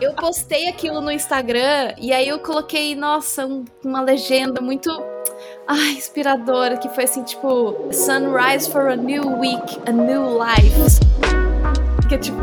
Eu 0.00 0.12
postei 0.14 0.68
aquilo 0.68 1.00
no 1.00 1.10
Instagram 1.10 1.94
e 1.98 2.12
aí 2.12 2.28
eu 2.28 2.38
coloquei, 2.40 2.94
nossa, 2.94 3.46
um- 3.46 3.64
uma 3.84 4.00
legenda 4.00 4.60
muito. 4.60 4.90
Ai, 5.66 5.92
inspiradora, 5.92 6.76
que 6.76 6.88
foi 6.88 7.04
assim, 7.04 7.22
tipo, 7.22 7.88
Sunrise 7.92 8.70
for 8.70 8.88
a 8.88 8.96
new 8.96 9.38
week, 9.38 9.80
a 9.86 9.92
new 9.92 10.38
life. 10.38 11.45
Que 12.08 12.14
é 12.14 12.18
tipo, 12.18 12.40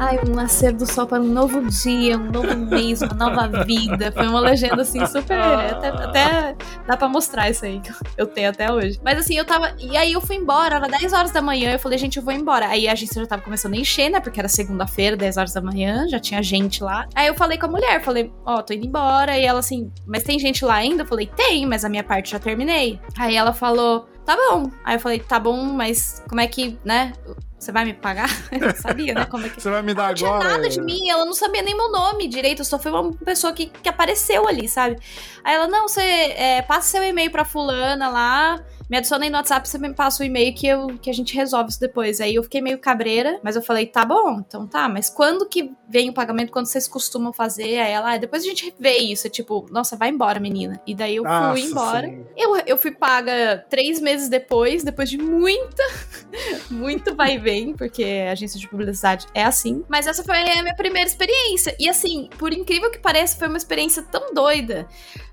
ai, 0.00 0.18
um 0.26 0.34
nascer 0.34 0.72
do 0.72 0.86
sol 0.90 1.06
para 1.06 1.20
um 1.20 1.26
novo 1.26 1.60
dia, 1.66 2.16
um 2.16 2.30
novo 2.30 2.56
mês, 2.56 3.02
uma 3.02 3.12
nova 3.12 3.64
vida. 3.64 4.10
Foi 4.12 4.26
uma 4.26 4.40
legenda 4.40 4.80
assim, 4.80 5.04
super. 5.04 5.38
Até, 5.38 5.88
até 5.88 6.56
dá 6.86 6.96
pra 6.96 7.06
mostrar 7.06 7.50
isso 7.50 7.66
aí, 7.66 7.80
que 7.80 7.92
eu 8.16 8.26
tenho 8.26 8.48
até 8.48 8.72
hoje. 8.72 8.98
Mas 9.04 9.18
assim, 9.18 9.36
eu 9.36 9.44
tava. 9.44 9.74
E 9.78 9.94
aí 9.94 10.12
eu 10.12 10.22
fui 10.22 10.36
embora, 10.36 10.76
era 10.76 10.88
10 10.88 11.12
horas 11.12 11.30
da 11.32 11.42
manhã. 11.42 11.72
Eu 11.72 11.78
falei, 11.78 11.98
gente, 11.98 12.16
eu 12.16 12.22
vou 12.22 12.32
embora. 12.32 12.66
Aí 12.66 12.88
a 12.88 12.92
agência 12.92 13.20
já 13.20 13.28
tava 13.28 13.42
começando 13.42 13.74
a 13.74 13.76
encher, 13.76 14.08
né? 14.08 14.20
Porque 14.20 14.40
era 14.40 14.48
segunda-feira, 14.48 15.16
10 15.16 15.36
horas 15.36 15.52
da 15.52 15.60
manhã, 15.60 16.08
já 16.08 16.18
tinha 16.18 16.42
gente 16.42 16.82
lá. 16.82 17.06
Aí 17.14 17.26
eu 17.26 17.34
falei 17.34 17.58
com 17.58 17.66
a 17.66 17.70
mulher, 17.70 18.02
falei, 18.02 18.32
ó, 18.46 18.62
tô 18.62 18.72
indo 18.72 18.86
embora. 18.86 19.36
E 19.36 19.44
ela 19.44 19.58
assim, 19.58 19.92
mas 20.06 20.22
tem 20.22 20.38
gente 20.38 20.64
lá 20.64 20.76
ainda? 20.76 21.02
Eu 21.02 21.06
falei, 21.06 21.26
tem, 21.26 21.66
mas 21.66 21.84
a 21.84 21.90
minha 21.90 22.04
parte 22.04 22.30
já 22.30 22.38
terminei. 22.38 22.98
Aí 23.18 23.36
ela 23.36 23.52
falou, 23.52 24.08
tá 24.28 24.36
bom. 24.36 24.70
Aí 24.84 24.96
eu 24.96 25.00
falei, 25.00 25.20
tá 25.20 25.40
bom, 25.40 25.56
mas 25.56 26.22
como 26.28 26.38
é 26.38 26.46
que, 26.46 26.78
né? 26.84 27.14
Você 27.58 27.72
vai 27.72 27.86
me 27.86 27.94
pagar? 27.94 28.28
Eu 28.52 28.60
não 28.60 28.74
sabia, 28.76 29.14
né? 29.14 29.24
Como 29.24 29.46
é 29.46 29.48
que 29.48 29.60
Você 29.60 29.70
vai 29.70 29.80
me 29.80 29.94
dar 29.94 30.08
não 30.08 30.14
tinha 30.14 30.28
agora. 30.28 30.50
nada 30.50 30.68
de 30.68 30.82
mim, 30.82 31.08
ela 31.08 31.24
não 31.24 31.32
sabia 31.32 31.62
nem 31.62 31.74
meu 31.74 31.90
nome 31.90 32.28
direito, 32.28 32.60
eu 32.60 32.64
só 32.64 32.78
fui 32.78 32.92
uma 32.92 33.10
pessoa 33.14 33.54
que, 33.54 33.66
que 33.66 33.88
apareceu 33.88 34.46
ali, 34.46 34.68
sabe? 34.68 34.98
Aí 35.42 35.54
ela, 35.54 35.66
não, 35.66 35.88
você 35.88 36.02
é, 36.02 36.60
passa 36.60 36.90
seu 36.90 37.02
e-mail 37.02 37.30
pra 37.30 37.44
fulana 37.44 38.10
lá, 38.10 38.62
me 38.88 38.96
adiciona 38.96 39.24
aí 39.24 39.30
no 39.30 39.36
WhatsApp, 39.36 39.68
você 39.68 39.78
me 39.78 39.92
passa 39.92 40.22
o 40.22 40.26
e-mail 40.26 40.54
que, 40.54 40.66
eu, 40.66 40.86
que 40.98 41.10
a 41.10 41.12
gente 41.12 41.34
resolve 41.34 41.70
isso 41.70 41.80
depois. 41.80 42.20
Aí 42.20 42.34
eu 42.34 42.42
fiquei 42.42 42.60
meio 42.60 42.78
cabreira, 42.78 43.38
mas 43.42 43.54
eu 43.54 43.62
falei, 43.62 43.86
tá 43.86 44.04
bom, 44.04 44.40
então 44.46 44.66
tá, 44.66 44.88
mas 44.88 45.10
quando 45.10 45.46
que 45.46 45.72
vem 45.88 46.08
o 46.08 46.12
pagamento, 46.12 46.50
quando 46.50 46.66
vocês 46.66 46.88
costumam 46.88 47.32
fazer? 47.32 47.78
Aí 47.78 47.92
ela, 47.92 48.14
ah, 48.14 48.16
depois 48.16 48.42
a 48.42 48.46
gente 48.46 48.74
vê 48.78 48.96
isso, 48.98 49.26
é 49.26 49.30
tipo, 49.30 49.66
nossa, 49.70 49.96
vai 49.96 50.08
embora, 50.08 50.40
menina. 50.40 50.80
E 50.86 50.94
daí 50.94 51.16
eu 51.16 51.24
fui 51.24 51.32
Nossa 51.32 51.60
embora. 51.60 52.18
Eu, 52.36 52.56
eu 52.66 52.78
fui 52.78 52.90
paga 52.90 53.64
três 53.68 54.00
meses 54.00 54.28
depois, 54.28 54.82
depois 54.82 55.10
de 55.10 55.18
muita, 55.18 55.82
muito 56.70 57.14
vai 57.14 57.34
e 57.34 57.38
vem, 57.38 57.74
porque 57.74 58.04
a 58.28 58.32
agência 58.32 58.58
de 58.58 58.68
publicidade 58.68 59.26
é 59.34 59.44
assim. 59.44 59.84
Mas 59.88 60.06
essa 60.06 60.22
foi 60.24 60.36
a 60.36 60.62
minha 60.62 60.74
primeira 60.74 61.08
experiência. 61.08 61.76
E 61.78 61.88
assim, 61.88 62.28
por 62.38 62.52
incrível 62.52 62.90
que 62.90 62.98
pareça, 62.98 63.36
foi 63.36 63.48
uma 63.48 63.58
experiência 63.58 64.02
tão 64.02 64.32
doida. 64.32 64.88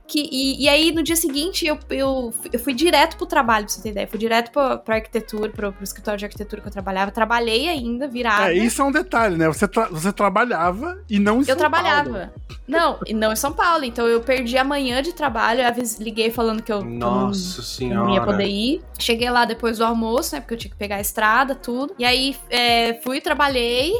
Que, 0.07 0.29
e, 0.31 0.63
e 0.63 0.69
aí, 0.69 0.91
no 0.91 1.01
dia 1.01 1.15
seguinte, 1.15 1.65
eu, 1.65 1.79
eu, 1.89 2.33
eu 2.53 2.59
fui 2.59 2.73
direto 2.73 3.17
pro 3.17 3.25
trabalho, 3.25 3.65
pra 3.65 3.73
você 3.73 3.81
ter 3.81 3.89
ideia. 3.89 4.07
Fui 4.07 4.19
direto 4.19 4.51
pra, 4.51 4.77
pra 4.77 4.95
arquitetura, 4.95 5.49
pro, 5.49 5.73
pro 5.73 5.83
escritório 5.83 6.19
de 6.19 6.25
arquitetura 6.25 6.61
que 6.61 6.67
eu 6.67 6.71
trabalhava. 6.71 7.11
Trabalhei 7.11 7.67
ainda, 7.67 8.07
virada. 8.07 8.53
É, 8.53 8.57
isso 8.57 8.81
é 8.81 8.85
um 8.85 8.91
detalhe, 8.91 9.35
né? 9.35 9.47
Você, 9.47 9.67
tra- 9.67 9.87
você 9.89 10.11
trabalhava 10.13 10.99
e 11.09 11.17
não 11.19 11.37
em 11.37 11.39
Eu 11.39 11.45
São 11.45 11.57
trabalhava. 11.57 12.09
Paulo. 12.09 12.29
Não, 12.67 12.99
e 13.05 13.13
não 13.13 13.31
em 13.33 13.35
São 13.35 13.51
Paulo. 13.53 13.83
Então 13.83 14.07
eu 14.07 14.21
perdi 14.21 14.57
a 14.57 14.63
manhã 14.63 15.01
de 15.01 15.13
trabalho. 15.13 15.61
Eu 15.61 15.73
liguei 15.99 16.29
falando 16.31 16.61
que 16.61 16.71
eu 16.71 16.75
eu 16.75 16.83
não- 16.85 17.27
Nossa 17.27 17.59
eu 17.59 17.63
senhora. 17.63 18.07
não 18.07 18.13
ia 18.13 18.21
poder 18.21 18.47
ir. 18.47 18.81
Cheguei 18.99 19.29
lá 19.29 19.45
depois 19.45 19.77
do 19.79 19.85
almoço, 19.85 20.35
né? 20.35 20.41
Porque 20.41 20.53
eu 20.53 20.57
tinha 20.57 20.71
que 20.71 20.77
pegar 20.77 20.97
a 20.97 21.01
estrada, 21.01 21.55
tudo. 21.55 21.95
E 21.97 22.05
aí 22.05 22.35
é, 22.49 22.95
fui, 23.03 23.19
trabalhei, 23.21 23.93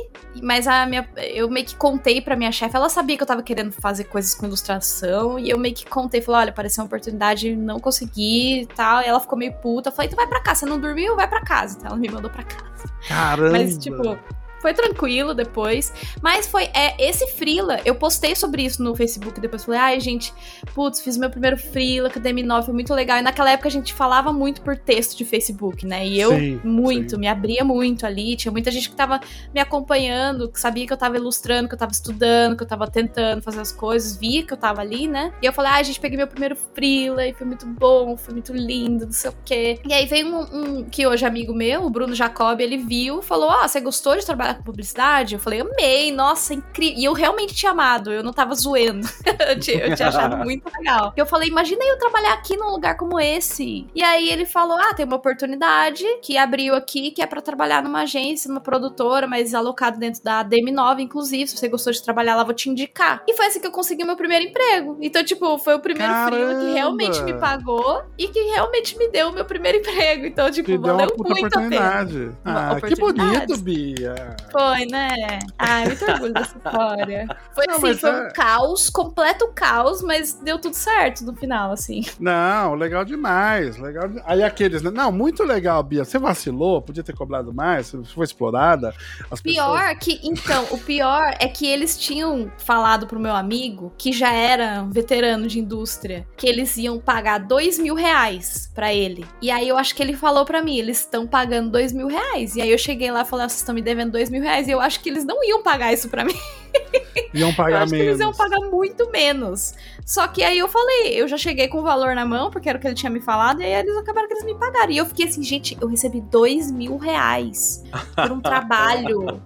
mas 0.44 0.68
a 0.68 0.86
minha, 0.86 1.08
eu 1.18 1.50
meio 1.50 1.66
que 1.66 1.76
contei 1.76 2.22
pra 2.22 2.36
minha 2.36 2.52
chefe. 2.52 2.76
Ela 2.76 2.90
sabia 2.90 3.16
que 3.18 3.24
eu 3.24 3.28
tava 3.28 3.42
querendo 3.42 3.72
fazer 3.72 4.04
coisas 4.06 4.36
com 4.36 4.46
ilustração. 4.46 5.40
E 5.40 5.50
eu 5.50 5.58
meio 5.58 5.74
que 5.74 5.86
contei, 5.96 6.22
falei: 6.22 6.42
olha, 6.42 6.50
apareceu 6.50 6.84
uma 6.84 6.88
oportunidade, 6.88 7.56
não 7.56 7.80
consegui 7.80 8.64
e 8.64 8.66
tal. 8.66 9.02
E 9.02 9.06
ela 9.06 9.20
ficou 9.20 9.38
meio 9.38 9.54
puta. 9.54 9.90
Eu 9.90 9.94
falei: 9.94 10.12
então 10.12 10.18
vai 10.18 10.28
pra 10.28 10.42
casa, 10.42 10.60
você 10.60 10.66
não 10.66 10.80
dormiu? 10.80 11.16
Vai 11.16 11.28
pra 11.28 11.42
casa. 11.42 11.78
Então 11.78 11.92
ela 11.92 11.98
me 11.98 12.10
mandou 12.10 12.30
pra 12.30 12.44
casa. 12.44 12.84
Caramba. 13.08 13.52
Mas, 13.52 13.78
tipo, 13.78 14.18
foi 14.66 14.74
tranquilo 14.74 15.36
depois. 15.36 15.94
Mas 16.24 16.48
foi. 16.48 16.64
É, 16.74 16.96
esse 16.98 17.28
Freela, 17.34 17.80
eu 17.86 17.94
postei 17.94 18.36
sobre 18.36 18.64
isso 18.64 18.82
no 18.82 18.96
Facebook 18.96 19.40
depois. 19.40 19.64
Falei, 19.64 19.80
ai, 19.80 20.00
gente, 20.00 20.34
putz, 20.74 21.02
fiz 21.02 21.18
meu 21.18 21.30
primeiro 21.30 21.56
Freela 21.56 22.10
com 22.10 22.18
a 22.18 22.22
DM9, 22.22 22.66
foi 22.66 22.74
muito 22.74 22.92
legal. 22.92 23.20
E 23.20 23.22
naquela 23.22 23.52
época 23.52 23.68
a 23.68 23.72
gente 23.72 23.94
falava 23.94 24.34
muito 24.34 24.62
por 24.62 24.76
texto 24.76 25.16
de 25.16 25.24
Facebook, 25.24 25.86
né? 25.86 26.08
E 26.08 26.20
eu, 26.20 26.32
Sim, 26.32 26.60
muito, 26.64 27.12
sim. 27.12 27.18
me 27.18 27.28
abria 27.28 27.64
muito 27.64 28.08
ali. 28.08 28.36
Tinha 28.36 28.52
muita 28.52 28.72
gente 28.72 28.90
que 28.90 28.96
tava 28.96 29.20
me 29.54 29.60
acompanhando, 29.60 30.50
que 30.50 30.60
sabia 30.60 30.88
que 30.88 30.94
eu 30.94 30.98
tava 30.98 31.16
ilustrando, 31.16 31.68
que 31.68 31.76
eu 31.76 31.80
tava 31.80 31.92
estudando, 31.92 32.58
que 32.58 32.64
eu 32.64 32.68
tava 32.68 32.88
tentando 32.88 33.44
fazer 33.44 33.62
as 33.62 33.72
coisas, 33.72 34.18
via 34.18 34.44
que 34.44 34.52
eu 34.52 34.58
tava 34.58 34.82
ali, 34.82 35.08
né? 35.08 35.32
E 35.44 35.46
eu 35.46 35.54
falei, 35.54 35.74
ai, 35.74 35.84
gente, 35.84 36.00
peguei 36.00 36.18
meu 36.18 36.28
primeiro 36.28 36.56
Freela 36.56 37.28
e 37.28 37.34
foi 37.34 37.46
muito 37.46 37.68
bom, 37.68 38.18
foi 38.18 38.34
muito 38.34 38.52
lindo, 38.52 39.06
não 39.06 39.14
sei 39.14 39.30
o 39.30 39.36
quê. 39.46 39.80
E 39.88 39.94
aí 39.94 40.08
veio 40.08 40.28
um, 40.28 40.80
um 40.80 40.84
que 40.86 41.06
hoje 41.06 41.24
é 41.24 41.28
amigo 41.28 41.54
meu, 41.54 41.84
o 41.86 41.90
Bruno 41.92 42.16
Jacob, 42.16 42.60
ele 42.60 42.78
viu, 42.78 43.22
falou: 43.22 43.52
Ah, 43.52 43.68
você 43.68 43.80
gostou 43.80 44.16
de 44.18 44.26
trabalhar 44.26 44.55
com 44.55 44.55
publicidade? 44.64 45.36
Eu 45.36 45.40
falei, 45.40 45.62
amei, 45.62 46.12
nossa, 46.12 46.54
incrível. 46.54 47.00
E 47.00 47.06
eu 47.06 47.14
realmente 47.14 47.54
tinha 47.54 47.72
amado, 47.72 48.12
eu 48.12 48.24
não 48.24 48.34
tava 48.34 48.54
zoando. 48.56 49.08
eu, 49.48 49.60
tinha, 49.60 49.88
eu 49.88 49.96
tinha 49.96 50.08
achado 50.10 50.38
muito 50.44 50.70
legal. 50.78 51.14
Eu 51.16 51.26
falei, 51.26 51.50
imagina 51.50 51.84
eu 51.84 51.98
trabalhar 51.98 52.34
aqui 52.34 52.56
num 52.58 52.70
lugar 52.70 52.96
como 52.98 53.20
esse. 53.20 53.88
E 53.94 54.04
aí 54.04 54.30
ele 54.30 54.46
falou: 54.46 54.78
Ah, 54.78 54.94
tem 54.94 55.06
uma 55.06 55.16
oportunidade 55.16 56.04
que 56.22 56.38
abriu 56.38 56.76
aqui, 56.76 57.12
que 57.12 57.22
é 57.22 57.26
pra 57.26 57.42
trabalhar 57.42 57.84
numa 57.84 58.02
agência, 58.02 58.48
numa 58.48 58.62
produtora, 58.62 59.28
mas 59.28 59.54
alocado 59.54 60.00
dentro 60.00 60.24
da 60.24 60.44
DM9, 60.44 61.00
inclusive. 61.00 61.48
Se 61.48 61.58
você 61.58 61.68
gostou 61.68 61.92
de 61.92 62.04
trabalhar 62.04 62.36
lá, 62.36 62.44
vou 62.44 62.54
te 62.54 62.70
indicar. 62.70 63.24
E 63.28 63.34
foi 63.34 63.48
assim 63.48 63.60
que 63.60 63.68
eu 63.68 63.72
consegui 63.72 64.04
o 64.04 64.06
meu 64.06 64.16
primeiro 64.16 64.46
emprego. 64.46 64.98
Então, 65.02 65.24
tipo, 65.24 65.58
foi 65.58 65.76
o 65.76 65.80
primeiro 65.80 66.14
freela 66.28 66.60
que 66.60 66.74
realmente 66.74 67.22
me 67.24 67.34
pagou 67.34 68.04
e 68.18 68.28
que 68.28 68.40
realmente 68.40 68.98
me 68.98 69.10
deu 69.10 69.30
o 69.30 69.34
meu 69.34 69.46
primeiro 69.46 69.78
emprego. 69.80 70.26
Então, 70.26 70.50
tipo, 70.52 70.72
Te 70.72 70.78
deu 70.78 70.94
uma 70.94 71.06
valeu 71.06 71.16
puta 71.16 71.30
muito 71.30 71.48
oportunidade. 71.48 72.32
Ah, 72.44 72.78
que 72.82 72.96
bonito, 72.96 73.58
Bia. 73.58 74.36
Foi, 74.52 74.86
né? 74.86 75.40
Ai, 75.58 75.86
muito 75.86 76.06
orgulho 76.06 76.34
dessa 76.34 76.58
história. 76.58 77.28
Foi 77.54 77.66
Não, 77.68 77.76
assim, 77.76 77.94
foi 77.96 78.10
é- 78.10 78.28
um 78.28 78.30
caos, 78.34 78.90
completo 78.90 79.48
caos, 79.54 80.02
mas 80.02 80.34
deu 80.34 80.60
tudo 80.60 80.74
certo 80.76 81.24
no 81.24 81.36
final, 81.36 81.72
assim. 81.72 82.04
Não, 82.20 82.74
legal 82.76 83.04
demais. 83.06 83.78
Legal 83.78 84.08
de- 84.08 84.22
Aí 84.26 84.44
aqueles, 84.44 84.82
né? 84.82 84.90
Não, 84.92 85.12
muito 85.12 85.44
legal, 85.44 85.82
Bia. 85.84 86.04
Você 86.06 86.18
vacilou, 86.18 86.82
podia 86.82 87.04
ter 87.04 87.16
cobrado 87.16 87.54
mais, 87.54 87.88
você 87.88 88.04
foi 88.14 88.26
explorada. 88.26 88.94
As 89.30 89.42
Pior 89.42 89.96
que, 89.98 90.20
então, 90.24 90.66
o 90.72 90.78
pior 90.78 91.34
é 91.40 91.48
que 91.48 91.66
eles 91.68 91.98
tinham 91.98 92.52
falado 92.58 93.08
pro 93.08 93.20
meu 93.20 93.36
amigo, 93.36 93.94
que 93.98 94.12
já 94.12 94.32
era 94.32 94.82
um 94.84 94.90
veterano 94.90 95.48
de 95.48 95.60
indústria, 95.60 96.26
que 96.38 96.48
eles 96.48 96.76
iam 96.78 97.00
pagar 97.00 97.40
dois 97.40 97.78
mil 97.80 97.96
reais 97.96 98.70
pra 98.74 98.94
ele. 98.94 99.26
E 99.42 99.52
aí 99.52 99.68
eu 99.68 99.78
acho 99.78 99.96
que 99.96 100.02
ele 100.02 100.16
falou 100.16 100.46
pra 100.46 100.62
mim, 100.62 100.78
eles 100.78 101.00
estão 101.00 101.26
pagando 101.28 101.70
dois 101.72 101.92
mil 101.94 102.08
reais. 102.08 102.56
E 102.56 102.62
aí 102.62 102.72
eu 102.72 102.78
cheguei 102.78 103.12
lá 103.12 103.22
e 103.22 103.26
falei, 103.26 103.46
"Ah, 103.46 103.50
vocês 103.50 103.60
estão 103.60 103.76
me 103.76 103.82
devendo 103.82 104.12
dois 104.12 104.25
mil 104.30 104.42
reais. 104.42 104.68
E 104.68 104.72
eu 104.72 104.80
acho 104.82 105.00
que 105.02 105.10
eles 105.10 105.24
não 105.26 105.44
iam 105.44 105.62
pagar 105.64 105.94
isso 105.94 106.10
pra 106.10 106.24
mim. 106.24 106.36
Iam 107.34 107.50
Eu 107.50 107.56
pagar 107.56 107.84
acho 107.84 107.94
que 107.94 108.00
eles 108.00 108.20
iam 108.20 108.32
menos. 108.32 108.38
pagar 108.38 108.60
muito 108.70 109.10
menos. 109.12 109.74
Só 110.06 110.28
que 110.28 110.44
aí 110.44 110.58
eu 110.58 110.68
falei, 110.68 111.10
eu 111.20 111.28
já 111.28 111.38
cheguei 111.38 111.68
com 111.68 111.80
o 111.80 111.82
valor 111.82 112.16
na 112.16 112.26
mão, 112.26 112.50
porque 112.50 112.68
era 112.70 112.78
o 112.78 112.82
que 112.82 112.88
ele 112.88 112.96
tinha 112.96 113.10
me 113.10 113.20
falado, 113.22 113.62
e 113.62 113.66
aí 113.66 113.74
eles 113.74 113.96
acabaram 113.98 114.28
que 114.28 114.34
eles 114.34 114.46
me 114.46 114.56
pagaram. 114.56 114.92
E 114.92 114.98
eu 114.98 115.06
fiquei 115.06 115.26
assim, 115.26 115.42
gente, 115.44 115.78
eu 115.82 115.88
recebi 115.88 116.20
dois 116.22 116.70
mil 116.72 116.98
reais 116.98 117.84
por 118.16 118.32
um 118.32 118.40
trabalho. 118.42 119.42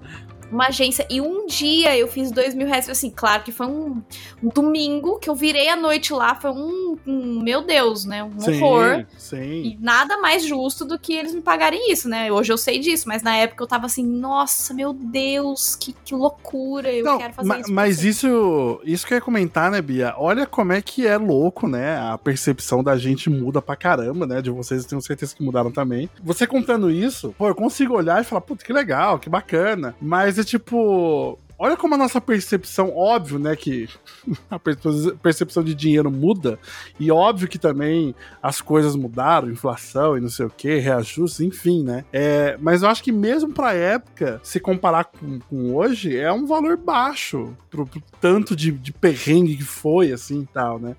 Uma 0.51 0.67
agência. 0.67 1.05
E 1.09 1.21
um 1.21 1.45
dia 1.47 1.95
eu 1.97 2.07
fiz 2.07 2.31
dois 2.31 2.53
mil 2.55 2.67
reais. 2.67 2.89
Assim, 2.89 3.09
claro 3.09 3.43
que 3.43 3.51
foi 3.51 3.67
um, 3.67 4.01
um 4.43 4.49
domingo 4.49 5.19
que 5.19 5.29
eu 5.29 5.35
virei 5.35 5.69
a 5.69 5.75
noite 5.75 6.11
lá. 6.13 6.35
Foi 6.35 6.51
um, 6.51 6.97
um- 7.05 7.41
meu 7.43 7.61
Deus, 7.61 8.05
né? 8.05 8.23
Um 8.23 8.31
horror. 8.37 9.05
Sim, 9.17 9.37
sim. 9.37 9.61
E 9.63 9.77
nada 9.79 10.17
mais 10.17 10.45
justo 10.45 10.85
do 10.85 10.97
que 10.97 11.13
eles 11.13 11.33
me 11.35 11.41
pagarem 11.41 11.91
isso, 11.91 12.09
né? 12.09 12.31
Hoje 12.31 12.51
eu 12.51 12.57
sei 12.57 12.79
disso, 12.79 13.07
mas 13.07 13.21
na 13.21 13.35
época 13.35 13.63
eu 13.63 13.67
tava 13.67 13.85
assim, 13.85 14.05
nossa, 14.05 14.73
meu 14.73 14.93
Deus, 14.93 15.75
que, 15.75 15.93
que 15.93 16.15
loucura, 16.15 16.91
eu 16.91 17.05
Não, 17.05 17.17
quero 17.17 17.33
fazer 17.33 17.47
ma- 17.47 17.59
isso. 17.59 17.71
mas 17.71 18.03
isso, 18.03 18.81
isso 18.83 19.05
que 19.05 19.13
eu 19.13 19.17
ia 19.17 19.21
comentar, 19.21 19.69
né, 19.71 19.81
Bia? 19.81 20.13
Olha 20.17 20.45
como 20.47 20.73
é 20.73 20.81
que 20.81 21.05
é 21.05 21.17
louco, 21.17 21.67
né? 21.67 21.97
A 21.99 22.17
percepção 22.17 22.83
da 22.83 22.97
gente 22.97 23.29
muda 23.29 23.61
pra 23.61 23.75
caramba, 23.75 24.25
né? 24.25 24.41
De 24.41 24.49
vocês, 24.49 24.83
eu 24.83 24.89
tenho 24.89 25.01
certeza 25.01 25.35
que 25.35 25.43
mudaram 25.43 25.71
também. 25.71 26.09
Você 26.23 26.47
contando 26.47 26.89
isso, 26.89 27.35
pô, 27.37 27.47
eu 27.47 27.55
consigo 27.55 27.93
olhar 27.95 28.21
e 28.21 28.23
falar, 28.25 28.41
puta, 28.41 28.63
que 28.65 28.73
legal, 28.73 29.19
que 29.19 29.29
bacana. 29.29 29.95
Mas 30.01 30.38
é 30.41 30.43
tipo. 30.43 31.37
Olha 31.61 31.75
como 31.75 31.93
a 31.93 31.97
nossa 31.97 32.21
percepção, 32.21 32.95
óbvio, 32.95 33.37
né, 33.37 33.53
que 33.53 33.89
a 34.49 34.57
perce- 34.57 35.11
percepção 35.21 35.61
de 35.61 35.75
dinheiro 35.75 36.09
muda, 36.09 36.57
e 36.97 37.11
óbvio 37.11 37.49
que 37.49 37.59
também 37.59 38.15
as 38.41 38.61
coisas 38.61 38.95
mudaram, 38.95 39.51
inflação 39.51 40.17
e 40.17 40.21
não 40.21 40.29
sei 40.29 40.45
o 40.45 40.49
que, 40.49 40.77
reajustes, 40.77 41.41
enfim, 41.41 41.83
né? 41.83 42.05
É, 42.13 42.57
mas 42.61 42.81
eu 42.81 42.87
acho 42.87 43.03
que 43.03 43.11
mesmo 43.11 43.51
pra 43.51 43.73
época, 43.73 44.39
se 44.41 44.57
comparar 44.57 45.03
com, 45.03 45.39
com 45.49 45.75
hoje, 45.75 46.15
é 46.15 46.31
um 46.31 46.45
valor 46.45 46.77
baixo 46.77 47.53
pro, 47.69 47.85
pro 47.85 48.01
tanto 48.21 48.55
de, 48.55 48.71
de 48.71 48.93
perrengue 48.93 49.57
que 49.57 49.63
foi, 49.65 50.13
assim, 50.13 50.47
tal, 50.53 50.79
né? 50.79 50.95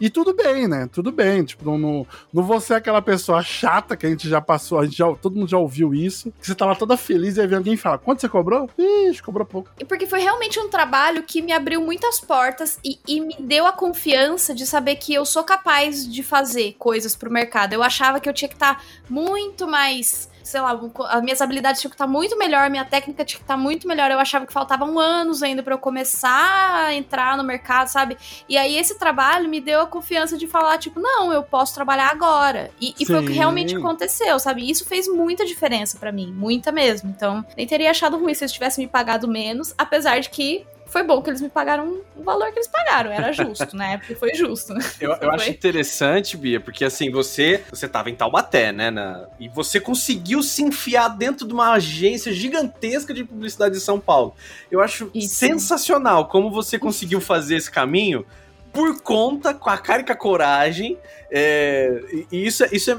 E 0.00 0.10
tudo 0.10 0.34
bem, 0.34 0.66
né? 0.66 0.88
Tudo 0.92 1.12
bem. 1.12 1.44
Tipo, 1.44 1.64
não, 1.64 1.78
não, 1.78 2.06
não 2.32 2.42
vou 2.42 2.60
ser 2.60 2.74
aquela 2.74 3.00
pessoa 3.00 3.42
chata 3.42 3.96
que 3.96 4.06
a 4.06 4.08
gente 4.08 4.28
já 4.28 4.40
passou, 4.40 4.78
a 4.78 4.84
gente 4.84 4.96
já, 4.96 5.12
todo 5.14 5.36
mundo 5.36 5.48
já 5.48 5.58
ouviu 5.58 5.94
isso, 5.94 6.32
que 6.40 6.46
você 6.46 6.54
tava 6.54 6.74
toda 6.76 6.96
feliz 6.96 7.36
e 7.36 7.40
aí 7.40 7.46
vem 7.46 7.58
alguém 7.58 7.74
e 7.74 7.78
fala, 7.78 7.98
quanto 7.98 8.20
você 8.20 8.28
cobrou? 8.28 8.68
Ixi, 8.78 9.22
cobrou 9.22 9.46
pouco. 9.46 9.70
E 9.78 9.84
Porque 9.84 10.06
foi 10.06 10.20
realmente 10.20 10.58
um 10.58 10.68
trabalho 10.68 11.22
que 11.22 11.42
me 11.42 11.52
abriu 11.52 11.80
muitas 11.80 12.20
portas 12.20 12.78
e, 12.84 12.98
e 13.06 13.20
me 13.20 13.36
deu 13.38 13.66
a 13.66 13.72
confiança 13.72 14.54
de 14.54 14.66
saber 14.66 14.96
que 14.96 15.14
eu 15.14 15.24
sou 15.24 15.44
capaz 15.44 16.08
de 16.10 16.22
fazer 16.22 16.74
coisas 16.78 17.14
pro 17.14 17.30
mercado. 17.30 17.72
Eu 17.72 17.82
achava 17.82 18.20
que 18.20 18.28
eu 18.28 18.32
tinha 18.34 18.48
que 18.48 18.54
estar 18.54 18.84
muito 19.08 19.66
mais. 19.66 20.28
Sei 20.44 20.60
lá, 20.60 20.78
as 21.08 21.22
minhas 21.22 21.40
habilidades 21.40 21.80
tinham 21.80 21.90
que 21.90 21.94
estar 21.94 22.06
muito 22.06 22.38
melhor, 22.38 22.68
minha 22.68 22.84
técnica 22.84 23.24
tinha 23.24 23.38
que 23.38 23.44
estar 23.44 23.56
muito 23.56 23.88
melhor. 23.88 24.10
Eu 24.10 24.18
achava 24.20 24.46
que 24.46 24.52
faltavam 24.52 24.98
anos 25.00 25.42
ainda 25.42 25.62
pra 25.62 25.74
eu 25.74 25.78
começar 25.78 26.84
a 26.84 26.94
entrar 26.94 27.36
no 27.36 27.42
mercado, 27.42 27.88
sabe? 27.88 28.16
E 28.48 28.56
aí 28.56 28.76
esse 28.76 28.98
trabalho 28.98 29.48
me 29.48 29.60
deu 29.60 29.80
a 29.80 29.86
confiança 29.86 30.36
de 30.36 30.46
falar, 30.46 30.78
tipo, 30.78 31.00
não, 31.00 31.32
eu 31.32 31.42
posso 31.42 31.74
trabalhar 31.74 32.10
agora. 32.10 32.70
E, 32.80 32.94
e 33.00 33.06
foi 33.06 33.20
o 33.20 33.26
que 33.26 33.32
realmente 33.32 33.74
aconteceu, 33.74 34.38
sabe? 34.38 34.70
Isso 34.70 34.84
fez 34.84 35.08
muita 35.08 35.44
diferença 35.46 35.98
pra 35.98 36.12
mim, 36.12 36.30
muita 36.30 36.70
mesmo. 36.70 37.08
Então, 37.08 37.44
nem 37.56 37.66
teria 37.66 37.90
achado 37.90 38.18
ruim 38.18 38.34
se 38.34 38.44
eles 38.44 38.52
tivessem 38.52 38.84
me 38.84 38.90
pagado 38.90 39.26
menos, 39.26 39.74
apesar 39.78 40.20
de 40.20 40.28
que 40.28 40.66
foi 40.86 41.02
bom 41.02 41.20
que 41.22 41.30
eles 41.30 41.40
me 41.40 41.48
pagaram 41.48 42.00
o 42.16 42.22
valor 42.22 42.52
que 42.52 42.58
eles 42.58 42.68
pagaram, 42.68 43.10
era 43.10 43.32
justo, 43.32 43.76
né? 43.76 43.98
Porque 43.98 44.14
foi 44.14 44.34
justo. 44.34 44.74
Eu, 45.00 45.16
eu 45.20 45.30
acho 45.30 45.50
interessante, 45.50 46.36
Bia, 46.36 46.60
porque 46.60 46.84
assim, 46.84 47.10
você 47.10 47.62
você 47.70 47.88
tava 47.88 48.10
em 48.10 48.14
Taubaté, 48.14 48.70
né? 48.72 48.90
na- 48.90 49.26
e 49.40 49.48
você 49.48 49.80
conseguiu 49.80 50.42
se 50.42 50.62
enfiar 50.62 51.08
dentro 51.08 51.46
de 51.46 51.52
uma 51.52 51.72
agência 51.72 52.32
gigantesca 52.32 53.12
de 53.12 53.24
publicidade 53.24 53.74
de 53.74 53.80
São 53.80 53.98
Paulo. 53.98 54.34
Eu 54.70 54.80
acho 54.80 55.10
Isso. 55.14 55.34
sensacional 55.34 56.28
como 56.28 56.50
você 56.50 56.78
conseguiu 56.78 57.20
fazer 57.20 57.56
esse 57.56 57.70
caminho 57.70 58.24
por 58.72 59.00
conta, 59.02 59.54
com 59.54 59.70
a 59.70 59.78
cara 59.78 60.02
e 60.02 60.04
com 60.04 60.12
a 60.12 60.16
coragem. 60.16 60.98
É, 61.36 62.00
e 62.30 62.46
isso, 62.46 62.62
é- 62.64 62.68
isso 62.70 62.92
é 62.92 62.98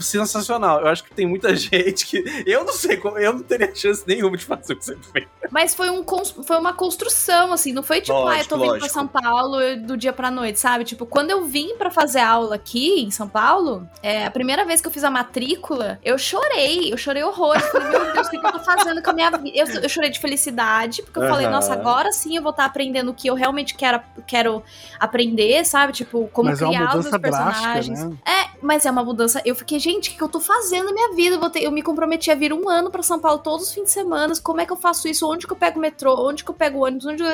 sensacional. 0.00 0.80
Eu 0.80 0.88
acho 0.88 1.04
que 1.04 1.14
tem 1.14 1.24
muita 1.26 1.54
gente 1.56 2.04
que. 2.06 2.24
Eu 2.44 2.64
não 2.64 2.72
sei, 2.72 2.96
como- 2.96 3.16
eu 3.18 3.32
não 3.32 3.42
teria 3.42 3.72
chance 3.74 4.02
nenhuma 4.06 4.36
de 4.36 4.44
fazer 4.44 4.72
o 4.72 4.76
que 4.76 4.84
você 4.84 4.96
fez. 5.12 5.26
Mas 5.50 5.74
foi, 5.76 5.88
um, 5.88 6.04
foi 6.44 6.58
uma 6.58 6.72
construção, 6.72 7.52
assim, 7.52 7.72
não 7.72 7.82
foi 7.84 8.00
tipo, 8.00 8.12
ah, 8.12 8.20
eu 8.20 8.24
Lógico, 8.24 8.48
tô 8.48 8.56
vindo 8.56 8.66
pra 8.70 8.78
lógico. 8.78 8.92
São 8.92 9.06
Paulo 9.06 9.58
do 9.86 9.96
dia 9.96 10.12
pra 10.12 10.28
noite, 10.30 10.58
sabe? 10.58 10.82
Tipo, 10.84 11.06
quando 11.06 11.30
eu 11.30 11.44
vim 11.44 11.76
pra 11.76 11.88
fazer 11.88 12.18
aula 12.18 12.56
aqui 12.56 13.00
em 13.02 13.10
São 13.12 13.28
Paulo, 13.28 13.88
é, 14.02 14.26
a 14.26 14.30
primeira 14.32 14.64
vez 14.64 14.80
que 14.80 14.88
eu 14.88 14.90
fiz 14.92 15.04
a 15.04 15.10
matrícula, 15.10 16.00
eu 16.04 16.18
chorei, 16.18 16.92
eu 16.92 16.98
chorei 16.98 17.22
horror. 17.22 17.54
Eu 17.54 17.60
falei, 17.60 17.88
meu 17.88 18.12
Deus, 18.12 18.26
o 18.26 18.30
que, 18.30 18.36
eu 18.38 18.52
tô 18.52 18.58
fazendo 18.58 19.00
com 19.00 19.10
a 19.10 19.12
minha 19.12 19.30
vida? 19.30 19.50
Eu, 19.56 19.66
eu 19.82 19.88
chorei 19.88 20.10
de 20.10 20.18
felicidade, 20.18 21.02
porque 21.02 21.20
eu 21.20 21.28
falei, 21.28 21.46
Aham. 21.46 21.54
nossa, 21.54 21.72
agora 21.74 22.10
sim 22.10 22.36
eu 22.36 22.42
vou 22.42 22.50
estar 22.50 22.64
aprendendo 22.64 23.12
o 23.12 23.14
que 23.14 23.28
eu 23.28 23.34
realmente 23.34 23.74
quero, 23.76 24.00
quero 24.26 24.64
aprender, 24.98 25.64
sabe? 25.64 25.92
Tipo, 25.92 26.28
como 26.32 26.50
Mas 26.50 26.60
é 26.60 26.64
uma 26.64 26.74
criar 26.74 26.96
os 26.98 27.04
meus 27.08 27.20
drástica, 27.20 27.75
personagens. 27.76 28.10
né? 28.10 28.16
É, 28.26 28.56
Mas 28.62 28.84
é 28.86 28.90
uma 28.90 29.04
mudança. 29.04 29.40
Eu 29.44 29.54
fiquei, 29.54 29.78
gente, 29.78 30.10
o 30.10 30.16
que, 30.16 30.22
eu 30.22 30.28
tô 30.28 30.40
fazendo 30.40 30.86
na 30.86 30.92
minha 30.92 31.14
vida? 31.14 31.36
Eu, 31.36 31.50
ter- 31.50 31.62
eu 31.62 31.70
me 31.70 31.82
comprometi 31.82 32.30
a 32.30 32.34
vir 32.34 32.52
um 32.52 32.68
ano 32.68 32.90
pra 32.90 33.02
São 33.02 33.18
Paulo 33.20 33.38
todos 33.40 33.66
os 33.68 33.72
fins 33.74 33.84
de 33.84 33.90
semana. 33.90 34.32
Como 34.42 34.60
é 34.60 34.66
que 34.66 34.72
eu 34.72 34.76
faço 34.76 35.06
isso? 35.08 35.30
Onde 35.30 35.46
que 35.46 35.52
eu 35.52 35.56
pego 35.56 35.78
o 35.78 35.82
metrô? 35.82 36.26
Onde 36.28 36.42
que 36.44 36.50
eu 36.50 36.54
pego 36.54 36.78
o 36.78 36.84
ônibus? 36.84 37.06
Onde 37.06 37.22
eu... 37.22 37.28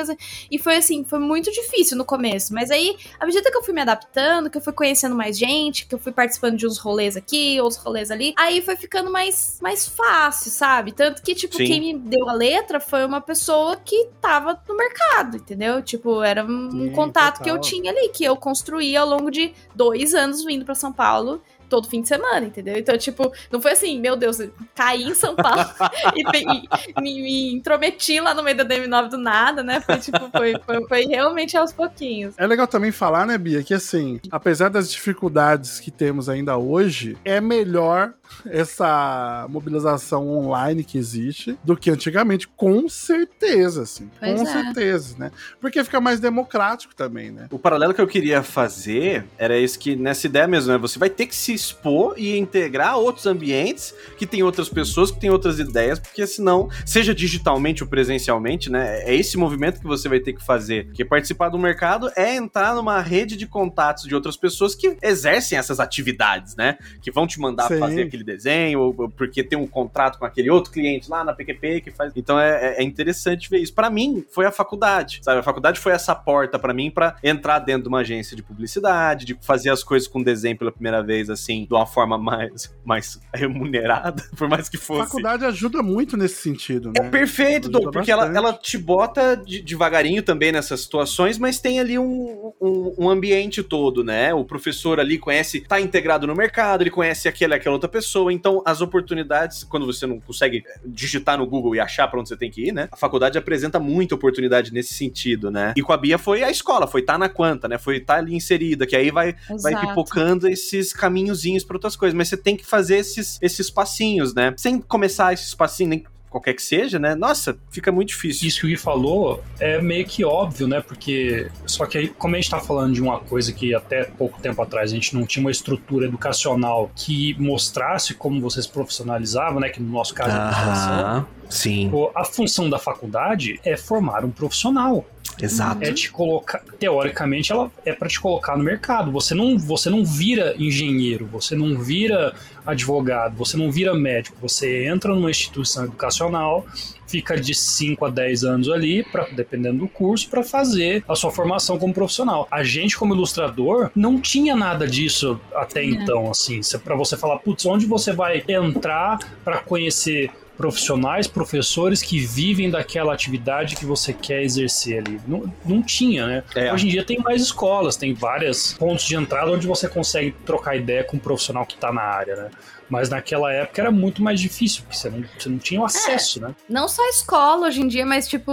E 0.51 0.59
foi 0.59 0.75
assim, 0.77 1.03
foi 1.03 1.19
muito 1.19 1.51
difícil 1.51 1.97
no 1.97 2.05
começo. 2.05 2.53
Mas 2.53 2.69
aí, 2.71 2.95
à 3.19 3.25
medida 3.25 3.49
que 3.49 3.57
eu 3.57 3.63
fui 3.63 3.73
me 3.73 3.81
adaptando, 3.81 4.49
que 4.49 4.57
eu 4.57 4.61
fui 4.61 4.73
conhecendo 4.73 5.15
mais 5.15 5.37
gente, 5.37 5.85
que 5.87 5.95
eu 5.95 5.99
fui 5.99 6.11
participando 6.11 6.57
de 6.57 6.67
uns 6.67 6.77
rolês 6.77 7.15
aqui, 7.15 7.59
outros 7.61 7.79
rolês 7.81 8.11
ali, 8.11 8.33
aí 8.37 8.61
foi 8.61 8.75
ficando 8.75 9.11
mais, 9.11 9.57
mais 9.61 9.87
fácil, 9.87 10.51
sabe? 10.51 10.91
Tanto 10.91 11.21
que, 11.21 11.33
tipo, 11.33 11.55
Sim. 11.55 11.65
quem 11.65 11.79
me 11.79 11.97
deu 11.99 12.29
a 12.29 12.33
letra 12.33 12.79
foi 12.79 13.05
uma 13.05 13.21
pessoa 13.21 13.75
que 13.77 14.09
tava 14.21 14.59
no 14.67 14.75
mercado, 14.75 15.37
entendeu? 15.37 15.81
Tipo, 15.81 16.21
era 16.21 16.43
um 16.43 16.69
Sim, 16.71 16.91
contato 16.91 17.41
que 17.41 17.49
eu 17.49 17.55
total. 17.55 17.69
tinha 17.69 17.91
ali, 17.91 18.09
que 18.09 18.23
eu 18.23 18.35
construí 18.35 18.95
ao 18.95 19.07
longo 19.07 19.31
de 19.31 19.53
dois 19.75 20.13
anos 20.13 20.32
vindo 20.41 20.65
pra 20.65 20.73
São 20.75 20.91
Paulo. 20.93 21.41
Todo 21.69 21.87
fim 21.87 22.01
de 22.01 22.07
semana, 22.07 22.45
entendeu? 22.45 22.77
Então, 22.77 22.97
tipo, 22.97 23.31
não 23.51 23.61
foi 23.61 23.71
assim, 23.71 23.99
meu 23.99 24.15
Deus, 24.15 24.37
caí 24.75 25.03
em 25.03 25.13
São 25.13 25.35
Paulo 25.35 25.63
e, 26.15 26.21
e 26.21 27.01
me, 27.01 27.21
me 27.21 27.53
intrometi 27.53 28.19
lá 28.19 28.33
no 28.33 28.43
meio 28.43 28.57
da 28.57 28.65
DM9 28.65 29.09
do 29.09 29.17
nada, 29.17 29.63
né? 29.63 29.81
Foi 29.81 29.97
tipo, 29.97 30.29
foi, 30.31 30.55
foi, 30.65 30.87
foi 30.87 31.05
realmente 31.05 31.57
aos 31.57 31.71
pouquinhos. 31.71 32.33
É 32.37 32.45
legal 32.45 32.67
também 32.67 32.91
falar, 32.91 33.25
né, 33.25 33.37
Bia, 33.37 33.63
que 33.63 33.73
assim, 33.73 34.19
apesar 34.31 34.69
das 34.69 34.91
dificuldades 34.91 35.79
que 35.79 35.91
temos 35.91 36.29
ainda 36.29 36.57
hoje, 36.57 37.17
é 37.23 37.39
melhor 37.39 38.13
essa 38.45 39.45
mobilização 39.49 40.27
online 40.29 40.83
que 40.83 40.97
existe 40.97 41.57
do 41.63 41.77
que 41.77 41.89
antigamente, 41.89 42.47
com 42.47 42.87
certeza, 42.89 43.83
assim. 43.83 44.09
Pois 44.19 44.41
com 44.41 44.47
é. 44.47 44.51
certeza, 44.51 45.15
né? 45.17 45.31
Porque 45.59 45.83
fica 45.83 46.01
mais 46.01 46.19
democrático 46.19 46.95
também, 46.95 47.31
né? 47.31 47.47
O 47.51 47.59
paralelo 47.59 47.93
que 47.93 48.01
eu 48.01 48.07
queria 48.07 48.41
fazer 48.43 49.25
era 49.37 49.57
esse 49.57 49.77
que, 49.77 49.95
nessa 49.95 50.27
ideia 50.27 50.47
mesmo, 50.47 50.71
né? 50.71 50.77
Você 50.77 50.97
vai 50.97 51.09
ter 51.09 51.27
que 51.27 51.35
se 51.35 51.52
expor 51.53 52.15
e 52.17 52.37
integrar 52.37 52.97
outros 52.97 53.25
ambientes 53.25 53.93
que 54.17 54.25
tem 54.25 54.43
outras 54.43 54.69
pessoas, 54.69 55.11
que 55.11 55.19
tem 55.19 55.29
outras 55.29 55.59
ideias, 55.59 55.99
porque 55.99 56.25
senão, 56.25 56.69
seja 56.85 57.13
digitalmente 57.13 57.83
ou 57.83 57.89
presencialmente, 57.89 58.71
né? 58.71 59.03
É 59.03 59.15
esse 59.15 59.37
movimento 59.37 59.79
que 59.79 59.87
você 59.87 60.09
vai 60.09 60.19
ter 60.19 60.33
que 60.33 60.43
fazer. 60.43 60.85
Porque 60.87 61.05
participar 61.05 61.49
do 61.49 61.57
mercado 61.57 62.11
é 62.15 62.35
entrar 62.35 62.75
numa 62.75 62.99
rede 63.01 63.35
de 63.35 63.47
contatos 63.47 64.05
de 64.05 64.15
outras 64.15 64.37
pessoas 64.37 64.75
que 64.75 64.97
exercem 65.01 65.57
essas 65.57 65.79
atividades, 65.79 66.55
né? 66.55 66.77
Que 67.01 67.11
vão 67.11 67.27
te 67.27 67.39
mandar 67.39 67.67
Sim. 67.67 67.79
fazer 67.79 68.03
aquele 68.03 68.23
desenho, 68.23 68.79
ou 68.79 69.09
porque 69.09 69.43
tem 69.43 69.57
um 69.57 69.67
contrato 69.67 70.19
com 70.19 70.25
aquele 70.25 70.49
outro 70.49 70.71
cliente 70.71 71.09
lá 71.09 71.23
na 71.23 71.33
PQP 71.33 71.81
que 71.81 71.91
faz. 71.91 72.13
Então 72.15 72.39
é, 72.39 72.75
é 72.77 72.83
interessante 72.83 73.49
ver 73.49 73.59
isso. 73.59 73.73
Pra 73.73 73.89
mim, 73.89 74.25
foi 74.31 74.45
a 74.45 74.51
faculdade, 74.51 75.19
sabe? 75.21 75.39
A 75.39 75.43
faculdade 75.43 75.79
foi 75.79 75.91
essa 75.91 76.15
porta 76.15 76.57
pra 76.57 76.73
mim 76.73 76.89
pra 76.89 77.15
entrar 77.23 77.59
dentro 77.59 77.83
de 77.83 77.89
uma 77.89 77.99
agência 77.99 78.35
de 78.35 78.43
publicidade, 78.43 79.25
de 79.25 79.37
fazer 79.41 79.69
as 79.69 79.83
coisas 79.83 80.07
com 80.07 80.21
desenho 80.21 80.57
pela 80.57 80.71
primeira 80.71 81.01
vez, 81.03 81.29
assim, 81.29 81.42
de 81.51 81.67
uma 81.73 81.85
forma 81.85 82.17
mais, 82.17 82.73
mais 82.85 83.19
remunerada, 83.33 84.23
por 84.37 84.47
mais 84.49 84.69
que 84.69 84.77
A 84.77 84.79
fosse. 84.79 85.03
faculdade 85.05 85.45
ajuda 85.45 85.81
muito 85.83 86.15
nesse 86.17 86.35
sentido, 86.41 86.91
É 86.95 87.01
né? 87.03 87.09
perfeito, 87.09 87.67
Ajuda 87.69 87.79
Dom, 87.85 87.91
porque 87.91 88.11
ela, 88.11 88.25
ela 88.35 88.53
te 88.53 88.77
bota 88.77 89.35
de- 89.35 89.61
devagarinho 89.61 90.23
também 90.23 90.51
nessas 90.51 90.81
situações, 90.81 91.37
mas 91.37 91.59
tem 91.59 91.79
ali 91.79 91.97
um, 91.99 92.51
um, 92.61 92.95
um 92.99 93.09
ambiente 93.09 93.61
todo, 93.63 94.03
né? 94.03 94.33
O 94.33 94.43
professor 94.43 94.99
ali 94.99 95.17
conhece, 95.17 95.61
tá 95.61 95.79
integrado 95.79 96.25
no 96.27 96.35
mercado, 96.35 96.81
ele 96.81 96.89
conhece 96.89 97.27
aquela 97.27 97.55
aquela 97.55 97.73
outra 97.75 97.89
pessoa, 97.89 98.31
então 98.33 98.61
as 98.65 98.81
oportunidades, 98.81 99.63
quando 99.63 99.85
você 99.85 100.05
não 100.07 100.19
consegue 100.19 100.63
digitar 100.85 101.37
no 101.37 101.45
Google 101.45 101.75
e 101.75 101.79
achar 101.79 102.07
pra 102.07 102.19
onde 102.19 102.29
você 102.29 102.37
tem 102.37 102.49
que 102.49 102.67
ir, 102.69 102.71
né? 102.71 102.87
A 102.91 102.97
faculdade 102.97 103.37
apresenta 103.37 103.79
muita 103.79 104.15
oportunidade 104.15 104.73
nesse 104.73 104.93
sentido, 104.93 105.51
né? 105.51 105.73
E 105.77 105.81
com 105.81 105.93
a 105.93 105.97
Bia 105.97 106.17
foi 106.17 106.43
a 106.43 106.49
escola, 106.49 106.87
foi 106.87 107.01
tá 107.01 107.17
na 107.17 107.29
quanta, 107.29 107.67
né? 107.67 107.77
Foi 107.77 107.99
tá 107.99 108.15
ali 108.15 108.35
inserida, 108.35 108.85
que 108.87 108.95
aí 108.95 109.11
vai 109.11 109.35
vai 109.61 109.79
pipocando 109.79 110.47
esses 110.47 110.93
caminhozinhos 111.33 111.63
para 111.63 111.75
outras 111.75 111.95
coisas, 111.95 112.15
mas 112.15 112.29
você 112.29 112.37
tem 112.37 112.55
que 112.55 112.65
fazer 112.65 112.97
esses, 112.97 113.39
esses 113.41 113.69
passinhos, 113.69 114.33
né? 114.33 114.53
Sem 114.57 114.79
começar 114.79 115.33
esses 115.33 115.53
passinhos, 115.53 115.89
nem 115.89 116.03
qualquer 116.29 116.53
que 116.53 116.63
seja, 116.63 116.97
né? 116.97 117.13
Nossa, 117.13 117.55
fica 117.69 117.91
muito 117.91 118.09
difícil. 118.09 118.47
Isso 118.47 118.61
que 118.61 118.65
o 118.65 118.69
Gui 118.69 118.77
falou 118.77 119.43
é 119.59 119.79
meio 119.81 120.05
que 120.05 120.23
óbvio, 120.23 120.67
né? 120.67 120.81
Porque. 120.81 121.47
Só 121.67 121.85
que 121.85 121.97
aí, 121.97 122.07
como 122.07 122.35
a 122.35 122.39
gente 122.39 122.49
tá 122.49 122.59
falando 122.59 122.93
de 122.93 123.01
uma 123.01 123.19
coisa 123.19 123.51
que 123.51 123.75
até 123.75 124.05
pouco 124.05 124.41
tempo 124.41 124.61
atrás 124.61 124.91
a 124.91 124.95
gente 124.95 125.13
não 125.13 125.25
tinha 125.25 125.43
uma 125.43 125.51
estrutura 125.51 126.07
educacional 126.07 126.91
que 126.95 127.35
mostrasse 127.39 128.15
como 128.15 128.41
você 128.41 128.61
se 128.61 128.69
profissionalizava, 128.69 129.59
né? 129.59 129.69
Que 129.69 129.81
no 129.81 129.91
nosso 129.91 130.13
caso 130.13 130.31
é 130.31 130.33
a 130.33 130.49
administração. 130.49 131.27
Sim, 131.53 131.91
A 132.15 132.23
função 132.25 132.69
da 132.69 132.79
faculdade 132.79 133.59
é 133.63 133.75
formar 133.77 134.25
um 134.25 134.31
profissional. 134.31 135.05
exato. 135.41 135.83
É 135.83 135.91
te 135.91 136.11
colocar. 136.11 136.61
Teoricamente, 136.79 137.51
ela 137.51 137.71
é 137.85 137.93
para 137.93 138.07
te 138.07 138.19
colocar 138.19 138.57
no 138.57 138.63
mercado. 138.63 139.11
Você 139.11 139.33
não, 139.33 139.57
você 139.57 139.89
não 139.89 140.03
vira 140.05 140.53
engenheiro, 140.57 141.25
você 141.31 141.55
não 141.55 141.77
vira 141.79 142.33
advogado, 142.65 143.35
você 143.35 143.57
não 143.57 143.71
vira 143.71 143.93
médico. 143.93 144.37
Você 144.41 144.85
entra 144.85 145.13
numa 145.13 145.29
instituição 145.31 145.85
educacional, 145.85 146.65
fica 147.07 147.35
de 147.39 147.53
5 147.53 148.05
a 148.05 148.09
10 148.09 148.43
anos 148.43 148.69
ali, 148.69 149.03
pra, 149.03 149.27
dependendo 149.31 149.79
do 149.79 149.87
curso, 149.87 150.29
para 150.29 150.43
fazer 150.43 151.03
a 151.07 151.15
sua 151.15 151.31
formação 151.31 151.77
como 151.77 151.93
profissional. 151.93 152.47
A 152.51 152.63
gente, 152.63 152.97
como 152.97 153.13
ilustrador, 153.13 153.89
não 153.95 154.19
tinha 154.19 154.55
nada 154.55 154.87
disso 154.87 155.39
até 155.55 155.81
É. 155.81 155.85
então, 155.85 156.29
assim. 156.31 156.59
Para 156.83 156.95
você 156.95 157.15
falar, 157.17 157.37
putz, 157.39 157.65
onde 157.65 157.85
você 157.85 158.11
vai 158.13 158.43
entrar 158.47 159.19
para 159.43 159.59
conhecer 159.59 160.31
profissionais, 160.57 161.27
professores 161.27 162.01
que 162.01 162.19
vivem 162.19 162.69
daquela 162.69 163.13
atividade 163.13 163.75
que 163.75 163.85
você 163.85 164.13
quer 164.13 164.43
exercer 164.43 164.99
ali. 164.99 165.19
Não, 165.27 165.51
não 165.65 165.81
tinha, 165.81 166.25
né? 166.25 166.43
É. 166.55 166.71
Hoje 166.71 166.87
em 166.87 166.89
dia 166.89 167.03
tem 167.03 167.19
mais 167.19 167.41
escolas, 167.41 167.95
tem 167.95 168.13
vários 168.13 168.73
pontos 168.73 169.05
de 169.05 169.15
entrada 169.15 169.51
onde 169.51 169.67
você 169.67 169.87
consegue 169.87 170.31
trocar 170.45 170.75
ideia 170.75 171.03
com 171.03 171.17
um 171.17 171.19
profissional 171.19 171.65
que 171.65 171.75
está 171.75 171.91
na 171.91 172.01
área, 172.01 172.35
né? 172.35 172.51
Mas 172.89 173.09
naquela 173.09 173.51
época 173.51 173.81
era 173.81 173.91
muito 173.91 174.21
mais 174.21 174.39
difícil, 174.39 174.83
porque 174.83 174.97
você 174.97 175.09
não, 175.09 175.23
você 175.37 175.49
não 175.49 175.57
tinha 175.57 175.81
o 175.81 175.85
acesso, 175.85 176.41
né? 176.41 176.55
Não 176.69 176.87
só 176.87 177.03
a 177.03 177.09
escola 177.09 177.67
hoje 177.67 177.81
em 177.81 177.87
dia, 177.87 178.05
mas 178.05 178.27
tipo, 178.27 178.51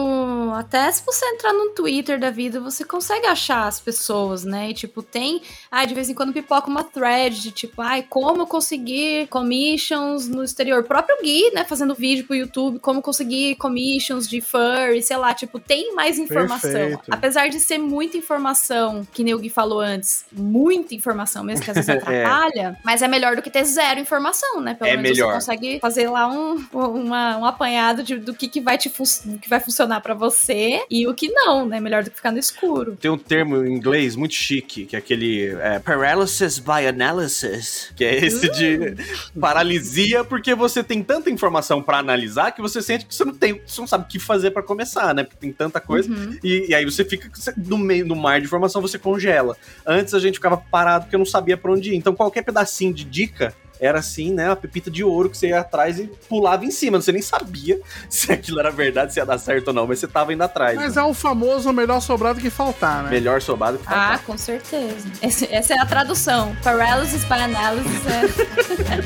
até 0.54 0.90
se 0.90 1.04
você 1.04 1.24
entrar 1.26 1.52
no 1.52 1.70
Twitter 1.70 2.18
da 2.18 2.30
vida, 2.30 2.60
você 2.60 2.84
consegue 2.84 3.26
achar 3.26 3.66
as 3.66 3.80
pessoas, 3.80 4.44
né? 4.44 4.70
E 4.70 4.74
tipo, 4.74 5.02
tem. 5.02 5.42
Ah, 5.70 5.84
de 5.84 5.94
vez 5.94 6.08
em 6.08 6.14
quando 6.14 6.32
pipoca 6.32 6.68
uma 6.68 6.84
thread 6.84 7.40
de 7.40 7.50
tipo, 7.50 7.82
ai, 7.82 8.04
como 8.08 8.46
conseguir 8.46 9.26
commissions 9.28 10.28
no 10.28 10.42
exterior. 10.42 10.80
O 10.80 10.84
próprio 10.84 11.16
Gui, 11.22 11.50
né, 11.52 11.64
fazendo 11.64 11.94
vídeo 11.94 12.26
pro 12.26 12.36
YouTube, 12.36 12.78
como 12.78 13.02
conseguir 13.02 13.56
commissions 13.56 14.28
de 14.28 14.40
furry, 14.40 15.02
sei 15.02 15.16
lá, 15.16 15.34
tipo, 15.34 15.58
tem 15.58 15.94
mais 15.94 16.18
informação. 16.18 16.70
Perfeito. 16.70 17.02
Apesar 17.10 17.48
de 17.48 17.60
ser 17.60 17.78
muita 17.78 18.16
informação, 18.16 19.06
que 19.12 19.22
nem 19.22 19.34
o 19.34 19.38
Gui 19.38 19.50
falou 19.50 19.80
antes, 19.80 20.24
muita 20.32 20.94
informação 20.94 21.44
mesmo, 21.44 21.64
que 21.64 21.70
às 21.70 21.76
vezes 21.76 21.90
atrapalha, 21.90 22.78
mas 22.84 23.02
é 23.02 23.08
melhor 23.08 23.36
do 23.36 23.42
que 23.42 23.50
ter 23.50 23.64
zero 23.64 24.00
informação, 24.00 24.19
né? 24.60 24.74
Pelo 24.74 24.90
É 24.90 24.96
menos 24.96 25.10
melhor. 25.10 25.28
você 25.28 25.34
consegue 25.34 25.78
fazer 25.80 26.08
lá 26.08 26.28
um, 26.28 26.64
uma- 26.72 27.38
um 27.38 27.44
apanhado 27.44 28.02
de- 28.02 28.18
do 28.18 28.34
que, 28.34 28.48
que 28.48 28.60
vai 28.60 28.76
te 28.78 28.88
do 29.24 29.38
que 29.38 29.48
vai 29.48 29.60
funcionar 29.60 30.00
pra 30.00 30.14
você 30.14 30.84
e 30.90 31.06
o 31.06 31.14
que 31.14 31.28
não, 31.30 31.66
né? 31.66 31.80
Melhor 31.80 32.02
do 32.04 32.10
que 32.10 32.16
ficar 32.16 32.30
no 32.32 32.38
escuro. 32.38 32.96
Tem 33.00 33.10
um 33.10 33.16
termo 33.18 33.64
em 33.64 33.72
inglês 33.72 34.14
muito 34.16 34.34
chique, 34.34 34.84
que 34.86 34.94
é 34.96 34.98
aquele 34.98 35.46
é, 35.60 35.78
paralysis 35.78 36.58
by 36.58 36.86
analysis, 36.88 37.92
que 37.96 38.04
é 38.04 38.24
esse 38.24 38.48
de 38.50 38.94
paralisia, 39.38 40.24
porque 40.24 40.54
você 40.54 40.82
tem 40.82 41.02
tanta 41.02 41.30
informação 41.30 41.82
pra 41.82 41.98
analisar 41.98 42.52
que 42.52 42.60
você 42.60 42.82
sente 42.82 43.06
que 43.06 43.14
você 43.14 43.24
não 43.24 43.34
tem, 43.34 43.60
você 43.66 43.80
não 43.80 43.88
sabe 43.88 44.04
o 44.04 44.06
que 44.08 44.18
fazer 44.18 44.50
pra 44.50 44.62
começar, 44.62 45.14
né? 45.14 45.22
Porque 45.24 45.38
tem 45.38 45.52
tanta 45.52 45.80
coisa. 45.80 46.10
Uhum. 46.10 46.36
E, 46.42 46.66
e 46.70 46.74
aí 46.74 46.84
você 46.84 47.04
fica 47.04 47.30
no 47.56 47.78
meio 47.78 48.06
no 48.06 48.16
mar 48.16 48.40
de 48.40 48.46
informação, 48.46 48.82
você 48.82 48.98
congela. 48.98 49.56
Antes 49.86 50.14
a 50.14 50.18
gente 50.18 50.34
ficava 50.34 50.56
parado 50.56 51.04
porque 51.04 51.16
eu 51.16 51.18
não 51.18 51.26
sabia 51.26 51.56
pra 51.56 51.72
onde 51.72 51.92
ir. 51.92 51.96
Então 51.96 52.14
qualquer 52.14 52.42
pedacinho 52.42 52.92
de 52.92 53.04
dica 53.04 53.54
era 53.80 53.98
assim, 54.00 54.32
né? 54.34 54.48
Uma 54.48 54.56
pepita 54.56 54.90
de 54.90 55.02
ouro 55.02 55.30
que 55.30 55.36
você 55.38 55.48
ia 55.48 55.60
atrás 55.60 55.98
e 55.98 56.06
pulava 56.28 56.64
em 56.64 56.70
cima. 56.70 57.00
Você 57.00 57.10
nem 57.12 57.22
sabia 57.22 57.80
se 58.08 58.30
aquilo 58.32 58.60
era 58.60 58.70
verdade, 58.70 59.12
se 59.12 59.20
ia 59.20 59.26
dar 59.26 59.38
certo 59.38 59.68
ou 59.68 59.74
não, 59.74 59.86
mas 59.86 59.98
você 59.98 60.06
tava 60.06 60.32
indo 60.32 60.42
atrás. 60.42 60.76
Mas 60.76 60.94
né? 60.96 61.02
é 61.02 61.04
o 61.04 61.14
famoso 61.14 61.72
melhor 61.72 62.00
sobrado 62.00 62.40
que 62.40 62.50
faltar, 62.50 63.04
né? 63.04 63.10
Melhor 63.10 63.40
sobado 63.40 63.78
que 63.78 63.84
Ah, 63.86 63.90
faltar. 63.90 64.18
com 64.24 64.36
certeza. 64.38 65.08
Esse- 65.22 65.48
essa 65.50 65.74
é 65.74 65.78
a 65.78 65.86
tradução. 65.86 66.54
Paralysis 66.62 67.24
by 67.24 67.34
analysis 67.34 68.06
é. 68.06 68.20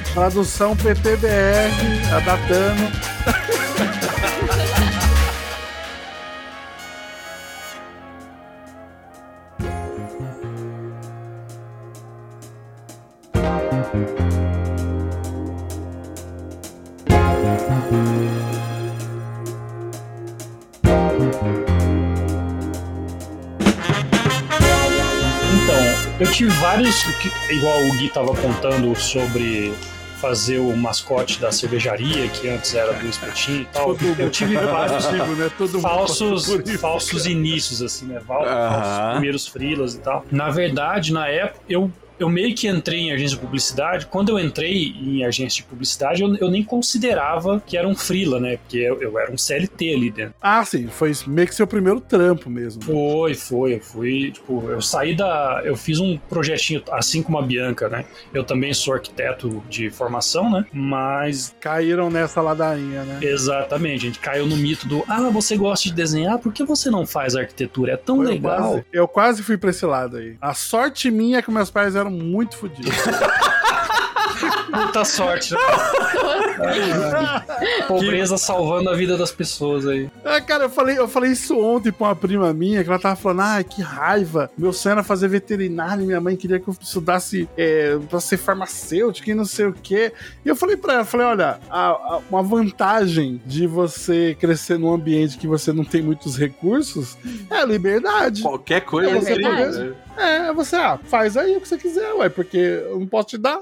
Tradução 0.12 0.76
PTBR, 0.76 1.70
adaptando. 2.16 2.92
Então, 13.32 14.23
eu 26.24 26.30
tive 26.32 26.50
vários, 26.60 27.02
que- 27.18 27.52
igual 27.54 27.78
o 27.84 27.92
Gui 27.96 28.08
tava 28.08 28.34
contando 28.34 28.94
sobre 28.96 29.72
fazer 30.20 30.58
o 30.58 30.74
mascote 30.74 31.38
da 31.38 31.52
cervejaria, 31.52 32.26
que 32.28 32.48
antes 32.48 32.74
era 32.74 32.94
do 32.94 33.06
espetinho 33.06 33.60
e 33.62 33.64
tal. 33.66 33.94
Eu 34.18 34.30
tive 34.30 34.56
vários 34.56 35.04
né? 35.36 35.50
Todo 35.58 35.72
mundo 35.74 35.82
falsos, 35.82 36.48
isso, 36.48 36.78
falsos 36.78 37.22
cara. 37.24 37.32
inícios, 37.34 37.82
assim, 37.82 38.06
né? 38.06 38.20
Val- 38.26 38.42
Aham. 38.42 38.70
Falsos 38.82 39.10
primeiros 39.12 39.46
frilas 39.46 39.94
e 39.94 39.98
tal. 39.98 40.24
Na 40.30 40.48
verdade, 40.50 41.12
na 41.12 41.28
época, 41.28 41.60
eu 41.68 41.92
eu 42.18 42.28
meio 42.28 42.54
que 42.54 42.68
entrei 42.68 43.00
em 43.00 43.12
agência 43.12 43.36
de 43.36 43.42
publicidade. 43.42 44.06
Quando 44.06 44.28
eu 44.30 44.38
entrei 44.38 44.94
em 45.00 45.24
agência 45.24 45.62
de 45.62 45.68
publicidade, 45.68 46.22
eu, 46.22 46.34
eu 46.36 46.50
nem 46.50 46.62
considerava 46.62 47.62
que 47.66 47.76
era 47.76 47.86
um 47.88 47.94
freela, 47.94 48.38
né? 48.40 48.56
Porque 48.58 48.78
eu, 48.78 49.00
eu 49.02 49.18
era 49.18 49.30
um 49.32 49.38
CLT 49.38 49.94
ali 49.94 50.10
dentro. 50.10 50.34
Ah, 50.40 50.64
sim, 50.64 50.86
foi 50.88 51.12
meio 51.26 51.48
que 51.48 51.54
seu 51.54 51.66
primeiro 51.66 52.00
trampo 52.00 52.48
mesmo. 52.48 52.82
Foi, 52.82 53.34
foi. 53.34 53.74
Eu 53.74 53.80
fui, 53.80 54.30
tipo, 54.32 54.68
eu 54.70 54.80
saí 54.80 55.14
da. 55.14 55.60
Eu 55.64 55.76
fiz 55.76 55.98
um 55.98 56.16
projetinho, 56.28 56.82
assim 56.92 57.22
como 57.22 57.38
a 57.38 57.42
Bianca, 57.42 57.88
né? 57.88 58.04
Eu 58.32 58.44
também 58.44 58.72
sou 58.74 58.94
arquiteto 58.94 59.62
de 59.68 59.90
formação, 59.90 60.50
né? 60.50 60.64
Mas. 60.72 61.54
Caíram 61.60 62.10
nessa 62.10 62.40
ladainha, 62.40 63.02
né? 63.04 63.18
Exatamente, 63.22 64.02
a 64.02 64.06
gente 64.06 64.18
caiu 64.18 64.46
no 64.46 64.56
mito 64.56 64.86
do 64.88 65.04
ah, 65.08 65.28
você 65.30 65.56
gosta 65.56 65.88
de 65.88 65.94
desenhar, 65.94 66.38
por 66.38 66.52
que 66.52 66.64
você 66.64 66.90
não 66.90 67.06
faz 67.06 67.34
arquitetura? 67.36 67.92
É 67.92 67.96
tão 67.96 68.22
Eu 68.22 68.28
legal. 68.30 68.56
quase- 68.70 68.84
eu 68.92 69.08
quase 69.08 69.42
fui 69.42 69.56
pra 69.56 69.70
esse 69.70 69.84
lado 69.84 70.16
aí. 70.16 70.36
A 70.40 70.54
sorte 70.54 71.10
minha 71.10 71.38
é 71.38 71.42
que 71.42 71.50
meus 71.50 71.70
pais 71.70 71.96
eram 71.96 72.03
muito 72.10 72.56
fodidos. 72.56 72.94
Muita 74.74 75.04
sorte, 75.04 75.54
né? 75.54 75.60
Pobreza 77.86 78.36
salvando 78.38 78.88
a 78.90 78.94
vida 78.94 79.16
das 79.16 79.30
pessoas 79.32 79.86
aí. 79.86 80.08
É, 80.24 80.40
cara, 80.40 80.64
eu 80.64 80.70
falei, 80.70 80.98
eu 80.98 81.08
falei 81.08 81.32
isso 81.32 81.58
ontem 81.58 81.92
pra 81.92 82.08
uma 82.08 82.16
prima 82.16 82.52
minha, 82.52 82.82
que 82.82 82.88
ela 82.88 82.98
tava 82.98 83.16
falando, 83.16 83.40
ai, 83.42 83.64
que 83.64 83.82
raiva. 83.82 84.50
Meu 84.56 84.72
sonho 84.72 84.92
era 84.94 85.02
fazer 85.02 85.28
veterinário 85.28 86.02
e 86.02 86.06
minha 86.06 86.20
mãe 86.20 86.36
queria 86.36 86.58
que 86.60 86.68
eu 86.68 86.76
estudasse 86.80 87.48
é, 87.56 87.96
pra 88.08 88.20
ser 88.20 88.36
farmacêutico 88.36 89.30
e 89.30 89.34
não 89.34 89.44
sei 89.44 89.66
o 89.66 89.72
quê. 89.72 90.12
E 90.44 90.48
eu 90.48 90.56
falei 90.56 90.76
pra 90.76 90.94
ela, 90.94 91.04
falei, 91.04 91.26
olha, 91.26 91.58
a- 91.70 91.90
a- 91.90 92.20
uma 92.30 92.42
vantagem 92.42 93.40
de 93.44 93.66
você 93.66 94.36
crescer 94.38 94.78
num 94.78 94.92
ambiente 94.92 95.38
que 95.38 95.46
você 95.46 95.72
não 95.72 95.84
tem 95.84 96.02
muitos 96.02 96.36
recursos 96.36 97.16
é 97.50 97.56
a 97.58 97.64
liberdade. 97.64 98.42
Qualquer 98.42 98.80
coisa 98.82 99.16
É 99.16 99.20
seria- 99.20 99.54
verdade. 99.54 99.94
É, 100.16 100.52
você, 100.52 100.76
ah, 100.76 100.98
faz 101.04 101.36
aí 101.36 101.56
o 101.56 101.60
que 101.60 101.68
você 101.68 101.76
quiser, 101.76 102.12
ué, 102.14 102.28
porque 102.28 102.56
eu 102.56 102.98
não 103.00 103.06
posso 103.06 103.28
te 103.28 103.38
dar. 103.38 103.60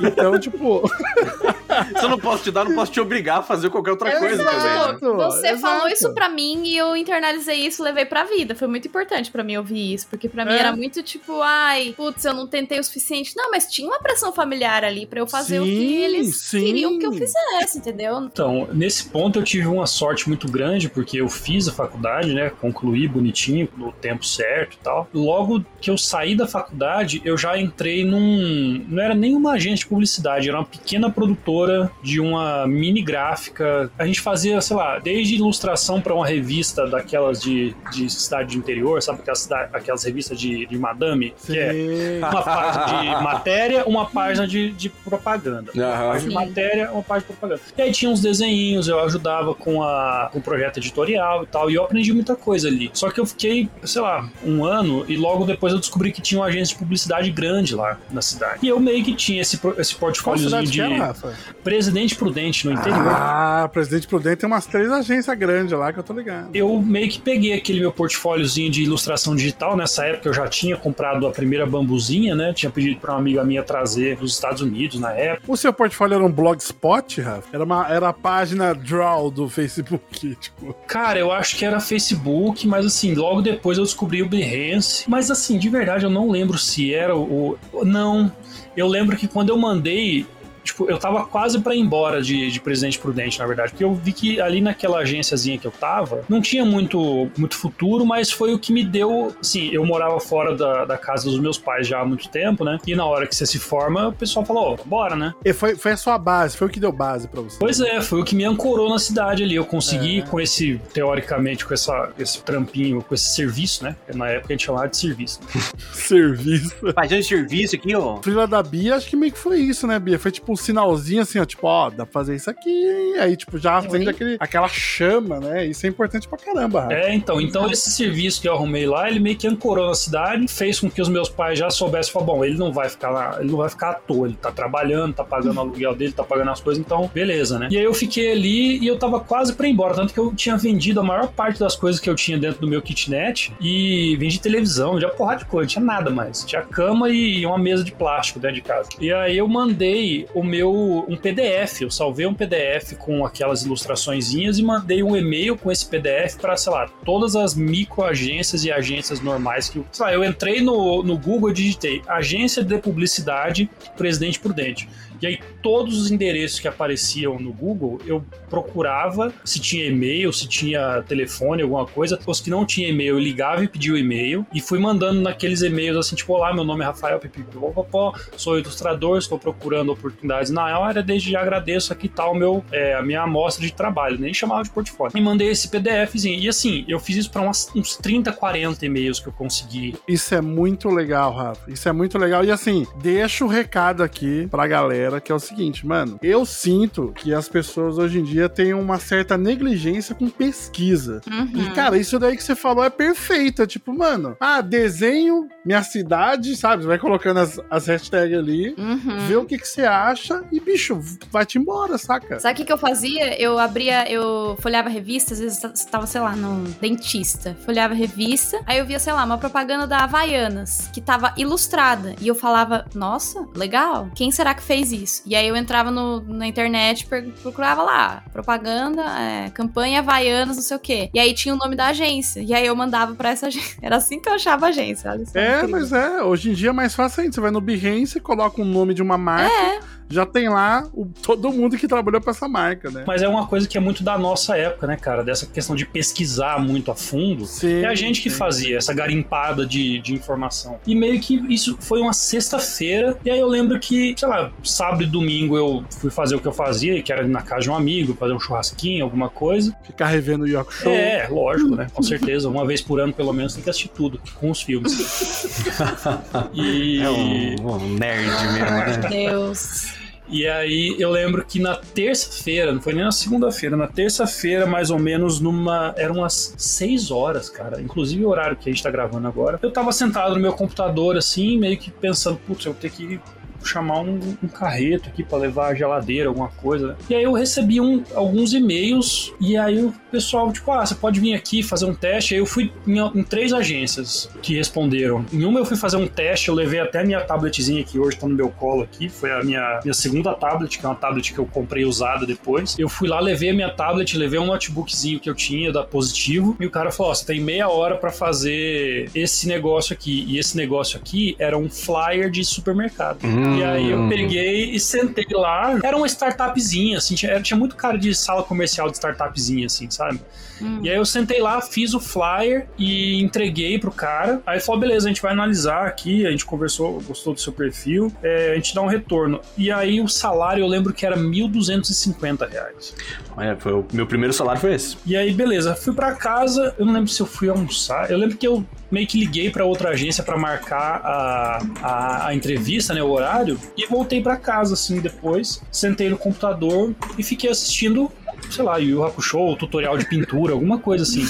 Então, 0.00 0.38
tipo, 0.38 0.82
Se 1.98 2.04
eu 2.04 2.08
não 2.10 2.18
posso 2.18 2.42
te 2.44 2.50
dar, 2.50 2.64
não 2.64 2.74
posso 2.74 2.92
te 2.92 3.00
obrigar 3.00 3.38
a 3.38 3.42
fazer 3.42 3.70
qualquer 3.70 3.92
outra 3.92 4.18
coisa 4.18 4.44
também. 4.44 4.58
né? 4.58 4.74
Exato, 4.74 5.16
Você 5.16 5.46
exato. 5.48 5.60
falou 5.60 5.88
isso 5.88 6.12
pra 6.12 6.28
mim 6.28 6.62
e 6.66 6.76
eu 6.76 6.94
internalizei 6.94 7.66
isso, 7.66 7.82
levei 7.82 8.04
pra 8.04 8.24
vida. 8.24 8.54
Foi 8.54 8.68
muito 8.68 8.86
importante 8.88 9.30
pra 9.30 9.42
mim 9.42 9.56
ouvir 9.56 9.94
isso, 9.94 10.06
porque 10.08 10.28
pra 10.28 10.44
mim 10.44 10.52
É. 10.52 10.58
era 10.58 10.76
muito 10.76 11.02
tipo, 11.02 11.40
ai, 11.40 11.94
putz, 11.96 12.24
eu 12.26 12.34
não 12.34 12.46
tentei 12.46 12.78
o 12.78 12.84
suficiente. 12.84 13.32
Não, 13.36 13.50
mas 13.50 13.66
tinha 13.70 13.88
uma 13.88 13.98
pressão 14.00 14.32
familiar 14.32 14.84
ali 14.84 15.06
pra 15.06 15.20
eu 15.20 15.26
fazer 15.26 15.60
o 15.60 15.64
que 15.64 15.70
Sim, 15.70 15.94
eles 15.96 16.36
sim. 16.42 16.60
queriam 16.64 16.98
que 16.98 17.06
eu 17.06 17.12
fizesse, 17.12 17.78
entendeu? 17.78 18.20
Então, 18.20 18.68
nesse 18.72 19.06
ponto 19.08 19.38
eu 19.38 19.42
tive 19.42 19.66
uma 19.66 19.86
sorte 19.86 20.28
muito 20.28 20.50
grande, 20.50 20.90
porque 20.90 21.20
eu 21.20 21.28
fiz 21.28 21.68
a 21.68 21.72
faculdade, 21.72 22.34
né? 22.34 22.50
Concluí 22.60 23.08
bonitinho, 23.08 23.66
no 23.78 23.92
tempo 23.92 24.26
certo 24.26 24.74
e 24.74 24.84
tal. 24.84 25.08
Logo 25.14 25.64
que 25.80 25.90
eu 25.90 25.96
saí 25.96 26.34
da 26.36 26.46
faculdade, 26.46 27.22
eu 27.24 27.38
já 27.38 27.58
entrei 27.58 28.04
num. 28.04 28.84
Não 28.88 29.02
era 29.02 29.14
nem 29.14 29.34
uma 29.34 29.58
agência 29.72 29.84
de 29.84 29.86
publicidade, 29.86 30.48
era 30.48 30.58
uma 30.58 30.64
pequena 30.64 31.10
produtora 31.10 31.90
de 32.02 32.20
uma 32.20 32.66
mini 32.66 33.02
gráfica. 33.02 33.90
A 33.98 34.06
gente 34.06 34.20
fazia, 34.20 34.60
sei 34.60 34.76
lá, 34.76 34.98
desde 34.98 35.34
ilustração 35.34 36.00
para 36.00 36.14
uma 36.14 36.26
revista 36.26 36.86
daquelas 36.86 37.40
de, 37.40 37.74
de 37.92 38.08
cidade 38.10 38.50
de 38.50 38.58
interior, 38.58 39.02
sabe? 39.02 39.20
Aquelas, 39.20 39.50
aquelas 39.72 40.04
revistas 40.04 40.38
de, 40.38 40.66
de 40.66 40.78
madame, 40.78 41.34
que 41.44 41.58
é 41.58 41.72
Sim. 41.72 42.18
uma 42.18 42.42
página 42.42 42.84
de 42.86 43.24
matéria, 43.24 43.84
uma 43.84 44.06
página 44.06 44.46
de, 44.46 44.70
de 44.72 44.88
propaganda. 44.88 45.72
Aham. 45.76 46.12
Página 46.12 46.28
de 46.28 46.34
matéria, 46.34 46.92
uma 46.92 47.02
página 47.02 47.20
de 47.20 47.26
propaganda. 47.26 47.60
E 47.76 47.82
aí 47.82 47.92
tinha 47.92 48.10
uns 48.10 48.20
desenhinhos, 48.20 48.88
eu 48.88 49.00
ajudava 49.00 49.54
com, 49.54 49.82
a, 49.82 50.28
com 50.32 50.38
o 50.38 50.42
projeto 50.42 50.78
editorial 50.78 51.44
e 51.44 51.46
tal, 51.46 51.70
e 51.70 51.74
eu 51.74 51.84
aprendi 51.84 52.12
muita 52.12 52.36
coisa 52.36 52.68
ali. 52.68 52.90
Só 52.92 53.10
que 53.10 53.20
eu 53.20 53.26
fiquei, 53.26 53.68
sei 53.84 54.02
lá, 54.02 54.28
um 54.44 54.64
ano, 54.64 55.04
e 55.08 55.16
logo 55.16 55.44
depois 55.44 55.72
eu 55.72 55.78
descobri 55.78 56.12
que 56.12 56.20
tinha 56.20 56.40
uma 56.40 56.46
agência 56.46 56.74
de 56.74 56.78
publicidade 56.78 57.30
grande 57.30 57.74
lá 57.74 57.98
na 58.10 58.22
cidade. 58.22 58.58
E 58.62 58.68
eu 58.68 58.78
meio 58.78 59.04
que 59.04 59.14
tinha 59.14 59.40
esse, 59.40 59.58
esse 59.78 59.94
cidade 60.38 60.66
de 60.66 60.72
que 60.72 60.80
era, 60.80 60.96
Rafa? 61.06 61.34
Presidente 61.62 62.14
Prudente 62.14 62.66
no 62.66 62.72
interior. 62.72 63.06
Ah, 63.08 63.68
Presidente 63.72 64.06
Prudente 64.06 64.36
tem 64.36 64.46
umas 64.46 64.66
três 64.66 64.90
agências 64.90 65.36
grandes 65.38 65.72
lá 65.72 65.92
que 65.92 65.98
eu 65.98 66.02
tô 66.02 66.12
ligado. 66.12 66.50
eu 66.54 66.80
meio 66.80 67.08
que 67.08 67.20
peguei 67.20 67.52
aquele 67.52 67.80
meu 67.80 67.92
portfóliozinho 67.92 68.70
de 68.70 68.82
ilustração 68.82 69.34
digital. 69.36 69.76
Nessa 69.76 70.04
época 70.06 70.28
eu 70.28 70.34
já 70.34 70.46
tinha 70.48 70.76
comprado 70.76 71.26
a 71.26 71.30
primeira 71.30 71.66
bambuzinha, 71.66 72.34
né? 72.34 72.52
Tinha 72.52 72.70
pedido 72.70 72.98
pra 73.00 73.12
uma 73.12 73.20
amiga 73.20 73.44
minha 73.44 73.62
trazer 73.62 74.16
dos 74.16 74.32
Estados 74.32 74.60
Unidos 74.62 74.98
na 75.00 75.12
época. 75.12 75.50
O 75.50 75.56
seu 75.56 75.72
portfólio 75.72 76.14
era 76.16 76.24
um 76.24 76.30
blogspot, 76.32 77.20
Rafa? 77.20 77.48
Era, 77.52 77.64
uma, 77.64 77.88
era 77.88 78.08
a 78.08 78.12
página 78.12 78.74
Draw 78.74 79.30
do 79.30 79.48
Facebook, 79.48 80.34
tipo. 80.40 80.74
Cara, 80.86 81.18
eu 81.18 81.30
acho 81.32 81.56
que 81.56 81.64
era 81.64 81.80
Facebook, 81.80 82.66
mas 82.66 82.84
assim, 82.86 83.14
logo 83.14 83.40
depois 83.42 83.78
eu 83.78 83.84
descobri 83.84 84.22
o 84.22 84.28
Behance. 84.28 85.04
Mas 85.08 85.30
assim, 85.30 85.58
de 85.58 85.68
verdade, 85.68 86.04
eu 86.04 86.10
não 86.10 86.30
lembro 86.30 86.58
se 86.58 86.92
era 86.94 87.16
o- 87.16 87.56
Não. 87.84 88.30
Eu 88.76 88.86
lembro 88.88 89.16
que 89.16 89.28
quando 89.28 89.50
eu 89.50 89.56
mandei. 89.56 90.26
Tipo, 90.64 90.88
eu 90.90 90.98
tava 90.98 91.24
quase 91.26 91.60
pra 91.60 91.74
ir 91.74 91.80
embora 91.80 92.22
de, 92.22 92.50
de 92.50 92.60
Presidente 92.60 92.98
Prudente, 92.98 93.38
na 93.38 93.46
verdade, 93.46 93.70
porque 93.72 93.84
eu 93.84 93.94
vi 93.94 94.12
que 94.12 94.40
ali 94.40 94.60
naquela 94.60 94.98
agênciazinha 94.98 95.58
que 95.58 95.66
eu 95.66 95.70
tava, 95.72 96.22
não 96.28 96.40
tinha 96.40 96.64
muito, 96.64 97.30
muito 97.36 97.56
futuro, 97.56 98.04
mas 98.06 98.30
foi 98.30 98.54
o 98.54 98.58
que 98.58 98.72
me 98.72 98.84
deu. 98.84 99.34
Assim, 99.40 99.68
eu 99.72 99.84
morava 99.84 100.18
fora 100.20 100.56
da, 100.56 100.84
da 100.84 100.96
casa 100.98 101.24
dos 101.28 101.38
meus 101.40 101.58
pais 101.58 101.86
já 101.86 102.00
há 102.00 102.04
muito 102.04 102.28
tempo, 102.28 102.64
né? 102.64 102.78
E 102.86 102.94
na 102.94 103.04
hora 103.04 103.26
que 103.26 103.34
você 103.34 103.44
se 103.46 103.58
forma, 103.58 104.08
o 104.08 104.12
pessoal 104.12 104.44
falou: 104.44 104.72
ó, 104.78 104.84
bora, 104.84 105.16
né? 105.16 105.32
E 105.44 105.52
foi, 105.52 105.74
foi 105.76 105.92
a 105.92 105.96
sua 105.96 106.16
base, 106.18 106.56
foi 106.56 106.66
o 106.68 106.70
que 106.70 106.78
deu 106.80 106.92
base 106.92 107.26
pra 107.28 107.40
você. 107.40 107.56
Pois 107.58 107.80
é, 107.80 108.00
foi 108.00 108.20
o 108.20 108.24
que 108.24 108.34
me 108.34 108.44
ancorou 108.44 108.88
na 108.88 108.98
cidade 108.98 109.42
ali. 109.42 109.54
Eu 109.56 109.64
consegui, 109.64 110.20
É. 110.20 110.22
com 110.22 110.40
esse, 110.40 110.80
teoricamente, 110.94 111.64
com 111.66 111.74
essa, 111.74 112.10
esse 112.18 112.42
trampinho, 112.42 113.02
com 113.02 113.14
esse 113.14 113.34
serviço, 113.34 113.84
né? 113.84 113.96
Na 114.14 114.28
época 114.28 114.52
a 114.52 114.56
gente 114.56 114.66
chamava 114.66 114.88
de 114.88 114.96
serviço. 114.96 115.40
Serviço. 115.92 116.74
Fazendo 116.94 117.22
serviço 117.22 117.76
aqui, 117.76 117.94
ó. 117.94 118.16
Frila 118.22 118.46
da 118.46 118.62
Bia, 118.62 118.96
acho 118.96 119.08
que 119.08 119.16
meio 119.16 119.32
que 119.32 119.38
foi 119.38 119.58
isso, 119.60 119.86
né, 119.86 119.98
Bia? 119.98 120.18
Foi 120.18 120.30
tipo 120.30 120.51
um 120.52 120.56
sinalzinho 120.56 121.22
assim, 121.22 121.38
ó, 121.38 121.44
tipo, 121.44 121.66
ó, 121.66 121.90
dá 121.90 122.04
pra 122.04 122.12
fazer 122.12 122.34
isso 122.34 122.50
aqui? 122.50 123.14
Aí, 123.18 123.36
tipo, 123.36 123.58
já 123.58 123.78
acende 123.78 124.08
aquele, 124.08 124.36
aquela 124.38 124.68
chama, 124.68 125.40
né? 125.40 125.66
Isso 125.66 125.86
é 125.86 125.88
importante 125.88 126.28
pra 126.28 126.38
caramba, 126.38 126.82
Rafa. 126.82 126.94
É, 126.94 127.14
então, 127.14 127.40
então 127.40 127.70
esse 127.70 127.90
serviço 127.90 128.40
que 128.40 128.48
eu 128.48 128.54
arrumei 128.54 128.86
lá, 128.86 129.08
ele 129.08 129.20
meio 129.20 129.36
que 129.36 129.46
ancorou 129.46 129.88
na 129.88 129.94
cidade, 129.94 130.46
fez 130.48 130.80
com 130.80 130.90
que 130.90 131.00
os 131.00 131.08
meus 131.08 131.28
pais 131.28 131.58
já 131.58 131.70
soubessem, 131.70 132.12
falar, 132.12 132.26
bom, 132.26 132.44
ele 132.44 132.56
não 132.56 132.72
vai 132.72 132.88
ficar 132.88 133.10
lá, 133.10 133.36
ele 133.40 133.50
não 133.50 133.58
vai 133.58 133.68
ficar 133.68 133.90
à 133.90 133.94
toa, 133.94 134.26
ele 134.26 134.36
tá 134.40 134.50
trabalhando, 134.50 135.14
tá 135.14 135.24
pagando 135.24 135.56
o 135.56 135.60
aluguel 135.60 135.94
dele, 135.94 136.12
tá 136.12 136.24
pagando 136.24 136.50
as 136.50 136.60
coisas, 136.60 136.82
então, 136.84 137.10
beleza, 137.12 137.58
né? 137.58 137.68
E 137.70 137.78
aí 137.78 137.84
eu 137.84 137.94
fiquei 137.94 138.32
ali 138.32 138.78
e 138.78 138.86
eu 138.86 138.98
tava 138.98 139.20
quase 139.20 139.52
pra 139.54 139.66
ir 139.66 139.72
embora, 139.72 139.94
tanto 139.94 140.12
que 140.12 140.20
eu 140.20 140.34
tinha 140.34 140.56
vendido 140.56 141.00
a 141.00 141.02
maior 141.02 141.28
parte 141.28 141.58
das 141.58 141.76
coisas 141.76 142.00
que 142.00 142.08
eu 142.08 142.14
tinha 142.14 142.38
dentro 142.38 142.60
do 142.60 142.68
meu 142.68 142.82
kitnet 142.82 143.52
e 143.60 144.16
vendi 144.18 144.40
televisão, 144.40 145.00
já 145.00 145.08
porrada 145.08 145.40
de 145.40 145.44
coisa, 145.46 145.62
não 145.62 145.68
tinha 145.68 145.84
nada 145.84 146.10
mais. 146.10 146.44
Tinha 146.44 146.62
cama 146.62 147.08
e 147.08 147.44
uma 147.46 147.58
mesa 147.58 147.84
de 147.84 147.92
plástico 147.92 148.38
dentro 148.38 148.56
de 148.56 148.62
casa. 148.62 148.88
E 149.00 149.12
aí 149.12 149.36
eu 149.36 149.48
mandei 149.48 150.26
o 150.34 150.41
meu 150.44 151.04
um 151.08 151.16
PDF, 151.16 151.82
eu 151.82 151.90
salvei 151.90 152.26
um 152.26 152.34
PDF 152.34 152.94
com 152.98 153.24
aquelas 153.24 153.64
ilustraçõezinhas 153.64 154.58
e 154.58 154.62
mandei 154.62 155.02
um 155.02 155.16
e-mail 155.16 155.56
com 155.56 155.70
esse 155.70 155.86
PDF 155.86 156.36
para, 156.40 156.56
sei 156.56 156.72
lá, 156.72 156.88
todas 157.04 157.36
as 157.36 157.54
microagências 157.54 158.64
e 158.64 158.72
agências 158.72 159.20
normais 159.20 159.68
que, 159.68 159.82
sei 159.92 160.06
lá, 160.06 160.12
eu 160.12 160.24
entrei 160.24 160.60
no, 160.60 161.02
no 161.02 161.18
Google 161.18 161.50
e 161.50 161.54
digitei 161.54 162.02
agência 162.06 162.62
de 162.62 162.78
publicidade 162.78 163.68
Presidente 163.96 164.38
Prudente. 164.40 164.88
E 165.22 165.26
aí 165.26 165.40
todos 165.62 166.00
os 166.00 166.10
endereços 166.10 166.58
que 166.60 166.68
apareciam 166.68 167.38
no 167.38 167.52
Google, 167.52 168.00
eu 168.04 168.24
procurava 168.50 169.32
se 169.44 169.60
tinha 169.60 169.86
e-mail, 169.86 170.32
se 170.32 170.48
tinha 170.48 171.02
telefone, 171.02 171.62
alguma 171.62 171.86
coisa. 171.86 172.18
Os 172.26 172.40
que 172.40 172.50
não 172.50 172.66
tinha 172.66 172.88
e-mail, 172.88 173.14
eu 173.14 173.18
ligava 173.18 173.64
e 173.64 173.68
pedia 173.68 173.92
o 173.92 173.98
e-mail 173.98 174.46
e 174.52 174.60
fui 174.60 174.78
mandando 174.78 175.20
naqueles 175.20 175.62
e-mails 175.62 175.96
assim, 175.96 176.16
tipo, 176.16 176.32
olá, 176.32 176.52
meu 176.52 176.64
nome 176.64 176.82
é 176.82 176.86
Rafael 176.86 177.18
Pipipipopopó, 177.18 178.14
sou 178.36 178.58
ilustrador, 178.58 179.18
estou 179.18 179.38
procurando 179.38 179.92
oportunidades 179.92 180.50
na 180.50 180.62
área, 180.62 181.02
desde 181.02 181.30
já 181.30 181.40
agradeço 181.40 181.92
aqui 181.92 182.08
tá 182.08 182.28
o 182.28 182.34
meu, 182.34 182.64
é, 182.72 182.94
a 182.94 183.02
minha 183.02 183.22
amostra 183.22 183.64
de 183.64 183.72
trabalho, 183.72 184.18
nem 184.18 184.34
chamava 184.34 184.62
de 184.62 184.70
portfólio. 184.70 185.16
E 185.16 185.20
mandei 185.20 185.48
esse 185.48 185.68
PDFzinho. 185.68 186.40
E 186.40 186.48
assim, 186.48 186.84
eu 186.88 186.98
fiz 186.98 187.16
isso 187.16 187.30
para 187.30 187.42
uns 187.42 187.96
30, 188.00 188.32
40 188.32 188.84
e-mails 188.84 189.20
que 189.20 189.28
eu 189.28 189.32
consegui. 189.32 189.94
Isso 190.06 190.34
é 190.34 190.40
muito 190.40 190.88
legal, 190.88 191.32
Rafa. 191.32 191.70
Isso 191.70 191.88
é 191.88 191.92
muito 191.92 192.18
legal. 192.18 192.44
E 192.44 192.50
assim, 192.50 192.86
deixa 193.00 193.44
o 193.44 193.48
recado 193.48 194.02
aqui 194.02 194.46
pra 194.50 194.66
galera, 194.66 195.11
que 195.20 195.32
é 195.32 195.34
o 195.34 195.40
seguinte, 195.40 195.86
mano. 195.86 196.18
Eu 196.22 196.44
sinto 196.44 197.12
que 197.14 197.32
as 197.34 197.48
pessoas 197.48 197.98
hoje 197.98 198.18
em 198.18 198.24
dia 198.24 198.48
têm 198.48 198.74
uma 198.74 198.98
certa 198.98 199.36
negligência 199.36 200.14
com 200.14 200.28
pesquisa. 200.28 201.20
Uhum. 201.30 201.62
E, 201.62 201.70
cara, 201.70 201.96
isso 201.96 202.18
daí 202.18 202.36
que 202.36 202.42
você 202.42 202.54
falou 202.54 202.84
é 202.84 202.90
perfeito. 202.90 203.62
É 203.62 203.66
tipo, 203.66 203.92
mano, 203.92 204.36
ah, 204.40 204.60
desenho 204.60 205.48
minha 205.64 205.82
cidade, 205.82 206.56
sabe? 206.56 206.82
Você 206.82 206.88
vai 206.88 206.98
colocando 206.98 207.38
as, 207.38 207.60
as 207.70 207.86
hashtags 207.86 208.36
ali. 208.36 208.74
Uhum. 208.78 209.18
Vê 209.26 209.36
o 209.36 209.44
que, 209.44 209.58
que 209.58 209.68
você 209.68 209.82
acha 209.82 210.42
e, 210.50 210.60
bicho, 210.60 210.98
vai-te 211.30 211.58
embora, 211.58 211.98
saca? 211.98 212.40
Sabe 212.40 212.54
o 212.54 212.56
que, 212.56 212.64
que 212.64 212.72
eu 212.72 212.78
fazia? 212.78 213.40
Eu 213.40 213.58
abria, 213.58 214.10
eu 214.10 214.56
folhava 214.60 214.88
revista, 214.88 215.34
às 215.34 215.40
vezes 215.40 215.62
estava, 215.74 216.06
sei 216.06 216.20
lá, 216.20 216.34
num 216.34 216.64
dentista. 216.80 217.56
Folhava 217.64 217.94
revista, 217.94 218.60
aí 218.66 218.78
eu 218.78 218.86
via, 218.86 218.98
sei 218.98 219.12
lá, 219.12 219.24
uma 219.24 219.38
propaganda 219.38 219.86
da 219.86 219.98
Havaianas, 219.98 220.88
que 220.92 221.00
tava 221.00 221.32
ilustrada. 221.36 222.14
E 222.20 222.28
eu 222.28 222.34
falava, 222.34 222.84
nossa, 222.94 223.46
legal, 223.54 224.10
quem 224.14 224.30
será 224.30 224.54
que 224.54 224.62
fez 224.62 224.92
isso? 224.92 225.01
E 225.26 225.34
aí 225.34 225.46
eu 225.48 225.56
entrava 225.56 225.90
no, 225.90 226.20
na 226.20 226.46
internet, 226.46 227.06
procurava 227.42 227.82
lá, 227.82 228.22
propaganda, 228.32 229.02
é, 229.20 229.50
campanha 229.50 230.00
Havaianas, 230.00 230.56
não 230.56 230.62
sei 230.62 230.76
o 230.76 230.80
quê. 230.80 231.10
E 231.14 231.18
aí 231.18 231.34
tinha 231.34 231.54
o 231.54 231.58
nome 231.58 231.76
da 231.76 231.86
agência. 231.88 232.40
E 232.40 232.52
aí 232.54 232.66
eu 232.66 232.74
mandava 232.76 233.14
pra 233.14 233.30
essa 233.30 233.46
agência. 233.46 233.76
Era 233.82 233.96
assim 233.96 234.20
que 234.20 234.28
eu 234.28 234.34
achava 234.34 234.66
a 234.66 234.68
agência. 234.70 235.10
olha 235.10 235.24
É, 235.34 235.56
incrível. 235.58 235.68
mas 235.70 235.92
é, 235.92 236.22
hoje 236.22 236.50
em 236.50 236.54
dia 236.54 236.70
é 236.70 236.72
mais 236.72 236.94
fácil 236.94 237.22
ainda. 237.22 237.34
Você 237.34 237.40
vai 237.40 237.50
no 237.50 237.60
Behance, 237.60 238.20
coloca 238.20 238.60
o 238.60 238.64
nome 238.64 238.94
de 238.94 239.02
uma 239.02 239.16
marca, 239.18 239.52
É, 239.52 239.80
já 240.08 240.24
tem 240.26 240.48
lá 240.48 240.88
o- 240.92 241.06
todo 241.22 241.50
mundo 241.50 241.76
que 241.76 241.88
trabalhou 241.88 242.20
pra 242.20 242.30
essa 242.32 242.48
marca, 242.48 242.90
né? 242.90 243.04
Mas 243.06 243.22
é 243.22 243.28
uma 243.28 243.46
coisa 243.46 243.66
que 243.68 243.76
é 243.76 243.80
muito 243.80 244.02
da 244.02 244.18
nossa 244.18 244.56
época, 244.56 244.86
né, 244.86 244.96
cara? 244.96 245.22
Dessa 245.24 245.46
questão 245.46 245.74
de 245.76 245.86
pesquisar 245.86 246.60
muito 246.60 246.90
a 246.90 246.94
fundo. 246.94 247.46
Sim, 247.46 247.82
É 247.82 247.86
a 247.86 247.94
gente 247.94 248.20
que 248.22 248.30
sim. 248.30 248.36
fazia 248.36 248.76
essa 248.78 248.92
garimpada 248.92 249.66
de, 249.66 250.00
de 250.00 250.14
informação. 250.14 250.78
E 250.86 250.94
meio 250.94 251.20
que 251.20 251.34
isso 251.52 251.76
foi 251.80 252.00
uma 252.00 252.12
sexta-feira. 252.12 253.16
E 253.24 253.30
aí 253.30 253.38
eu 253.38 253.48
lembro 253.48 253.78
que, 253.80 254.14
sei 254.18 254.28
lá, 254.28 254.50
sábado 254.62 255.02
e 255.02 255.06
domingo 255.06 255.56
eu 255.56 255.84
fui 255.98 256.10
fazer 256.10 256.34
o 256.36 256.40
que 256.40 256.46
eu 256.48 256.52
fazia, 256.52 257.02
que 257.02 257.12
era 257.12 257.22
ir 257.22 257.28
na 257.28 257.42
casa 257.42 257.62
de 257.62 257.70
um 257.70 257.74
amigo, 257.74 258.14
fazer 258.14 258.32
um 258.32 258.40
churrasquinho, 258.40 259.04
alguma 259.04 259.28
coisa. 259.28 259.74
Ficar 259.84 260.06
revendo 260.06 260.44
o 260.44 260.48
York 260.48 260.72
Show. 260.74 260.92
É, 260.92 261.26
lógico, 261.28 261.74
né? 261.74 261.86
Com 261.92 262.02
certeza. 262.02 262.48
Uma 262.48 262.66
vez 262.66 262.80
por 262.80 263.00
ano, 263.00 263.12
pelo 263.12 263.32
menos, 263.32 263.54
tem 263.54 263.62
que 263.62 263.70
assistir 263.70 263.88
tudo, 263.88 264.20
com 264.38 264.50
os 264.50 264.60
filmes. 264.62 264.92
E. 266.54 267.00
É 267.02 267.10
um, 267.10 267.72
um 267.76 267.88
nerd 267.94 268.26
mesmo, 268.52 268.70
né? 268.76 268.96
Deus. 269.08 270.01
E 270.32 270.48
aí 270.48 270.96
eu 270.98 271.10
lembro 271.10 271.44
que 271.44 271.60
na 271.60 271.76
terça-feira, 271.76 272.72
não 272.72 272.80
foi 272.80 272.94
nem 272.94 273.04
na 273.04 273.12
segunda-feira, 273.12 273.76
na 273.76 273.86
terça-feira, 273.86 274.64
mais 274.64 274.90
ou 274.90 274.98
menos, 274.98 275.38
numa. 275.40 275.94
Eram 275.94 276.16
umas 276.16 276.54
seis 276.56 277.10
horas, 277.10 277.50
cara. 277.50 277.82
Inclusive 277.82 278.24
o 278.24 278.30
horário 278.30 278.56
que 278.56 278.70
a 278.70 278.72
gente 278.72 278.82
tá 278.82 278.90
gravando 278.90 279.28
agora. 279.28 279.60
Eu 279.62 279.70
tava 279.70 279.92
sentado 279.92 280.34
no 280.34 280.40
meu 280.40 280.54
computador, 280.54 281.18
assim, 281.18 281.58
meio 281.58 281.76
que 281.76 281.90
pensando, 281.90 282.38
putz, 282.46 282.64
eu 282.64 282.72
vou 282.72 282.80
ter 282.80 282.90
que 282.90 283.20
chamar 283.68 284.00
um, 284.00 284.18
um 284.42 284.48
carreto 284.48 285.08
aqui 285.08 285.22
pra 285.22 285.38
levar 285.38 285.68
a 285.68 285.74
geladeira, 285.74 286.28
alguma 286.28 286.48
coisa. 286.48 286.88
né? 286.88 286.94
E 287.10 287.14
aí 287.14 287.22
eu 287.24 287.32
recebi 287.32 287.80
um- 287.80 288.02
alguns 288.14 288.52
e-mails 288.52 289.32
e 289.40 289.56
aí 289.56 289.82
o 289.84 289.92
pessoal, 290.10 290.52
tipo, 290.52 290.70
ah, 290.72 290.84
você 290.84 290.94
pode 290.94 291.20
vir 291.20 291.34
aqui 291.34 291.62
fazer 291.62 291.86
um 291.86 291.94
teste. 291.94 292.34
Aí 292.34 292.40
eu 292.40 292.46
fui 292.46 292.72
em, 292.86 292.98
em 292.98 293.22
três 293.22 293.52
agências 293.52 294.28
que 294.42 294.54
responderam. 294.54 295.24
Em 295.32 295.44
uma 295.44 295.60
eu 295.60 295.64
fui 295.64 295.76
fazer 295.76 295.96
um 295.96 296.06
teste, 296.06 296.48
eu 296.48 296.54
levei 296.54 296.80
até 296.80 297.00
a 297.00 297.04
minha 297.04 297.20
tabletzinha 297.20 297.82
que 297.84 297.98
hoje 297.98 298.16
tá 298.16 298.26
no 298.28 298.34
meu 298.34 298.48
colo 298.50 298.82
aqui. 298.82 299.08
Foi 299.08 299.30
a 299.32 299.42
minha, 299.42 299.80
minha 299.82 299.94
segunda 299.94 300.32
tablet, 300.34 300.78
que 300.78 300.84
é 300.84 300.88
uma 300.88 300.94
tablet 300.94 301.32
que 301.32 301.38
eu 301.38 301.46
comprei 301.46 301.84
usada 301.84 302.26
depois. 302.26 302.76
Eu 302.78 302.88
fui 302.88 303.08
lá, 303.08 303.20
levei 303.20 303.50
a 303.50 303.54
minha 303.54 303.70
tablet, 303.70 304.16
levei 304.16 304.38
um 304.38 304.46
notebookzinho 304.46 305.18
que 305.20 305.28
eu 305.30 305.34
tinha 305.34 305.72
da 305.72 305.82
Positivo. 305.82 306.56
E 306.60 306.66
o 306.66 306.70
cara 306.70 306.90
falou: 306.90 307.12
Ó, 307.12 307.14
você 307.14 307.24
tem 307.24 307.40
meia 307.40 307.68
hora 307.68 307.96
pra 307.96 308.10
fazer 308.10 309.10
esse 309.14 309.46
negócio 309.46 309.92
aqui. 309.92 310.24
E 310.28 310.38
esse 310.38 310.56
negócio 310.56 310.98
aqui 310.98 311.34
era 311.38 311.56
um 311.56 311.68
flyer 311.68 312.30
de 312.30 312.44
supermercado. 312.44 313.18
E 313.58 313.64
aí 313.64 313.90
eu 313.90 314.00
Hum. 314.00 314.08
peguei 314.08 314.70
e 314.70 314.80
sentei 314.80 315.26
lá. 315.32 315.78
Era 315.82 315.96
uma 315.96 316.06
startupzinha, 316.06 316.98
assim, 316.98 317.14
tinha, 317.14 317.40
tinha 317.40 317.56
muito 317.58 317.76
cara 317.76 317.98
de 317.98 318.14
sala 318.14 318.42
comercial 318.42 318.88
de 318.90 318.96
startupzinha, 318.96 319.66
assim, 319.66 319.90
sabe? 319.90 320.20
Hum. 320.60 320.80
E 320.82 320.88
aí 320.90 320.96
eu 320.96 321.04
sentei 321.04 321.40
lá, 321.40 321.60
fiz 321.60 321.92
o 321.94 322.00
flyer 322.00 322.68
e 322.78 323.20
entreguei 323.22 323.78
pro 323.78 323.90
cara. 323.90 324.40
Aí 324.46 324.56
ele 324.56 324.64
falou: 324.64 324.80
beleza, 324.80 325.06
a 325.06 325.08
gente 325.08 325.20
vai 325.22 325.32
analisar 325.32 325.86
aqui, 325.86 326.26
a 326.26 326.30
gente 326.30 326.44
conversou, 326.46 327.00
gostou 327.00 327.34
do 327.34 327.40
seu 327.40 327.52
perfil, 327.52 328.12
é, 328.22 328.52
a 328.52 328.54
gente 328.54 328.74
dá 328.74 328.80
um 328.82 328.86
retorno. 328.86 329.40
E 329.58 329.70
aí 329.72 330.00
o 330.00 330.08
salário 330.08 330.62
eu 330.62 330.68
lembro 330.68 330.92
que 330.92 331.04
era 331.04 331.16
1.250 331.16 332.48
reais. 332.48 332.94
É, 333.38 333.56
foi 333.56 333.72
o 333.72 333.86
meu 333.92 334.06
primeiro 334.06 334.32
salário 334.32 334.60
foi 334.60 334.74
esse. 334.74 334.96
E 335.06 335.16
aí, 335.16 335.32
beleza, 335.32 335.74
fui 335.74 335.94
pra 335.94 336.12
casa, 336.12 336.74
eu 336.78 336.84
não 336.84 336.92
lembro 336.92 337.08
se 337.08 337.20
eu 337.20 337.26
fui 337.26 337.48
almoçar, 337.48 338.10
eu 338.10 338.18
lembro 338.18 338.36
que 338.36 338.46
eu 338.46 338.64
meio 338.90 339.06
que 339.06 339.18
liguei 339.18 339.50
pra 339.50 339.64
outra 339.64 339.90
agência 339.90 340.22
pra 340.22 340.36
marcar 340.36 341.00
a, 341.02 341.62
a, 341.82 342.26
a 342.28 342.34
entrevista, 342.34 342.92
né, 342.92 343.02
o 343.02 343.10
horário, 343.10 343.58
e 343.76 343.86
voltei 343.86 344.20
pra 344.22 344.36
casa, 344.36 344.74
assim, 344.74 345.00
depois, 345.00 345.62
sentei 345.70 346.10
no 346.10 346.18
computador 346.18 346.94
e 347.16 347.22
fiquei 347.22 347.50
assistindo, 347.50 348.10
sei 348.50 348.64
lá, 348.64 348.76
Yu 348.76 349.02
Hakusho, 349.02 349.56
tutorial 349.56 349.96
de 349.96 350.06
pintura, 350.06 350.52
alguma 350.52 350.78
coisa 350.78 351.04
assim. 351.04 351.24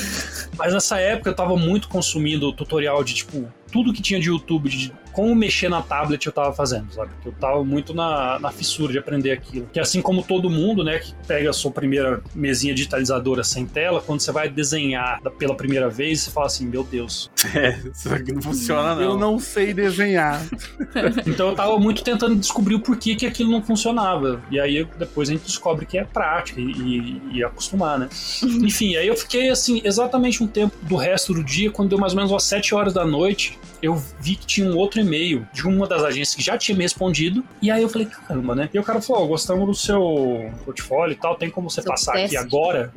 Mas 0.59 0.73
nessa 0.73 0.99
época 0.99 1.31
eu 1.31 1.35
tava 1.35 1.57
muito 1.57 1.89
consumindo 1.89 2.53
tutorial 2.53 3.05
de, 3.05 3.15
tipo, 3.15 3.49
tudo 3.71 3.93
que 3.93 4.03
tinha 4.03 4.21
de 4.21 4.29
YouTube, 4.29 4.69
de 4.69 4.93
como 5.13 5.35
mexer 5.35 5.69
na 5.69 5.83
tablet 5.83 6.25
eu 6.27 6.33
tava 6.33 6.53
fazendo, 6.53 6.93
sabe? 6.93 7.11
Eu 7.25 7.33
tava 7.33 7.63
muito 7.65 7.93
na, 7.95 8.39
na 8.39 8.51
fissura 8.51 8.93
de 8.93 8.99
aprender 8.99 9.31
aquilo. 9.33 9.69
Que 9.73 9.79
assim 9.81 10.01
como 10.03 10.23
todo 10.23 10.49
mundo, 10.51 10.83
né, 10.83 10.99
que 10.99 11.15
pega 11.27 11.51
a 11.51 11.53
sua 11.53 11.71
primeira 11.71 12.23
mesinha 12.35 12.75
digitalizadora 12.75 13.45
sem 13.45 13.67
tela, 13.67 14.01
quando 14.01 14.21
você 14.21 14.33
vai 14.33 14.49
desenhar 14.49 15.21
pela 15.39 15.55
primeira 15.55 15.89
vez, 15.89 16.21
você 16.23 16.31
fala 16.31 16.47
assim, 16.47 16.67
meu 16.67 16.83
Deus. 16.85 17.31
É, 17.55 17.79
isso 17.93 18.09
aqui 18.13 18.33
não 18.33 18.41
funciona, 18.41 19.01
Eu 19.03 19.11
não. 19.11 19.33
não 19.33 19.39
sei 19.39 19.75
desenhar. 19.75 20.41
Então 21.27 21.49
eu 21.51 21.55
tava 21.55 21.79
muito 21.79 22.03
tentando 22.03 22.37
descobrir 22.37 22.75
o 22.75 22.81
porquê 22.81 23.15
que 23.15 23.27
aquilo 23.27 23.51
não 23.51 23.63
funcionava. 23.63 24.43
E 24.51 24.59
aí 24.59 24.87
depois 24.99 25.29
a 25.29 25.33
gente 25.33 25.45
descobre 25.45 25.85
que 25.87 25.99
é 25.99 26.05
prática 26.05 26.61
e, 26.61 26.65
e- 26.71 27.23
e 27.35 27.45
acostumar, 27.45 27.99
né? 27.99 28.09
Enfim, 28.43 28.97
aí 28.97 29.07
eu 29.07 29.17
fiquei 29.17 29.51
assim, 29.51 29.81
exatamente 29.85 30.43
um 30.43 30.47
tempo 30.47 30.75
do 30.83 30.97
resto 30.97 31.35
do 31.35 31.43
dia, 31.45 31.71
quando 31.71 31.91
deu 31.91 31.99
mais 31.99 32.13
ou 32.13 32.17
menos 32.17 32.31
umas 32.33 32.45
7 32.45 32.75
horas 32.75 32.93
da 32.95 33.05
noite, 33.05 33.59
eu 33.83 33.95
vi 34.21 34.37
que 34.37 34.47
tinha 34.47 34.69
um 34.71 34.77
outro 34.77 35.01
e-mail 35.03 35.47
de 35.53 35.67
uma 35.67 35.87
das 35.87 36.03
agências 36.03 36.35
que 36.35 36.43
já 36.43 36.57
tinha 36.57 36.77
me 36.77 36.83
respondido. 36.83 37.45
E 37.61 37.71
aí 37.71 37.83
eu 37.83 37.89
falei, 37.89 38.07
caramba, 38.07 38.55
né? 38.55 38.69
E 38.73 38.79
o 38.79 38.83
cara 38.83 39.01
falou: 39.01 39.25
ó, 39.25 39.27
gostamos 39.27 39.67
do 39.67 39.75
seu 39.75 40.51
portfólio 40.65 41.13
e 41.13 41.17
tal, 41.17 41.37
tem 41.37 41.51
como 41.51 41.69
você 41.71 41.83
Seu 41.83 41.91
passar 41.91 42.13
teste. 42.13 42.37
aqui 42.37 42.47
agora? 42.47 42.93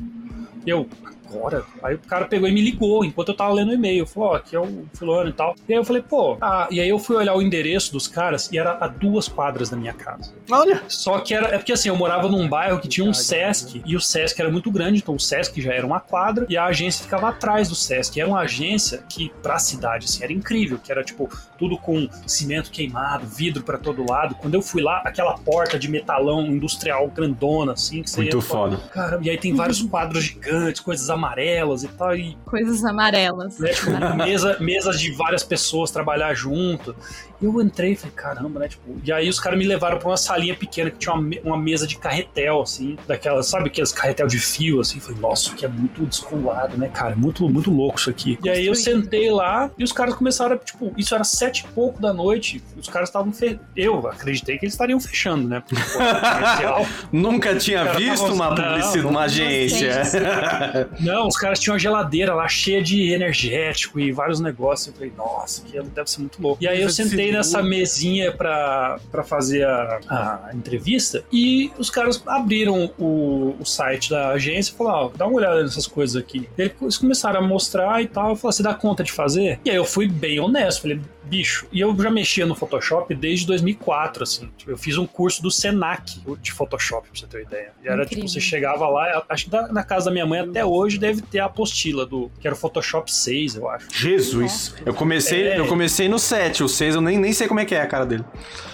Eu, 0.66 0.88
agora? 1.28 1.64
Aí 1.82 1.94
o 1.94 1.98
cara 1.98 2.26
pegou 2.26 2.48
e 2.48 2.52
me 2.52 2.60
ligou 2.60 3.04
enquanto 3.04 3.28
eu 3.28 3.36
tava 3.36 3.52
lendo 3.52 3.70
o 3.70 3.74
e-mail. 3.74 4.06
Falou, 4.06 4.30
ó, 4.30 4.36
aqui 4.36 4.56
é 4.56 4.60
o 4.60 4.86
fulano 4.94 5.30
e 5.30 5.32
tal. 5.32 5.54
E 5.68 5.72
aí 5.72 5.78
eu 5.78 5.84
falei, 5.84 6.02
pô, 6.02 6.36
ah, 6.40 6.68
e 6.70 6.80
aí 6.80 6.88
eu 6.88 6.98
fui 6.98 7.16
olhar 7.16 7.34
o 7.34 7.42
endereço 7.42 7.92
dos 7.92 8.06
caras 8.06 8.50
e 8.52 8.58
era 8.58 8.78
a 8.80 8.88
duas 8.88 9.28
quadras 9.28 9.70
da 9.70 9.76
minha 9.76 9.92
casa. 9.92 10.32
Olha. 10.50 10.82
Só 10.88 11.18
que 11.20 11.34
era, 11.34 11.48
é 11.48 11.58
porque 11.58 11.72
assim, 11.72 11.88
eu 11.88 11.96
morava 11.96 12.28
num 12.28 12.48
bairro 12.48 12.80
que 12.80 12.88
tinha 12.88 13.08
um 13.08 13.14
Sesc, 13.14 13.82
e 13.84 13.96
o 13.96 14.00
Sesc 14.00 14.40
era 14.40 14.50
muito 14.50 14.70
grande, 14.70 14.98
então 14.98 15.14
o 15.14 15.20
Sesc 15.20 15.60
já 15.60 15.72
era 15.72 15.86
uma 15.86 16.00
quadra, 16.00 16.46
e 16.48 16.56
a 16.56 16.64
agência 16.64 17.02
ficava 17.02 17.28
atrás 17.28 17.68
do 17.68 17.74
Sesc. 17.74 18.18
Era 18.20 18.28
uma 18.28 18.40
agência 18.40 19.04
que, 19.08 19.32
pra 19.42 19.58
cidade, 19.58 20.06
assim, 20.06 20.22
era 20.22 20.32
incrível, 20.32 20.78
que 20.78 20.90
era 20.90 21.02
tipo, 21.02 21.28
tudo 21.58 21.76
com 21.76 22.08
cimento 22.26 22.70
queimado, 22.70 23.26
vidro 23.26 23.62
pra 23.62 23.78
todo 23.78 24.08
lado. 24.08 24.34
Quando 24.36 24.54
eu 24.54 24.62
fui 24.62 24.82
lá, 24.82 25.02
aquela 25.04 25.36
porta 25.38 25.78
de 25.78 25.88
metalão 25.88 26.46
industrial 26.46 27.08
grandona, 27.08 27.72
assim, 27.72 28.02
que 28.02 28.10
você 28.10 28.22
Muito 28.22 28.38
e 28.38 28.42
fala, 28.42 28.76
foda. 28.76 28.88
Cara, 28.88 29.18
e 29.22 29.30
aí 29.30 29.38
tem 29.38 29.54
vários 29.54 29.82
quadros 29.82 30.24
gigantes, 30.24 30.80
coisas 30.80 31.08
amarelas 31.16 31.82
e 31.82 31.88
tal, 31.88 32.16
e 32.16 32.36
Coisas 32.44 32.84
amarelas. 32.84 33.58
né, 33.58 33.70
tipo, 33.70 33.90
mesa, 34.16 34.56
mesas 34.60 35.00
de 35.00 35.12
várias 35.12 35.42
pessoas 35.42 35.90
trabalhar 35.90 36.34
junto. 36.34 36.94
Eu 37.40 37.60
entrei 37.60 37.92
e 37.92 37.96
falei, 37.96 38.14
caramba, 38.16 38.60
né? 38.60 38.68
Tipo, 38.68 38.98
e 39.04 39.12
aí 39.12 39.28
os 39.28 39.38
caras 39.38 39.58
me 39.58 39.66
levaram 39.66 39.98
pra 39.98 40.08
uma 40.08 40.16
salinha 40.16 40.54
pequena 40.54 40.90
que 40.90 40.98
tinha 40.98 41.14
uma, 41.14 41.30
uma 41.44 41.58
mesa 41.58 41.86
de 41.86 41.98
carretel, 41.98 42.62
assim, 42.62 42.96
daquelas, 43.06 43.46
sabe, 43.46 43.66
aqueles 43.68 43.92
carretel 43.92 44.26
de 44.26 44.38
fio, 44.38 44.80
assim. 44.80 45.00
Falei, 45.00 45.20
nossa, 45.20 45.52
aqui 45.52 45.64
é 45.64 45.68
muito 45.68 46.04
descolado, 46.06 46.78
né, 46.78 46.88
cara? 46.88 47.14
Muito, 47.14 47.46
muito 47.48 47.70
louco 47.70 47.98
isso 47.98 48.08
aqui. 48.08 48.38
E 48.42 48.48
aí 48.48 48.66
eu 48.66 48.74
sentei 48.74 49.30
lá 49.30 49.70
e 49.76 49.84
os 49.84 49.92
caras 49.92 50.14
começaram, 50.14 50.56
tipo, 50.56 50.92
isso 50.96 51.14
era 51.14 51.24
sete 51.24 51.60
e 51.60 51.68
pouco 51.74 52.00
da 52.00 52.12
noite. 52.12 52.62
Os 52.76 52.88
caras 52.88 53.10
estavam. 53.10 53.32
Fe... 53.32 53.60
Eu 53.76 54.06
acreditei 54.08 54.56
que 54.56 54.64
eles 54.64 54.72
estariam 54.72 54.98
fechando, 54.98 55.46
né? 55.46 55.60
Porque, 55.60 55.82
pô, 55.82 55.98
comercial. 55.98 56.86
Nunca 57.12 57.54
tinha 57.56 57.84
visto 57.94 58.32
uma 58.32 58.48
não, 58.48 58.56
publicidade, 58.56 59.06
uma 59.06 59.22
agência. 59.22 60.02
Não, 61.06 61.26
os 61.28 61.36
caras 61.36 61.58
tinham 61.58 61.74
uma 61.74 61.78
geladeira 61.78 62.34
lá 62.34 62.48
cheia 62.48 62.82
de 62.82 63.12
energético 63.12 63.98
e 64.00 64.12
vários 64.12 64.40
negócios. 64.40 64.88
Eu 64.88 64.94
falei, 64.94 65.12
nossa, 65.16 65.62
que 65.62 65.80
deve 65.80 66.10
ser 66.10 66.20
muito 66.20 66.40
louco. 66.42 66.62
E 66.62 66.68
aí 66.68 66.80
eu 66.80 66.88
de 66.88 66.94
sentei 66.94 67.32
nessa 67.32 67.62
mesinha 67.62 68.32
pra, 68.32 68.98
pra 69.10 69.22
fazer 69.22 69.66
a, 69.66 70.00
a 70.08 70.50
entrevista 70.54 71.24
e 71.32 71.70
os 71.78 71.90
caras 71.90 72.22
abriram 72.26 72.92
o, 72.98 73.56
o 73.58 73.64
site 73.64 74.10
da 74.10 74.30
agência 74.30 74.72
e 74.72 74.76
falaram, 74.76 75.06
ó, 75.06 75.10
dá 75.16 75.26
uma 75.26 75.36
olhada 75.36 75.62
nessas 75.62 75.86
coisas 75.86 76.16
aqui. 76.16 76.48
E 76.58 76.62
eles 76.80 76.98
começaram 76.98 77.40
a 77.40 77.42
mostrar 77.42 78.02
e 78.02 78.06
tal. 78.08 78.30
Eu 78.30 78.36
falei, 78.36 78.52
você 78.52 78.62
dá 78.62 78.74
conta 78.74 79.02
de 79.04 79.12
fazer? 79.12 79.60
E 79.64 79.70
aí 79.70 79.76
eu 79.76 79.84
fui 79.84 80.08
bem 80.08 80.40
honesto. 80.40 80.82
Falei, 80.82 81.00
bicho, 81.24 81.66
e 81.72 81.80
eu 81.80 81.94
já 82.00 82.10
mexia 82.10 82.46
no 82.46 82.54
Photoshop 82.54 83.14
desde 83.14 83.46
2004, 83.46 84.22
assim. 84.22 84.50
Tipo, 84.56 84.70
Eu 84.70 84.78
fiz 84.78 84.96
um 84.96 85.06
curso 85.06 85.42
do 85.42 85.50
Senac 85.50 86.20
de 86.40 86.52
Photoshop, 86.52 87.08
pra 87.08 87.18
você 87.18 87.26
ter 87.26 87.38
uma 87.38 87.42
ideia. 87.42 87.72
E 87.82 87.88
era 87.88 88.02
Incrível. 88.02 88.24
tipo, 88.24 88.28
você 88.28 88.40
chegava 88.40 88.88
lá, 88.88 89.24
acho 89.28 89.48
que 89.48 89.50
na 89.72 89.82
casa 89.82 90.06
da 90.06 90.10
minha 90.10 90.26
mãe 90.26 90.40
até 90.40 90.64
hoje 90.64 90.95
deve 90.98 91.22
ter 91.22 91.38
a 91.40 91.46
apostila 91.46 92.04
do, 92.06 92.30
que 92.40 92.46
era 92.46 92.54
o 92.54 92.58
Photoshop 92.58 93.12
6, 93.12 93.56
eu 93.56 93.68
acho. 93.68 93.86
Jesus. 93.92 94.74
Eu 94.84 94.92
comecei, 94.94 95.48
É. 95.48 95.58
eu 95.58 95.66
comecei 95.66 96.08
no 96.08 96.18
7, 96.18 96.62
o 96.64 96.68
6 96.68 96.94
eu 96.96 97.00
nem, 97.00 97.18
nem 97.18 97.32
sei 97.32 97.46
como 97.48 97.60
é 97.60 97.64
que 97.64 97.74
é 97.74 97.80
a 97.80 97.86
cara 97.86 98.04
dele. 98.06 98.24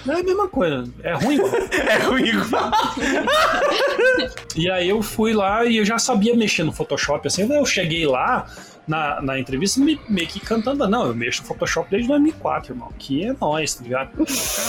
Não 0.04 0.14
é 0.14 0.20
a 0.20 0.22
mesma 0.22 0.48
coisa, 0.48 0.84
é 1.02 1.12
ruim 1.14 1.34
igual. 1.36 1.52
É 1.88 1.96
ruim 1.98 2.28
igual. 2.28 2.70
E 4.56 4.70
aí 4.70 4.88
eu 4.88 5.02
fui 5.02 5.32
lá 5.32 5.64
e 5.64 5.76
eu 5.76 5.84
já 5.84 5.98
sabia 5.98 6.36
mexer 6.36 6.62
no 6.64 6.72
Photoshop, 6.72 7.26
assim, 7.26 7.50
eu 7.52 7.66
cheguei 7.66 8.06
lá, 8.06 8.46
na, 8.86 9.20
na 9.22 9.38
entrevista 9.38 9.80
me, 9.80 9.98
meio 10.08 10.26
que 10.26 10.40
cantando, 10.40 10.88
não, 10.88 11.06
eu 11.06 11.14
mexo 11.14 11.42
no 11.42 11.48
Photoshop 11.48 11.90
desde 11.90 12.08
2004, 12.08 12.72
irmão, 12.72 12.88
que 12.98 13.24
é 13.24 13.34
nóis, 13.40 13.74
tá 13.74 13.82
ligado? 13.84 14.10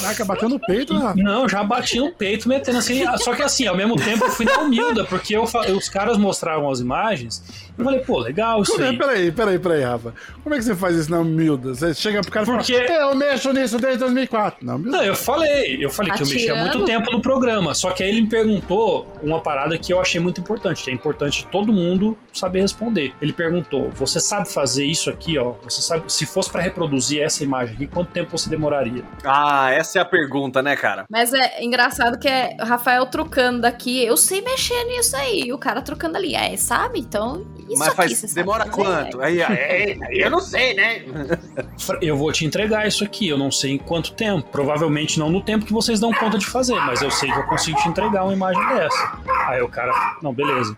Caraca, 0.02 0.26
bateu 0.26 0.49
no 0.49 0.60
peito, 0.60 0.98
Rafa. 0.98 1.15
Não, 1.22 1.49
já 1.49 1.64
bati 1.64 1.99
no 1.99 2.11
peito, 2.11 2.48
metendo 2.48 2.77
assim. 2.77 3.03
Só 3.18 3.34
que 3.34 3.41
assim, 3.41 3.65
ao 3.68 3.76
mesmo 3.76 3.95
tempo 3.95 4.26
eu 4.26 4.30
fui 4.30 4.45
na 4.45 4.60
humilda, 4.60 5.03
porque 5.06 5.35
eu, 5.35 5.44
os 5.44 5.90
caras 5.90 6.18
mostravam 6.18 6.69
as 6.69 6.80
imagens. 6.80 7.44
Eu 7.77 7.84
falei, 7.84 8.02
pô, 8.02 8.19
legal 8.19 8.61
isso 8.61 8.73
Como 8.73 8.85
aí. 8.85 8.98
Peraí, 8.98 9.31
peraí, 9.31 9.60
peraí, 9.60 9.81
Rafa. 9.81 10.14
Como 10.44 10.53
é 10.53 10.57
que 10.60 10.64
você 10.64 10.76
faz 10.76 10.95
isso 10.95 11.10
na 11.10 11.19
humilda? 11.19 11.73
Você 11.73 11.94
chega 11.94 12.22
pro 12.22 12.31
cara 12.31 12.44
e 12.44 12.45
fala, 12.45 12.57
Porque- 12.60 12.73
eu 12.73 13.15
mexo 13.15 13.52
nisso 13.52 13.80
desde 13.80 13.99
2004. 13.99 14.64
Na 14.65 14.76
humilda. 14.76 14.98
Não, 14.98 15.03
eu 15.03 15.15
falei, 15.15 15.84
eu 15.84 15.90
falei 15.90 16.11
Tá 16.11 16.18
que 16.18 16.23
eu 16.23 16.27
mexi 16.27 16.49
há 16.49 16.56
muito 16.56 16.85
tempo 16.85 17.11
no 17.11 17.19
programa. 17.19 17.73
Só 17.73 17.90
que 17.91 18.03
aí 18.03 18.10
ele 18.10 18.22
me 18.22 18.30
perguntou 18.30 19.11
uma 19.23 19.40
parada 19.41 19.76
que 19.77 19.91
eu 19.91 19.99
achei 19.99 20.22
muito 20.22 20.40
importante, 20.40 20.84
que 20.84 20.91
é 20.91 20.94
importante 20.94 21.48
todo 21.52 21.73
mundo 21.73 22.15
saber 22.31 22.61
responder. 22.61 23.14
Ele 23.19 23.34
perguntou: 23.34 23.90
você 24.05 24.19
sabe 24.19 24.51
fazer 24.51 24.85
isso 24.85 25.09
aqui, 25.09 25.38
ó? 25.38 25.53
Você 25.63 25.81
sabe, 25.81 26.11
se 26.11 26.25
fosse 26.25 26.49
pra 26.49 26.61
reproduzir 26.61 27.21
essa 27.21 27.43
imagem 27.43 27.75
aqui, 27.75 27.88
quanto 27.88 28.11
tempo 28.11 28.38
você 28.38 28.49
demoraria? 28.49 29.03
Ah, 29.23 29.71
essa 29.71 29.99
é 29.99 30.01
a 30.01 30.05
pergunta, 30.05 30.61
né, 30.61 30.75
cara? 30.75 31.05
Mas 31.09 31.34
é 31.34 31.63
engraçado 31.63 32.19
que 32.19 32.27
é 32.27 32.55
o 32.59 32.65
Rafael 32.65 33.05
trucando 33.05 33.61
daqui. 33.61 34.03
Eu 34.03 34.17
sei 34.17 34.41
mexer 34.41 34.84
nisso 34.85 35.15
aí. 35.15 35.43
E 35.45 35.53
o 35.53 35.57
cara 35.57 35.81
trucando 35.81 36.17
ali. 36.17 36.35
É, 36.35 36.55
sabe? 36.57 36.99
Então, 36.99 37.45
isso 37.69 37.77
Mas 37.77 37.94
faz, 37.94 38.34
demora 38.34 38.65
fazer? 38.65 38.76
quanto? 38.76 39.22
Aí, 39.22 39.41
aí, 39.41 39.99
aí, 40.03 40.19
eu 40.19 40.30
não 40.30 40.40
sei, 40.40 40.73
né? 40.73 41.03
Eu 42.02 42.18
vou 42.18 42.31
te 42.31 42.45
entregar 42.45 42.88
isso 42.88 43.03
aqui, 43.03 43.27
eu 43.27 43.38
não 43.38 43.52
sei 43.52 43.72
em 43.72 43.77
quanto 43.77 44.14
tempo. 44.14 44.49
Provavelmente 44.49 45.19
não 45.19 45.30
no 45.30 45.41
tempo 45.41 45.65
que 45.65 45.73
vocês 45.73 45.99
dão 45.99 46.14
conta 46.14 46.38
de 46.38 46.45
fazer, 46.45 46.76
mas 46.76 47.02
eu 47.02 47.11
sei 47.11 47.31
que 47.31 47.38
eu 47.38 47.44
consigo 47.44 47.77
te 47.81 47.90
entregar 47.90 48.23
uma 48.23 48.34
imagem 48.34 48.65
dessa. 48.69 49.19
Aí 49.48 49.61
o 49.61 49.69
cara, 49.69 50.18
não, 50.22 50.34
beleza. 50.34 50.77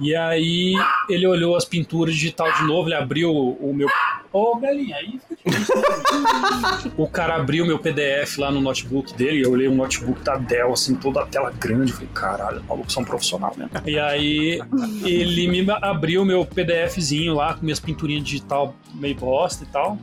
E 0.00 0.14
aí 0.14 0.74
ele 1.08 1.26
olhou 1.26 1.56
as 1.56 1.64
pinturas 1.64 2.14
digital 2.14 2.50
de 2.52 2.64
novo, 2.64 2.88
ele 2.88 2.94
abriu 2.94 3.30
o, 3.30 3.70
o 3.70 3.74
meu. 3.74 3.88
Ô, 4.32 4.56
Belinha, 4.56 4.96
aí 4.96 5.20
fica 5.28 5.50
difícil. 5.50 5.76
né? 5.76 6.92
o 6.96 7.06
cara 7.06 7.36
abriu 7.36 7.66
meu 7.66 7.78
PDF 7.78 8.38
lá 8.38 8.50
no 8.50 8.60
notebook 8.60 9.14
dele, 9.14 9.44
eu 9.44 9.50
olhei 9.50 9.68
um 9.68 9.74
notebook 9.74 10.22
da 10.22 10.36
Dell, 10.36 10.72
assim, 10.72 10.94
toda 10.94 11.22
a 11.22 11.26
tela 11.26 11.52
grande. 11.58 11.92
Falei, 11.92 12.08
caralho, 12.14 12.64
maluco, 12.64 12.90
são 12.90 13.04
profissional 13.04 13.54
mesmo. 13.56 13.70
E 13.86 13.98
aí 13.98 14.60
ele 15.04 15.48
me 15.48 15.70
abriu 15.70 16.24
meu 16.24 16.44
PDFzinho 16.46 17.34
lá 17.34 17.54
com 17.54 17.62
minhas 17.62 17.80
pinturinhas 17.80 18.24
digital 18.24 18.74
meio 18.94 19.14
bosta 19.14 19.64
e 19.64 19.66
tal. 19.66 19.98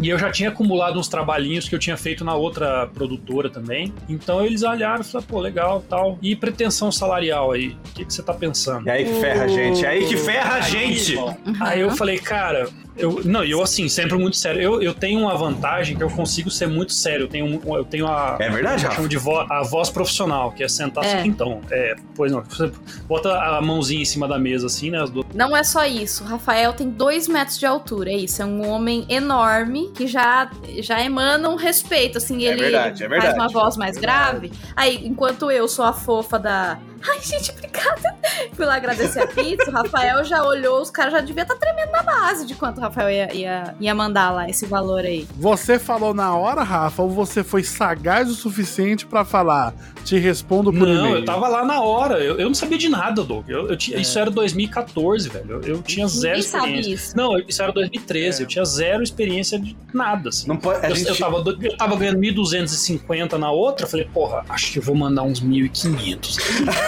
E 0.00 0.08
eu 0.08 0.18
já 0.18 0.30
tinha 0.30 0.48
acumulado 0.48 0.98
uns 0.98 1.08
trabalhinhos 1.08 1.68
que 1.68 1.74
eu 1.74 1.78
tinha 1.78 1.96
feito 1.96 2.24
na 2.24 2.34
outra 2.34 2.86
produtora 2.86 3.50
também. 3.50 3.92
Então 4.08 4.44
eles 4.44 4.62
olharam 4.62 5.00
e 5.00 5.04
falaram, 5.04 5.28
pô, 5.28 5.40
legal 5.40 5.84
tal. 5.88 6.18
E 6.22 6.34
pretensão 6.36 6.90
salarial 6.90 7.52
aí? 7.52 7.76
O 7.90 7.94
que, 7.94 8.04
que 8.04 8.12
você 8.12 8.22
tá 8.22 8.32
pensando? 8.32 8.86
E 8.86 8.90
aí 8.90 9.04
que 9.04 9.20
ferra 9.20 9.44
a 9.44 9.48
gente, 9.48 9.86
aí 9.86 10.06
que 10.06 10.16
ferra 10.16 10.54
a 10.54 10.60
gente. 10.60 11.16
Aí 11.60 11.80
eu 11.80 11.90
falei, 11.90 12.18
cara, 12.18 12.68
eu, 12.98 13.20
não, 13.24 13.44
eu 13.44 13.62
assim, 13.62 13.88
sempre 13.88 14.16
muito 14.18 14.36
sério. 14.36 14.60
Eu, 14.60 14.82
eu 14.82 14.92
tenho 14.94 15.20
uma 15.20 15.34
vantagem 15.36 15.96
que 15.96 16.02
eu 16.02 16.10
consigo 16.10 16.50
ser 16.50 16.66
muito 16.66 16.92
sério. 16.92 17.24
Eu 17.24 17.28
tenho, 17.28 17.62
eu 17.66 17.84
tenho 17.84 18.06
a. 18.06 18.36
É 18.40 18.48
verdade, 18.50 18.84
eu 18.84 18.90
chamo 18.92 19.08
de 19.08 19.16
vo- 19.16 19.46
a 19.50 19.62
voz 19.62 19.88
profissional, 19.90 20.52
que 20.52 20.62
é 20.62 20.68
sentar 20.68 21.04
É. 21.04 21.18
assim. 21.20 21.28
Então, 21.28 21.60
é, 21.70 21.94
pois 22.14 22.32
não. 22.32 22.42
Você 22.42 22.70
bota 23.06 23.32
a 23.32 23.60
mãozinha 23.60 24.02
em 24.02 24.04
cima 24.04 24.26
da 24.28 24.38
mesa, 24.38 24.66
assim, 24.66 24.90
né? 24.90 25.00
As 25.02 25.10
duas. 25.10 25.26
Não 25.34 25.56
é 25.56 25.62
só 25.62 25.84
isso. 25.86 26.24
O 26.24 26.26
Rafael 26.26 26.72
tem 26.72 26.88
dois 26.90 27.28
metros 27.28 27.58
de 27.58 27.66
altura. 27.66 28.10
É 28.10 28.16
isso. 28.16 28.42
É 28.42 28.44
um 28.44 28.68
homem 28.68 29.06
enorme 29.08 29.90
que 29.94 30.06
já, 30.06 30.50
já 30.80 31.00
emana 31.04 31.48
um 31.48 31.56
respeito. 31.56 32.18
Assim, 32.18 32.44
É 32.44 32.50
ele 32.52 32.60
verdade, 32.62 33.04
é 33.04 33.08
faz 33.08 33.22
verdade. 33.22 33.38
uma 33.38 33.48
voz 33.48 33.76
mais 33.76 33.96
grave. 33.96 34.50
Aí, 34.74 35.00
enquanto 35.06 35.50
eu 35.50 35.68
sou 35.68 35.84
a 35.84 35.92
fofa 35.92 36.38
da. 36.38 36.78
Ai, 37.06 37.20
gente, 37.22 37.50
obrigada. 37.50 38.16
Fui 38.54 38.64
lá 38.66 38.76
agradecer 38.76 39.20
a 39.20 39.26
pizza. 39.26 39.70
O 39.70 39.74
Rafael 39.74 40.24
já 40.24 40.42
olhou, 40.44 40.80
os 40.80 40.90
caras 40.90 41.12
já 41.12 41.20
deviam 41.20 41.42
estar 41.42 41.56
tremendo 41.56 41.90
na 41.92 42.02
base 42.02 42.46
de 42.46 42.54
quanto 42.54 42.78
o 42.78 42.80
Rafael 42.80 43.10
ia, 43.10 43.34
ia, 43.34 43.74
ia 43.80 43.94
mandar 43.94 44.30
lá 44.30 44.48
esse 44.48 44.66
valor 44.66 45.04
aí. 45.04 45.26
Você 45.36 45.78
falou 45.78 46.12
na 46.14 46.34
hora, 46.36 46.62
Rafa, 46.62 47.02
ou 47.02 47.10
você 47.10 47.42
foi 47.44 47.62
sagaz 47.62 48.28
o 48.30 48.34
suficiente 48.34 49.06
pra 49.06 49.24
falar, 49.24 49.74
te 50.04 50.18
respondo 50.18 50.72
por 50.72 50.86
Não, 50.86 50.94
e-mail? 51.06 51.16
eu 51.16 51.24
tava 51.24 51.48
lá 51.48 51.64
na 51.64 51.80
hora. 51.80 52.18
Eu, 52.18 52.38
eu 52.38 52.46
não 52.46 52.54
sabia 52.54 52.78
de 52.78 52.88
nada, 52.88 53.22
Doug. 53.22 53.48
Eu, 53.48 53.68
eu 53.68 53.76
tinha, 53.76 53.98
Isso 53.98 54.18
era 54.18 54.30
2014, 54.30 55.28
velho. 55.28 55.50
Eu, 55.50 55.62
eu 55.76 55.82
tinha 55.82 56.06
zero 56.08 56.36
Ninguém 56.36 56.42
sabe 56.50 56.64
experiência. 56.66 56.94
isso. 56.94 57.16
Não, 57.16 57.38
isso 57.38 57.62
era 57.62 57.72
2013. 57.72 58.42
Eu 58.42 58.46
tinha 58.48 58.64
zero 58.64 59.02
experiência 59.02 59.58
de 59.58 59.76
nada, 59.92 60.28
assim. 60.30 60.48
Não 60.48 60.56
pode, 60.56 60.84
a 60.84 60.90
Eu, 60.90 60.96
gente... 60.96 61.08
eu, 61.08 61.16
tava, 61.18 61.38
eu 61.62 61.76
tava 61.76 61.96
ganhando 61.96 62.18
1.250 62.20 63.32
na 63.34 63.50
outra, 63.50 63.86
eu 63.86 63.90
falei, 63.90 64.06
porra, 64.12 64.44
acho 64.48 64.72
que 64.72 64.78
eu 64.78 64.82
vou 64.82 64.94
mandar 64.94 65.22
uns 65.22 65.40
1.500. 65.42 66.38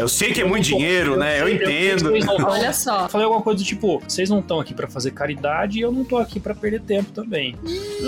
eu 0.00 0.08
sei 0.08 0.32
que 0.32 0.40
é 0.40 0.44
muito 0.44 0.64
dinheiro, 0.64 1.16
né? 1.16 1.40
Eu 1.40 1.48
entendo. 1.48 2.10
não 2.10 2.36
tão- 2.36 2.48
Olha 2.48 2.72
só. 2.72 3.08
Falei 3.08 3.24
alguma 3.24 3.42
coisa 3.42 3.58
do 3.62 3.64
tipo, 3.66 4.00
vocês 4.06 4.28
não 4.30 4.40
estão 4.40 4.60
aqui 4.60 4.74
pra 4.74 4.88
fazer 4.88 5.10
caridade 5.12 5.78
e 5.78 5.82
eu 5.82 5.92
não 5.92 6.04
tô 6.04 6.16
aqui 6.18 6.38
pra 6.40 6.54
perder 6.54 6.80
tempo 6.80 7.10
também. 7.12 7.56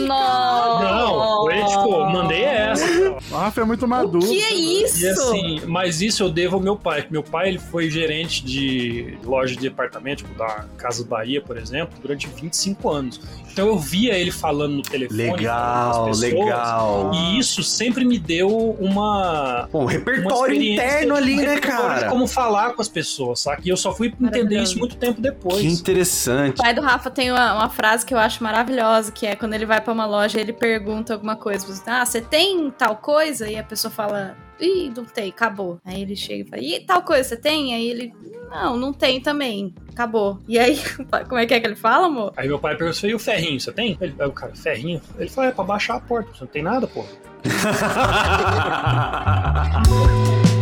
Nossa. 0.06 0.85
Não, 0.85 1.43
foi 1.44 1.64
tipo, 1.64 2.01
mandei 2.10 2.43
essa. 2.44 3.10
O 3.31 3.35
Rafa 3.35 3.60
é 3.60 3.64
muito 3.64 3.85
O 3.85 3.89
maduro. 3.89 4.27
que 4.27 4.43
é 4.43 4.52
isso? 4.55 5.02
E 5.05 5.09
assim, 5.09 5.60
mas 5.66 6.01
isso 6.02 6.23
eu 6.23 6.31
devo 6.31 6.56
ao 6.56 6.62
meu 6.62 6.77
pai. 6.77 7.06
Meu 7.10 7.23
pai 7.23 7.48
ele 7.48 7.59
foi 7.59 7.90
gerente 7.90 8.44
de 8.44 9.16
loja 9.24 9.55
de 9.55 9.60
departamento, 9.60 10.24
tipo, 10.24 10.36
da 10.39 10.64
Casa 10.77 11.05
Bahia, 11.05 11.40
por 11.40 11.56
exemplo, 11.56 11.94
durante 12.01 12.27
25 12.28 12.89
anos. 12.90 13.20
Então 13.52 13.69
eu 13.69 13.78
via 13.78 14.14
ele 14.14 14.31
falando 14.31 14.77
no 14.77 14.82
telefone. 14.82 15.23
Legal, 15.32 16.05
com 16.05 16.10
as 16.10 16.20
pessoas, 16.20 16.32
legal. 16.44 17.10
E 17.14 17.39
isso 17.39 17.62
sempre 17.62 18.05
me 18.05 18.19
deu 18.19 18.48
uma. 18.81 19.69
Uma 19.73 19.90
repertório 19.90 20.55
experiência 20.55 20.85
interno 20.86 21.14
ali, 21.14 21.35
um 21.35 21.43
né, 21.43 21.55
de 21.56 21.60
cara? 21.88 22.09
Como 22.09 22.26
falar 22.26 22.74
com 22.74 22.82
as 22.82 22.88
pessoas, 22.88 23.40
saca? 23.40 23.62
E 23.64 23.68
eu 23.68 23.76
só 23.76 23.94
fui 23.94 24.12
entender 24.20 24.60
isso 24.60 24.78
muito 24.78 24.96
tempo 24.96 25.20
depois. 25.20 25.60
Que 25.60 25.66
interessante. 25.66 26.54
O 26.54 26.62
pai 26.62 26.74
do 26.74 26.80
Rafa 26.80 27.10
tem 27.10 27.30
uma, 27.30 27.54
uma 27.54 27.68
frase 27.68 28.04
que 28.04 28.14
eu 28.14 28.18
acho 28.18 28.42
maravilhosa, 28.42 29.12
que 29.12 29.26
é 29.26 29.36
quando 29.36 29.54
ele 29.54 29.66
vai 29.66 29.80
pra 29.80 29.92
uma 29.92 30.06
loja 30.06 30.40
ele 30.40 30.52
pergunta 30.52 31.12
alguma 31.12 31.36
coisa. 31.36 31.66
Você, 31.66 31.82
ah, 31.88 32.04
você 32.04 32.20
tem 32.20 32.70
tal 32.70 32.96
coisa? 32.96 33.50
E 33.50 33.56
a 33.56 33.62
pessoa 33.62 33.90
fala, 33.90 34.36
ih, 34.60 34.92
não 34.94 35.04
tem, 35.04 35.30
acabou. 35.30 35.78
Aí 35.84 36.02
ele 36.02 36.16
chega 36.16 36.42
e 36.42 36.48
fala, 36.48 36.62
e 36.62 36.80
tal 36.80 37.02
coisa 37.02 37.28
você 37.28 37.36
tem? 37.36 37.74
Aí 37.74 37.88
ele, 37.88 38.12
não, 38.50 38.76
não 38.76 38.92
tem 38.92 39.20
também, 39.20 39.74
acabou. 39.90 40.38
E 40.46 40.59
aí, 40.59 40.80
como 41.28 41.40
é 41.40 41.46
que 41.46 41.54
é 41.54 41.60
que 41.60 41.66
ele 41.66 41.76
fala, 41.76 42.06
amor? 42.06 42.32
Aí 42.36 42.48
meu 42.48 42.59
pai 42.59 42.76
perguntou, 42.76 43.09
e 43.09 43.14
o 43.14 43.18
ferrinho, 43.18 43.60
você 43.60 43.72
tem? 43.72 43.96
Ele, 44.00 44.14
aí 44.18 44.26
o 44.26 44.32
cara, 44.32 44.54
ferrinho? 44.54 45.00
Ele 45.18 45.28
falou, 45.28 45.50
é 45.50 45.52
pra 45.52 45.64
baixar 45.64 45.96
a 45.96 46.00
porta, 46.00 46.30
você 46.32 46.44
não 46.44 46.48
tem 46.48 46.62
nada, 46.62 46.86
pô. 46.86 47.04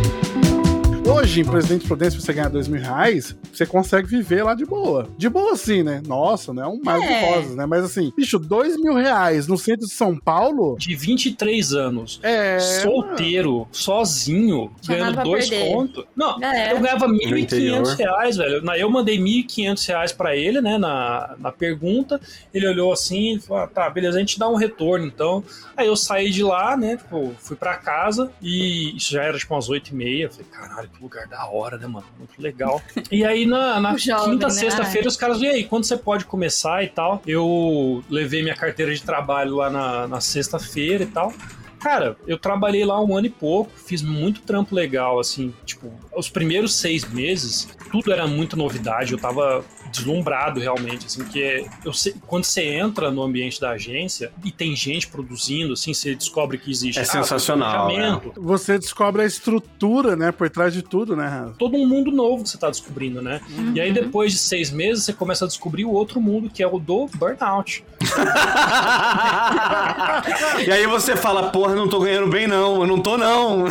Hoje, 1.13 1.41
em 1.41 1.45
Presidente 1.45 1.85
Prudência, 1.87 2.19
você 2.19 2.31
ganhar 2.33 2.49
dois 2.49 2.67
mil 2.67 2.81
reais, 2.81 3.35
você 3.53 3.65
consegue 3.65 4.07
viver 4.07 4.43
lá 4.43 4.55
de 4.55 4.65
boa. 4.65 5.07
De 5.17 5.27
boa, 5.29 5.53
assim, 5.53 5.83
né? 5.83 6.01
Nossa, 6.07 6.53
não 6.53 6.63
é 6.63 6.67
um 6.67 6.79
mar 6.81 6.99
de 6.99 7.05
É. 7.05 7.29
rosas, 7.35 7.55
né? 7.55 7.65
Mas 7.65 7.83
assim, 7.83 8.11
bicho, 8.15 8.39
dois 8.39 8.77
mil 8.77 8.93
reais 8.93 9.45
no 9.45 9.57
centro 9.57 9.85
de 9.87 9.93
São 9.93 10.17
Paulo 10.17 10.75
De 10.79 10.95
23 10.95 11.73
anos, 11.73 12.19
é. 12.23 12.59
solteiro, 12.59 13.67
sozinho, 13.71 14.71
Tinha 14.81 14.97
ganhando 14.97 15.23
dois 15.23 15.49
perder. 15.49 15.73
contos. 15.73 16.05
Não, 16.15 16.41
É. 16.43 16.71
eu 16.73 16.79
ganhava 16.79 17.07
No 17.07 17.13
1.500 17.13 17.39
interior. 17.39 17.95
reais, 17.95 18.37
velho. 18.37 18.61
Na- 18.63 18.77
Eu 18.77 18.89
mandei 18.89 19.19
1.500 19.19 19.85
reais 19.85 20.11
pra 20.11 20.35
ele, 20.35 20.59
né, 20.61 20.77
na, 20.77 21.35
na 21.37 21.51
pergunta. 21.51 22.19
Ele 22.53 22.67
olhou 22.67 22.91
assim 22.91 23.35
e 23.35 23.39
falou: 23.39 23.63
ah, 23.63 23.67
tá, 23.67 23.89
beleza, 23.89 24.17
a 24.17 24.19
gente 24.19 24.39
dá 24.39 24.49
um 24.49 24.55
retorno 24.55 25.05
então. 25.05 25.43
Aí 25.77 25.87
eu 25.87 25.95
saí 25.95 26.31
de 26.31 26.41
lá, 26.43 26.75
né, 26.77 26.97
tipo, 26.97 27.33
fui 27.39 27.55
pra 27.55 27.75
casa 27.75 28.31
e 28.41 28.95
isso 28.95 29.11
já 29.11 29.23
era 29.23 29.37
tipo 29.37 29.53
umas 29.53 29.69
8 29.69 29.89
e 29.89 29.95
meia. 29.95 30.29
Falei, 30.29 30.45
caralho, 30.51 30.89
que 30.89 31.00
lugar 31.01 31.27
da 31.27 31.45
hora, 31.47 31.77
né, 31.77 31.87
mano? 31.87 32.05
Muito 32.17 32.39
legal. 32.39 32.81
e 33.11 33.25
aí 33.25 33.45
na, 33.45 33.79
na 33.79 33.97
jovem, 33.97 34.31
quinta, 34.31 34.47
né? 34.47 34.53
sexta-feira, 34.53 35.07
os 35.07 35.17
caras, 35.17 35.41
e 35.41 35.47
aí, 35.47 35.63
quando 35.63 35.85
você 35.85 35.97
pode 35.97 36.25
começar 36.25 36.83
e 36.83 36.87
tal? 36.87 37.21
Eu 37.25 38.03
levei 38.09 38.41
minha 38.41 38.55
carteira 38.55 38.93
de 38.93 39.01
trabalho 39.01 39.55
lá 39.55 39.69
na, 39.69 40.07
na 40.07 40.21
sexta-feira 40.21 41.03
e 41.03 41.07
tal. 41.07 41.33
Cara, 41.79 42.15
eu 42.27 42.37
trabalhei 42.37 42.85
lá 42.85 43.03
um 43.03 43.17
ano 43.17 43.25
e 43.25 43.29
pouco, 43.29 43.71
fiz 43.75 44.03
muito 44.03 44.41
trampo 44.43 44.75
legal, 44.75 45.19
assim, 45.19 45.51
tipo, 45.65 45.91
os 46.15 46.29
primeiros 46.29 46.75
seis 46.75 47.09
meses, 47.11 47.67
tudo 47.91 48.13
era 48.13 48.27
muita 48.27 48.55
novidade, 48.55 49.13
eu 49.13 49.17
tava 49.17 49.65
deslumbrado 49.91 50.59
realmente, 50.59 51.05
assim, 51.05 51.23
que 51.25 51.41
é, 51.41 51.65
eu 51.83 51.93
sei, 51.93 52.15
quando 52.27 52.43
você 52.43 52.63
entra 52.63 53.11
no 53.11 53.21
ambiente 53.21 53.59
da 53.59 53.71
agência 53.71 54.31
e 54.43 54.51
tem 54.51 54.75
gente 54.75 55.07
produzindo, 55.07 55.73
assim, 55.73 55.93
você 55.93 56.15
descobre 56.15 56.57
que 56.57 56.71
existe 56.71 56.99
É 56.99 57.01
ah, 57.01 57.05
sensacional, 57.05 57.87
planejamento, 57.87 58.33
Você 58.37 58.79
descobre 58.79 59.21
a 59.21 59.25
estrutura, 59.25 60.15
né, 60.15 60.31
por 60.31 60.49
trás 60.49 60.73
de 60.73 60.81
tudo, 60.81 61.15
né, 61.15 61.27
Rafa? 61.27 61.55
todo 61.57 61.77
um 61.77 61.87
mundo 61.87 62.11
novo 62.11 62.43
que 62.43 62.49
você 62.49 62.57
tá 62.57 62.69
descobrindo, 62.69 63.21
né? 63.21 63.41
E 63.75 63.81
aí 63.81 63.91
depois 63.91 64.31
de 64.31 64.39
seis 64.39 64.71
meses 64.71 65.05
você 65.05 65.13
começa 65.13 65.45
a 65.45 65.47
descobrir 65.47 65.85
o 65.85 65.91
outro 65.91 66.19
mundo, 66.19 66.49
que 66.49 66.63
é 66.63 66.67
o 66.67 66.79
do 66.79 67.07
burnout. 67.13 67.83
e 70.65 70.71
aí 70.71 70.85
você 70.87 71.15
fala, 71.15 71.49
porra, 71.49 71.75
não 71.75 71.87
tô 71.87 71.99
ganhando 71.99 72.29
bem 72.29 72.47
não, 72.47 72.81
eu 72.81 72.87
não 72.87 72.99
tô 72.99 73.17
não. 73.17 73.65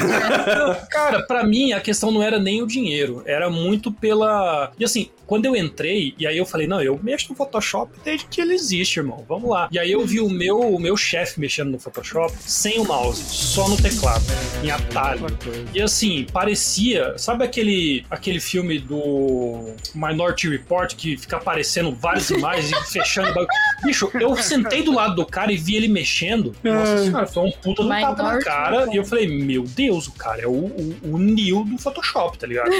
Cara, 0.90 1.22
pra 1.22 1.44
mim 1.44 1.72
a 1.72 1.80
questão 1.80 2.10
não 2.10 2.22
era 2.22 2.38
nem 2.38 2.62
o 2.62 2.66
dinheiro, 2.66 3.22
era 3.26 3.50
muito 3.50 3.92
pela. 3.92 4.72
E 4.78 4.84
assim, 4.84 5.10
quando 5.30 5.46
eu 5.46 5.54
entrei, 5.54 6.12
E, 6.18 6.26
aí 6.26 6.36
eu 6.36 6.44
falei, 6.44 6.66
não, 6.66 6.82
eu 6.82 6.98
mexo 7.00 7.28
no 7.30 7.36
Photoshop 7.36 7.92
desde 8.04 8.26
que 8.26 8.40
ele 8.40 8.52
existe, 8.52 8.98
irmão. 8.98 9.24
Vamos 9.28 9.48
lá. 9.48 9.68
E 9.70 9.78
aí 9.78 9.92
eu 9.92 10.04
vi 10.04 10.18
o 10.18 10.28
meu, 10.28 10.58
o 10.58 10.80
meu 10.80 10.96
chefe 10.96 11.38
mexendo 11.38 11.70
no 11.70 11.78
Photoshop 11.78 12.34
sem 12.40 12.80
o 12.80 12.84
mouse, 12.84 13.22
só 13.22 13.68
no 13.68 13.76
teclado, 13.76 14.24
em 14.64 14.72
atalho. 14.72 15.26
E 15.72 15.80
assim, 15.80 16.26
parecia, 16.32 17.16
sabe 17.16 17.44
aquele, 17.44 18.04
aquele 18.10 18.40
filme 18.40 18.80
do 18.80 19.72
Minority 19.94 20.48
Report 20.48 20.96
que 20.96 21.16
fica 21.16 21.36
aparecendo 21.36 21.92
várias 21.92 22.28
imagens 22.34 22.72
e 22.72 22.92
fechando 22.92 23.30
o 23.30 23.34
bagulho? 23.34 23.48
Bicho, 23.84 24.10
eu 24.14 24.36
sentei 24.36 24.82
do 24.82 24.92
lado 24.92 25.14
do 25.14 25.24
cara 25.24 25.52
e 25.52 25.56
vi 25.56 25.76
ele 25.76 25.86
mexendo. 25.86 26.56
Nossa 26.64 27.04
senhora, 27.04 27.26
foi 27.28 27.44
um 27.44 27.52
puta 27.52 27.84
do 27.84 27.88
tapa 27.88 28.20
na 28.20 28.38
cara. 28.40 28.88
E 28.92 28.96
eu 28.96 29.04
falei, 29.04 29.28
meu 29.28 29.62
Deus, 29.62 30.08
o 30.08 30.12
cara 30.12 30.42
é 30.42 30.48
o, 30.48 30.50
o, 30.50 30.96
o 31.04 31.18
Neo 31.18 31.62
do 31.62 31.78
Photoshop, 31.78 32.36
tá 32.36 32.48
ligado? 32.48 32.70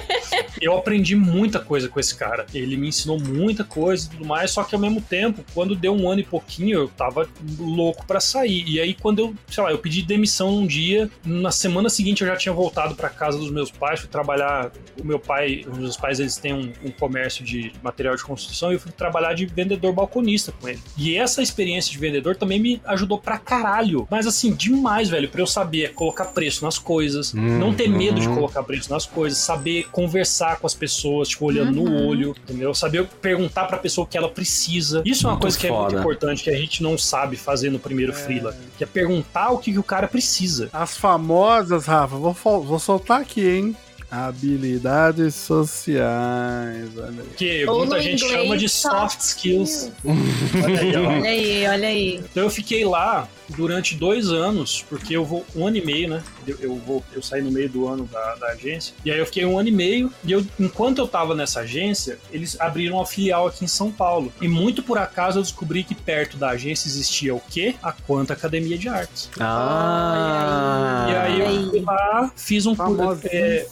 eu 0.62 0.74
aprendi 0.74 1.14
muita 1.14 1.60
coisa 1.60 1.89
com 1.90 2.00
esse 2.00 2.14
cara. 2.14 2.46
Ele 2.54 2.76
me 2.76 2.88
ensinou 2.88 3.18
muita 3.18 3.64
coisa 3.64 4.06
e 4.06 4.10
tudo 4.10 4.24
mais, 4.24 4.50
só 4.50 4.64
que 4.64 4.74
ao 4.74 4.80
mesmo 4.80 5.00
tempo, 5.00 5.44
quando 5.54 5.74
deu 5.74 5.94
um 5.94 6.08
ano 6.10 6.20
e 6.20 6.24
pouquinho, 6.24 6.80
eu 6.80 6.88
tava 6.88 7.28
louco 7.58 8.06
pra 8.06 8.20
sair. 8.20 8.64
E 8.66 8.80
aí, 8.80 8.94
quando 8.94 9.18
eu, 9.18 9.34
sei 9.48 9.62
lá, 9.62 9.70
eu 9.70 9.78
pedi 9.78 10.02
demissão 10.02 10.50
um 10.50 10.66
dia, 10.66 11.10
na 11.24 11.50
semana 11.50 11.88
seguinte 11.88 12.22
eu 12.22 12.28
já 12.28 12.36
tinha 12.36 12.52
voltado 12.52 12.94
pra 12.94 13.08
casa 13.08 13.38
dos 13.38 13.50
meus 13.50 13.70
pais, 13.70 14.00
fui 14.00 14.08
trabalhar. 14.08 14.70
O 15.00 15.04
meu 15.04 15.18
pai, 15.18 15.64
os 15.70 15.78
meus 15.78 15.96
pais, 15.96 16.20
eles 16.20 16.36
têm 16.36 16.52
um, 16.52 16.72
um 16.84 16.90
comércio 16.90 17.44
de 17.44 17.72
material 17.82 18.16
de 18.16 18.24
construção 18.24 18.70
e 18.70 18.74
eu 18.74 18.80
fui 18.80 18.92
trabalhar 18.92 19.34
de 19.34 19.46
vendedor 19.46 19.92
balconista 19.92 20.52
com 20.52 20.68
ele. 20.68 20.80
E 20.96 21.16
essa 21.16 21.42
experiência 21.42 21.90
de 21.90 21.98
vendedor 21.98 22.36
também 22.36 22.60
me 22.60 22.80
ajudou 22.86 23.18
pra 23.18 23.38
caralho. 23.38 24.06
Mas 24.10 24.26
assim, 24.26 24.52
demais, 24.52 25.08
velho, 25.08 25.28
pra 25.28 25.40
eu 25.40 25.46
saber 25.46 25.92
colocar 25.94 26.26
preço 26.26 26.64
nas 26.64 26.78
coisas, 26.78 27.32
não 27.32 27.74
ter 27.74 27.88
medo 27.88 28.20
de 28.20 28.28
colocar 28.28 28.62
preço 28.62 28.90
nas 28.90 29.06
coisas, 29.06 29.38
saber 29.38 29.88
conversar 29.90 30.58
com 30.58 30.66
as 30.66 30.74
pessoas, 30.74 31.28
tipo, 31.28 31.44
olhando 31.44 31.79
no 31.84 32.06
olho, 32.06 32.34
entendeu? 32.44 32.74
Saber 32.74 33.06
perguntar 33.20 33.66
pra 33.66 33.78
pessoa 33.78 34.04
o 34.04 34.08
que 34.08 34.16
ela 34.16 34.28
precisa. 34.28 35.02
Isso 35.04 35.26
é 35.26 35.28
uma 35.28 35.32
Muito 35.34 35.42
coisa 35.42 35.58
que 35.58 35.66
é 35.66 35.70
muito 35.70 35.82
foda. 35.84 36.00
importante, 36.00 36.42
que 36.44 36.50
a 36.50 36.56
gente 36.56 36.82
não 36.82 36.96
sabe 36.98 37.36
fazer 37.36 37.70
no 37.70 37.78
primeiro 37.78 38.12
freela, 38.12 38.56
que 38.76 38.84
é 38.84 38.86
perguntar 38.86 39.50
o 39.50 39.58
que, 39.58 39.72
que 39.72 39.78
o 39.78 39.82
cara 39.82 40.06
precisa. 40.08 40.68
As 40.72 40.96
famosas, 40.96 41.86
Rafa, 41.86 42.16
vou, 42.16 42.34
vou 42.62 42.78
soltar 42.78 43.20
aqui, 43.20 43.46
hein? 43.48 43.76
Habilidades 44.10 45.36
sociais. 45.36 46.88
Olha 46.96 47.22
aí. 47.22 47.28
Que 47.36 47.64
Ou 47.66 47.78
muita 47.78 48.00
gente 48.00 48.24
inglês, 48.24 48.42
chama 48.42 48.56
de 48.56 48.68
soft 48.68 49.20
skills. 49.20 49.90
Ó. 50.04 50.10
Olha 50.64 51.30
aí, 51.30 51.66
olha 51.68 51.88
aí. 51.88 52.16
Então 52.30 52.44
eu 52.44 52.50
fiquei 52.50 52.84
lá 52.84 53.28
durante 53.56 53.94
dois 53.94 54.30
anos, 54.30 54.84
porque 54.88 55.16
eu 55.16 55.24
vou 55.24 55.44
um 55.54 55.66
ano 55.66 55.76
e 55.76 55.84
meio, 55.84 56.08
né? 56.08 56.22
Eu, 56.46 56.56
eu 56.60 56.76
vou, 56.76 57.04
eu 57.12 57.22
saí 57.22 57.42
no 57.42 57.50
meio 57.50 57.68
do 57.68 57.86
ano 57.86 58.08
da, 58.10 58.34
da 58.36 58.46
agência. 58.48 58.94
E 59.04 59.10
aí 59.10 59.18
eu 59.18 59.26
fiquei 59.26 59.44
um 59.44 59.58
ano 59.58 59.68
e 59.68 59.72
meio. 59.72 60.12
E 60.24 60.32
eu, 60.32 60.44
enquanto 60.58 60.98
eu 60.98 61.08
tava 61.08 61.34
nessa 61.34 61.60
agência, 61.60 62.18
eles 62.30 62.60
abriram 62.60 62.96
uma 62.96 63.06
filial 63.06 63.46
aqui 63.46 63.64
em 63.64 63.68
São 63.68 63.90
Paulo. 63.90 64.32
E 64.40 64.48
muito 64.48 64.82
por 64.82 64.98
acaso 64.98 65.38
eu 65.38 65.42
descobri 65.42 65.82
que 65.82 65.94
perto 65.94 66.36
da 66.36 66.50
agência 66.50 66.88
existia 66.88 67.34
o 67.34 67.40
quê? 67.40 67.74
A 67.82 67.92
Quanta 67.92 68.32
Academia 68.32 68.78
de 68.78 68.88
Artes. 68.88 69.30
Ah. 69.38 71.06
E 71.08 71.14
aí 71.14 71.40
eu 71.40 71.70
fui 71.70 71.80
lá, 71.80 72.32
fiz 72.36 72.66
um 72.66 72.74
curso. 72.74 73.26
é, 73.26 73.66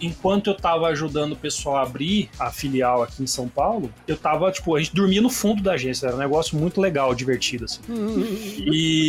enquanto 0.00 0.48
eu 0.48 0.54
tava 0.54 0.86
ajudando 0.88 1.32
o 1.32 1.36
pessoal 1.36 1.76
a 1.76 1.82
abrir 1.82 2.30
a 2.38 2.50
filial 2.50 3.02
aqui 3.02 3.22
em 3.22 3.26
São 3.26 3.48
Paulo, 3.48 3.92
eu 4.06 4.16
tava, 4.16 4.50
tipo, 4.50 4.74
a 4.74 4.78
gente 4.78 4.94
dormia 4.94 5.20
no 5.20 5.30
fundo 5.30 5.62
da 5.62 5.72
agência, 5.72 6.06
era 6.06 6.16
um 6.16 6.18
negócio 6.18 6.56
muito 6.56 6.80
legal, 6.80 7.14
divertido, 7.14 7.64
assim. 7.64 7.80
E 8.58 8.99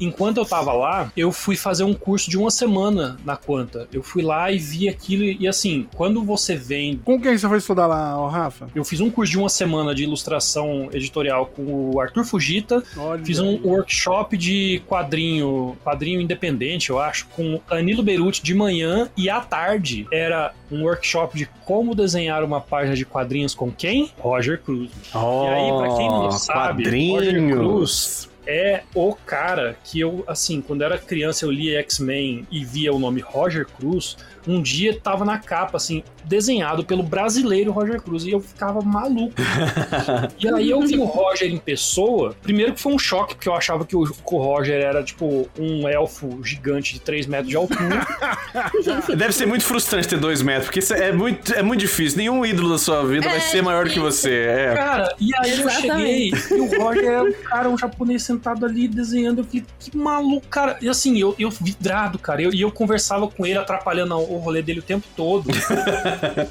enquanto 0.00 0.38
eu 0.38 0.44
tava 0.44 0.72
lá, 0.72 1.12
eu 1.16 1.30
fui 1.32 1.56
fazer 1.56 1.84
um 1.84 1.94
curso 1.94 2.30
de 2.30 2.38
uma 2.38 2.50
semana 2.50 3.16
na 3.24 3.36
Quanta. 3.36 3.88
Eu 3.92 4.02
fui 4.02 4.22
lá 4.22 4.50
e 4.50 4.58
vi 4.58 4.88
aquilo, 4.88 5.24
e 5.24 5.46
assim, 5.46 5.86
quando 5.94 6.22
você 6.22 6.56
vem. 6.56 7.00
Com 7.04 7.20
quem 7.20 7.36
você 7.36 7.48
foi 7.48 7.58
estudar 7.58 7.86
lá, 7.86 8.28
Rafa? 8.28 8.68
Eu 8.74 8.84
fiz 8.84 9.00
um 9.00 9.10
curso 9.10 9.32
de 9.32 9.38
uma 9.38 9.48
semana 9.48 9.94
de 9.94 10.02
ilustração 10.02 10.88
editorial 10.92 11.46
com 11.46 11.90
o 11.92 12.00
Arthur 12.00 12.24
Fugita, 12.24 12.82
Olha 12.96 13.24
Fiz 13.24 13.38
um 13.38 13.50
aí. 13.50 13.60
workshop 13.64 14.36
de 14.36 14.82
quadrinho, 14.86 15.76
quadrinho 15.84 16.20
independente, 16.20 16.90
eu 16.90 16.98
acho, 16.98 17.26
com 17.28 17.60
Anilo 17.70 18.02
Beruti 18.02 18.42
de 18.42 18.54
manhã 18.54 19.08
e 19.16 19.28
à 19.28 19.40
tarde 19.40 20.06
era 20.12 20.52
um 20.70 20.82
workshop 20.82 21.36
de 21.36 21.48
como 21.64 21.94
desenhar 21.94 22.42
uma 22.42 22.60
página 22.60 22.94
de 22.94 23.04
quadrinhos 23.04 23.54
com 23.54 23.70
quem? 23.70 24.10
Roger 24.18 24.60
Cruz. 24.60 24.90
Oh, 25.14 25.44
e 25.44 25.48
aí, 25.48 25.78
pra 25.78 25.96
quem 25.96 26.08
não 26.08 26.32
sabe, 26.32 26.84
Roger 26.84 27.10
quadrinhos. 27.12 27.58
Cruz 27.58 28.33
é 28.46 28.82
o 28.94 29.14
cara 29.14 29.76
que 29.84 29.98
eu, 30.00 30.24
assim, 30.26 30.60
quando 30.60 30.82
era 30.82 30.98
criança 30.98 31.44
eu 31.44 31.50
lia 31.50 31.80
X-Men 31.80 32.46
e 32.50 32.64
via 32.64 32.92
o 32.92 32.98
nome 32.98 33.20
Roger 33.20 33.66
Cruz, 33.66 34.16
um 34.46 34.60
dia 34.62 34.98
tava 35.00 35.24
na 35.24 35.38
capa, 35.38 35.76
assim, 35.76 36.02
desenhado 36.24 36.84
pelo 36.84 37.02
brasileiro 37.02 37.72
Roger 37.72 38.00
Cruz, 38.00 38.24
e 38.24 38.30
eu 38.30 38.40
ficava 38.40 38.80
maluco. 38.80 39.34
e 40.38 40.48
aí 40.48 40.70
eu 40.70 40.80
vi 40.82 40.96
o 40.98 41.04
Roger 41.04 41.50
em 41.50 41.58
pessoa, 41.58 42.34
primeiro 42.42 42.74
que 42.74 42.80
foi 42.80 42.92
um 42.92 42.98
choque, 42.98 43.34
porque 43.34 43.48
eu 43.48 43.54
achava 43.54 43.84
que 43.84 43.96
o, 43.96 44.04
que 44.04 44.34
o 44.34 44.38
Roger 44.38 44.80
era, 44.80 45.02
tipo, 45.02 45.48
um 45.58 45.88
elfo 45.88 46.40
gigante 46.42 46.94
de 46.94 47.00
3 47.00 47.26
metros 47.26 47.48
de 47.48 47.56
altura. 47.56 48.06
Deve 49.16 49.32
ser 49.32 49.46
muito 49.46 49.64
frustrante 49.64 50.08
ter 50.08 50.18
dois 50.18 50.42
metros, 50.42 50.66
porque 50.66 50.78
isso 50.78 50.94
é 50.94 51.12
muito, 51.12 51.52
é 51.54 51.62
muito 51.62 51.80
difícil. 51.80 52.18
Nenhum 52.18 52.44
ídolo 52.44 52.70
da 52.70 52.78
sua 52.78 53.04
vida 53.06 53.26
vai 53.28 53.36
É 53.36 53.40
ser 53.40 53.62
maior 53.62 53.88
que 53.88 53.98
você. 53.98 54.32
É. 54.48 54.74
Cara, 54.74 55.14
e 55.20 55.30
aí 55.36 55.60
eu 55.60 55.68
cheguei 55.68 56.28
Exatamente. 56.28 56.54
e 56.54 56.60
o 56.60 56.82
Roger 56.82 57.04
era 57.04 57.22
um 57.24 57.32
cara, 57.32 57.68
um 57.70 57.78
japonês 57.78 58.22
sentado 58.22 58.64
ali 58.64 58.88
desenhando. 58.88 59.38
Eu 59.38 59.44
falei, 59.44 59.64
que 59.78 59.96
maluco, 59.96 60.46
cara. 60.48 60.76
E 60.80 60.88
assim, 60.88 61.18
eu, 61.18 61.34
eu 61.38 61.50
vidrado, 61.50 62.18
cara. 62.18 62.42
Eu- 62.42 62.52
E 62.54 62.60
eu, 62.60 62.70
conversava 62.70 63.26
com 63.28 63.44
ele, 63.46 63.58
atrapalhando 63.58 64.14
o 64.16 64.33
rolê 64.38 64.62
dele 64.62 64.80
o 64.80 64.82
tempo 64.82 65.06
todo. 65.16 65.48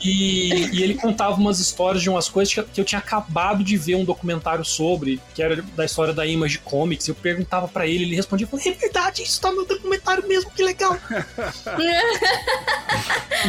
e, 0.02 0.70
e 0.74 0.84
ele 0.84 0.96
contava 0.96 1.36
umas 1.36 1.60
histórias 1.60 2.02
de 2.02 2.10
umas 2.10 2.30
coisas 2.30 2.54
que 2.54 2.60
eu, 2.60 2.64
que 2.66 2.82
eu 2.82 2.86
tinha 2.86 3.00
acabado 3.00 3.64
de 3.64 3.78
ver 3.78 3.96
um 3.96 4.04
documentário 4.04 4.64
sobre, 4.66 5.20
que 5.34 5.42
era 5.42 5.62
da 5.76 5.86
história 5.86 6.14
da 6.14 6.26
Image 6.26 6.60
Comics. 6.60 7.08
Eu 7.08 7.16
perguntava 7.16 7.68
pra 7.68 7.88
ele, 7.88 8.04
ele 8.04 8.16
respondia, 8.16 8.48
falei, 8.48 8.68
é 8.68 8.72
verdade, 8.72 9.24
isso 9.24 9.40
tá 9.42 9.52
no 9.52 9.66
documentário 9.66 10.28
mesmo, 10.28 10.52
que 10.52 10.64
legal. 10.64 10.98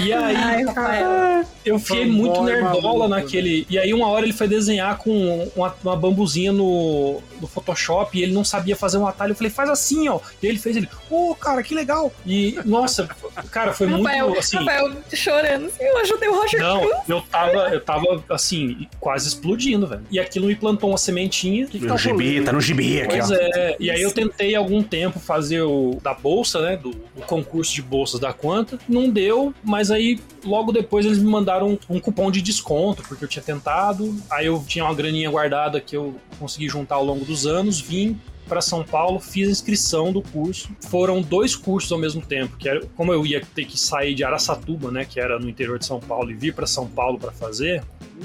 e 0.04 0.12
aí, 0.12 0.64
Ai, 0.76 1.46
eu 1.64 1.78
fiquei 1.78 2.06
muito 2.06 2.42
nerdola 2.42 2.82
maluco, 2.82 3.08
naquele. 3.08 3.66
E 3.68 3.78
aí, 3.78 3.92
uma 3.94 4.08
hora 4.08 4.24
ele 4.24 4.32
foi 4.32 4.48
desenhar 4.48 4.98
com 4.98 5.50
uma, 5.54 5.74
uma 5.82 5.96
bambuzinha 5.96 6.52
no, 6.52 7.22
no 7.40 7.46
Photoshop 7.46 8.18
e 8.18 8.22
ele 8.22 8.32
não 8.32 8.44
sabia 8.44 8.76
fazer 8.76 8.98
um 8.98 9.06
atalho. 9.06 9.32
Eu 9.32 9.36
falei, 9.36 9.50
faz 9.50 9.70
assim, 9.70 10.08
ó. 10.08 10.20
E 10.42 10.46
aí 10.46 10.52
ele 10.52 10.58
fez 10.58 10.76
ele, 10.76 10.88
ô, 11.10 11.34
cara, 11.34 11.62
que 11.62 11.74
legal. 11.74 12.12
E, 12.26 12.58
nossa, 12.64 13.08
cara, 13.50 13.72
foi 13.72 13.86
Rafael, 13.86 14.23
muito 14.23 14.23
assim. 14.32 14.56
Rafael 14.56 14.92
chorando 15.12 15.66
assim, 15.66 15.84
eu 15.84 15.98
ajudei 15.98 16.28
o 16.28 16.34
Roger 16.34 16.60
Não, 16.60 16.80
Cruz. 16.80 16.96
eu 17.08 17.20
tava, 17.22 17.68
eu 17.68 17.80
tava 17.80 18.24
assim, 18.30 18.86
quase 18.98 19.28
explodindo, 19.28 19.86
velho. 19.86 20.02
E 20.10 20.18
aquilo 20.18 20.46
me 20.46 20.54
plantou 20.56 20.90
uma 20.90 20.98
sementinha. 20.98 21.66
Que 21.66 21.78
No 21.78 21.98
gibi, 21.98 22.42
tá 22.42 22.52
no 22.52 22.60
gibi 22.60 23.00
aqui, 23.02 23.16
Pois 23.18 23.30
ó. 23.30 23.34
é, 23.34 23.76
e 23.78 23.90
aí 23.90 24.02
eu 24.02 24.10
tentei 24.12 24.54
há 24.54 24.58
algum 24.58 24.82
tempo 24.82 25.18
fazer 25.18 25.62
o 25.62 25.98
da 26.02 26.14
bolsa, 26.14 26.60
né, 26.60 26.76
do, 26.76 26.90
do 26.90 27.22
concurso 27.26 27.74
de 27.74 27.82
bolsas 27.82 28.20
da 28.20 28.32
Quanta, 28.32 28.78
não 28.88 29.08
deu, 29.08 29.52
mas 29.62 29.90
aí 29.90 30.18
logo 30.44 30.72
depois 30.72 31.06
eles 31.06 31.18
me 31.18 31.30
mandaram 31.30 31.70
um, 31.70 31.96
um 31.96 32.00
cupom 32.00 32.30
de 32.30 32.40
desconto, 32.42 33.02
porque 33.02 33.24
eu 33.24 33.28
tinha 33.28 33.42
tentado, 33.42 34.14
aí 34.30 34.46
eu 34.46 34.62
tinha 34.66 34.84
uma 34.84 34.94
graninha 34.94 35.30
guardada 35.30 35.80
que 35.80 35.96
eu 35.96 36.14
consegui 36.38 36.68
juntar 36.68 36.96
ao 36.96 37.04
longo 37.04 37.24
dos 37.24 37.46
anos, 37.46 37.80
vim 37.80 38.18
para 38.44 38.60
São 38.60 38.84
Paulo, 38.84 39.18
fiz 39.18 39.48
a 39.48 39.50
inscrição 39.50 40.12
do 40.12 40.22
curso. 40.22 40.68
Foram 40.88 41.20
dois 41.20 41.56
cursos 41.56 41.90
ao 41.90 41.98
mesmo 41.98 42.22
tempo, 42.22 42.56
que 42.56 42.68
era 42.68 42.84
como 42.96 43.12
eu 43.12 43.24
ia 43.26 43.42
ter 43.54 43.64
que 43.64 43.78
sair 43.78 44.14
de 44.14 44.24
Araçatuba, 44.24 44.90
né, 44.90 45.04
que 45.04 45.18
era 45.18 45.38
no 45.38 45.48
interior 45.48 45.78
de 45.78 45.86
São 45.86 46.00
Paulo 46.00 46.30
e 46.30 46.34
vir 46.34 46.54
para 46.54 46.66
São 46.66 46.86
Paulo 46.86 47.18
para 47.18 47.32
fazer, 47.32 47.82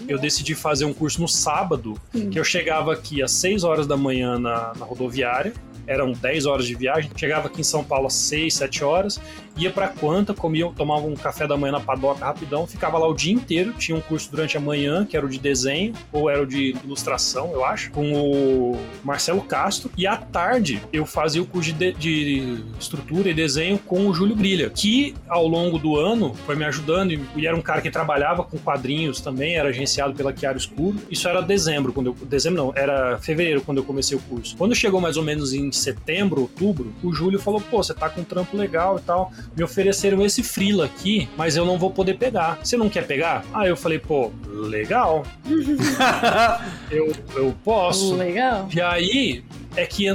eu 0.07 0.17
decidi 0.17 0.55
fazer 0.55 0.85
um 0.85 0.93
curso 0.93 1.21
no 1.21 1.27
sábado, 1.27 1.99
que 2.11 2.39
eu 2.39 2.43
chegava 2.43 2.93
aqui 2.93 3.21
às 3.21 3.31
6 3.31 3.63
horas 3.63 3.87
da 3.87 3.97
manhã 3.97 4.37
na, 4.37 4.73
na 4.75 4.85
rodoviária, 4.85 5.53
eram 5.87 6.11
10 6.11 6.45
horas 6.45 6.67
de 6.67 6.75
viagem, 6.75 7.09
chegava 7.15 7.47
aqui 7.47 7.61
em 7.61 7.63
São 7.63 7.83
Paulo 7.83 8.07
às 8.07 8.13
6, 8.13 8.53
7 8.53 8.83
horas, 8.83 9.19
ia 9.59 9.69
pra 9.71 9.87
Quanta, 9.87 10.33
comia, 10.33 10.69
tomava 10.75 11.05
um 11.05 11.15
café 11.15 11.45
da 11.45 11.57
manhã 11.57 11.73
na 11.73 11.79
padoca 11.79 12.25
rapidão, 12.25 12.65
ficava 12.65 12.97
lá 12.97 13.07
o 13.07 13.13
dia 13.13 13.33
inteiro, 13.33 13.73
tinha 13.73 13.97
um 13.97 14.01
curso 14.01 14.31
durante 14.31 14.57
a 14.57 14.59
manhã, 14.59 15.05
que 15.05 15.17
era 15.17 15.25
o 15.25 15.29
de 15.29 15.39
desenho, 15.39 15.93
ou 16.11 16.29
era 16.29 16.41
o 16.41 16.45
de 16.45 16.75
ilustração, 16.83 17.51
eu 17.51 17.65
acho, 17.65 17.91
com 17.91 18.11
o 18.13 18.79
Marcelo 19.03 19.41
Castro, 19.41 19.91
e 19.97 20.07
à 20.07 20.15
tarde 20.15 20.81
eu 20.93 21.05
fazia 21.05 21.41
o 21.41 21.45
curso 21.45 21.73
de, 21.73 21.91
de 21.93 22.63
estrutura 22.79 23.29
e 23.29 23.33
desenho 23.33 23.77
com 23.79 24.07
o 24.07 24.13
Júlio 24.13 24.35
Brilha, 24.35 24.69
que 24.69 25.15
ao 25.27 25.47
longo 25.47 25.77
do 25.77 25.97
ano 25.97 26.33
foi 26.45 26.55
me 26.55 26.65
ajudando, 26.65 27.11
e 27.35 27.47
era 27.47 27.55
um 27.55 27.61
cara 27.61 27.81
que 27.81 27.89
trabalhava 27.89 28.43
com 28.43 28.57
quadrinhos 28.57 29.19
também, 29.19 29.55
era 29.55 29.69
agenciado 29.69 30.13
pela 30.13 30.35
Chiaro 30.35 30.57
Escuro, 30.57 30.97
isso 31.09 31.27
era 31.27 31.41
dezembro, 31.41 31.91
quando 31.91 32.07
eu, 32.07 32.15
dezembro 32.25 32.63
não, 32.63 32.73
era 32.75 33.17
fevereiro 33.19 33.61
quando 33.61 33.79
eu 33.79 33.83
comecei 33.83 34.17
o 34.17 34.21
curso. 34.21 34.55
Quando 34.57 34.75
chegou 34.75 35.01
mais 35.01 35.17
ou 35.17 35.23
menos 35.23 35.53
em 35.53 35.71
setembro, 35.71 36.41
outubro, 36.41 36.93
o 37.03 37.13
Júlio 37.13 37.39
falou, 37.39 37.61
pô, 37.61 37.83
você 37.83 37.93
tá 37.93 38.09
com 38.09 38.21
um 38.21 38.23
trampo 38.23 38.55
legal 38.55 38.97
e 38.97 39.01
tal, 39.01 39.31
me 39.55 39.63
ofereceram 39.63 40.25
esse 40.25 40.43
frila 40.43 40.85
aqui, 40.85 41.29
mas 41.37 41.55
eu 41.55 41.65
não 41.65 41.77
vou 41.77 41.91
poder 41.91 42.17
pegar. 42.17 42.59
Você 42.63 42.77
não 42.77 42.89
quer 42.89 43.05
pegar? 43.05 43.43
Aí 43.53 43.69
eu 43.69 43.77
falei, 43.77 43.99
pô, 43.99 44.31
legal. 44.47 45.25
eu, 46.91 47.13
eu 47.35 47.55
posso. 47.63 48.15
Legal. 48.15 48.67
E 48.73 48.81
aí, 48.81 49.43
é 49.79 49.85
que, 49.85 50.05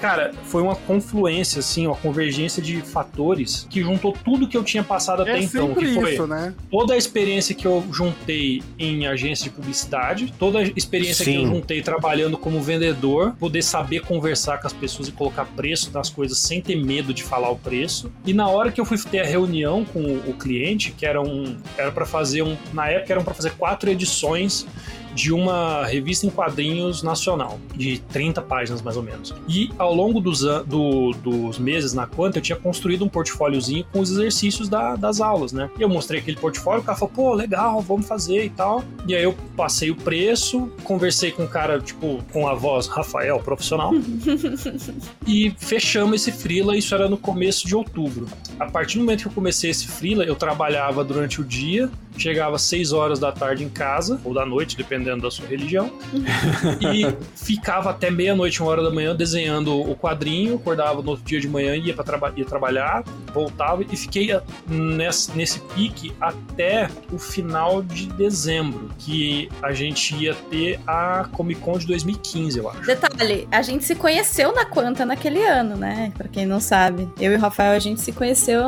cara, 0.00 0.32
foi 0.44 0.62
uma 0.62 0.76
confluência, 0.76 1.58
assim, 1.60 1.86
uma 1.86 1.96
convergência 1.96 2.62
de 2.62 2.80
fatores 2.80 3.66
que 3.68 3.82
juntou 3.82 4.12
tudo 4.12 4.46
que 4.48 4.56
eu 4.56 4.62
tinha 4.62 4.84
passado 4.84 5.22
até 5.22 5.38
É 5.38 5.42
então. 5.42 5.74
Que 5.74 5.94
foi 5.94 6.14
isso, 6.14 6.26
né? 6.26 6.54
toda 6.70 6.94
a 6.94 6.96
experiência 6.96 7.54
que 7.54 7.66
eu 7.66 7.84
juntei 7.90 8.62
em 8.78 9.06
agência 9.06 9.44
de 9.44 9.50
publicidade, 9.50 10.32
toda 10.38 10.60
a 10.60 10.62
experiência 10.62 11.24
que 11.24 11.32
Sim. 11.32 11.44
eu 11.44 11.48
juntei 11.48 11.82
trabalhando 11.82 12.38
como 12.38 12.60
vendedor, 12.60 13.34
poder 13.38 13.62
saber 13.62 14.00
conversar 14.00 14.60
com 14.60 14.66
as 14.66 14.72
pessoas 14.72 15.08
e 15.08 15.12
colocar 15.12 15.44
preço 15.44 15.90
nas 15.92 16.08
coisas 16.08 16.38
sem 16.38 16.60
ter 16.60 16.76
medo 16.76 17.12
de 17.12 17.22
falar 17.22 17.50
o 17.50 17.56
preço. 17.56 18.12
E 18.24 18.32
na 18.32 18.48
hora 18.48 18.70
que 18.70 18.80
eu 18.80 18.84
fui 18.84 18.98
ter 18.98 19.20
a 19.20 19.26
reunião 19.26 19.84
com 19.84 20.00
o 20.00 20.34
cliente, 20.34 20.92
que 20.92 21.04
era 21.04 21.20
um 21.20 21.56
era 21.76 21.90
para 21.90 22.06
fazer 22.06 22.42
um, 22.42 22.56
na 22.72 22.88
época 22.88 23.12
eram 23.12 23.24
para 23.24 23.34
fazer 23.34 23.50
quatro 23.52 23.90
edições 23.90 24.66
de 25.14 25.32
uma 25.32 25.84
revista 25.86 26.26
em 26.26 26.30
quadrinhos 26.30 27.02
nacional, 27.02 27.58
de 27.74 27.98
30 28.12 28.40
páginas 28.42 28.82
mais 28.82 28.96
ou 28.96 29.02
menos. 29.02 29.34
E 29.48 29.70
ao 29.78 29.94
longo 29.94 30.20
dos, 30.20 30.40
do- 30.66 31.12
dos 31.22 31.58
meses 31.58 31.92
na 31.92 32.06
Quanta, 32.06 32.38
eu 32.38 32.42
tinha 32.42 32.56
construído 32.56 33.04
um 33.04 33.08
portfóliozinho 33.08 33.84
com 33.92 34.00
os 34.00 34.10
exercícios 34.10 34.68
da- 34.68 34.96
das 34.96 35.20
aulas, 35.20 35.52
né? 35.52 35.70
E 35.78 35.82
eu 35.82 35.88
mostrei 35.88 36.20
aquele 36.20 36.36
portfólio, 36.36 36.80
o 36.80 36.84
cara 36.84 36.96
falou, 36.96 37.12
pô, 37.14 37.34
legal, 37.34 37.80
vamos 37.80 38.06
fazer 38.06 38.44
e 38.44 38.50
tal. 38.50 38.82
E 39.06 39.14
aí 39.14 39.22
eu 39.22 39.34
passei 39.56 39.90
o 39.90 39.96
preço, 39.96 40.70
conversei 40.84 41.30
com 41.32 41.44
o 41.44 41.48
cara, 41.48 41.80
tipo, 41.80 42.22
com 42.32 42.46
a 42.48 42.54
voz 42.54 42.86
Rafael, 42.86 43.38
profissional, 43.40 43.92
e 45.26 45.52
fechamos 45.58 46.20
esse 46.20 46.32
freela, 46.32 46.76
isso 46.76 46.94
era 46.94 47.08
no 47.08 47.16
começo 47.16 47.66
de 47.66 47.74
outubro. 47.74 48.26
A 48.58 48.66
partir 48.66 48.98
do 48.98 49.04
momento 49.04 49.22
que 49.22 49.28
eu 49.28 49.32
comecei 49.32 49.70
esse 49.70 49.86
freela, 49.86 50.24
eu 50.24 50.36
trabalhava 50.36 51.04
durante 51.04 51.40
o 51.40 51.44
dia, 51.44 51.90
chegava 52.16 52.56
às 52.56 52.62
6 52.62 52.92
horas 52.92 53.18
da 53.18 53.30
tarde 53.32 53.64
em 53.64 53.68
casa, 53.68 54.20
ou 54.24 54.34
da 54.34 54.44
noite, 54.44 54.76
dependendo 54.76 54.97
da 54.98 55.30
sua 55.30 55.46
religião, 55.46 55.90
e 56.80 57.06
ficava 57.34 57.90
até 57.90 58.10
meia-noite, 58.10 58.60
uma 58.62 58.70
hora 58.70 58.82
da 58.82 58.90
manhã, 58.90 59.14
desenhando 59.14 59.74
o 59.78 59.94
quadrinho, 59.96 60.56
acordava 60.56 61.02
no 61.02 61.10
outro 61.10 61.24
dia 61.24 61.40
de 61.40 61.48
manhã, 61.48 61.74
ia 61.76 61.94
para 61.94 62.04
traba 62.04 62.32
ia 62.36 62.44
trabalhar, 62.44 63.04
voltava 63.32 63.82
e 63.82 63.96
fiquei 63.96 64.32
a- 64.32 64.42
nesse, 64.68 65.30
nesse 65.36 65.60
pique 65.74 66.12
até 66.20 66.88
o 67.12 67.18
final 67.18 67.82
de 67.82 68.06
dezembro, 68.08 68.90
que 68.98 69.48
a 69.62 69.72
gente 69.72 70.14
ia 70.14 70.34
ter 70.50 70.78
a 70.86 71.28
Comic 71.32 71.60
Con 71.60 71.78
de 71.78 71.86
2015, 71.86 72.58
eu 72.58 72.68
acho. 72.70 72.82
Detalhe, 72.82 73.48
a 73.50 73.62
gente 73.62 73.84
se 73.84 73.94
conheceu 73.94 74.54
na 74.54 74.64
Quanta 74.64 75.04
naquele 75.06 75.42
ano, 75.44 75.76
né? 75.76 76.12
Pra 76.16 76.28
quem 76.28 76.46
não 76.46 76.60
sabe. 76.60 77.08
Eu 77.20 77.32
e 77.32 77.36
o 77.36 77.38
Rafael, 77.38 77.72
a 77.72 77.78
gente 77.78 78.00
se 78.00 78.12
conheceu 78.12 78.62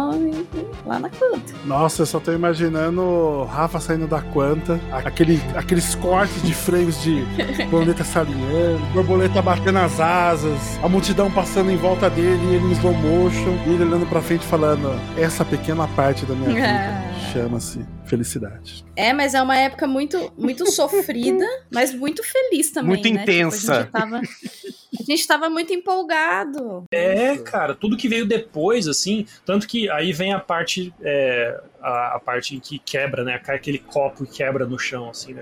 lá 0.87 0.99
na 0.99 1.09
Quanta. 1.09 1.53
Nossa, 1.65 2.03
eu 2.03 2.07
só 2.07 2.19
tô 2.21 2.33
imaginando 2.33 3.01
o 3.03 3.45
Rafa 3.45 3.81
saindo 3.81 4.07
da 4.07 4.21
Quanta, 4.21 4.81
aquele, 4.93 5.41
aqueles 5.55 5.95
cortes 5.95 6.20
de 6.29 6.55
frames 6.55 7.01
de 7.03 7.23
borboleta 7.71 8.05
salinhando, 8.05 8.85
borboleta 8.93 9.41
batendo 9.41 9.79
as 9.79 9.99
asas, 10.01 10.79
a 10.83 10.89
multidão 10.89 11.31
passando 11.31 11.71
em 11.71 11.77
volta 11.77 12.11
dele, 12.11 12.41
e 12.45 12.55
ele 12.57 12.67
em 12.67 12.73
slow 12.73 12.95
motion, 12.95 13.57
e 13.67 13.71
ele 13.71 13.85
olhando 13.85 14.07
pra 14.07 14.21
frente 14.21 14.45
falando: 14.45 14.91
Essa 15.17 15.45
pequena 15.45 15.89
parte 15.89 16.25
da 16.27 16.35
minha 16.35 16.51
vida 16.51 17.11
chama-se 17.33 17.87
felicidade. 18.05 18.85
É, 18.97 19.13
mas 19.13 19.35
é 19.35 19.41
uma 19.41 19.57
época 19.57 19.87
muito, 19.87 20.33
muito 20.37 20.71
sofrida, 20.71 21.45
mas 21.73 21.95
muito 21.95 22.23
feliz 22.25 22.71
também. 22.73 22.89
Muito 22.89 23.05
né? 23.05 23.21
Tipo, 23.21 23.23
intensa. 23.23 23.73
a, 23.73 23.79
gente 23.81 23.91
tava, 23.91 24.17
a 24.19 25.03
gente 25.05 25.27
tava 25.27 25.51
muito 25.51 25.73
empolgado. 25.73 26.85
É, 26.91 27.39
cara, 27.39 27.75
tudo 27.75 27.97
que 27.97 28.09
veio 28.09 28.27
depois, 28.27 28.89
assim, 28.89 29.25
tanto 29.47 29.67
que 29.67 29.89
aí 29.91 30.13
vem 30.13 30.33
a 30.33 30.41
parte, 30.41 30.93
é, 31.01 31.61
a, 31.81 32.17
a 32.17 32.21
parte 32.21 32.57
em 32.57 32.61
que 32.61 32.79
quebra, 32.79 33.23
né? 33.23 33.41
Aquele 33.47 33.79
copo 33.79 34.25
e 34.25 34.27
quebra 34.27 34.67
no 34.67 34.79
chão, 34.79 35.09
assim, 35.09 35.33
né? 35.33 35.41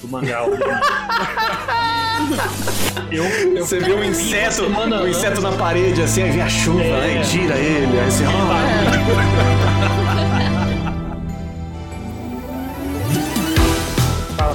Do 0.00 0.08
mangá. 0.08 0.44
eu, 3.10 3.24
eu 3.24 3.66
Você 3.66 3.78
vê 3.78 3.84
um 3.92 4.00
vi 4.00 4.04
uma 4.04 4.06
inseto, 4.06 4.54
semana 4.54 4.96
um 4.96 5.00
antes. 5.04 5.18
inseto 5.18 5.40
na 5.40 5.52
parede, 5.52 6.02
assim, 6.02 6.22
aí 6.22 6.30
vem 6.30 6.42
a 6.42 6.48
chuva, 6.48 6.82
É. 6.82 6.90
né? 7.14 7.20
E 7.22 7.26
tira 7.26 7.54
ele. 7.56 7.98
Aí 8.00 8.10
você, 8.10 8.24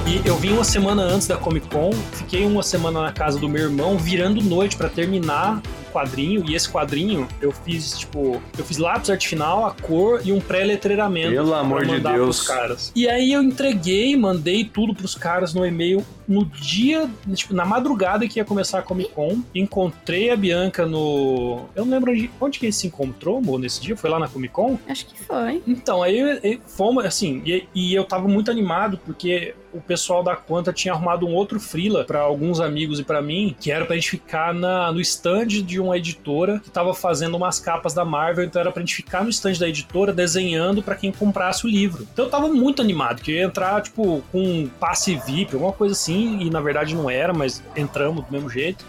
E 0.06 0.22
eu 0.24 0.36
vim 0.36 0.52
uma 0.52 0.62
semana 0.62 1.02
antes 1.02 1.26
da 1.26 1.36
Comic 1.36 1.68
Con, 1.68 1.90
fiquei 2.12 2.46
uma 2.46 2.62
semana 2.62 3.02
na 3.02 3.12
casa 3.12 3.40
do 3.40 3.48
meu 3.48 3.64
irmão, 3.64 3.98
virando 3.98 4.40
noite 4.40 4.76
pra 4.76 4.88
terminar 4.88 5.60
quadrinho. 5.96 6.44
E 6.46 6.54
esse 6.54 6.68
quadrinho 6.68 7.26
eu 7.40 7.52
fiz, 7.52 7.98
tipo, 7.98 8.42
eu 8.58 8.64
fiz 8.64 8.76
lápis 8.76 9.08
arte 9.08 9.28
final, 9.28 9.66
a 9.66 9.70
cor 9.70 10.20
e 10.24 10.32
um 10.32 10.40
pré-letreiramento. 10.40 11.30
Pelo 11.32 11.50
pra 11.50 11.60
amor 11.60 11.84
de 11.84 11.92
mandar 11.92 12.14
Deus. 12.14 12.36
Pros 12.36 12.48
caras. 12.48 12.92
E 12.94 13.08
aí 13.08 13.32
eu 13.32 13.42
entreguei, 13.42 14.16
mandei 14.16 14.64
tudo 14.64 14.94
pros 14.94 15.14
caras 15.14 15.54
no 15.54 15.64
e-mail 15.64 16.04
no 16.28 16.44
dia, 16.44 17.08
tipo, 17.34 17.54
na 17.54 17.64
madrugada 17.64 18.26
que 18.26 18.38
ia 18.38 18.44
começar 18.44 18.80
a 18.80 18.82
Comic 18.82 19.12
Con. 19.12 19.42
Encontrei 19.54 20.30
a 20.30 20.36
Bianca 20.36 20.84
no. 20.84 21.66
Eu 21.74 21.84
não 21.84 21.92
lembro 21.92 22.12
onde, 22.12 22.30
onde 22.40 22.58
que 22.58 22.66
gente 22.66 22.76
se 22.76 22.86
encontrou, 22.86 23.38
amor, 23.38 23.58
nesse 23.58 23.80
dia. 23.80 23.96
Foi 23.96 24.10
lá 24.10 24.18
na 24.18 24.28
Comic 24.28 24.52
Con? 24.52 24.78
Acho 24.88 25.06
que 25.06 25.18
foi. 25.18 25.62
Então, 25.66 26.02
aí 26.02 26.60
fomos, 26.66 27.04
assim, 27.04 27.42
e, 27.46 27.68
e 27.74 27.94
eu 27.94 28.04
tava 28.04 28.28
muito 28.28 28.50
animado 28.50 28.98
porque 29.04 29.54
o 29.72 29.80
pessoal 29.80 30.22
da 30.22 30.34
Quanta 30.34 30.72
tinha 30.72 30.94
arrumado 30.94 31.26
um 31.26 31.34
outro 31.34 31.60
freela 31.60 32.04
pra 32.04 32.20
alguns 32.20 32.60
amigos 32.60 32.98
e 32.98 33.04
pra 33.04 33.20
mim, 33.20 33.54
que 33.60 33.70
era 33.70 33.84
pra 33.84 33.94
gente 33.94 34.10
ficar 34.10 34.54
na, 34.54 34.90
no 34.90 35.00
stand 35.00 35.46
de 35.46 35.78
uma 35.86 35.96
editora 35.96 36.60
que 36.60 36.70
tava 36.70 36.94
fazendo 36.94 37.36
umas 37.36 37.58
capas 37.58 37.94
da 37.94 38.04
Marvel, 38.04 38.44
então 38.44 38.60
era 38.60 38.70
pra 38.70 38.80
gente 38.80 38.94
ficar 38.94 39.24
no 39.24 39.30
stand 39.30 39.54
da 39.54 39.68
editora 39.68 40.12
desenhando 40.12 40.82
pra 40.82 40.94
quem 40.94 41.10
comprasse 41.10 41.64
o 41.64 41.68
livro. 41.68 42.06
Então 42.12 42.26
eu 42.26 42.30
tava 42.30 42.48
muito 42.48 42.82
animado, 42.82 43.22
que 43.22 43.30
eu 43.30 43.36
ia 43.36 43.44
entrar, 43.44 43.80
tipo, 43.82 44.22
com 44.30 44.42
um 44.42 44.68
passe 44.80 45.16
VIP, 45.26 45.54
alguma 45.54 45.72
coisa 45.72 45.94
assim, 45.94 46.40
e 46.40 46.50
na 46.50 46.60
verdade 46.60 46.94
não 46.94 47.08
era, 47.08 47.32
mas 47.32 47.62
entramos 47.76 48.24
do 48.24 48.32
mesmo 48.32 48.48
jeito. 48.50 48.84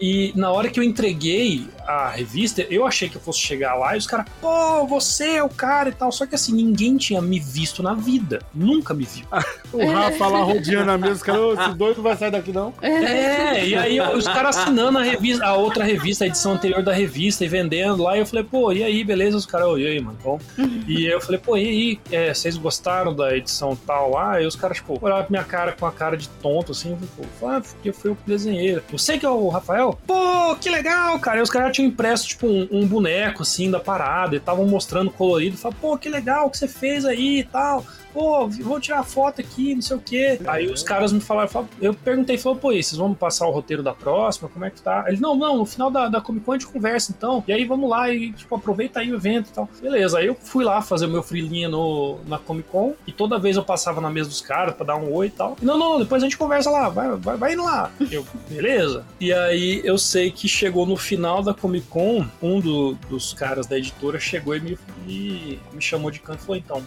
E 0.00 0.32
na 0.34 0.50
hora 0.50 0.68
que 0.68 0.78
eu 0.78 0.84
entreguei 0.84 1.66
a 1.86 2.08
revista, 2.10 2.62
eu 2.70 2.86
achei 2.86 3.08
que 3.08 3.16
eu 3.16 3.20
fosse 3.20 3.40
chegar 3.40 3.74
lá 3.74 3.94
e 3.94 3.98
os 3.98 4.06
caras, 4.06 4.26
pô, 4.40 4.86
você 4.86 5.36
é 5.36 5.42
o 5.42 5.48
cara 5.48 5.88
e 5.88 5.92
tal. 5.92 6.10
Só 6.12 6.26
que 6.26 6.34
assim, 6.34 6.52
ninguém 6.52 6.96
tinha 6.96 7.20
me 7.20 7.38
visto 7.38 7.82
na 7.82 7.94
vida. 7.94 8.40
Nunca 8.54 8.92
me 8.94 9.04
viu. 9.04 9.24
O 9.72 9.86
Rafa 9.90 10.26
lá 10.28 10.42
rodeando 10.42 10.90
a 10.90 10.98
mesa, 10.98 11.14
os 11.14 11.22
caras, 11.22 11.40
"Ô, 11.40 11.52
esse 11.54 11.74
doido 11.74 11.96
não 11.96 12.04
vai 12.04 12.16
sair 12.16 12.30
daqui 12.30 12.52
não. 12.52 12.72
É, 12.82 13.66
e 13.66 13.74
aí 13.74 14.00
os 14.00 14.24
caras 14.26 14.56
assinando 14.56 14.98
a 14.98 15.02
revista, 15.02 15.44
a 15.44 15.54
outra 15.54 15.84
revista, 15.84 16.24
a 16.24 16.26
edição 16.26 16.52
anterior 16.52 16.82
da 16.82 16.92
revista 16.92 17.44
e 17.44 17.48
vendendo 17.48 18.02
lá. 18.02 18.16
E 18.16 18.20
eu 18.20 18.26
falei, 18.26 18.44
pô, 18.44 18.72
e 18.72 18.82
aí, 18.82 19.04
beleza? 19.04 19.36
Os 19.36 19.46
caras, 19.46 19.66
"Ô, 19.68 19.78
e 19.78 19.86
aí, 19.86 20.00
mano? 20.00 20.16
Bom. 20.22 20.38
E 20.86 21.06
aí 21.06 21.12
eu 21.12 21.20
falei, 21.20 21.38
pô, 21.40 21.56
e 21.56 21.68
aí, 21.68 22.00
é, 22.10 22.32
vocês 22.32 22.56
gostaram 22.56 23.14
da 23.14 23.36
edição 23.36 23.76
tal 23.86 24.10
lá? 24.10 24.40
E 24.40 24.46
os 24.46 24.56
caras, 24.56 24.78
tipo, 24.78 24.98
olharam 25.00 25.22
pra 25.24 25.30
minha 25.30 25.44
cara 25.44 25.72
com 25.72 25.86
a 25.86 25.92
cara 25.92 26.16
de 26.16 26.28
tonto, 26.28 26.72
assim, 26.72 26.90
eu 26.92 26.96
falei, 26.96 27.30
pô, 27.40 27.48
ah, 27.48 27.60
porque 27.60 27.92
foi 27.92 28.10
eu 28.10 28.16
que 28.16 28.22
desenhei. 28.26 28.80
Você 28.92 29.18
que 29.18 29.26
é 29.26 29.30
o 29.30 29.48
Rafael? 29.48 29.98
Pô, 30.06 30.56
que 30.60 30.68
legal, 30.70 31.18
cara. 31.18 31.38
E 31.38 31.42
os 31.42 31.50
caras 31.50 31.75
impresso, 31.82 32.28
tipo, 32.28 32.46
um, 32.46 32.68
um 32.70 32.86
boneco, 32.86 33.42
assim, 33.42 33.70
da 33.70 33.80
parada, 33.80 34.34
e 34.34 34.38
estavam 34.38 34.66
mostrando 34.66 35.10
colorido. 35.10 35.56
Falaram, 35.56 35.80
pô, 35.80 35.98
que 35.98 36.08
legal 36.08 36.50
que 36.50 36.58
você 36.58 36.68
fez 36.68 37.04
aí 37.04 37.40
e 37.40 37.44
tal 37.44 37.84
pô, 38.16 38.48
vou 38.48 38.80
tirar 38.80 39.02
foto 39.02 39.40
aqui, 39.42 39.74
não 39.74 39.82
sei 39.82 39.96
o 39.96 40.00
quê. 40.00 40.40
Aí 40.46 40.66
os 40.66 40.82
caras 40.82 41.12
me 41.12 41.20
falaram, 41.20 41.48
falaram- 41.48 41.70
eu 41.80 41.92
perguntei, 41.92 42.38
falou, 42.38 42.58
pô, 42.58 42.72
e 42.72 42.82
vocês 42.82 42.96
vão 42.96 43.12
passar 43.12 43.46
o 43.46 43.50
roteiro 43.50 43.82
da 43.82 43.92
próxima? 43.92 44.48
Como 44.48 44.64
é 44.64 44.70
que 44.70 44.80
tá? 44.80 45.04
Ele, 45.06 45.20
não, 45.20 45.34
não, 45.36 45.58
no 45.58 45.66
final 45.66 45.90
da, 45.90 46.08
da 46.08 46.20
Comic 46.20 46.44
Con 46.46 46.52
a 46.52 46.58
gente 46.58 46.66
conversa 46.66 47.12
então. 47.16 47.44
E 47.46 47.52
aí 47.52 47.64
vamos 47.66 47.90
lá 47.90 48.10
e, 48.10 48.32
tipo, 48.32 48.54
aproveita 48.54 49.00
aí 49.00 49.12
o 49.12 49.16
evento 49.16 49.48
e 49.50 49.52
tal. 49.52 49.68
Beleza, 49.82 50.18
aí 50.18 50.26
eu 50.26 50.34
fui 50.34 50.64
lá 50.64 50.80
fazer 50.80 51.06
o 51.06 51.10
meu 51.10 51.22
freelinha 51.22 51.68
no, 51.68 52.18
na 52.26 52.38
Comic 52.38 52.68
Con 52.70 52.94
e 53.06 53.12
toda 53.12 53.38
vez 53.38 53.56
eu 53.56 53.62
passava 53.64 54.00
na 54.00 54.08
mesa 54.08 54.28
dos 54.30 54.40
caras 54.40 54.74
pra 54.74 54.86
dar 54.86 54.96
um 54.96 55.12
oi 55.12 55.26
e 55.26 55.30
tal. 55.30 55.56
Não, 55.60 55.76
não, 55.78 55.98
depois 55.98 56.22
a 56.22 56.26
gente 56.26 56.38
conversa 56.38 56.70
lá, 56.70 56.88
vai, 56.88 57.10
vai, 57.16 57.36
vai 57.36 57.52
indo 57.52 57.64
lá. 57.64 57.90
Eu, 58.10 58.24
beleza. 58.48 59.04
E 59.20 59.32
aí 59.32 59.80
eu 59.84 59.98
sei 59.98 60.30
que 60.30 60.48
chegou 60.48 60.86
no 60.86 60.96
final 60.96 61.42
da 61.42 61.52
Comic 61.52 61.86
Con, 61.88 62.24
um 62.42 62.60
do- 62.60 62.94
dos 63.10 63.34
caras 63.34 63.66
da 63.66 63.76
editora 63.76 64.18
chegou 64.18 64.56
e 64.56 64.60
me, 64.60 64.78
me, 65.06 65.58
me 65.72 65.80
chamou 65.82 66.10
de 66.10 66.20
canto 66.20 66.40
e 66.40 66.46
falou, 66.46 66.56
então, 66.56 66.82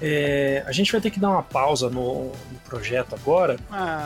é, 0.00 0.62
a 0.66 0.72
gente 0.72 0.90
vai 0.90 1.00
ter 1.00 1.10
que 1.10 1.20
dar 1.20 1.30
uma 1.30 1.42
pausa 1.42 1.88
no, 1.88 2.26
no 2.26 2.58
projeto 2.64 3.14
agora, 3.14 3.56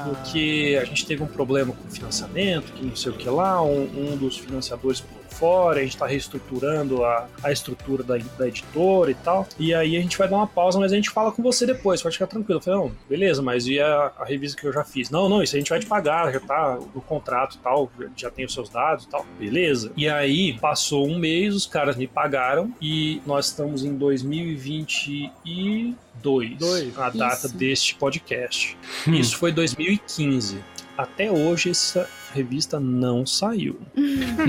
porque 0.05 0.79
a 0.81 0.85
gente 0.85 1.07
teve 1.07 1.23
um 1.23 1.27
problema 1.27 1.73
com 1.73 1.89
o 1.89 1.91
financiamento, 1.91 2.73
que 2.73 2.85
não 2.85 2.97
sei 2.97 3.13
o 3.13 3.15
que 3.15 3.29
lá, 3.29 3.63
um, 3.63 4.13
um 4.13 4.17
dos 4.17 4.39
financiadores 4.39 5.03
fora, 5.29 5.81
a 5.81 5.83
gente 5.83 5.95
está 5.95 6.07
reestruturando 6.07 7.05
a, 7.05 7.29
a 7.43 7.53
estrutura 7.53 8.03
da, 8.03 8.17
da 8.39 8.49
editora 8.49 9.11
e 9.11 9.15
tal, 9.15 9.47
e 9.59 9.75
aí 9.75 9.97
a 9.97 10.01
gente 10.01 10.19
vai 10.19 10.29
dar 10.29 10.37
uma 10.37 10.47
pausa, 10.47 10.79
mas 10.79 10.93
a 10.93 10.97
gente 10.97 11.11
fala 11.11 11.33
com 11.33 11.43
você 11.43 11.67
depois, 11.67 12.03
pode 12.03 12.15
ficar 12.15 12.27
tranquilo. 12.27 12.59
Eu 12.59 12.63
falei, 12.63 12.81
não, 12.81 12.93
beleza, 13.09 13.43
mas 13.43 13.67
e 13.67 13.81
a, 13.81 14.13
a 14.19 14.25
revista 14.25 14.61
que 14.61 14.67
eu 14.67 14.73
já 14.73 14.85
fiz? 14.85 15.11
Não, 15.11 15.29
não, 15.29 15.43
isso 15.43 15.57
a 15.57 15.59
gente 15.59 15.71
vai 15.71 15.79
te 15.79 15.87
pagar, 15.87 16.33
já 16.33 16.41
tá 16.41 16.79
no 16.95 17.01
contrato 17.01 17.57
e 17.57 17.59
tal, 17.59 17.91
já 18.17 18.31
tem 18.31 18.45
os 18.45 18.53
seus 18.53 18.69
dados 18.69 19.05
e 19.05 19.09
tal, 19.09 19.25
beleza. 19.39 19.93
E 19.97 20.09
aí 20.09 20.59
passou 20.59 21.07
um 21.07 21.19
mês, 21.19 21.55
os 21.55 21.67
caras 21.67 21.97
me 21.97 22.07
pagaram 22.07 22.73
e 22.81 23.21
nós 23.27 23.47
estamos 23.47 23.85
em 23.85 23.95
2022, 23.95 26.59
Dois. 26.59 26.99
a 26.99 27.11
data 27.11 27.47
Isso. 27.47 27.57
deste 27.57 27.95
podcast. 27.95 28.77
Isso 29.07 29.37
foi 29.37 29.53
2015. 29.53 30.59
Até 30.97 31.31
hoje, 31.31 31.71
essa, 31.71 32.09
revista 32.35 32.79
não 32.81 33.25
saiu. 33.27 33.79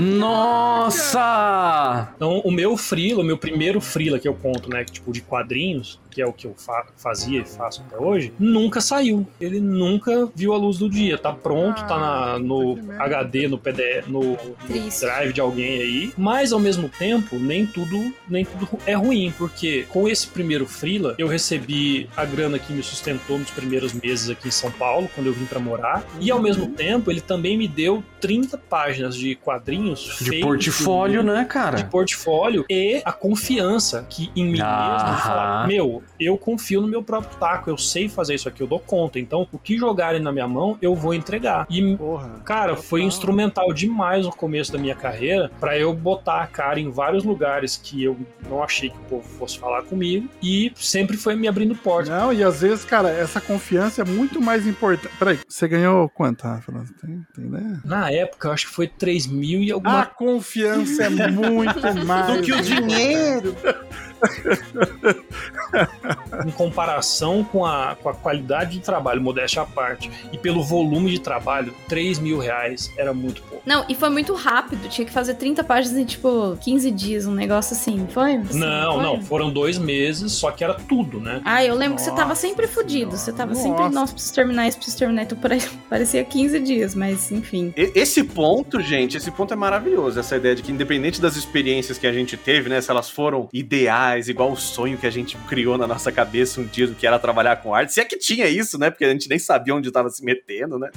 Nossa! 0.80 2.08
Então, 2.16 2.38
o 2.44 2.50
meu 2.50 2.76
freela, 2.76 3.20
o 3.20 3.24
meu 3.24 3.36
primeiro 3.38 3.80
freela 3.80 4.18
que 4.18 4.28
eu 4.28 4.34
conto, 4.34 4.68
né, 4.70 4.84
que, 4.84 4.92
tipo 4.92 5.12
de 5.12 5.20
quadrinhos, 5.20 5.98
que 6.10 6.20
é 6.20 6.26
o 6.26 6.32
que 6.32 6.46
eu 6.46 6.54
fa- 6.56 6.86
fazia 6.96 7.40
e 7.40 7.44
faço 7.44 7.82
até 7.86 7.96
hoje, 8.02 8.32
nunca 8.38 8.80
saiu. 8.80 9.26
Ele 9.40 9.60
nunca 9.60 10.28
viu 10.34 10.52
a 10.52 10.56
luz 10.56 10.78
do 10.78 10.88
dia. 10.90 11.16
Tá 11.16 11.32
pronto, 11.32 11.86
tá 11.86 11.96
na, 11.98 12.38
no 12.38 12.74
que 12.76 12.82
merda. 12.82 13.04
HD, 13.04 13.48
no 13.48 13.58
PDF, 13.58 14.08
no 14.08 14.36
Triste. 14.66 15.00
drive 15.02 15.32
de 15.32 15.40
alguém 15.40 15.80
aí. 15.80 16.12
Mas 16.18 16.52
ao 16.52 16.58
mesmo 16.58 16.88
tempo, 16.88 17.36
nem 17.38 17.64
tudo, 17.66 18.12
nem 18.28 18.44
tudo 18.44 18.68
é 18.86 18.94
ruim, 18.94 19.32
porque 19.38 19.86
com 19.90 20.08
esse 20.08 20.26
primeiro 20.26 20.66
freela, 20.66 21.14
eu 21.16 21.28
recebi 21.28 22.08
a 22.16 22.24
grana 22.24 22.58
que 22.58 22.72
me 22.72 22.82
sustentou 22.82 23.38
nos 23.38 23.50
primeiros 23.50 23.92
meses 23.92 24.28
aqui 24.30 24.48
em 24.48 24.52
São 24.52 24.70
Paulo, 24.72 25.08
quando 25.14 25.28
eu 25.28 25.32
vim 25.32 25.44
pra 25.44 25.60
morar. 25.60 26.04
E 26.20 26.30
ao 26.30 26.40
mesmo 26.42 26.66
tempo, 26.68 27.10
ele 27.10 27.20
também 27.20 27.56
me 27.56 27.68
deu 27.70 28.02
30 28.20 28.58
páginas 28.58 29.16
de 29.16 29.34
quadrinhos 29.34 30.00
De 30.18 30.24
feitos 30.24 30.40
portfólio, 30.42 31.22
né, 31.22 31.40
de 31.42 31.46
cara? 31.46 31.84
portfólio 31.84 32.64
e 32.68 33.00
a 33.04 33.12
confiança 33.12 34.04
que 34.08 34.30
em 34.36 34.44
mim 34.44 34.60
Aham. 34.60 34.92
mesmo 34.94 35.16
de 35.16 35.22
falar, 35.22 35.66
meu, 35.68 36.02
eu 36.18 36.36
confio 36.36 36.80
no 36.80 36.88
meu 36.88 37.02
próprio 37.02 37.36
taco, 37.38 37.70
eu 37.70 37.78
sei 37.78 38.08
fazer 38.08 38.34
isso 38.34 38.48
aqui, 38.48 38.62
eu 38.62 38.66
dou 38.66 38.78
conta. 38.80 39.18
Então, 39.18 39.46
o 39.52 39.58
que 39.58 39.76
jogarem 39.78 40.20
na 40.20 40.32
minha 40.32 40.46
mão, 40.48 40.76
eu 40.82 40.94
vou 40.94 41.14
entregar. 41.14 41.66
E 41.70 41.96
Porra. 41.96 42.40
Cara, 42.44 42.76
foi 42.76 43.02
instrumental 43.02 43.72
demais 43.72 44.26
no 44.26 44.32
começo 44.32 44.72
da 44.72 44.78
minha 44.78 44.94
carreira 44.94 45.50
pra 45.60 45.78
eu 45.78 45.92
botar 45.94 46.42
a 46.42 46.46
cara 46.46 46.78
em 46.80 46.90
vários 46.90 47.24
lugares 47.24 47.76
que 47.76 48.02
eu 48.02 48.16
não 48.48 48.62
achei 48.62 48.90
que 48.90 48.96
o 48.96 49.02
povo 49.02 49.28
fosse 49.38 49.58
falar 49.58 49.82
comigo 49.84 50.28
e 50.42 50.72
sempre 50.76 51.16
foi 51.16 51.34
me 51.36 51.46
abrindo 51.48 51.74
portas. 51.74 52.08
Não, 52.08 52.32
e 52.32 52.42
às 52.42 52.60
vezes, 52.60 52.84
cara, 52.84 53.10
essa 53.10 53.40
confiança 53.40 54.02
é 54.02 54.04
muito 54.04 54.40
mais 54.40 54.66
importante. 54.66 55.14
Peraí, 55.18 55.38
você 55.48 55.68
ganhou 55.68 56.08
quanto, 56.08 56.42
Rafa? 56.42 56.72
Tem, 57.00 57.26
tem 57.34 57.48
ideia? 57.60 57.80
Na 57.84 58.10
época, 58.10 58.48
eu 58.48 58.52
acho 58.52 58.66
que 58.66 58.72
foi 58.72 58.88
3 58.88 59.26
mil 59.26 59.62
e 59.62 59.70
A 59.70 59.74
alguma 59.74 60.06
confiança 60.06 61.04
é 61.04 61.08
muito 61.08 62.06
mais. 62.06 62.26
Do 62.38 62.42
que 62.42 62.52
o 62.52 62.62
dinheiro. 62.62 63.56
em 66.46 66.50
comparação 66.50 67.44
com 67.44 67.64
a, 67.64 67.96
com 68.00 68.08
a 68.08 68.14
qualidade 68.14 68.72
de 68.72 68.80
trabalho, 68.80 69.20
modéstia 69.20 69.62
à 69.62 69.66
parte, 69.66 70.10
e 70.32 70.38
pelo 70.38 70.62
volume 70.62 71.10
de 71.10 71.20
trabalho, 71.20 71.74
3 71.88 72.18
mil 72.18 72.38
reais 72.38 72.92
era 72.96 73.12
muito 73.12 73.42
pouco. 73.42 73.62
Não, 73.66 73.84
e 73.88 73.94
foi 73.94 74.08
muito 74.10 74.34
rápido. 74.34 74.88
Tinha 74.88 75.06
que 75.06 75.12
fazer 75.12 75.34
30 75.34 75.62
páginas 75.64 75.98
em, 75.98 76.04
tipo, 76.04 76.56
15 76.62 76.90
dias, 76.90 77.26
um 77.26 77.34
negócio 77.34 77.74
assim. 77.74 78.06
Foi? 78.10 78.36
Assim, 78.36 78.58
Não, 78.58 78.94
foi? 78.94 79.02
não, 79.02 79.22
foram 79.22 79.50
dois 79.50 79.78
meses, 79.78 80.32
só 80.32 80.50
que 80.50 80.64
era 80.64 80.74
tudo, 80.74 81.20
né? 81.20 81.40
Ah, 81.44 81.64
eu 81.64 81.74
lembro 81.74 81.96
que 81.96 82.02
você 82.02 82.10
tava 82.12 82.30
Nossa 82.30 82.40
sempre 82.40 82.66
fudido. 82.66 83.16
Você 83.16 83.32
tava 83.32 83.50
Nossa. 83.52 83.62
sempre, 83.62 83.88
nossa, 83.90 84.12
preciso 84.12 84.34
terminar 84.34 84.68
isso, 84.68 84.76
preciso 84.78 84.98
terminar. 84.98 85.22
Então 85.24 85.36
pare- 85.38 85.60
parecia 85.90 86.24
15 86.24 86.60
dias, 86.60 86.94
mas 86.94 87.30
enfim. 87.32 87.72
E- 87.76 87.92
Esse 87.94 88.24
ponto, 88.24 88.80
gente, 88.80 89.16
esse 89.16 89.30
ponto 89.30 89.52
é 89.52 89.56
maravilhoso. 89.56 90.18
Essa 90.18 90.36
ideia 90.36 90.54
de 90.54 90.62
que, 90.62 90.72
independente 90.72 91.20
das 91.20 91.36
experiências 91.36 91.98
que 91.98 92.06
a 92.06 92.12
gente 92.12 92.36
teve, 92.36 92.68
né? 92.68 92.80
Se 92.80 92.90
elas 92.90 93.10
foram 93.10 93.48
ideais, 93.52 94.09
igual 94.18 94.52
o 94.52 94.56
sonho 94.56 94.98
que 94.98 95.06
a 95.06 95.10
gente 95.10 95.36
criou 95.48 95.76
na 95.78 95.86
nossa 95.86 96.10
cabeça 96.10 96.60
um 96.60 96.64
dia 96.64 96.86
do 96.86 96.94
que 96.94 97.06
era 97.06 97.18
trabalhar 97.18 97.56
com 97.56 97.74
arte. 97.74 97.92
Se 97.92 98.00
é 98.00 98.04
que 98.04 98.16
tinha 98.16 98.48
isso, 98.48 98.78
né? 98.78 98.90
Porque 98.90 99.04
a 99.04 99.10
gente 99.10 99.28
nem 99.28 99.38
sabia 99.38 99.74
onde 99.74 99.88
estava 99.88 100.08
se 100.10 100.24
metendo, 100.24 100.78
né? 100.78 100.90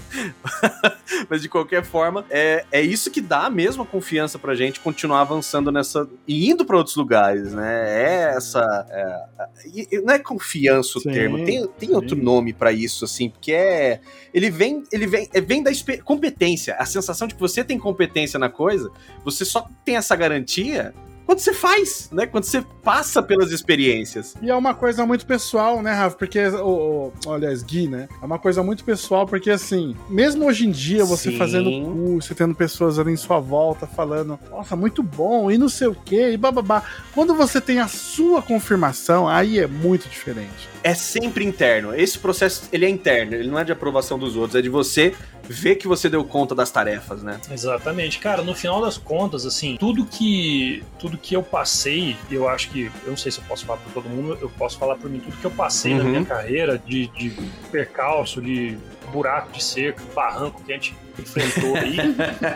Mas 1.29 1.41
de 1.41 1.49
qualquer 1.49 1.83
forma, 1.83 2.25
é, 2.29 2.65
é 2.71 2.81
isso 2.81 3.11
que 3.11 3.21
dá 3.21 3.49
mesmo 3.49 3.83
a 3.83 3.85
confiança 3.85 4.37
pra 4.39 4.55
gente 4.55 4.79
continuar 4.79 5.21
avançando 5.21 5.71
nessa. 5.71 6.07
e 6.27 6.49
indo 6.49 6.65
pra 6.65 6.77
outros 6.77 6.95
lugares, 6.95 7.53
né? 7.53 7.83
É 7.85 8.35
essa. 8.35 8.61
é, 8.89 10.01
não 10.01 10.13
é 10.13 10.19
confiança 10.19 10.97
o 10.97 11.01
Sim, 11.01 11.11
termo, 11.11 11.45
tem, 11.45 11.67
tem 11.67 11.89
sim. 11.89 11.95
outro 11.95 12.15
nome 12.15 12.53
pra 12.53 12.71
isso, 12.71 13.05
assim, 13.05 13.29
porque 13.29 13.51
é 13.51 13.99
ele 14.33 14.49
vem, 14.49 14.83
ele 14.91 15.05
vem, 15.05 15.29
é, 15.33 15.39
vem 15.39 15.61
da 15.61 15.71
competência. 16.03 16.75
A 16.75 16.85
sensação 16.85 17.27
de 17.27 17.35
que 17.35 17.39
você 17.39 17.63
tem 17.63 17.77
competência 17.77 18.39
na 18.39 18.49
coisa, 18.49 18.89
você 19.23 19.45
só 19.45 19.67
tem 19.85 19.95
essa 19.95 20.15
garantia 20.15 20.93
quando 21.25 21.39
você 21.39 21.53
faz, 21.53 22.09
né? 22.11 22.25
Quando 22.25 22.43
você 22.43 22.63
passa 22.83 23.23
pelas 23.23 23.51
experiências. 23.51 24.35
E 24.41 24.49
é 24.49 24.55
uma 24.55 24.73
coisa 24.73 25.05
muito 25.05 25.25
pessoal, 25.25 25.81
né, 25.81 25.93
Rafa? 25.93 26.17
Porque, 26.17 26.39
o, 26.47 27.13
o, 27.25 27.31
aliás, 27.31 27.63
Gui, 27.63 27.87
né? 27.87 28.07
É 28.21 28.25
uma 28.25 28.37
coisa 28.37 28.61
muito 28.61 28.83
pessoal, 28.83 29.25
porque 29.25 29.49
assim, 29.49 29.95
mesmo 30.09 30.45
hoje 30.45 30.67
em 30.67 30.71
dia, 30.71 31.05
você 31.05 31.31
Sim. 31.31 31.37
fazendo 31.37 31.71
curso, 31.85 32.35
tendo 32.35 32.53
pessoas 32.53 32.99
ali 32.99 33.11
em 33.11 33.17
sua 33.17 33.39
volta 33.39 33.87
falando, 33.87 34.37
nossa, 34.49 34.75
muito 34.75 35.01
bom, 35.01 35.49
e 35.49 35.57
não 35.57 35.69
sei 35.69 35.87
o 35.87 35.95
quê, 35.95 36.31
e 36.31 36.37
bababá. 36.37 36.83
Quando 37.13 37.33
você 37.35 37.61
tem 37.61 37.79
a 37.79 37.87
sua 37.87 38.41
confirmação, 38.41 39.27
aí 39.27 39.59
é 39.59 39.67
muito 39.67 40.09
diferente. 40.09 40.69
É 40.83 40.93
sempre 40.93 41.45
interno. 41.45 41.95
Esse 41.95 42.19
processo, 42.19 42.63
ele 42.71 42.85
é 42.85 42.89
interno, 42.89 43.35
ele 43.35 43.49
não 43.49 43.57
é 43.57 43.63
de 43.63 43.71
aprovação 43.71 44.19
dos 44.19 44.35
outros, 44.35 44.55
é 44.55 44.61
de 44.61 44.69
você 44.69 45.13
ver 45.47 45.75
que 45.75 45.87
você 45.87 46.09
deu 46.09 46.23
conta 46.23 46.55
das 46.55 46.71
tarefas, 46.71 47.21
né? 47.23 47.39
Exatamente. 47.51 48.19
Cara, 48.19 48.41
no 48.41 48.55
final 48.55 48.81
das 48.81 48.97
contas, 48.97 49.45
assim, 49.45 49.75
tudo 49.79 50.05
que 50.05 50.83
tudo 50.99 51.17
que 51.17 51.35
eu 51.35 51.43
passei, 51.43 52.15
eu 52.31 52.47
acho 52.47 52.69
que, 52.69 52.85
eu 53.03 53.09
não 53.09 53.17
sei 53.17 53.31
se 53.31 53.39
eu 53.39 53.43
posso 53.45 53.65
falar 53.65 53.79
por 53.79 53.91
todo 53.93 54.09
mundo, 54.09 54.37
eu 54.41 54.49
posso 54.49 54.77
falar 54.77 54.95
por 54.95 55.09
mim, 55.09 55.19
tudo 55.19 55.35
que 55.37 55.45
eu 55.45 55.51
passei 55.51 55.93
na 55.95 56.03
Uhum. 56.03 56.09
minha 56.09 56.25
carreira 56.25 56.77
de, 56.77 57.07
de 57.07 57.31
percalço, 57.71 58.41
de 58.41 58.77
buraco 59.11 59.51
de 59.51 59.63
cerco, 59.63 60.01
barranco 60.15 60.63
que 60.63 60.71
a 60.71 60.75
gente 60.75 60.95
enfrentou 61.19 61.75
aí, 61.75 61.97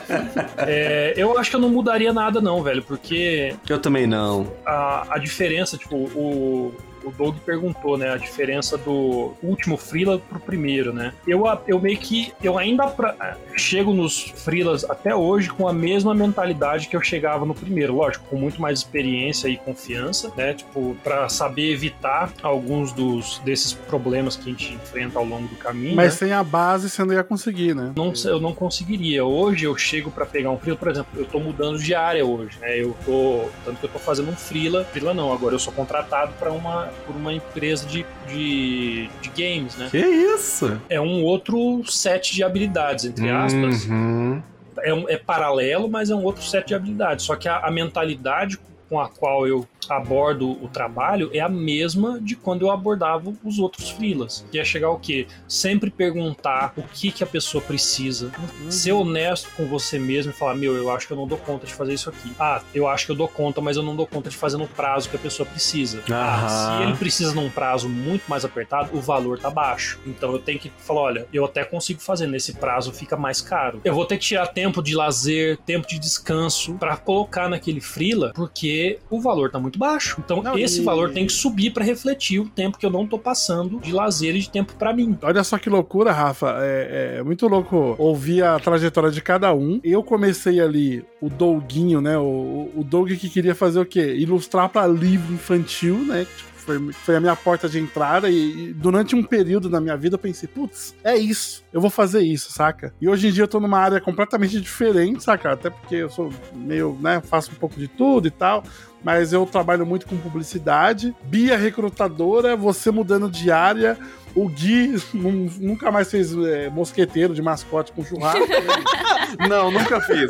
é, 0.58 1.14
eu 1.16 1.38
acho 1.38 1.50
que 1.50 1.56
eu 1.56 1.60
não 1.60 1.70
mudaria 1.70 2.12
nada 2.12 2.42
não, 2.42 2.64
velho, 2.64 2.82
porque 2.82 3.56
Eu 3.70 3.80
também 3.80 4.08
não. 4.08 4.52
a, 4.66 5.16
a 5.16 5.18
diferença, 5.20 5.78
tipo, 5.78 5.96
o, 5.96 6.74
o 7.08 7.12
Doug 7.12 7.38
perguntou, 7.46 7.98
né, 7.98 8.12
a 8.14 8.18
diferença 8.18 8.78
do 8.78 9.34
último 9.42 9.78
Freela 9.78 10.20
pro 10.20 10.40
primeiro, 10.40 10.94
né? 10.94 11.14
Eu, 11.28 11.44
eu 11.68 11.80
meio 11.80 11.98
que, 11.98 12.34
eu 12.44 12.58
ainda 12.58 12.88
pra- 12.88 13.38
chego 13.56 13.94
nos 13.94 14.22
Freelas 14.36 14.84
até 14.90 15.16
hoje 15.16 15.50
com 15.50 15.68
a 15.68 15.74
mesma 15.74 16.14
mentalidade 16.14 16.88
que 16.88 16.96
eu 16.96 17.02
chegava 17.02 17.46
no 17.46 17.54
primeiro, 17.56 17.96
lógico, 17.96 18.26
com 18.30 18.36
muito 18.38 18.62
mais 18.62 18.80
experiência 18.80 19.48
e 19.48 19.58
confiança, 19.58 20.32
né, 20.36 20.54
tipo, 20.54 20.96
pra 21.04 21.30
saber 21.30 21.72
evitar 21.72 22.32
alguns 22.44 22.92
dos, 22.94 23.40
desses 23.40 23.74
problemas 23.74 24.36
que 24.36 24.50
a 24.50 24.52
gente 24.52 24.74
enfrenta 24.74 25.20
ao 25.20 25.26
longo 25.26 25.48
do 25.48 25.56
caminho, 25.56 25.96
Mas 25.96 26.14
né? 26.14 26.20
sem 26.28 26.32
a 26.34 26.44
base, 26.44 26.90
você 26.90 27.04
não 27.04 27.14
ia 27.14 27.24
conseguir, 27.24 27.74
né? 27.76 27.94
não, 27.96 28.14
eu 28.26 28.40
não 28.40 28.54
conseguiria. 28.54 29.24
Hoje 29.26 29.66
eu 29.66 29.76
chego 29.78 30.12
pra 30.12 30.26
pegar 30.26 30.52
um 30.52 30.58
freela, 30.58 30.78
por 30.78 30.88
exemplo, 30.90 31.10
eu 31.16 31.26
tô 31.26 31.40
mudando 31.40 31.80
de 31.80 31.94
área 31.96 32.26
hoje, 32.26 32.58
né? 32.60 32.80
Eu 32.82 32.96
tô, 33.06 33.46
tanto 33.66 33.80
que 33.80 33.86
eu 33.86 33.90
tô 33.90 34.00
fazendo 34.00 34.30
um 34.30 34.36
freela, 34.36 34.84
freela 34.86 35.14
não, 35.14 35.32
agora 35.32 35.56
eu 35.56 35.60
sou 35.60 35.72
contratado 35.74 36.34
para 36.40 36.52
uma 36.52 36.90
por 37.06 37.16
uma 37.16 37.34
empresa 37.34 37.86
de, 37.86 38.06
de, 38.28 39.10
de 39.22 39.30
games, 39.30 39.76
né? 39.78 39.88
Que 39.90 40.00
isso? 40.00 40.80
É 40.90 41.00
um 41.00 41.24
outro 41.24 41.84
set 41.86 42.34
de 42.34 42.44
habilidades, 42.44 43.06
entre 43.06 43.30
aspas. 43.30 43.86
Uhum. 43.86 44.42
É, 44.80 45.14
é 45.14 45.18
paralelo, 45.18 45.90
mas 45.90 46.10
é 46.10 46.16
um 46.16 46.24
outro 46.24 46.44
set 46.44 46.68
de 46.68 46.76
habilidades. 46.76 47.26
Só 47.26 47.36
que 47.36 47.48
a, 47.48 47.60
a 47.60 47.72
mentalidade 47.72 48.60
com 48.90 49.00
a 49.00 49.10
qual 49.10 49.48
eu 49.48 49.68
abordo 49.90 50.52
o 50.64 50.68
trabalho 50.68 51.30
é 51.34 51.40
a 51.40 51.50
mesma 51.50 52.20
de 52.20 52.36
quando 52.36 52.64
eu 52.64 52.72
abordava 52.72 53.34
os 53.44 53.60
outros 53.60 53.90
freelas. 53.90 54.46
Que 54.52 54.60
é 54.60 54.66
chegar 54.66 54.90
o 54.90 55.00
quê? 55.00 55.28
Sempre 55.48 55.90
perguntar 55.90 56.74
o 56.78 56.84
que, 56.84 57.12
que 57.12 57.24
a 57.24 57.28
pessoa 57.28 57.62
precisa. 57.62 58.32
Ser 58.70 58.92
honesto 58.92 59.50
com 59.56 59.66
você 59.66 60.00
mesmo 60.00 60.32
e 60.32 60.36
falar, 60.36 60.56
meu, 60.56 60.76
eu 60.76 60.92
acho 60.92 61.08
que 61.08 61.14
eu 61.14 61.18
não 61.18 61.28
dou 61.28 61.38
conta 61.38 61.66
de 61.66 61.74
fazer 61.74 61.94
isso 61.94 62.10
aqui. 62.10 62.32
Ah, 62.40 62.62
eu 62.74 62.88
acho 62.88 63.06
que 63.06 63.12
eu 63.12 63.16
dou 63.16 63.28
conta, 63.28 63.62
mas 63.62 63.78
eu 63.78 63.84
não 63.84 63.96
dou 63.96 64.08
conta 64.08 64.30
de 64.30 64.38
fazer 64.38 64.58
no 64.58 64.68
prazo 64.68 65.10
que 65.10 65.16
a 65.16 65.20
pessoa 65.20 65.48
precisa. 65.48 66.04
Ah, 66.12 66.78
se 66.78 66.84
ele 66.84 66.98
precisa 66.98 67.34
num 67.34 67.50
prazo 67.50 67.90
muito 67.90 68.24
mais 68.28 68.44
apertado, 68.46 68.96
o 68.96 69.02
valor 69.02 69.40
tá 69.40 69.50
baixo. 69.50 70.00
Então 70.06 70.32
eu 70.32 70.40
tenho 70.40 70.60
que 70.60 70.72
falar, 70.78 71.02
olha, 71.02 71.28
eu 71.34 71.46
até 71.46 71.64
consigo 71.64 72.00
fazer 72.00 72.28
nesse 72.28 72.54
prazo, 72.54 72.92
fica 72.92 73.16
mais 73.16 73.42
caro. 73.42 73.82
Eu 73.84 73.94
vou 73.94 74.06
ter 74.06 74.18
que 74.18 74.26
tirar 74.26 74.48
tempo 74.48 74.82
de 74.82 74.96
lazer, 74.96 75.58
tempo 75.66 75.88
de 75.88 76.00
descanso 76.00 76.74
pra 76.76 76.98
colocar 76.98 77.50
naquele 77.50 77.82
freela, 77.82 78.32
porque 78.36 79.00
o 79.10 79.20
valor 79.22 79.50
tá 79.52 79.60
muito 79.60 79.77
baixo. 79.78 80.18
Então 80.24 80.42
Não, 80.42 80.58
esse 80.58 80.82
e- 80.82 80.84
valor 80.84 81.12
tem 81.12 81.26
que 81.26 81.34
subir 81.34 81.72
pra 81.72 81.84
refletir 81.84 82.40
o 82.40 82.50
tempo 82.50 82.78
que 82.78 82.86
eu 82.86 82.90
não 82.90 83.06
tô 83.06 83.18
passando 83.18 83.80
de 83.80 83.92
lazer 83.92 84.36
e 84.36 84.40
de 84.40 84.50
tempo 84.50 84.74
pra 84.76 84.94
mim. 84.94 85.18
Olha 85.22 85.44
só 85.44 85.58
que 85.58 85.70
loucura, 85.70 86.12
Rafa. 86.12 86.58
É, 86.62 87.18
é 87.20 87.24
muito 87.24 87.48
louco 87.48 87.96
ouvir 87.98 88.44
a 88.44 88.60
trajetória 88.60 89.12
de 89.12 89.22
cada 89.22 89.54
um. 89.54 89.80
Eu 89.84 90.04
comecei 90.04 90.60
ali, 90.60 91.06
o 91.22 91.30
Douguinho, 91.30 92.02
né? 92.02 92.18
O, 92.18 92.70
o 92.76 92.84
Doug 92.84 93.12
que 93.12 93.30
queria 93.30 93.56
fazer 93.56 93.80
o 93.80 93.86
quê? 93.86 94.16
Ilustrar 94.16 94.70
pra 94.70 94.88
livro 94.88 95.34
infantil, 95.34 95.96
né? 96.06 96.26
Tipo, 96.26 96.48
Foi, 96.68 96.92
foi 96.92 97.16
a 97.16 97.20
minha 97.22 97.34
porta 97.36 97.70
de 97.70 97.80
entrada 97.80 98.30
e, 98.30 98.36
e 98.70 98.74
durante 98.74 99.16
um 99.16 99.24
período 99.24 99.70
da 99.70 99.80
minha 99.80 99.96
vida 99.96 100.16
eu 100.16 100.20
pensei, 100.20 100.50
putz, 100.50 100.94
é 101.02 101.16
isso, 101.16 101.64
eu 101.72 101.80
vou 101.80 101.90
fazer 101.90 102.20
isso, 102.20 102.52
saca? 102.52 102.94
E 103.00 103.08
hoje 103.08 103.30
em 103.30 103.32
dia 103.32 103.44
eu 103.44 103.48
tô 103.48 103.58
numa 103.62 103.80
área 103.80 104.02
completamente 104.02 104.60
diferente, 104.60 105.24
saca? 105.24 105.54
Até 105.54 105.70
porque 105.70 105.96
eu 105.96 106.10
sou 106.10 106.30
meio, 106.54 106.98
né, 107.00 107.22
faço 107.24 107.52
um 107.52 107.56
pouco 107.56 107.80
de 107.80 107.88
tudo 107.88 108.28
e 108.28 108.32
tal, 108.32 108.66
mas 109.08 109.32
eu 109.32 109.46
trabalho 109.46 109.86
muito 109.86 110.06
com 110.06 110.18
publicidade. 110.18 111.16
Bia 111.24 111.58
recrutadora, 111.58 112.58
você 112.58 112.92
mudando 112.92 113.32
de 113.32 113.50
área. 113.50 113.98
O 114.38 114.48
Gui 114.48 114.96
nun- 115.14 115.50
nunca 115.60 115.92
mais 115.92 116.12
fez 116.12 116.32
é, 116.38 116.70
mosqueteiro 116.70 117.34
de 117.34 117.42
mascote 117.42 117.92
com 117.92 118.04
churrasco. 118.06 118.46
Não, 119.50 119.72
nunca 119.72 120.00
fiz. 120.02 120.30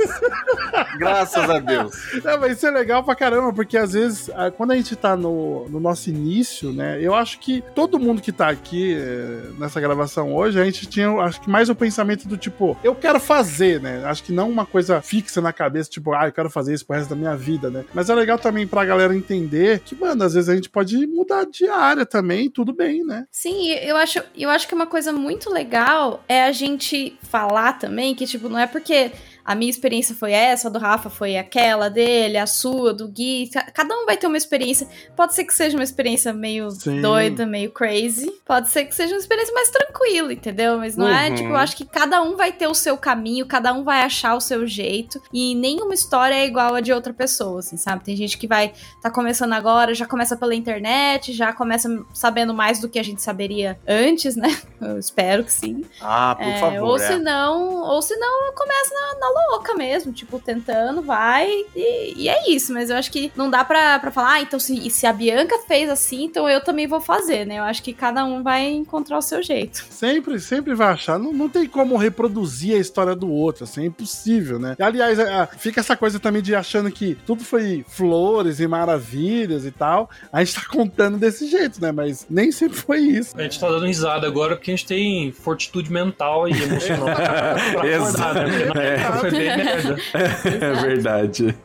Graças 0.97 1.49
a 1.49 1.59
Deus. 1.59 1.93
É, 2.25 2.37
mas 2.37 2.57
isso 2.57 2.65
é 2.67 2.71
legal 2.71 3.03
pra 3.03 3.15
caramba, 3.15 3.53
porque 3.53 3.77
às 3.77 3.93
vezes, 3.93 4.29
quando 4.55 4.71
a 4.71 4.75
gente 4.75 4.95
tá 4.95 5.15
no, 5.15 5.67
no 5.69 5.79
nosso 5.79 6.09
início, 6.09 6.71
né? 6.71 6.99
Eu 7.01 7.13
acho 7.13 7.39
que 7.39 7.63
todo 7.75 7.99
mundo 7.99 8.21
que 8.21 8.31
tá 8.31 8.49
aqui 8.49 8.95
eh, 8.95 9.49
nessa 9.59 9.79
gravação 9.79 10.33
hoje, 10.35 10.59
a 10.59 10.63
gente 10.65 10.85
tinha, 10.87 11.09
acho 11.21 11.41
que 11.41 11.49
mais 11.49 11.69
o 11.69 11.75
pensamento 11.75 12.27
do 12.27 12.37
tipo, 12.37 12.77
eu 12.83 12.95
quero 12.95 13.19
fazer, 13.19 13.81
né? 13.81 14.03
Acho 14.05 14.23
que 14.23 14.31
não 14.31 14.49
uma 14.49 14.65
coisa 14.65 15.01
fixa 15.01 15.41
na 15.41 15.53
cabeça, 15.53 15.89
tipo, 15.89 16.13
ah, 16.13 16.27
eu 16.27 16.31
quero 16.31 16.49
fazer 16.49 16.73
isso 16.73 16.85
pro 16.85 16.95
resto 16.95 17.09
da 17.09 17.15
minha 17.15 17.35
vida, 17.35 17.69
né? 17.69 17.83
Mas 17.93 18.09
é 18.09 18.15
legal 18.15 18.39
também 18.39 18.65
pra 18.65 18.85
galera 18.85 19.15
entender 19.15 19.79
que, 19.81 19.95
mano, 19.95 20.23
às 20.23 20.33
vezes 20.33 20.49
a 20.49 20.55
gente 20.55 20.69
pode 20.69 21.05
mudar 21.07 21.45
de 21.45 21.67
área 21.67 22.05
também, 22.05 22.49
tudo 22.49 22.73
bem, 22.73 23.03
né? 23.05 23.25
Sim, 23.31 23.69
eu 23.73 23.96
acho, 23.97 24.23
eu 24.35 24.49
acho 24.49 24.67
que 24.67 24.75
uma 24.75 24.87
coisa 24.87 25.11
muito 25.11 25.49
legal 25.49 26.23
é 26.27 26.43
a 26.43 26.51
gente 26.51 27.17
falar 27.23 27.73
também 27.73 28.15
que, 28.15 28.25
tipo, 28.25 28.49
não 28.49 28.59
é 28.59 28.67
porque 28.67 29.11
a 29.47 29.55
minha 29.55 29.69
experiência 29.71 30.13
foi 30.13 30.33
essa, 30.33 30.67
a 30.67 30.71
do 30.71 30.77
Rafa 30.77 31.09
foi 31.09 31.37
aquela 31.37 31.89
dele, 31.89 32.37
a 32.37 32.45
sua, 32.45 32.93
do 32.93 33.07
Gui. 33.07 33.49
ca- 33.51 33.71
Cada 33.73 33.95
um 33.95 34.05
vai 34.05 34.17
ter 34.17 34.27
uma 34.27 34.35
experiência. 34.37 34.85
Pode 35.15 35.33
ser 35.33 35.45
que 35.45 35.53
seja 35.53 35.77
uma 35.77 35.83
experiência 35.85 36.33
meio 36.33 36.69
Sim. 36.71 37.01
doida, 37.01 37.45
meio 37.45 37.71
crazy. 37.71 38.29
Pode 38.45 38.67
ser 38.69 38.83
que 38.85 38.93
seja 38.93 39.13
uma 39.13 39.19
experiência 39.19 39.53
mais 39.53 39.69
tranquila, 39.69 40.33
entendeu? 40.33 40.77
Mas 40.77 40.97
não 40.97 41.07
é, 41.07 41.29
Uhum. 41.29 41.35
tipo, 41.35 41.49
eu 41.49 41.55
acho 41.55 41.77
que 41.77 41.85
cada 41.85 42.21
um 42.21 42.35
vai 42.35 42.51
ter 42.51 42.67
o 42.67 42.73
seu 42.73 42.97
caminho, 42.97 43.45
cada 43.45 43.71
um 43.73 43.83
vai 43.85 44.01
achar 44.01 44.35
o 44.35 44.41
seu 44.41 44.67
jeito. 44.67 45.21
E 45.31 45.55
nenhuma 45.55 45.93
história 45.93 46.35
é 46.35 46.45
igual 46.45 46.75
a 46.75 46.81
de 46.81 46.91
outra 46.91 47.13
pessoa, 47.13 47.59
assim, 47.59 47.77
sabe? 47.77 48.03
Tem 48.03 48.15
gente 48.17 48.37
que 48.37 48.47
vai 48.47 48.73
tá 49.01 49.09
começando 49.09 49.53
agora, 49.53 49.93
já 49.93 50.05
começa 50.05 50.35
pela 50.35 50.53
internet, 50.53 51.31
já 51.31 51.53
começa 51.53 51.87
sabendo 52.13 52.53
mais 52.53 52.79
do 52.79 52.89
que 52.89 52.99
a 52.99 53.03
gente 53.03 53.21
saberia 53.21 53.79
antes, 53.87 54.35
né? 54.35 54.49
Eu 54.81 54.99
espero 54.99 55.43
que 55.43 55.51
sim. 55.53 55.85
Ah, 56.01 56.35
por 56.35 56.45
É, 56.47 56.59
favor. 56.59 56.81
ou 56.89 56.95
é. 56.97 56.99
se 56.99 57.17
não, 57.19 57.75
ou 57.83 58.01
se 58.01 58.15
não 58.17 58.53
começa 58.53 58.93
na, 58.93 59.19
na 59.19 59.29
louca 59.51 59.73
mesmo, 59.75 60.11
tipo, 60.11 60.39
tentando, 60.39 61.01
vai 61.01 61.49
e, 61.75 62.23
e 62.23 62.29
é 62.29 62.49
isso. 62.49 62.73
Mas 62.73 62.89
eu 62.89 62.95
acho 62.95 63.11
que 63.11 63.31
não 63.35 63.49
dá 63.49 63.63
pra, 63.63 63.99
pra 63.99 64.11
falar, 64.11 64.33
ah, 64.33 64.41
então 64.41 64.59
se, 64.59 64.89
se 64.89 65.05
a 65.05 65.13
Bianca 65.13 65.59
fez 65.67 65.89
assim, 65.89 66.25
então 66.25 66.49
eu 66.49 66.61
também 66.63 66.87
vou 66.87 67.01
fazer, 67.01 67.45
né? 67.45 67.59
Eu 67.59 67.63
acho 67.63 67.83
que 67.83 67.93
cada 67.93 68.25
um 68.25 68.43
vai 68.43 68.65
encontrar 68.67 69.17
o 69.17 69.21
seu 69.21 69.41
jeito. 69.41 69.85
Sempre, 69.89 70.39
sempre 70.39 70.73
vai 70.73 70.89
achar. 70.93 71.17
Não, 71.19 71.33
não 71.33 71.49
tem 71.49 71.67
como 71.67 71.97
reproduzir 71.97 72.75
a 72.75 72.79
história 72.79 73.15
do 73.15 73.29
outro, 73.31 73.63
assim, 73.63 73.83
é 73.83 73.85
impossível, 73.85 74.59
né? 74.59 74.75
E, 74.77 74.83
aliás, 74.83 75.17
fica 75.57 75.79
essa 75.79 75.95
coisa 75.95 76.19
também 76.19 76.41
de 76.41 76.55
achando 76.55 76.91
que 76.91 77.15
tudo 77.25 77.43
foi 77.43 77.85
flores 77.87 78.59
e 78.59 78.67
maravilhas 78.67 79.65
e 79.65 79.71
tal. 79.71 80.09
A 80.31 80.43
gente 80.43 80.55
tá 80.55 80.67
contando 80.69 81.17
desse 81.17 81.47
jeito, 81.47 81.81
né? 81.81 81.91
Mas 81.91 82.25
nem 82.29 82.51
sempre 82.51 82.77
foi 82.77 82.99
isso. 82.99 83.37
A 83.37 83.43
gente 83.43 83.59
tá 83.59 83.67
dando 83.69 83.85
risada 83.85 84.27
agora 84.27 84.55
porque 84.55 84.71
a 84.71 84.75
gente 84.75 84.85
tem 84.85 85.31
fortitude 85.31 85.91
mental 85.91 86.47
e 86.47 86.61
emocional 86.61 87.05
pra 87.15 87.51
acordar, 87.51 88.33
né? 88.35 88.43
Porque 88.43 88.71
na 88.73 88.81
É. 88.81 89.26
foi 89.29 89.39
bem 89.39 89.57
merda. 89.57 89.97
É 90.45 90.73
verdade. 90.81 91.55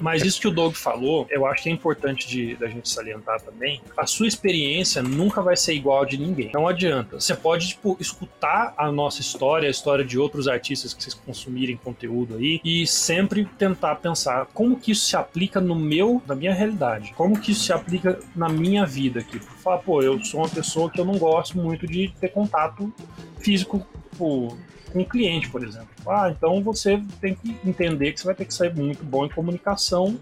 Mas 0.00 0.22
isso 0.24 0.40
que 0.40 0.48
o 0.48 0.50
Doug 0.50 0.74
falou, 0.74 1.26
eu 1.30 1.46
acho 1.46 1.62
que 1.62 1.68
é 1.68 1.72
importante 1.72 2.26
de, 2.28 2.56
da 2.56 2.68
gente 2.68 2.88
salientar 2.88 3.40
também. 3.40 3.80
A 3.96 4.06
sua 4.06 4.26
experiência 4.26 5.02
nunca 5.02 5.42
vai 5.42 5.56
ser 5.56 5.74
igual 5.74 6.02
a 6.02 6.06
de 6.06 6.18
ninguém. 6.18 6.50
Não 6.52 6.66
adianta. 6.66 7.20
Você 7.20 7.34
pode, 7.34 7.68
tipo, 7.68 7.96
escutar 8.00 8.74
a 8.76 8.90
nossa 8.90 9.20
história, 9.20 9.68
a 9.68 9.70
história 9.70 10.04
de 10.04 10.18
outros 10.18 10.48
artistas 10.48 10.94
que 10.94 11.02
vocês 11.02 11.14
consumirem 11.14 11.76
conteúdo 11.76 12.36
aí, 12.36 12.60
e 12.64 12.86
sempre 12.86 13.44
tentar 13.58 13.96
pensar 13.96 14.46
como 14.52 14.78
que 14.78 14.92
isso 14.92 15.06
se 15.06 15.16
aplica 15.16 15.60
no 15.60 15.74
meu, 15.74 16.22
na 16.26 16.34
minha 16.34 16.54
realidade. 16.54 17.12
Como 17.16 17.38
que 17.38 17.52
isso 17.52 17.64
se 17.64 17.72
aplica 17.72 18.18
na 18.34 18.48
minha 18.48 18.84
vida 18.84 19.20
aqui. 19.20 19.38
Falar, 19.38 19.78
pô, 19.78 20.02
eu 20.02 20.22
sou 20.24 20.40
uma 20.40 20.48
pessoa 20.48 20.90
que 20.90 21.00
eu 21.00 21.04
não 21.04 21.18
gosto 21.18 21.56
muito 21.58 21.86
de 21.86 22.12
ter 22.20 22.28
contato 22.28 22.92
físico, 23.40 23.86
tipo, 24.10 24.56
o 24.94 25.04
cliente, 25.04 25.48
por 25.48 25.62
exemplo. 25.62 25.88
Ah, 26.06 26.30
então 26.30 26.62
você 26.62 27.02
tem 27.20 27.34
que 27.34 27.56
entender 27.64 28.12
que 28.12 28.20
você 28.20 28.26
vai 28.26 28.34
ter 28.34 28.44
que 28.44 28.54
ser 28.54 28.74
muito 28.74 29.04
bom 29.04 29.26
em 29.26 29.28
comunicação 29.28 30.18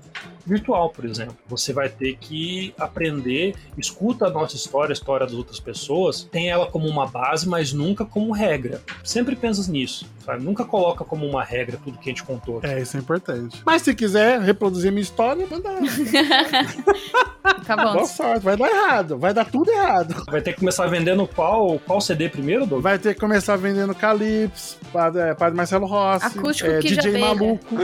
virtual, 0.46 0.90
por 0.90 1.04
exemplo. 1.04 1.36
Você 1.48 1.72
vai 1.72 1.88
ter 1.88 2.16
que 2.16 2.72
aprender, 2.78 3.54
escuta 3.76 4.26
a 4.26 4.30
nossa 4.30 4.56
história, 4.56 4.92
a 4.92 4.94
história 4.94 5.26
das 5.26 5.34
outras 5.34 5.58
pessoas, 5.58 6.22
tem 6.22 6.48
ela 6.48 6.66
como 6.66 6.86
uma 6.88 7.06
base, 7.06 7.48
mas 7.48 7.72
nunca 7.72 8.04
como 8.04 8.32
regra. 8.32 8.80
Sempre 9.02 9.34
pensa 9.34 9.70
nisso, 9.70 10.06
sabe? 10.24 10.44
Nunca 10.44 10.64
coloca 10.64 11.04
como 11.04 11.26
uma 11.26 11.42
regra 11.42 11.78
tudo 11.82 11.98
que 11.98 12.08
a 12.08 12.12
gente 12.12 12.22
contou 12.22 12.58
aqui. 12.58 12.68
É, 12.68 12.80
isso 12.80 12.96
é 12.96 13.00
importante. 13.00 13.60
Mas 13.64 13.82
se 13.82 13.94
quiser 13.94 14.40
reproduzir 14.40 14.92
minha 14.92 15.02
história, 15.02 15.46
manda. 15.50 15.70
Fica 15.90 17.76
bom. 17.76 17.92
Boa 17.94 18.06
sorte, 18.06 18.44
vai 18.44 18.56
dar 18.56 18.68
errado, 18.68 19.18
vai 19.18 19.34
dar 19.34 19.44
tudo 19.44 19.70
errado. 19.70 20.24
Vai 20.30 20.40
ter 20.40 20.52
que 20.52 20.60
começar 20.60 20.86
vendendo 20.86 21.26
qual, 21.26 21.78
qual 21.80 22.00
CD 22.00 22.28
primeiro, 22.28 22.66
Doug? 22.66 22.82
Vai 22.82 22.98
ter 22.98 23.14
que 23.14 23.20
começar 23.20 23.56
vendendo 23.56 23.94
Calypso, 23.94 24.78
Padre, 24.92 25.22
é, 25.22 25.34
Padre 25.34 25.56
Marcelo 25.56 25.86
Rossi, 25.86 26.26
Acústico 26.26 26.70
é, 26.70 26.78
DJ 26.78 26.98
Abelha. 26.98 27.18
Maluco, 27.18 27.76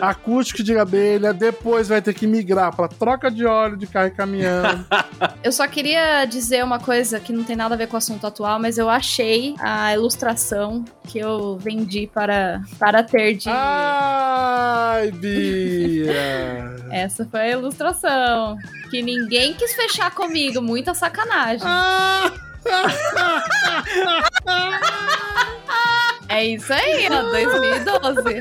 acústico 0.00 0.62
de 0.62 0.78
abelha, 0.78 1.32
depois 1.32 1.75
vai 1.84 2.02
ter 2.02 2.14
que 2.14 2.26
migrar 2.26 2.74
pra 2.74 2.88
troca 2.88 3.30
de 3.30 3.44
óleo 3.44 3.76
de 3.76 3.86
carro 3.86 4.08
e 4.08 4.10
caminhão. 4.10 4.84
Eu 5.42 5.52
só 5.52 5.66
queria 5.66 6.24
dizer 6.24 6.64
uma 6.64 6.78
coisa 6.78 7.20
que 7.20 7.32
não 7.32 7.44
tem 7.44 7.56
nada 7.56 7.74
a 7.74 7.78
ver 7.78 7.86
com 7.86 7.94
o 7.94 7.98
assunto 7.98 8.26
atual, 8.26 8.58
mas 8.58 8.78
eu 8.78 8.88
achei 8.88 9.54
a 9.60 9.94
ilustração 9.94 10.84
que 11.04 11.18
eu 11.18 11.56
vendi 11.58 12.08
para, 12.12 12.62
para 12.78 13.02
ter 13.02 13.34
de. 13.34 13.48
Ai, 13.48 15.10
Bia! 15.12 16.76
Essa 16.90 17.24
foi 17.24 17.40
a 17.40 17.50
ilustração. 17.50 18.56
Que 18.90 19.02
ninguém 19.02 19.54
quis 19.54 19.74
fechar 19.74 20.10
comigo. 20.10 20.60
Muita 20.60 20.94
sacanagem. 20.94 21.66
Ah! 21.66 22.32
É 26.28 26.44
isso 26.44 26.72
aí, 26.72 27.08
ó. 27.10 27.22
2012. 27.22 28.40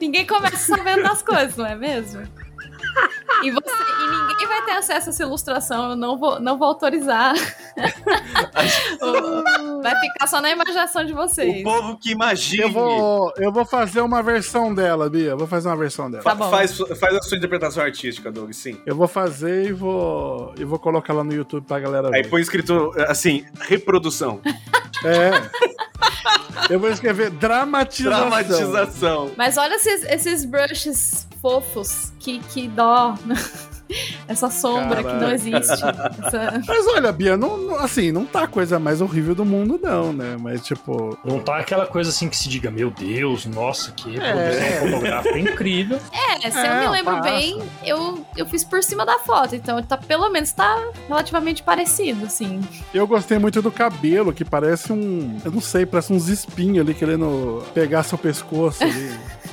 ninguém 0.00 0.26
começa 0.26 0.56
sabendo 0.56 1.02
das 1.02 1.22
coisas, 1.22 1.56
não 1.56 1.66
é 1.66 1.74
mesmo? 1.74 2.22
E, 3.42 3.50
você, 3.50 3.70
e 3.70 4.28
ninguém 4.28 4.46
vai 4.46 4.62
ter 4.64 4.72
acesso 4.72 5.08
a 5.08 5.12
essa 5.12 5.22
ilustração. 5.22 5.90
Eu 5.90 5.96
não 5.96 6.18
vou, 6.18 6.38
não 6.40 6.58
vou 6.58 6.68
autorizar. 6.68 7.34
vai 9.82 10.00
ficar 10.00 10.26
só 10.26 10.40
na 10.40 10.50
imaginação 10.50 11.04
de 11.04 11.12
vocês. 11.12 11.60
O 11.60 11.64
povo 11.64 11.96
que 11.96 12.10
imagina. 12.10 12.64
Eu 12.64 12.70
vou, 12.70 13.32
eu 13.38 13.50
vou 13.52 13.64
fazer 13.64 14.02
uma 14.02 14.22
versão 14.22 14.74
dela, 14.74 15.08
Bia. 15.08 15.34
Vou 15.36 15.46
fazer 15.46 15.68
uma 15.68 15.76
versão 15.76 16.10
dela. 16.10 16.22
Tá 16.22 16.34
bom. 16.34 16.50
Faz, 16.50 16.76
faz 16.76 17.16
a 17.16 17.22
sua 17.22 17.38
interpretação 17.38 17.82
artística, 17.82 18.30
Doug, 18.30 18.52
sim. 18.52 18.78
Eu 18.84 18.94
vou 18.94 19.08
fazer 19.08 19.68
e 19.68 19.72
vou, 19.72 20.54
e 20.58 20.64
vou 20.64 20.78
colocar 20.78 21.14
lá 21.14 21.24
no 21.24 21.32
YouTube 21.32 21.64
pra 21.66 21.80
galera 21.80 22.08
Aí 22.14 22.22
ver. 22.22 22.28
põe 22.28 22.42
escrito 22.42 22.92
assim, 23.08 23.46
reprodução. 23.60 24.40
É. 25.04 25.30
Eu 26.68 26.78
vou 26.78 26.90
escrever 26.90 27.30
dramatização. 27.30 28.28
Dramatização. 28.28 29.30
Mas 29.36 29.56
olha 29.56 29.74
esses, 29.76 30.04
esses 30.04 30.44
brushes 30.44 31.26
fofos. 31.40 32.12
Que, 32.18 32.38
que 32.40 32.68
dó. 32.68 33.14
Essa 34.28 34.48
sombra 34.48 34.98
que 34.98 35.02
não 35.02 35.18
Caraca. 35.18 35.34
existe. 35.34 35.56
Essa- 35.58 36.62
Mas 36.64 36.86
olha, 36.86 37.10
Bia, 37.10 37.36
não, 37.36 37.56
não- 37.56 37.74
assim, 37.80 38.12
não 38.12 38.24
tá 38.24 38.44
a 38.44 38.46
coisa 38.46 38.78
mais 38.78 39.00
horrível 39.00 39.34
do 39.34 39.44
mundo, 39.44 39.80
não, 39.82 40.12
né? 40.12 40.36
Mas, 40.40 40.62
tipo. 40.64 41.18
Não 41.24 41.40
tá 41.40 41.58
aquela 41.58 41.84
coisa 41.86 42.10
assim 42.10 42.28
que 42.28 42.36
se 42.36 42.48
diga, 42.48 42.70
meu 42.70 42.88
Deus, 42.92 43.46
nossa, 43.46 43.90
que 43.90 44.12
reprodução 44.12 44.62
É. 44.64 44.80
fotográfica 44.92 45.38
incrível. 45.40 45.98
É, 46.12 46.48
se 46.48 46.56
eu 46.56 46.62
É, 46.64 46.80
me 46.82 46.88
lembro 46.88 47.14
passa. 47.16 47.30
bem, 47.32 47.60
eu, 47.84 48.24
eu 48.36 48.46
fiz 48.46 48.62
por 48.62 48.80
cima 48.84 49.04
da 49.04 49.18
foto. 49.18 49.56
Então, 49.56 49.82
tá, 49.82 49.96
pelo 49.96 50.30
menos 50.30 50.52
tá 50.52 50.80
relativamente 51.08 51.60
parecido, 51.64 52.26
assim. 52.26 52.60
Eu 52.94 53.08
gostei 53.08 53.38
muito 53.40 53.60
do 53.60 53.72
cabelo, 53.72 54.32
que 54.32 54.44
parece 54.44 54.92
um. 54.92 55.36
Eu 55.44 55.50
não 55.50 55.60
sei, 55.60 55.84
parece 55.84 56.12
uns 56.12 56.28
espinhos 56.28 56.78
ali 56.86 56.94
querendo 56.94 57.64
pegar 57.74 58.04
seu 58.04 58.16
pescoço 58.16 58.84
ali. 58.84 59.10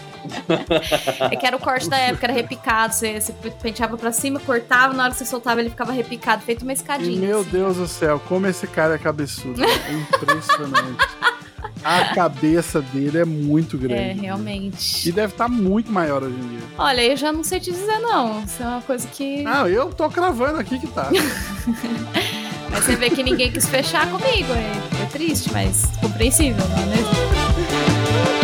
É 1.32 1.36
que 1.36 1.46
era 1.46 1.56
o 1.56 1.60
corte 1.60 1.90
da 1.90 1.98
época, 1.98 2.26
era 2.26 2.34
repicado. 2.34 2.94
Você, 2.94 3.20
você 3.20 3.34
penteava 3.62 3.98
pra 3.98 4.12
cima, 4.12 4.40
cortava, 4.40 4.94
na 4.94 5.04
hora 5.04 5.12
que 5.12 5.18
você 5.20 5.26
soltava 5.26 5.60
ele 5.60 5.70
ficava 5.70 5.92
repicado, 5.92 6.42
feito 6.44 6.62
uma 6.64 6.72
E, 6.72 6.76
escadinha. 6.76 7.20
meu 7.20 7.42
assim. 7.42 7.50
Deus 7.52 7.78
do 7.78 7.88
céu, 7.88 8.22
como 8.28 8.48
esse 8.48 8.68
cara 8.68 8.96
é 8.96 8.98
cabeçudo. 8.98 9.64
É 9.64 9.94
impressionante. 9.94 11.08
A 11.84 12.14
cabeça 12.16 12.82
dele 12.82 13.20
é 13.20 13.26
muito 13.26 13.76
É, 13.78 13.80
grande. 13.80 14.20
E 14.20 14.22
realmente. 14.24 15.12
deve 15.12 15.34
estar 15.34 15.48
muito 15.48 15.92
maior 15.92 16.24
hoje 16.24 16.36
em 16.36 16.48
dia. 16.50 16.60
Olha, 16.78 17.02
eu 17.06 17.16
já 17.16 17.32
não 17.32 17.44
sei 17.44 17.60
te 17.60 17.72
dizer, 17.72 18.00
não. 18.00 18.44
Isso 18.44 18.62
é 18.62 18.68
uma 18.68 18.82
coisa 18.82 19.08
que. 19.08 19.46
Ah, 19.46 19.68
eu 19.70 19.94
tô 19.94 20.10
cravando 20.10 20.60
aqui 20.60 20.80
que 20.80 20.88
tá. 20.88 21.10
Mas 22.70 22.84
você 22.84 22.96
vê 22.98 23.10
que 23.10 23.24
ninguém 23.24 23.50
quis 23.52 23.70
fechar 23.70 24.06
comigo. 24.10 24.52
É, 24.54 25.04
é 25.04 25.06
triste, 25.06 25.52
mas 25.54 25.86
compreensível, 26.02 26.66
não 26.68 26.84
é 26.84 26.86
mesmo? 26.88 28.37